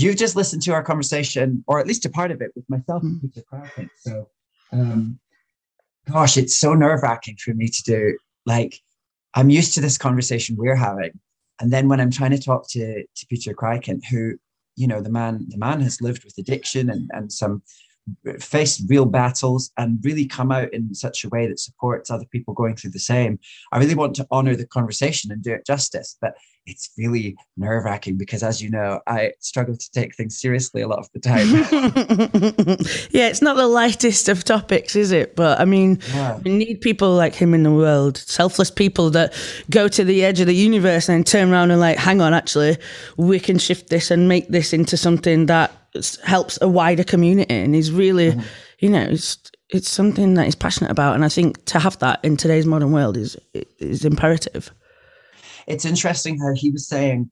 you've 0.02 0.16
just 0.16 0.36
listened 0.36 0.62
to 0.62 0.72
our 0.72 0.82
conversation 0.82 1.64
or 1.66 1.78
at 1.78 1.86
least 1.86 2.04
a 2.04 2.10
part 2.10 2.30
of 2.30 2.40
it 2.40 2.52
with 2.54 2.68
myself 2.68 3.02
and 3.02 3.20
peter 3.20 3.42
Krykant. 3.52 3.90
so 3.98 4.28
um 4.72 5.18
gosh 6.10 6.36
it's 6.36 6.56
so 6.56 6.74
nerve-wracking 6.74 7.36
for 7.36 7.54
me 7.54 7.68
to 7.68 7.82
do. 7.82 8.18
Like 8.46 8.80
i'm 9.34 9.50
used 9.50 9.74
to 9.74 9.80
this 9.80 9.98
conversation 9.98 10.56
we're 10.56 10.76
having 10.76 11.18
and 11.60 11.72
then 11.72 11.88
when 11.88 12.00
i'm 12.00 12.10
trying 12.10 12.32
to 12.32 12.40
talk 12.40 12.68
to 12.70 13.04
to 13.04 13.26
peter 13.26 13.52
Krykant, 13.52 14.04
who 14.06 14.36
you 14.76 14.86
know 14.86 15.00
the 15.00 15.10
man 15.10 15.46
the 15.48 15.58
man 15.58 15.80
has 15.80 16.00
lived 16.00 16.24
with 16.24 16.38
addiction 16.38 16.90
and 16.90 17.10
and 17.12 17.32
some 17.32 17.62
faced 18.40 18.82
real 18.88 19.04
battles 19.04 19.70
and 19.76 20.00
really 20.02 20.26
come 20.26 20.50
out 20.50 20.72
in 20.72 20.92
such 20.94 21.22
a 21.22 21.28
way 21.28 21.46
that 21.46 21.60
supports 21.60 22.10
other 22.10 22.24
people 22.32 22.54
going 22.54 22.74
through 22.74 22.90
the 22.90 22.98
same 22.98 23.38
i 23.72 23.78
really 23.78 23.94
want 23.94 24.16
to 24.16 24.26
honor 24.30 24.56
the 24.56 24.66
conversation 24.66 25.30
and 25.30 25.42
do 25.42 25.52
it 25.52 25.66
justice. 25.66 26.16
But 26.20 26.34
it's 26.66 26.90
really 26.96 27.36
nerve 27.56 27.84
wracking 27.84 28.16
because, 28.16 28.42
as 28.42 28.62
you 28.62 28.70
know, 28.70 29.00
I 29.06 29.32
struggle 29.40 29.76
to 29.76 29.90
take 29.92 30.14
things 30.14 30.40
seriously 30.40 30.82
a 30.82 30.88
lot 30.88 30.98
of 30.98 31.08
the 31.12 31.20
time. 31.20 31.48
yeah, 33.10 33.28
it's 33.28 33.42
not 33.42 33.56
the 33.56 33.66
lightest 33.66 34.28
of 34.28 34.44
topics, 34.44 34.94
is 34.94 35.10
it? 35.10 35.36
But 35.36 35.60
I 35.60 35.64
mean, 35.64 36.00
yeah. 36.12 36.38
we 36.38 36.56
need 36.56 36.80
people 36.80 37.14
like 37.14 37.34
him 37.34 37.54
in 37.54 37.62
the 37.62 37.72
world, 37.72 38.18
selfless 38.18 38.70
people 38.70 39.10
that 39.10 39.34
go 39.70 39.88
to 39.88 40.04
the 40.04 40.24
edge 40.24 40.40
of 40.40 40.46
the 40.46 40.54
universe 40.54 41.08
and 41.08 41.26
turn 41.26 41.50
around 41.50 41.70
and 41.70 41.80
like, 41.80 41.98
hang 41.98 42.20
on, 42.20 42.34
actually, 42.34 42.76
we 43.16 43.40
can 43.40 43.58
shift 43.58 43.88
this 43.88 44.10
and 44.10 44.28
make 44.28 44.48
this 44.48 44.72
into 44.72 44.96
something 44.96 45.46
that 45.46 45.72
helps 46.24 46.58
a 46.62 46.68
wider 46.68 47.04
community. 47.04 47.54
And 47.54 47.74
he's 47.74 47.90
really, 47.90 48.32
mm-hmm. 48.32 48.46
you 48.78 48.90
know, 48.90 49.02
it's 49.02 49.38
it's 49.70 49.88
something 49.88 50.34
that 50.34 50.44
he's 50.44 50.56
passionate 50.56 50.90
about, 50.90 51.14
and 51.14 51.24
I 51.24 51.28
think 51.28 51.64
to 51.66 51.78
have 51.78 51.98
that 52.00 52.20
in 52.24 52.36
today's 52.36 52.66
modern 52.66 52.92
world 52.92 53.16
is 53.16 53.36
is 53.78 54.04
imperative 54.04 54.72
it's 55.70 55.84
interesting 55.84 56.38
how 56.38 56.52
he 56.54 56.70
was 56.70 56.88
saying, 56.88 57.30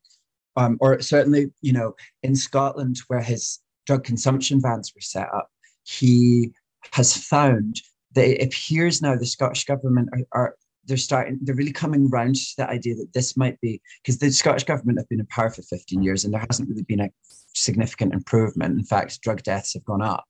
um, 0.56 0.78
or 0.80 1.00
certainly, 1.00 1.50
you 1.60 1.72
know, 1.72 1.94
in 2.22 2.36
Scotland 2.36 2.96
where 3.08 3.20
his 3.20 3.58
drug 3.86 4.04
consumption 4.04 4.60
vans 4.60 4.92
were 4.94 5.00
set 5.00 5.28
up, 5.34 5.48
he 5.82 6.52
has 6.92 7.16
found 7.16 7.80
that 8.14 8.40
it 8.40 8.46
appears 8.46 9.02
now 9.02 9.16
the 9.16 9.26
Scottish 9.26 9.64
government 9.64 10.08
are, 10.12 10.26
are 10.32 10.54
they're 10.84 10.96
starting 10.96 11.38
they're 11.42 11.54
really 11.54 11.72
coming 11.72 12.08
round 12.08 12.34
to 12.34 12.54
the 12.56 12.68
idea 12.68 12.94
that 12.94 13.12
this 13.12 13.36
might 13.36 13.60
be 13.60 13.80
because 14.02 14.18
the 14.18 14.30
Scottish 14.30 14.64
government 14.64 14.98
have 14.98 15.08
been 15.08 15.20
in 15.20 15.26
power 15.26 15.50
for 15.50 15.62
15 15.62 16.02
years 16.02 16.24
and 16.24 16.32
there 16.32 16.44
hasn't 16.48 16.68
really 16.68 16.84
been 16.84 17.00
a 17.00 17.10
significant 17.54 18.14
improvement. 18.14 18.78
In 18.78 18.84
fact, 18.84 19.20
drug 19.20 19.42
deaths 19.42 19.74
have 19.74 19.84
gone 19.84 20.02
up 20.02 20.24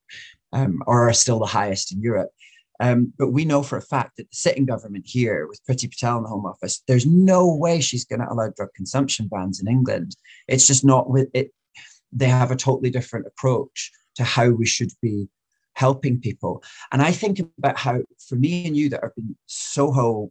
um, 0.52 0.82
or 0.86 1.08
are 1.08 1.12
still 1.12 1.38
the 1.38 1.46
highest 1.46 1.92
in 1.92 2.00
Europe. 2.00 2.30
Um, 2.80 3.12
but 3.18 3.30
we 3.30 3.44
know 3.44 3.62
for 3.62 3.76
a 3.76 3.82
fact 3.82 4.16
that 4.16 4.30
the 4.30 4.36
sitting 4.36 4.66
government 4.66 5.06
here, 5.06 5.46
with 5.48 5.60
Priti 5.64 5.90
Patel 5.90 6.18
in 6.18 6.22
the 6.24 6.28
Home 6.28 6.46
Office, 6.46 6.82
there's 6.86 7.06
no 7.06 7.52
way 7.52 7.80
she's 7.80 8.04
going 8.04 8.20
to 8.20 8.30
allow 8.30 8.50
drug 8.56 8.70
consumption 8.74 9.26
bans 9.28 9.60
in 9.60 9.68
England. 9.68 10.16
It's 10.46 10.66
just 10.66 10.84
not 10.84 11.10
with 11.10 11.28
it. 11.34 11.50
They 12.12 12.28
have 12.28 12.50
a 12.50 12.56
totally 12.56 12.90
different 12.90 13.26
approach 13.26 13.90
to 14.16 14.24
how 14.24 14.50
we 14.50 14.66
should 14.66 14.92
be 15.02 15.28
helping 15.74 16.20
people. 16.20 16.62
And 16.92 17.02
I 17.02 17.12
think 17.12 17.40
about 17.58 17.78
how, 17.78 18.02
for 18.28 18.36
me 18.36 18.66
and 18.66 18.76
you 18.76 18.88
that 18.90 19.02
have 19.02 19.14
been 19.14 19.36
Soho, 19.46 20.30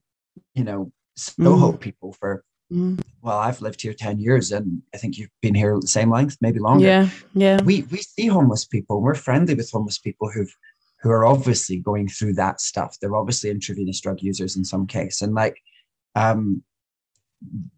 you 0.54 0.64
know, 0.64 0.92
Soho 1.16 1.74
mm. 1.74 1.80
people 1.80 2.14
for 2.14 2.44
Mm. 2.72 3.00
Well, 3.22 3.38
I've 3.38 3.62
lived 3.62 3.82
here 3.82 3.94
10 3.94 4.20
years 4.20 4.52
and 4.52 4.82
I 4.94 4.98
think 4.98 5.18
you've 5.18 5.30
been 5.42 5.56
here 5.56 5.78
the 5.80 5.88
same 5.88 6.12
length, 6.12 6.38
maybe 6.42 6.60
longer. 6.60 6.86
Yeah. 6.86 7.10
Yeah. 7.34 7.62
We 7.64 7.84
we 7.84 8.00
see 8.00 8.28
homeless 8.28 8.66
people. 8.66 9.02
We're 9.02 9.16
friendly 9.16 9.54
with 9.54 9.72
homeless 9.72 9.98
people 9.98 10.30
who've 10.30 10.54
who 11.02 11.10
are 11.12 11.26
obviously 11.26 11.78
going 11.78 12.08
through 12.08 12.34
that 12.34 12.60
stuff. 12.60 12.98
They're 13.00 13.16
obviously 13.16 13.50
intravenous 13.50 14.02
drug 14.02 14.22
users 14.22 14.56
in 14.56 14.66
some 14.66 14.88
case. 14.88 15.22
And 15.22 15.34
like, 15.34 15.62
um, 16.16 16.64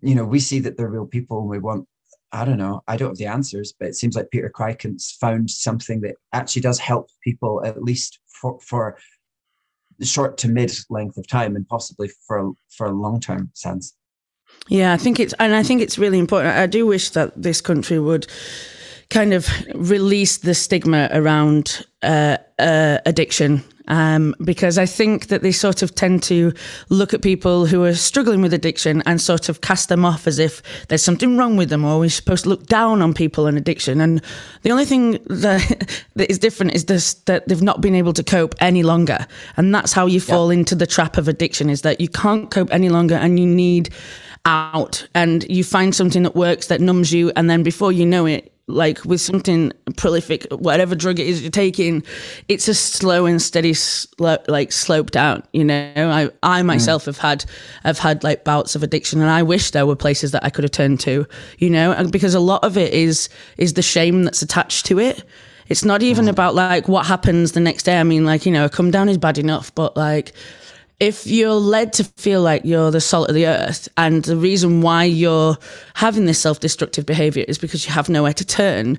you 0.02 0.16
know, 0.16 0.24
we 0.24 0.40
see 0.40 0.60
that 0.60 0.78
they're 0.78 0.90
real 0.90 1.06
people 1.06 1.40
and 1.40 1.50
we 1.50 1.60
want, 1.60 1.88
I 2.32 2.46
don't 2.46 2.58
know, 2.58 2.82
I 2.88 2.96
don't 2.96 3.10
have 3.10 3.18
the 3.18 3.26
answers, 3.26 3.74
but 3.78 3.90
it 3.90 3.96
seems 3.96 4.16
like 4.16 4.32
Peter 4.32 4.52
Krykant's 4.54 5.18
found 5.20 5.50
something 5.50 6.02
that 6.02 6.16
actually 6.32 6.62
does 6.62 6.80
help 6.80 7.10
people 7.24 7.62
at 7.66 7.84
least 7.84 8.20
for, 8.28 8.60
for 8.62 8.98
short 10.02 10.38
to 10.38 10.48
mid 10.48 10.72
length 10.90 11.18
of 11.18 11.28
time 11.28 11.56
and 11.56 11.68
possibly 11.68 12.10
for, 12.26 12.54
for 12.70 12.88
a 12.88 12.92
long 12.92 13.20
term 13.20 13.52
sense. 13.54 13.96
Yeah, 14.70 14.94
I 14.94 14.98
think 14.98 15.20
it's, 15.20 15.34
and 15.40 15.54
I 15.54 15.64
think 15.64 15.82
it's 15.82 15.98
really 15.98 16.20
important. 16.20 16.56
I 16.56 16.68
do 16.68 16.86
wish 16.86 17.10
that 17.12 17.40
this 17.42 17.60
country 17.62 18.00
would 18.00 18.28
kind 19.10 19.34
of 19.34 19.48
release 19.74 20.38
the 20.38 20.54
stigma 20.54 21.10
around 21.12 21.86
uh, 22.02 22.38
uh, 22.60 23.00
addiction. 23.06 23.64
Um, 23.88 24.36
because 24.44 24.78
I 24.78 24.86
think 24.86 25.28
that 25.28 25.42
they 25.42 25.52
sort 25.52 25.82
of 25.82 25.96
tend 25.96 26.22
to 26.24 26.54
look 26.90 27.12
at 27.12 27.24
people 27.24 27.66
who 27.66 27.84
are 27.84 27.96
struggling 27.96 28.40
with 28.40 28.54
addiction 28.54 29.02
and 29.08 29.20
sort 29.20 29.50
of 29.50 29.62
cast 29.62 29.90
them 29.90 30.06
off 30.06 30.28
as 30.28 30.38
if 30.38 30.62
there's 30.90 31.02
something 31.02 31.38
wrong 31.38 31.58
with 31.58 31.70
them 31.70 31.84
or 31.84 31.98
we're 31.98 32.10
supposed 32.10 32.44
to 32.44 32.50
look 32.50 32.68
down 32.68 33.02
on 33.02 33.16
people 33.16 33.48
in 33.48 33.58
addiction. 33.58 34.00
And 34.00 34.22
the 34.62 34.70
only 34.70 34.86
thing 34.86 35.14
that, 35.30 36.04
that 36.16 36.30
is 36.30 36.38
different 36.38 36.76
is 36.76 36.86
this, 36.86 37.16
that 37.26 37.48
they've 37.48 37.64
not 37.64 37.82
been 37.82 37.96
able 37.96 38.14
to 38.14 38.24
cope 38.24 38.54
any 38.60 38.84
longer. 38.84 39.26
And 39.58 39.74
that's 39.74 39.92
how 39.92 40.06
you 40.06 40.22
fall 40.22 40.52
into 40.52 40.76
the 40.76 40.86
trap 40.86 41.18
of 41.18 41.28
addiction 41.28 41.68
is 41.72 41.82
that 41.82 42.00
you 42.00 42.10
can't 42.10 42.52
cope 42.52 42.72
any 42.72 42.90
longer 42.90 43.16
and 43.16 43.40
you 43.40 43.48
need 43.48 43.90
out 44.46 45.08
and 45.16 45.44
you 45.50 45.64
find 45.64 45.94
something 45.94 46.24
that 46.24 46.36
works 46.36 46.68
that 46.68 46.80
numbs 46.80 47.12
you 47.12 47.32
and 47.36 47.50
then 47.50 47.62
before 47.62 47.92
you 47.92 48.06
know 48.06 48.26
it 48.26 48.54
like 48.70 49.04
with 49.04 49.20
something 49.20 49.74
prolific, 49.98 50.46
whatever 50.52 50.96
drug 50.96 51.20
it 51.20 51.28
is 51.28 51.42
you're 51.42 51.52
taking, 51.52 52.04
it's 52.48 52.68
a 52.68 52.74
slow 52.74 53.26
and 53.26 53.42
steady, 53.42 53.74
slow, 53.74 54.38
like 54.48 54.72
slope 54.72 55.12
down. 55.12 55.44
You 55.54 55.66
know, 55.66 55.92
I 55.98 56.30
I 56.44 56.62
mm. 56.62 56.66
myself 56.66 57.04
mm. 57.04 57.06
have 57.08 57.18
had 57.18 57.46
have 57.84 58.00
had 58.00 58.24
like 58.24 58.44
bouts 58.44 58.76
of 58.76 58.84
addiction, 58.84 59.22
and 59.22 59.30
I 59.30 59.44
wish 59.44 59.72
there 59.72 59.86
were 59.86 59.96
places 59.96 60.32
that 60.32 60.44
I 60.46 60.50
could 60.50 60.64
have 60.64 60.72
turned 60.72 61.00
to. 61.02 61.26
You 61.58 61.70
know, 61.70 61.92
and 61.92 62.12
because 62.12 62.34
a 62.34 62.40
lot 62.40 62.64
of 62.64 62.78
it 62.78 62.94
is 62.94 63.30
is 63.58 63.74
the 63.74 63.82
shame 63.82 64.24
that's 64.24 64.42
attached 64.42 64.86
to 64.88 65.00
it. 65.00 65.24
It's 65.68 65.86
not 65.86 66.02
even 66.02 66.26
mm. 66.26 66.30
about 66.30 66.56
like 66.56 66.88
what 66.88 67.06
happens 67.06 67.52
the 67.52 67.60
next 67.60 67.84
day. 67.84 68.00
I 68.00 68.04
mean, 68.04 68.26
like 68.26 68.46
you 68.46 68.52
know, 68.52 68.66
a 68.66 68.70
come 68.70 68.92
down 68.92 69.10
is 69.10 69.18
bad 69.18 69.38
enough, 69.38 69.74
but 69.76 69.98
like 69.98 70.34
if 71.00 71.26
you're 71.26 71.54
led 71.54 71.94
to 71.94 72.04
feel 72.04 72.42
like 72.42 72.64
you're 72.66 72.92
the 72.92 73.02
salt 73.02 73.30
of 73.30 73.36
the 73.36 73.48
earth 73.48 73.88
and 73.98 74.24
the 74.26 74.36
reason 74.36 74.82
why 74.82 75.04
you're 75.04 75.58
having 75.94 76.26
this 76.26 76.40
self-destructive 76.40 77.06
behavior 77.06 77.46
is 77.48 77.58
because 77.58 77.86
you 77.86 77.94
have 77.94 78.10
nowhere 78.10 78.34
to 78.34 78.46
turn 78.46 78.98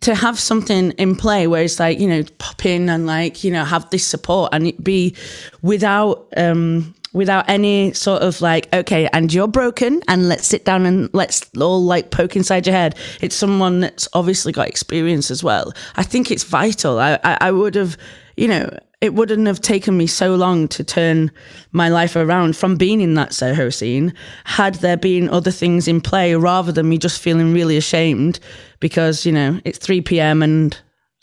to 0.00 0.14
have 0.14 0.38
something 0.38 0.90
in 0.92 1.16
play 1.16 1.46
where 1.46 1.62
it's 1.62 1.80
like 1.80 1.98
you 1.98 2.08
know 2.08 2.22
pop 2.38 2.64
in 2.64 2.88
and 2.88 3.06
like 3.06 3.44
you 3.44 3.50
know 3.50 3.64
have 3.64 3.88
this 3.90 4.06
support 4.06 4.50
and 4.52 4.66
it 4.66 4.82
be 4.82 5.14
without 5.62 6.26
um 6.36 6.94
without 7.12 7.48
any 7.48 7.94
sort 7.94 8.20
of 8.22 8.42
like 8.42 8.72
okay 8.74 9.08
and 9.14 9.32
you're 9.32 9.48
broken 9.48 10.02
and 10.06 10.28
let's 10.28 10.46
sit 10.46 10.66
down 10.66 10.84
and 10.84 11.08
let's 11.14 11.48
all 11.58 11.82
like 11.82 12.10
poke 12.10 12.36
inside 12.36 12.66
your 12.66 12.74
head. 12.76 12.94
It's 13.22 13.34
someone 13.34 13.80
that's 13.80 14.06
obviously 14.12 14.52
got 14.52 14.68
experience 14.68 15.30
as 15.30 15.42
well. 15.42 15.72
I 15.96 16.02
think 16.02 16.30
it's 16.30 16.44
vital. 16.44 16.98
I 16.98 17.18
i, 17.24 17.38
I 17.40 17.52
would 17.52 17.74
have 17.74 17.96
you 18.36 18.48
know 18.48 18.68
it 19.00 19.14
wouldn't 19.14 19.46
have 19.46 19.60
taken 19.60 19.96
me 19.96 20.06
so 20.06 20.34
long 20.34 20.68
to 20.68 20.82
turn 20.82 21.30
my 21.72 21.88
life 21.88 22.16
around 22.16 22.56
from 22.56 22.76
being 22.76 23.00
in 23.00 23.14
that 23.14 23.34
Soho 23.34 23.68
scene 23.68 24.12
had 24.44 24.76
there 24.76 24.96
been 24.96 25.28
other 25.28 25.50
things 25.50 25.86
in 25.86 26.00
play 26.00 26.34
rather 26.34 26.72
than 26.72 26.88
me 26.88 26.96
just 26.96 27.20
feeling 27.20 27.52
really 27.52 27.76
ashamed 27.76 28.40
because, 28.80 29.26
you 29.26 29.32
know, 29.32 29.60
it's 29.64 29.78
3 29.78 30.00
p.m. 30.00 30.42
and 30.42 30.78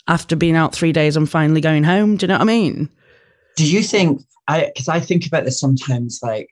after 0.06 0.36
being 0.36 0.54
out 0.54 0.74
three 0.74 0.92
days, 0.92 1.16
I'm 1.16 1.26
finally 1.26 1.60
going 1.60 1.82
home. 1.82 2.16
Do 2.16 2.24
you 2.24 2.28
know 2.28 2.34
what 2.34 2.42
I 2.42 2.44
mean? 2.44 2.88
Do 3.56 3.66
you 3.66 3.82
think, 3.82 4.22
I, 4.46 4.66
because 4.66 4.88
I 4.88 5.00
think 5.00 5.26
about 5.26 5.44
this 5.44 5.58
sometimes, 5.58 6.20
like, 6.22 6.48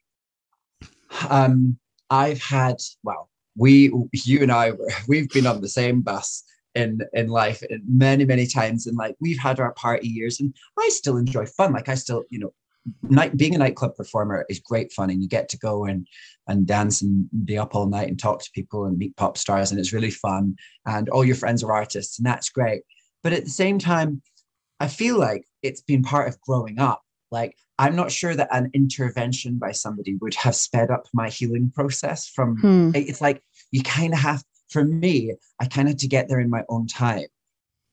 um, 1.31 1.79
I've 2.11 2.43
had, 2.43 2.77
well, 3.05 3.29
we, 3.57 3.93
you 4.13 4.43
and 4.43 4.51
I, 4.51 4.73
we've 5.09 5.31
been 5.31 5.47
on 5.47 5.61
the 5.61 5.69
same 5.69 6.01
bus 6.01 6.43
in 6.75 7.01
in 7.13 7.29
life 7.29 7.63
many 7.87 8.25
many 8.25 8.47
times 8.47 8.87
and 8.87 8.97
like 8.97 9.15
we've 9.21 9.39
had 9.39 9.61
our 9.61 9.73
party 9.75 10.09
years 10.09 10.41
and 10.41 10.55
i 10.79 10.89
still 10.89 11.17
enjoy 11.17 11.45
fun 11.45 11.73
like 11.73 11.89
i 11.89 11.95
still 11.95 12.25
you 12.31 12.39
know 12.39 12.53
night 13.03 13.37
being 13.37 13.55
a 13.55 13.59
nightclub 13.59 13.95
performer 13.95 14.45
is 14.49 14.59
great 14.59 14.93
fun 14.93 15.11
and 15.11 15.23
you 15.23 15.29
get 15.29 15.49
to 15.49 15.59
go 15.59 15.85
and 15.85 16.07
and 16.49 16.67
dance 16.67 17.03
and 17.03 17.29
be 17.45 17.57
up 17.57 17.75
all 17.75 17.87
night 17.87 18.09
and 18.09 18.19
talk 18.19 18.43
to 18.43 18.51
people 18.55 18.85
and 18.85 18.99
meet 18.99 19.17
pop 19.17 19.39
stars 19.39 19.71
and 19.71 19.79
it's 19.79 19.93
really 19.93 20.11
fun 20.11 20.57
and 20.87 21.09
all 21.09 21.25
your 21.25 21.37
friends 21.37 21.63
are 21.63 21.73
artists 21.73 22.19
and 22.19 22.27
that's 22.27 22.49
great 22.49 22.83
but 23.23 23.33
at 23.33 23.45
the 23.45 23.51
same 23.51 23.79
time 23.79 24.21
i 24.81 24.89
feel 24.89 25.19
like 25.19 25.45
it's 25.63 25.83
been 25.83 26.03
part 26.03 26.29
of 26.29 26.41
growing 26.41 26.79
up 26.81 27.03
like 27.31 27.55
i'm 27.79 27.95
not 27.95 28.11
sure 28.11 28.35
that 28.35 28.49
an 28.51 28.71
intervention 28.75 29.59
by 29.59 29.71
somebody 29.71 30.17
would 30.21 30.35
have 30.35 30.57
sped 30.57 30.91
up 30.91 31.07
my 31.15 31.29
healing 31.29 31.71
process 31.73 32.27
from 32.27 32.57
hmm. 32.57 32.91
it's 32.95 33.21
like 33.21 33.43
you 33.71 33.83
kind 33.83 34.13
of 34.13 34.19
have 34.19 34.43
for 34.73 34.85
me, 34.85 35.35
I 35.61 35.67
kind 35.67 35.89
of 35.89 35.93
had 35.93 35.99
to 36.01 36.09
get 36.09 36.29
there 36.29 36.41
in 36.41 36.51
my 36.51 36.65
own 36.69 36.87
time. 36.87 37.27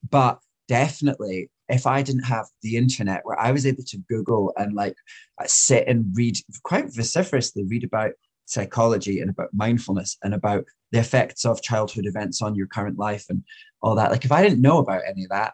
But 0.10 0.40
definitely, 0.68 1.50
if 1.68 1.86
I 1.86 2.02
didn't 2.02 2.24
have 2.24 2.48
the 2.62 2.78
internet 2.78 3.22
where 3.24 3.40
I 3.40 3.52
was 3.52 3.66
able 3.66 3.84
to 3.84 3.98
Google 4.10 4.54
and 4.58 4.74
like 4.74 4.96
uh, 5.40 5.46
sit 5.48 5.88
and 5.88 6.06
read 6.16 6.38
quite 6.64 6.94
vociferously, 6.94 7.66
read 7.66 7.84
about 7.84 8.12
psychology 8.46 9.22
and 9.22 9.30
about 9.30 9.50
mindfulness 9.54 10.18
and 10.24 10.34
about 10.34 10.66
the 10.92 11.00
effects 11.00 11.46
of 11.46 11.62
childhood 11.62 12.08
events 12.08 12.42
on 12.42 12.56
your 12.56 12.68
current 12.68 12.98
life 12.98 13.26
and 13.30 13.44
all 13.82 13.96
that. 13.96 14.12
Like, 14.12 14.26
if 14.26 14.32
I 14.32 14.42
didn't 14.42 14.62
know 14.62 14.80
about 14.80 15.04
any 15.08 15.26
of 15.26 15.30
that, 15.30 15.54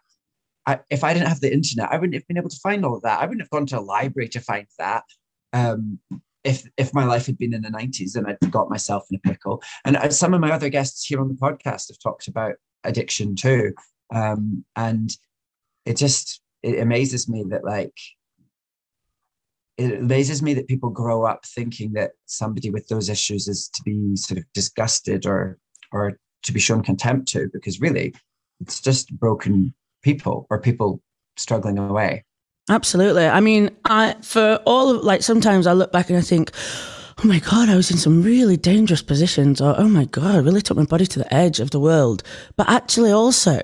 I, 0.65 0.80
if 0.89 1.03
I 1.03 1.14
didn't 1.14 1.27
have 1.27 1.41
the 1.41 1.53
internet, 1.53 1.91
I 1.91 1.97
wouldn't 1.97 2.15
have 2.15 2.27
been 2.27 2.38
able 2.38 2.49
to 2.49 2.60
find 2.64 2.85
all 2.85 2.95
of 2.95 3.02
that. 3.03 3.19
I 3.19 3.26
wouldn't 3.26 3.41
have 3.41 3.49
gone 3.49 3.65
to 3.68 3.80
a 3.80 3.81
library 3.81 4.30
to 4.30 4.39
find 4.39 4.65
that. 4.80 5.03
Um, 5.53 5.99
if 6.45 6.69
if 6.77 6.93
my 6.93 7.03
life 7.03 7.26
had 7.26 7.38
been 7.38 7.53
in 7.53 7.63
the 7.63 7.69
90s 7.69 8.13
then 8.13 8.26
I'd 8.26 8.51
got 8.51 8.69
myself 8.69 9.05
in 9.11 9.17
a 9.17 9.27
pickle. 9.27 9.61
And 9.84 10.13
some 10.13 10.34
of 10.34 10.39
my 10.39 10.51
other 10.51 10.69
guests 10.69 11.05
here 11.05 11.19
on 11.19 11.27
the 11.27 11.34
podcast 11.34 11.89
have 11.89 11.99
talked 12.01 12.27
about 12.27 12.53
addiction 12.84 13.35
too. 13.35 13.73
Um, 14.13 14.63
and 14.76 15.09
it 15.85 15.97
just 15.97 16.41
it 16.63 16.80
amazes 16.80 17.27
me 17.27 17.43
that 17.49 17.65
like 17.65 17.97
it 19.77 19.99
amazes 19.99 20.41
me 20.41 20.53
that 20.53 20.67
people 20.67 20.89
grow 20.89 21.26
up 21.26 21.45
thinking 21.45 21.93
that 21.93 22.11
somebody 22.26 22.69
with 22.69 22.88
those 22.88 23.09
issues 23.09 23.47
is 23.47 23.67
to 23.69 23.84
be 23.84 24.15
sort 24.15 24.38
of 24.38 24.45
disgusted 24.53 25.26
or 25.26 25.57
or 25.91 26.17
to 26.43 26.53
be 26.53 26.59
shown 26.59 26.84
contempt 26.84 27.27
to 27.30 27.49
because 27.53 27.81
really 27.81 28.13
it's 28.61 28.80
just 28.80 29.17
broken 29.17 29.73
people 30.03 30.45
or 30.49 30.61
people 30.61 31.01
struggling 31.35 31.77
away 31.77 32.23
Absolutely. 32.69 33.25
I 33.27 33.41
mean, 33.41 33.69
I 33.85 34.15
for 34.21 34.59
all 34.65 34.89
of 34.89 35.03
like 35.03 35.21
sometimes 35.21 35.67
I 35.67 35.73
look 35.73 35.91
back 35.91 36.09
and 36.09 36.17
I 36.17 36.21
think, 36.21 36.51
oh 37.23 37.27
my 37.27 37.39
God, 37.39 37.69
I 37.69 37.75
was 37.75 37.91
in 37.91 37.97
some 37.97 38.23
really 38.23 38.57
dangerous 38.57 39.03
positions, 39.03 39.61
or 39.61 39.75
oh 39.77 39.87
my 39.87 40.05
God, 40.05 40.35
I 40.35 40.39
really 40.39 40.61
took 40.61 40.77
my 40.77 40.85
body 40.85 41.05
to 41.05 41.19
the 41.19 41.31
edge 41.33 41.59
of 41.59 41.69
the 41.69 41.79
world. 41.79 42.23
But 42.55 42.67
actually, 42.67 43.11
also, 43.11 43.61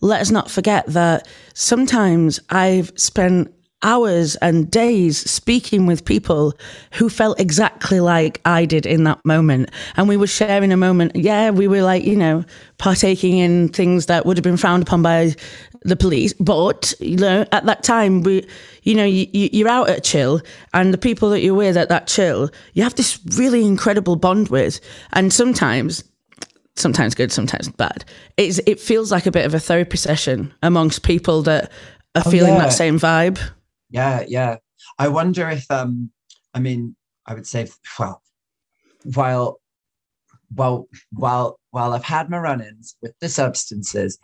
let 0.00 0.20
us 0.20 0.30
not 0.30 0.50
forget 0.50 0.86
that 0.88 1.26
sometimes 1.54 2.40
I've 2.50 2.92
spent 2.96 3.52
hours 3.82 4.36
and 4.36 4.70
days 4.70 5.18
speaking 5.28 5.86
with 5.86 6.04
people 6.04 6.54
who 6.92 7.08
felt 7.08 7.40
exactly 7.40 8.00
like 8.00 8.40
I 8.44 8.64
did 8.64 8.86
in 8.86 9.04
that 9.04 9.24
moment. 9.24 9.70
And 9.96 10.08
we 10.08 10.16
were 10.16 10.26
sharing 10.26 10.72
a 10.72 10.76
moment. 10.76 11.16
Yeah, 11.16 11.50
we 11.50 11.66
were 11.66 11.82
like, 11.82 12.04
you 12.04 12.16
know, 12.16 12.44
partaking 12.78 13.38
in 13.38 13.68
things 13.70 14.06
that 14.06 14.24
would 14.24 14.36
have 14.36 14.44
been 14.44 14.56
frowned 14.56 14.84
upon 14.84 15.02
by 15.02 15.34
the 15.84 15.96
police. 15.96 16.32
But, 16.34 16.94
you 17.00 17.16
know, 17.16 17.46
at 17.52 17.64
that 17.66 17.82
time, 17.82 18.22
we, 18.22 18.46
you 18.82 18.94
know, 18.94 19.04
you, 19.04 19.26
you're 19.32 19.68
out 19.68 19.88
at 19.88 20.04
chill 20.04 20.40
and 20.74 20.92
the 20.92 20.98
people 20.98 21.30
that 21.30 21.40
you're 21.40 21.54
with 21.54 21.76
at 21.76 21.88
that 21.88 22.06
chill, 22.06 22.50
you 22.74 22.82
have 22.82 22.94
this 22.94 23.18
really 23.36 23.64
incredible 23.64 24.16
bond 24.16 24.48
with. 24.48 24.80
And 25.12 25.32
sometimes, 25.32 26.04
sometimes 26.76 27.14
good, 27.14 27.32
sometimes 27.32 27.68
bad. 27.68 28.04
It's, 28.36 28.60
it 28.66 28.80
feels 28.80 29.12
like 29.12 29.26
a 29.26 29.30
bit 29.30 29.44
of 29.46 29.54
a 29.54 29.60
therapy 29.60 29.96
session 29.96 30.52
amongst 30.62 31.02
people 31.02 31.42
that 31.42 31.70
are 32.14 32.22
Oh, 32.26 32.30
feeling 32.30 32.54
yeah. 32.54 32.58
that 32.60 32.72
same 32.72 32.98
vibe. 32.98 33.40
Yeah, 33.88 34.24
yeah. 34.28 34.56
I 34.98 35.08
wonder 35.08 35.48
if 35.48 35.70
um 35.70 36.10
I 36.52 36.60
mean 36.60 36.94
I 37.24 37.32
would 37.34 37.46
say 37.46 37.68
well 37.98 38.22
while 39.14 39.60
while 40.54 40.88
while 41.12 41.58
while 41.70 41.94
I've 41.94 42.04
had 42.04 42.28
my 42.28 42.38
run-ins 42.38 42.96
with 43.00 43.14
the 43.20 43.28
substances, 43.30 44.18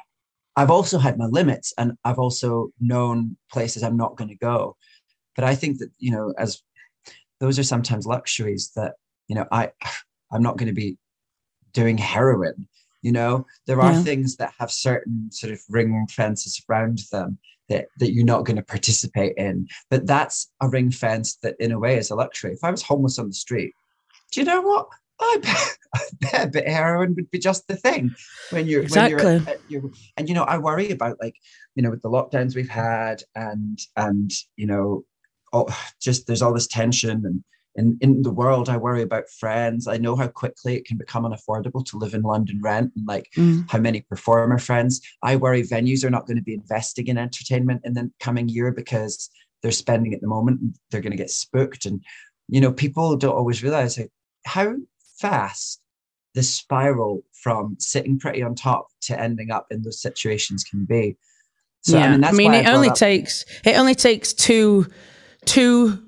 I've 0.58 0.70
also 0.70 0.98
had 0.98 1.18
my 1.18 1.26
limits 1.26 1.72
and 1.78 1.92
I've 2.04 2.18
also 2.18 2.70
known 2.80 3.36
places 3.52 3.82
I'm 3.82 3.96
not 3.96 4.16
going 4.16 4.28
to 4.28 4.34
go. 4.34 4.76
But 5.36 5.44
I 5.44 5.54
think 5.54 5.78
that, 5.78 5.90
you 5.98 6.10
know, 6.10 6.34
as 6.36 6.62
those 7.38 7.60
are 7.60 7.62
sometimes 7.62 8.06
luxuries 8.06 8.72
that, 8.74 8.94
you 9.28 9.36
know, 9.36 9.46
I 9.52 9.70
I'm 10.32 10.42
not 10.42 10.56
going 10.58 10.66
to 10.66 10.74
be 10.74 10.98
doing 11.72 11.96
heroin. 11.96 12.66
You 13.02 13.12
know, 13.12 13.46
there 13.66 13.80
are 13.80 13.92
Yeah. 13.92 14.02
things 14.02 14.36
that 14.36 14.52
have 14.58 14.72
certain 14.72 15.30
sort 15.30 15.52
of 15.52 15.60
ring 15.68 16.08
fences 16.10 16.60
around 16.68 17.02
them 17.12 17.38
that, 17.68 17.86
that 18.00 18.12
you're 18.12 18.24
not 18.24 18.44
going 18.44 18.56
to 18.56 18.62
participate 18.62 19.36
in. 19.36 19.68
But 19.90 20.08
that's 20.08 20.50
a 20.60 20.68
ring 20.68 20.90
fence 20.90 21.36
that, 21.42 21.54
in 21.60 21.70
a 21.70 21.78
way, 21.78 21.96
is 21.96 22.10
a 22.10 22.16
luxury. 22.16 22.52
If 22.52 22.64
I 22.64 22.72
was 22.72 22.82
homeless 22.82 23.18
on 23.20 23.28
the 23.28 23.34
street, 23.34 23.72
do 24.32 24.40
you 24.40 24.46
know 24.46 24.62
what? 24.62 24.88
I 25.20 25.38
bet, 25.42 25.76
I 25.94 26.00
bet 26.20 26.44
a 26.44 26.50
bit 26.50 26.66
of 26.66 26.72
heroin 26.72 27.14
would 27.14 27.30
be 27.30 27.38
just 27.38 27.66
the 27.68 27.76
thing 27.76 28.14
when 28.50 28.66
you're 28.66 28.84
when 28.88 29.08
you're, 29.10 29.18
Exactly. 29.18 29.52
at, 29.52 29.56
at 29.56 29.70
your, 29.70 29.82
and 30.16 30.28
you 30.28 30.34
know 30.34 30.44
I 30.44 30.58
worry 30.58 30.90
about 30.90 31.16
like 31.20 31.34
you 31.74 31.82
know 31.82 31.90
with 31.90 32.02
the 32.02 32.10
lockdowns 32.10 32.54
we've 32.54 32.68
had 32.68 33.22
and 33.34 33.78
and 33.96 34.30
you 34.56 34.66
know 34.66 35.04
oh, 35.52 35.66
just 36.00 36.26
there's 36.26 36.42
all 36.42 36.52
this 36.52 36.66
tension 36.66 37.24
and 37.24 37.44
in, 37.74 37.96
in 38.00 38.22
the 38.22 38.32
world 38.32 38.68
I 38.68 38.76
worry 38.76 39.02
about 39.02 39.30
friends 39.38 39.86
I 39.86 39.98
know 39.98 40.16
how 40.16 40.26
quickly 40.28 40.74
it 40.76 40.84
can 40.84 40.96
become 40.96 41.24
unaffordable 41.24 41.84
to 41.86 41.98
live 41.98 42.14
in 42.14 42.22
London 42.22 42.60
rent 42.62 42.92
and 42.96 43.06
like 43.06 43.28
Mm. 43.36 43.70
how 43.70 43.78
many 43.78 44.00
performer 44.00 44.58
friends 44.58 45.00
I 45.22 45.36
worry 45.36 45.62
venues 45.62 46.04
are 46.04 46.10
not 46.10 46.26
going 46.26 46.38
to 46.38 46.42
be 46.42 46.54
investing 46.54 47.06
in 47.06 47.18
entertainment 47.18 47.82
in 47.84 47.94
the 47.94 48.10
coming 48.20 48.48
year 48.48 48.72
because 48.72 49.30
they're 49.62 49.70
spending 49.70 50.12
at 50.14 50.20
the 50.20 50.26
moment 50.26 50.60
and 50.60 50.74
they're 50.90 51.00
going 51.00 51.12
to 51.12 51.16
get 51.16 51.30
spooked 51.30 51.86
and 51.86 52.02
you 52.48 52.60
know 52.60 52.72
people 52.72 53.16
don't 53.16 53.36
always 53.36 53.62
realize 53.62 53.98
like, 53.98 54.10
how 54.44 54.74
fast 55.18 55.80
the 56.34 56.42
spiral 56.42 57.22
from 57.42 57.76
sitting 57.78 58.18
pretty 58.18 58.42
on 58.42 58.54
top 58.54 58.88
to 59.00 59.18
ending 59.18 59.50
up 59.50 59.66
in 59.70 59.82
those 59.82 60.00
situations 60.00 60.64
can 60.64 60.84
be 60.84 61.16
so 61.82 61.96
yeah, 61.98 62.06
I 62.06 62.10
mean, 62.10 62.20
that's 62.20 62.34
I 62.34 62.36
mean 62.36 62.52
why 62.52 62.58
it 62.58 62.64
brought 62.64 62.74
only 62.74 62.88
up- 62.90 62.96
takes 62.96 63.44
it 63.64 63.76
only 63.76 63.94
takes 63.94 64.32
two 64.32 64.86
two 65.44 65.98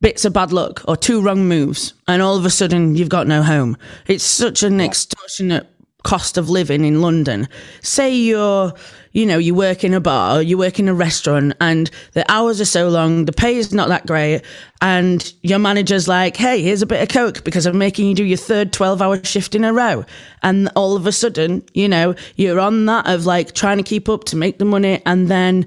bits 0.00 0.24
of 0.24 0.32
bad 0.32 0.52
luck 0.52 0.82
or 0.88 0.96
two 0.96 1.20
wrong 1.20 1.46
moves, 1.46 1.94
and 2.08 2.22
all 2.22 2.36
of 2.36 2.44
a 2.44 2.50
sudden 2.50 2.94
you've 2.96 3.08
got 3.08 3.26
no 3.26 3.42
home. 3.42 3.76
It's 4.06 4.24
such 4.24 4.62
an 4.62 4.80
extortionate 4.80 5.66
cost 6.02 6.38
of 6.38 6.48
living 6.48 6.84
in 6.84 7.02
London. 7.02 7.48
Say 7.82 8.14
you're, 8.14 8.72
you 9.12 9.26
know, 9.26 9.38
you 9.38 9.54
work 9.54 9.82
in 9.82 9.92
a 9.92 10.00
bar, 10.00 10.40
you 10.40 10.56
work 10.56 10.78
in 10.78 10.88
a 10.88 10.94
restaurant, 10.94 11.54
and 11.60 11.90
the 12.12 12.30
hours 12.30 12.60
are 12.60 12.66
so 12.66 12.88
long, 12.88 13.24
the 13.24 13.32
pay 13.32 13.56
is 13.56 13.72
not 13.72 13.88
that 13.88 14.06
great, 14.06 14.42
and 14.80 15.32
your 15.42 15.58
manager's 15.58 16.06
like, 16.06 16.36
"Hey, 16.36 16.62
here's 16.62 16.82
a 16.82 16.86
bit 16.86 17.02
of 17.02 17.08
coke 17.08 17.44
because 17.44 17.66
I'm 17.66 17.78
making 17.78 18.06
you 18.06 18.14
do 18.14 18.24
your 18.24 18.38
third 18.38 18.72
12-hour 18.72 19.24
shift 19.24 19.54
in 19.54 19.64
a 19.64 19.72
row," 19.72 20.04
and 20.42 20.70
all 20.76 20.96
of 20.96 21.06
a 21.06 21.12
sudden, 21.12 21.62
you 21.74 21.88
know, 21.88 22.14
you're 22.36 22.60
on 22.60 22.86
that 22.86 23.06
of 23.06 23.26
like 23.26 23.52
trying 23.52 23.78
to 23.78 23.82
keep 23.82 24.08
up 24.08 24.24
to 24.24 24.36
make 24.36 24.58
the 24.58 24.64
money, 24.64 25.02
and 25.06 25.28
then 25.28 25.66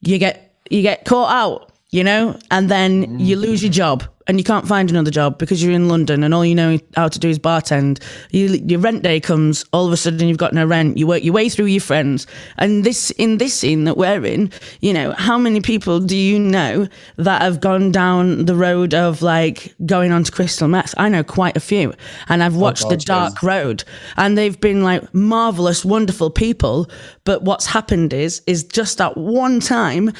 you 0.00 0.18
get 0.18 0.54
you 0.70 0.82
get 0.82 1.04
caught 1.04 1.32
out, 1.32 1.72
you 1.90 2.04
know, 2.04 2.38
and 2.50 2.70
then 2.70 3.18
you 3.18 3.36
lose 3.36 3.62
your 3.62 3.72
job 3.72 4.04
and 4.26 4.38
you 4.38 4.44
can't 4.44 4.66
find 4.66 4.90
another 4.90 5.10
job 5.10 5.38
because 5.38 5.62
you're 5.62 5.72
in 5.72 5.88
London 5.88 6.22
and 6.22 6.32
all 6.32 6.44
you 6.44 6.54
know 6.54 6.78
how 6.96 7.08
to 7.08 7.18
do 7.18 7.28
is 7.28 7.38
bartend. 7.38 8.02
You, 8.30 8.48
your 8.66 8.80
rent 8.80 9.02
day 9.02 9.20
comes, 9.20 9.64
all 9.72 9.86
of 9.86 9.92
a 9.92 9.96
sudden 9.96 10.28
you've 10.28 10.38
got 10.38 10.54
no 10.54 10.64
rent. 10.64 10.96
You 10.96 11.06
work 11.06 11.22
your 11.22 11.34
way 11.34 11.48
through 11.48 11.66
your 11.66 11.80
friends, 11.80 12.26
and 12.56 12.84
this 12.84 13.10
in 13.12 13.38
this 13.38 13.54
scene 13.54 13.84
that 13.84 13.96
we're 13.96 14.24
in, 14.24 14.50
you 14.80 14.92
know, 14.92 15.12
how 15.12 15.36
many 15.38 15.60
people 15.60 16.00
do 16.00 16.16
you 16.16 16.38
know 16.38 16.88
that 17.16 17.42
have 17.42 17.60
gone 17.60 17.92
down 17.92 18.46
the 18.46 18.54
road 18.54 18.94
of 18.94 19.22
like 19.22 19.74
going 19.84 20.12
on 20.12 20.24
to 20.24 20.32
crystal 20.32 20.68
meth? 20.68 20.94
I 20.96 21.08
know 21.08 21.22
quite 21.22 21.56
a 21.56 21.60
few, 21.60 21.92
and 22.28 22.42
I've 22.42 22.56
oh, 22.56 22.60
watched 22.60 22.88
the 22.88 22.96
dark 22.96 23.42
road, 23.42 23.84
and 24.16 24.38
they've 24.38 24.58
been 24.58 24.82
like 24.82 25.12
marvelous, 25.14 25.84
wonderful 25.84 26.30
people. 26.30 26.88
But 27.24 27.42
what's 27.42 27.66
happened 27.66 28.12
is, 28.12 28.42
is 28.46 28.64
just 28.64 29.00
at 29.00 29.16
one 29.16 29.60
time, 29.60 30.12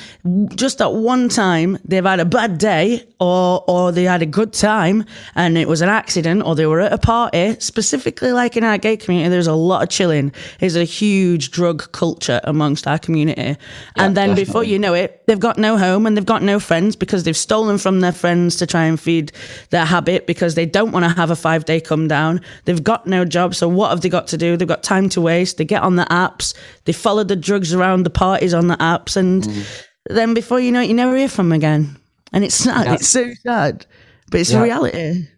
just 0.55 0.81
at 0.81 0.93
one 0.93 1.29
time, 1.29 1.79
they've 1.85 2.05
had 2.05 2.21
a 2.21 2.25
bad 2.25 2.59
day, 2.59 3.07
or 3.19 3.65
or 3.67 3.94
they 3.95 4.05
had 4.05 4.23
a 4.23 4.27
good 4.27 4.53
time, 4.53 5.05
and 5.35 5.57
it 5.57 5.69
was 5.69 5.81
an 5.81 5.89
accident, 5.89 6.43
or 6.45 6.55
they 6.55 6.66
were 6.66 6.81
at 6.81 6.93
a 6.93 6.99
party. 6.99 7.57
Specifically, 7.61 8.33
like 8.33 8.57
in 8.57 8.65
our 8.65 8.79
gay 8.79 8.97
community, 8.97 9.31
there's 9.31 9.47
a 9.47 9.55
lot 9.55 9.83
of 9.83 9.89
chilling. 9.89 10.33
There's 10.61 10.77
a 10.77 10.85
huge 10.85 11.51
drug 11.51 11.91
culture 11.93 12.41
amongst 12.45 12.87
our 12.87 12.99
community, 12.99 13.57
and 13.97 14.16
then 14.16 14.35
before 14.35 14.65
you 14.65 14.79
know 14.79 14.95
it, 14.95 15.23
they've 15.27 15.41
got 15.41 15.59
no 15.59 15.79
home 15.79 16.07
and 16.07 16.16
they've 16.16 16.27
got 16.27 16.43
no 16.43 16.61
friends 16.61 16.97
because 16.97 17.25
they've 17.25 17.37
stolen 17.37 17.79
from 17.79 18.01
their 18.01 18.12
friends 18.12 18.57
to 18.57 18.66
try 18.66 18.85
and 18.85 19.01
feed 19.01 19.33
their 19.71 19.85
habit 19.85 20.27
because 20.27 20.55
they 20.55 20.66
don't 20.66 20.93
want 20.93 21.05
to 21.05 21.11
have 21.11 21.31
a 21.31 21.37
five 21.37 21.65
day 21.65 21.81
come 21.81 22.09
down. 22.09 22.41
They've 22.65 22.83
got 22.83 23.07
no 23.07 23.25
job. 23.25 23.55
So 23.55 23.69
what 23.69 23.91
have 23.91 24.01
they 24.01 24.09
got 24.09 24.27
to 24.29 24.37
do? 24.37 24.57
They've 24.57 24.69
got 24.69 24.83
time 24.83 25.09
to 25.11 25.21
waste. 25.21 25.57
They 25.57 25.65
get 25.65 25.83
on 25.83 25.97
the 25.97 26.05
apps. 26.05 26.55
They 26.85 26.93
follow 26.93 27.25
the 27.25 27.37
drugs 27.37 27.73
around 27.73 28.03
the 28.03 28.11
parties 28.11 28.55
on 28.55 28.69
the 28.69 28.77
apps. 28.77 29.16
And 29.16 29.43
mm. 29.43 29.85
then 30.07 30.35
before 30.35 30.61
you 30.61 30.73
know 30.73 30.83
it, 30.83 30.89
you 30.89 30.95
never 30.95 31.16
hear 31.16 31.29
from 31.29 31.49
them 31.49 31.57
again. 31.57 31.97
And 32.35 32.44
it's 32.44 32.55
sad. 32.56 32.89
It's 32.94 33.09
so 33.09 33.31
sad. 33.43 33.86
But 34.31 34.40
it's 34.40 34.52
Yeah. 34.52 34.61
a 34.61 34.62
reality. 34.65 35.28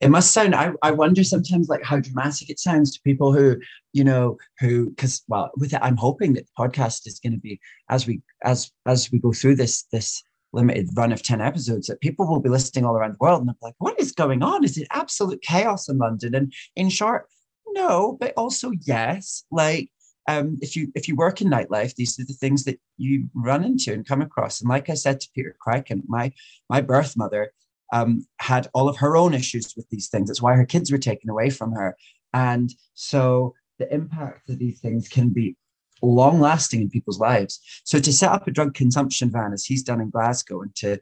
it 0.00 0.10
must 0.10 0.32
sound 0.32 0.54
I, 0.54 0.72
I 0.82 0.90
wonder 0.92 1.24
sometimes 1.24 1.68
like 1.68 1.82
how 1.82 1.98
dramatic 2.00 2.50
it 2.50 2.58
sounds 2.60 2.92
to 2.92 3.00
people 3.02 3.32
who 3.32 3.56
you 3.94 4.04
know 4.04 4.36
who 4.60 4.90
because 4.90 5.22
well 5.26 5.50
with 5.56 5.72
it 5.72 5.80
i'm 5.82 5.96
hoping 5.96 6.34
that 6.34 6.44
the 6.46 6.52
podcast 6.62 7.06
is 7.06 7.18
going 7.18 7.32
to 7.32 7.38
be 7.38 7.58
as 7.88 8.06
we 8.06 8.20
as 8.44 8.70
as 8.84 9.10
we 9.10 9.18
go 9.18 9.32
through 9.32 9.56
this 9.56 9.84
this 9.94 10.22
limited 10.52 10.90
run 10.94 11.12
of 11.12 11.22
10 11.22 11.40
episodes 11.40 11.86
that 11.86 12.02
people 12.02 12.26
will 12.28 12.40
be 12.40 12.50
listening 12.50 12.84
all 12.84 12.94
around 12.94 13.12
the 13.14 13.24
world 13.24 13.40
and 13.40 13.48
they're 13.48 13.56
like 13.68 13.74
what 13.78 13.98
is 13.98 14.12
going 14.12 14.42
on 14.42 14.64
is 14.64 14.76
it 14.76 14.86
absolute 14.92 15.40
chaos 15.40 15.88
in 15.88 15.96
london 15.96 16.34
and 16.34 16.52
in 16.76 16.90
short 16.90 17.26
no 17.68 18.18
but 18.20 18.34
also 18.36 18.72
yes 18.82 19.44
like 19.50 19.88
um, 20.28 20.58
if 20.60 20.74
you 20.74 20.90
if 20.94 21.08
you 21.08 21.16
work 21.16 21.40
in 21.40 21.48
nightlife, 21.48 21.94
these 21.94 22.18
are 22.18 22.24
the 22.24 22.32
things 22.32 22.64
that 22.64 22.80
you 22.96 23.28
run 23.34 23.64
into 23.64 23.92
and 23.92 24.06
come 24.06 24.22
across. 24.22 24.60
And 24.60 24.68
like 24.68 24.90
I 24.90 24.94
said 24.94 25.20
to 25.20 25.28
Peter 25.34 25.56
Krykant, 25.64 26.02
my 26.08 26.32
my 26.68 26.80
birth 26.80 27.16
mother 27.16 27.52
um, 27.92 28.26
had 28.40 28.68
all 28.74 28.88
of 28.88 28.96
her 28.96 29.16
own 29.16 29.34
issues 29.34 29.74
with 29.76 29.88
these 29.90 30.08
things. 30.08 30.28
That's 30.28 30.42
why 30.42 30.54
her 30.54 30.66
kids 30.66 30.90
were 30.90 30.98
taken 30.98 31.30
away 31.30 31.50
from 31.50 31.72
her. 31.72 31.96
And 32.34 32.72
so 32.94 33.54
the 33.78 33.92
impact 33.92 34.50
of 34.50 34.58
these 34.58 34.80
things 34.80 35.08
can 35.08 35.28
be 35.28 35.56
long 36.02 36.40
lasting 36.40 36.82
in 36.82 36.90
people's 36.90 37.20
lives. 37.20 37.60
So 37.84 38.00
to 38.00 38.12
set 38.12 38.32
up 38.32 38.46
a 38.46 38.50
drug 38.50 38.74
consumption 38.74 39.30
van, 39.30 39.52
as 39.52 39.64
he's 39.64 39.82
done 39.82 40.00
in 40.00 40.10
Glasgow, 40.10 40.62
and 40.62 40.74
to 40.76 41.00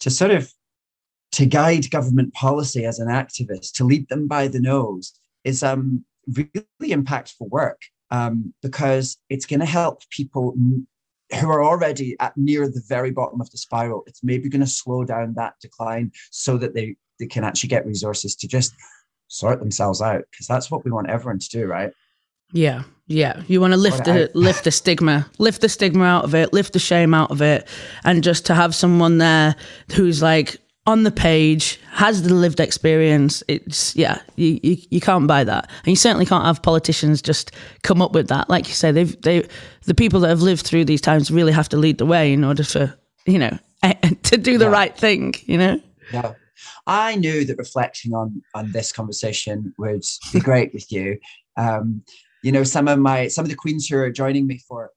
to 0.00 0.10
sort 0.10 0.32
of 0.32 0.52
to 1.32 1.46
guide 1.46 1.90
government 1.90 2.34
policy 2.34 2.84
as 2.84 2.98
an 2.98 3.08
activist, 3.08 3.72
to 3.74 3.84
lead 3.84 4.08
them 4.08 4.26
by 4.26 4.48
the 4.48 4.60
nose, 4.60 5.12
is 5.44 5.62
um, 5.62 6.04
really 6.26 6.90
impactful 6.90 7.48
work 7.48 7.80
um, 8.10 8.52
because 8.62 9.18
it's 9.28 9.46
going 9.46 9.60
to 9.60 9.66
help 9.66 10.02
people 10.10 10.54
who 11.40 11.50
are 11.50 11.64
already 11.64 12.16
at 12.20 12.36
near 12.36 12.68
the 12.68 12.82
very 12.88 13.10
bottom 13.10 13.40
of 13.40 13.50
the 13.50 13.58
spiral. 13.58 14.04
It's 14.06 14.22
maybe 14.22 14.48
going 14.48 14.60
to 14.60 14.66
slow 14.66 15.04
down 15.04 15.34
that 15.34 15.54
decline 15.60 16.12
so 16.30 16.56
that 16.58 16.74
they, 16.74 16.96
they 17.18 17.26
can 17.26 17.44
actually 17.44 17.70
get 17.70 17.86
resources 17.86 18.36
to 18.36 18.48
just 18.48 18.72
sort 19.28 19.58
themselves 19.58 20.00
out 20.00 20.24
because 20.30 20.46
that's 20.46 20.70
what 20.70 20.84
we 20.84 20.90
want 20.90 21.10
everyone 21.10 21.38
to 21.38 21.48
do, 21.48 21.66
right? 21.66 21.92
Yeah, 22.52 22.84
yeah. 23.06 23.42
You 23.48 23.60
want 23.60 23.72
to 23.72 23.76
lift 23.76 24.04
the 24.04 24.30
lift 24.34 24.64
the 24.64 24.70
stigma, 24.70 25.28
lift 25.38 25.60
the 25.60 25.68
stigma 25.68 26.04
out 26.04 26.24
of 26.24 26.34
it, 26.34 26.52
lift 26.52 26.72
the 26.72 26.78
shame 26.78 27.12
out 27.12 27.30
of 27.30 27.42
it, 27.42 27.66
and 28.04 28.22
just 28.22 28.46
to 28.46 28.54
have 28.54 28.74
someone 28.74 29.18
there 29.18 29.56
who's 29.92 30.22
like 30.22 30.58
on 30.86 31.02
the 31.04 31.10
page, 31.10 31.80
has 31.92 32.22
the 32.22 32.34
lived 32.34 32.60
experience. 32.60 33.42
It's 33.48 33.96
yeah, 33.96 34.20
you, 34.36 34.60
you 34.62 34.76
you 34.90 35.00
can't 35.00 35.26
buy 35.26 35.44
that, 35.44 35.70
and 35.84 35.86
you 35.88 35.96
certainly 35.96 36.26
can't 36.26 36.44
have 36.44 36.62
politicians 36.62 37.22
just 37.22 37.52
come 37.82 38.02
up 38.02 38.12
with 38.12 38.28
that. 38.28 38.50
Like 38.50 38.68
you 38.68 38.74
say, 38.74 38.92
they've 38.92 39.20
they 39.22 39.48
the 39.84 39.94
people 39.94 40.20
that 40.20 40.28
have 40.28 40.42
lived 40.42 40.66
through 40.66 40.84
these 40.84 41.00
times 41.00 41.30
really 41.30 41.52
have 41.52 41.68
to 41.70 41.76
lead 41.76 41.98
the 41.98 42.06
way 42.06 42.32
in 42.32 42.44
order 42.44 42.64
for 42.64 42.94
you 43.26 43.38
know 43.38 43.58
to 44.24 44.36
do 44.36 44.58
the 44.58 44.66
Yeah. 44.66 44.70
right 44.70 44.96
thing. 44.96 45.34
You 45.46 45.58
know. 45.58 45.80
Yeah. 46.12 46.32
I 46.86 47.16
knew 47.16 47.44
that 47.46 47.56
reflecting 47.58 48.12
on 48.12 48.42
on 48.54 48.72
this 48.72 48.92
conversation 48.92 49.74
would 49.78 50.04
be 50.32 50.40
great 50.40 50.72
with 50.74 50.92
you. 50.92 51.18
Um, 51.56 52.02
you 52.42 52.52
know, 52.52 52.62
some 52.62 52.88
of 52.88 52.98
my 52.98 53.28
some 53.28 53.44
of 53.46 53.50
the 53.50 53.56
queens 53.56 53.88
who 53.88 53.96
are 53.96 54.10
joining 54.10 54.46
me 54.46 54.58
for 54.68 54.84
or 54.84 54.90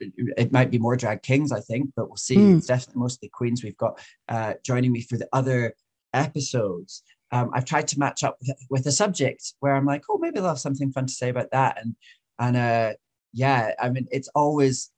it 0.00 0.52
might 0.52 0.70
be 0.70 0.78
more 0.78 0.96
drag 0.96 1.22
kings, 1.22 1.52
I 1.52 1.60
think, 1.60 1.90
but 1.96 2.08
we'll 2.08 2.16
see. 2.16 2.36
Mm. 2.36 2.58
It's 2.58 2.66
definitely 2.66 3.00
mostly 3.00 3.28
queens 3.28 3.62
we've 3.62 3.76
got 3.76 4.00
uh, 4.28 4.54
joining 4.64 4.92
me 4.92 5.02
for 5.02 5.16
the 5.16 5.28
other 5.32 5.74
episodes. 6.12 7.02
Um, 7.32 7.50
I've 7.52 7.64
tried 7.64 7.88
to 7.88 7.98
match 7.98 8.22
up 8.24 8.36
with, 8.40 8.56
with 8.70 8.86
a 8.86 8.92
subject 8.92 9.54
where 9.60 9.74
I'm 9.74 9.86
like, 9.86 10.04
oh, 10.08 10.18
maybe 10.18 10.40
they'll 10.40 10.48
have 10.48 10.58
something 10.58 10.92
fun 10.92 11.06
to 11.06 11.12
say 11.12 11.28
about 11.28 11.50
that. 11.50 11.78
And 11.80 11.96
and 12.38 12.56
uh, 12.56 12.92
yeah, 13.32 13.72
I 13.80 13.90
mean, 13.90 14.06
it's 14.10 14.28
always 14.34 14.90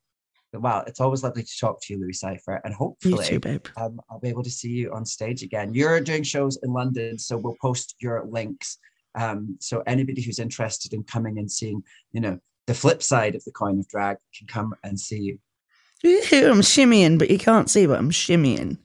well, 0.52 0.82
it's 0.86 1.00
always 1.00 1.22
lovely 1.22 1.42
to 1.42 1.58
talk 1.60 1.80
to 1.82 1.92
you, 1.92 2.00
Louis 2.00 2.14
Cypher, 2.14 2.60
and 2.64 2.74
hopefully 2.74 3.38
too, 3.38 3.60
um, 3.76 4.00
I'll 4.10 4.18
be 4.18 4.28
able 4.28 4.42
to 4.42 4.50
see 4.50 4.70
you 4.70 4.92
on 4.92 5.04
stage 5.04 5.42
again. 5.42 5.74
You're 5.74 6.00
doing 6.00 6.22
shows 6.22 6.58
in 6.62 6.72
London, 6.72 7.18
so 7.18 7.36
we'll 7.36 7.56
post 7.60 7.96
your 8.00 8.24
links. 8.24 8.78
Um, 9.14 9.56
so 9.60 9.82
anybody 9.86 10.22
who's 10.22 10.38
interested 10.38 10.94
in 10.94 11.02
coming 11.02 11.38
and 11.38 11.50
seeing, 11.50 11.82
you 12.12 12.20
know, 12.20 12.38
the 12.68 12.74
flip 12.74 13.02
side 13.02 13.34
of 13.34 13.42
the 13.44 13.50
coin 13.50 13.78
of 13.80 13.88
drag 13.88 14.18
can 14.36 14.46
come 14.46 14.74
and 14.84 15.00
see 15.00 15.18
you. 15.18 15.38
I'm 16.04 16.60
shimmying, 16.60 17.18
but 17.18 17.30
you 17.30 17.38
can't 17.38 17.68
see 17.68 17.86
what 17.86 17.98
I'm 17.98 18.10
shimmying. 18.10 18.76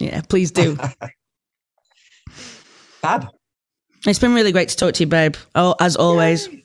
Yeah, 0.00 0.20
please 0.22 0.50
do. 0.50 0.76
Fab. 3.00 3.28
It's 4.06 4.18
been 4.18 4.34
really 4.34 4.52
great 4.52 4.68
to 4.70 4.76
talk 4.76 4.94
to 4.94 5.04
you, 5.04 5.06
babe. 5.06 5.36
Oh, 5.54 5.76
as 5.80 5.96
always. 5.96 6.48
Yay. 6.48 6.64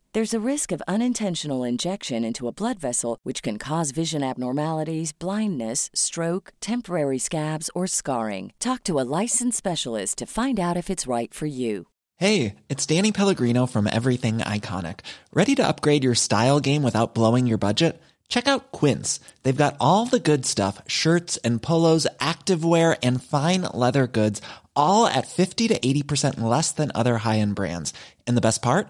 There's 0.13 0.33
a 0.33 0.49
risk 0.49 0.73
of 0.73 0.81
unintentional 0.89 1.63
injection 1.63 2.25
into 2.25 2.49
a 2.49 2.51
blood 2.51 2.79
vessel, 2.79 3.17
which 3.23 3.41
can 3.41 3.57
cause 3.57 3.91
vision 3.91 4.23
abnormalities, 4.23 5.13
blindness, 5.13 5.89
stroke, 5.93 6.51
temporary 6.59 7.17
scabs, 7.17 7.69
or 7.73 7.87
scarring. 7.87 8.51
Talk 8.59 8.83
to 8.83 8.99
a 8.99 9.07
licensed 9.21 9.57
specialist 9.57 10.17
to 10.17 10.25
find 10.25 10.59
out 10.59 10.75
if 10.75 10.89
it's 10.89 11.07
right 11.07 11.33
for 11.33 11.45
you. 11.45 11.87
Hey, 12.17 12.55
it's 12.67 12.85
Danny 12.85 13.13
Pellegrino 13.13 13.65
from 13.67 13.87
Everything 13.87 14.39
Iconic. 14.39 14.99
Ready 15.31 15.55
to 15.55 15.65
upgrade 15.65 16.03
your 16.03 16.15
style 16.15 16.59
game 16.59 16.83
without 16.83 17.15
blowing 17.15 17.47
your 17.47 17.57
budget? 17.57 18.01
Check 18.27 18.49
out 18.49 18.73
Quince. 18.73 19.21
They've 19.43 19.55
got 19.55 19.77
all 19.79 20.07
the 20.07 20.19
good 20.19 20.45
stuff 20.45 20.81
shirts 20.87 21.37
and 21.37 21.61
polos, 21.61 22.05
activewear, 22.19 22.97
and 23.01 23.23
fine 23.23 23.61
leather 23.73 24.07
goods, 24.07 24.41
all 24.75 25.07
at 25.07 25.27
50 25.27 25.69
to 25.69 25.79
80% 25.79 26.41
less 26.41 26.73
than 26.73 26.91
other 26.93 27.19
high 27.19 27.39
end 27.39 27.55
brands. 27.55 27.93
And 28.27 28.35
the 28.35 28.41
best 28.41 28.61
part? 28.61 28.89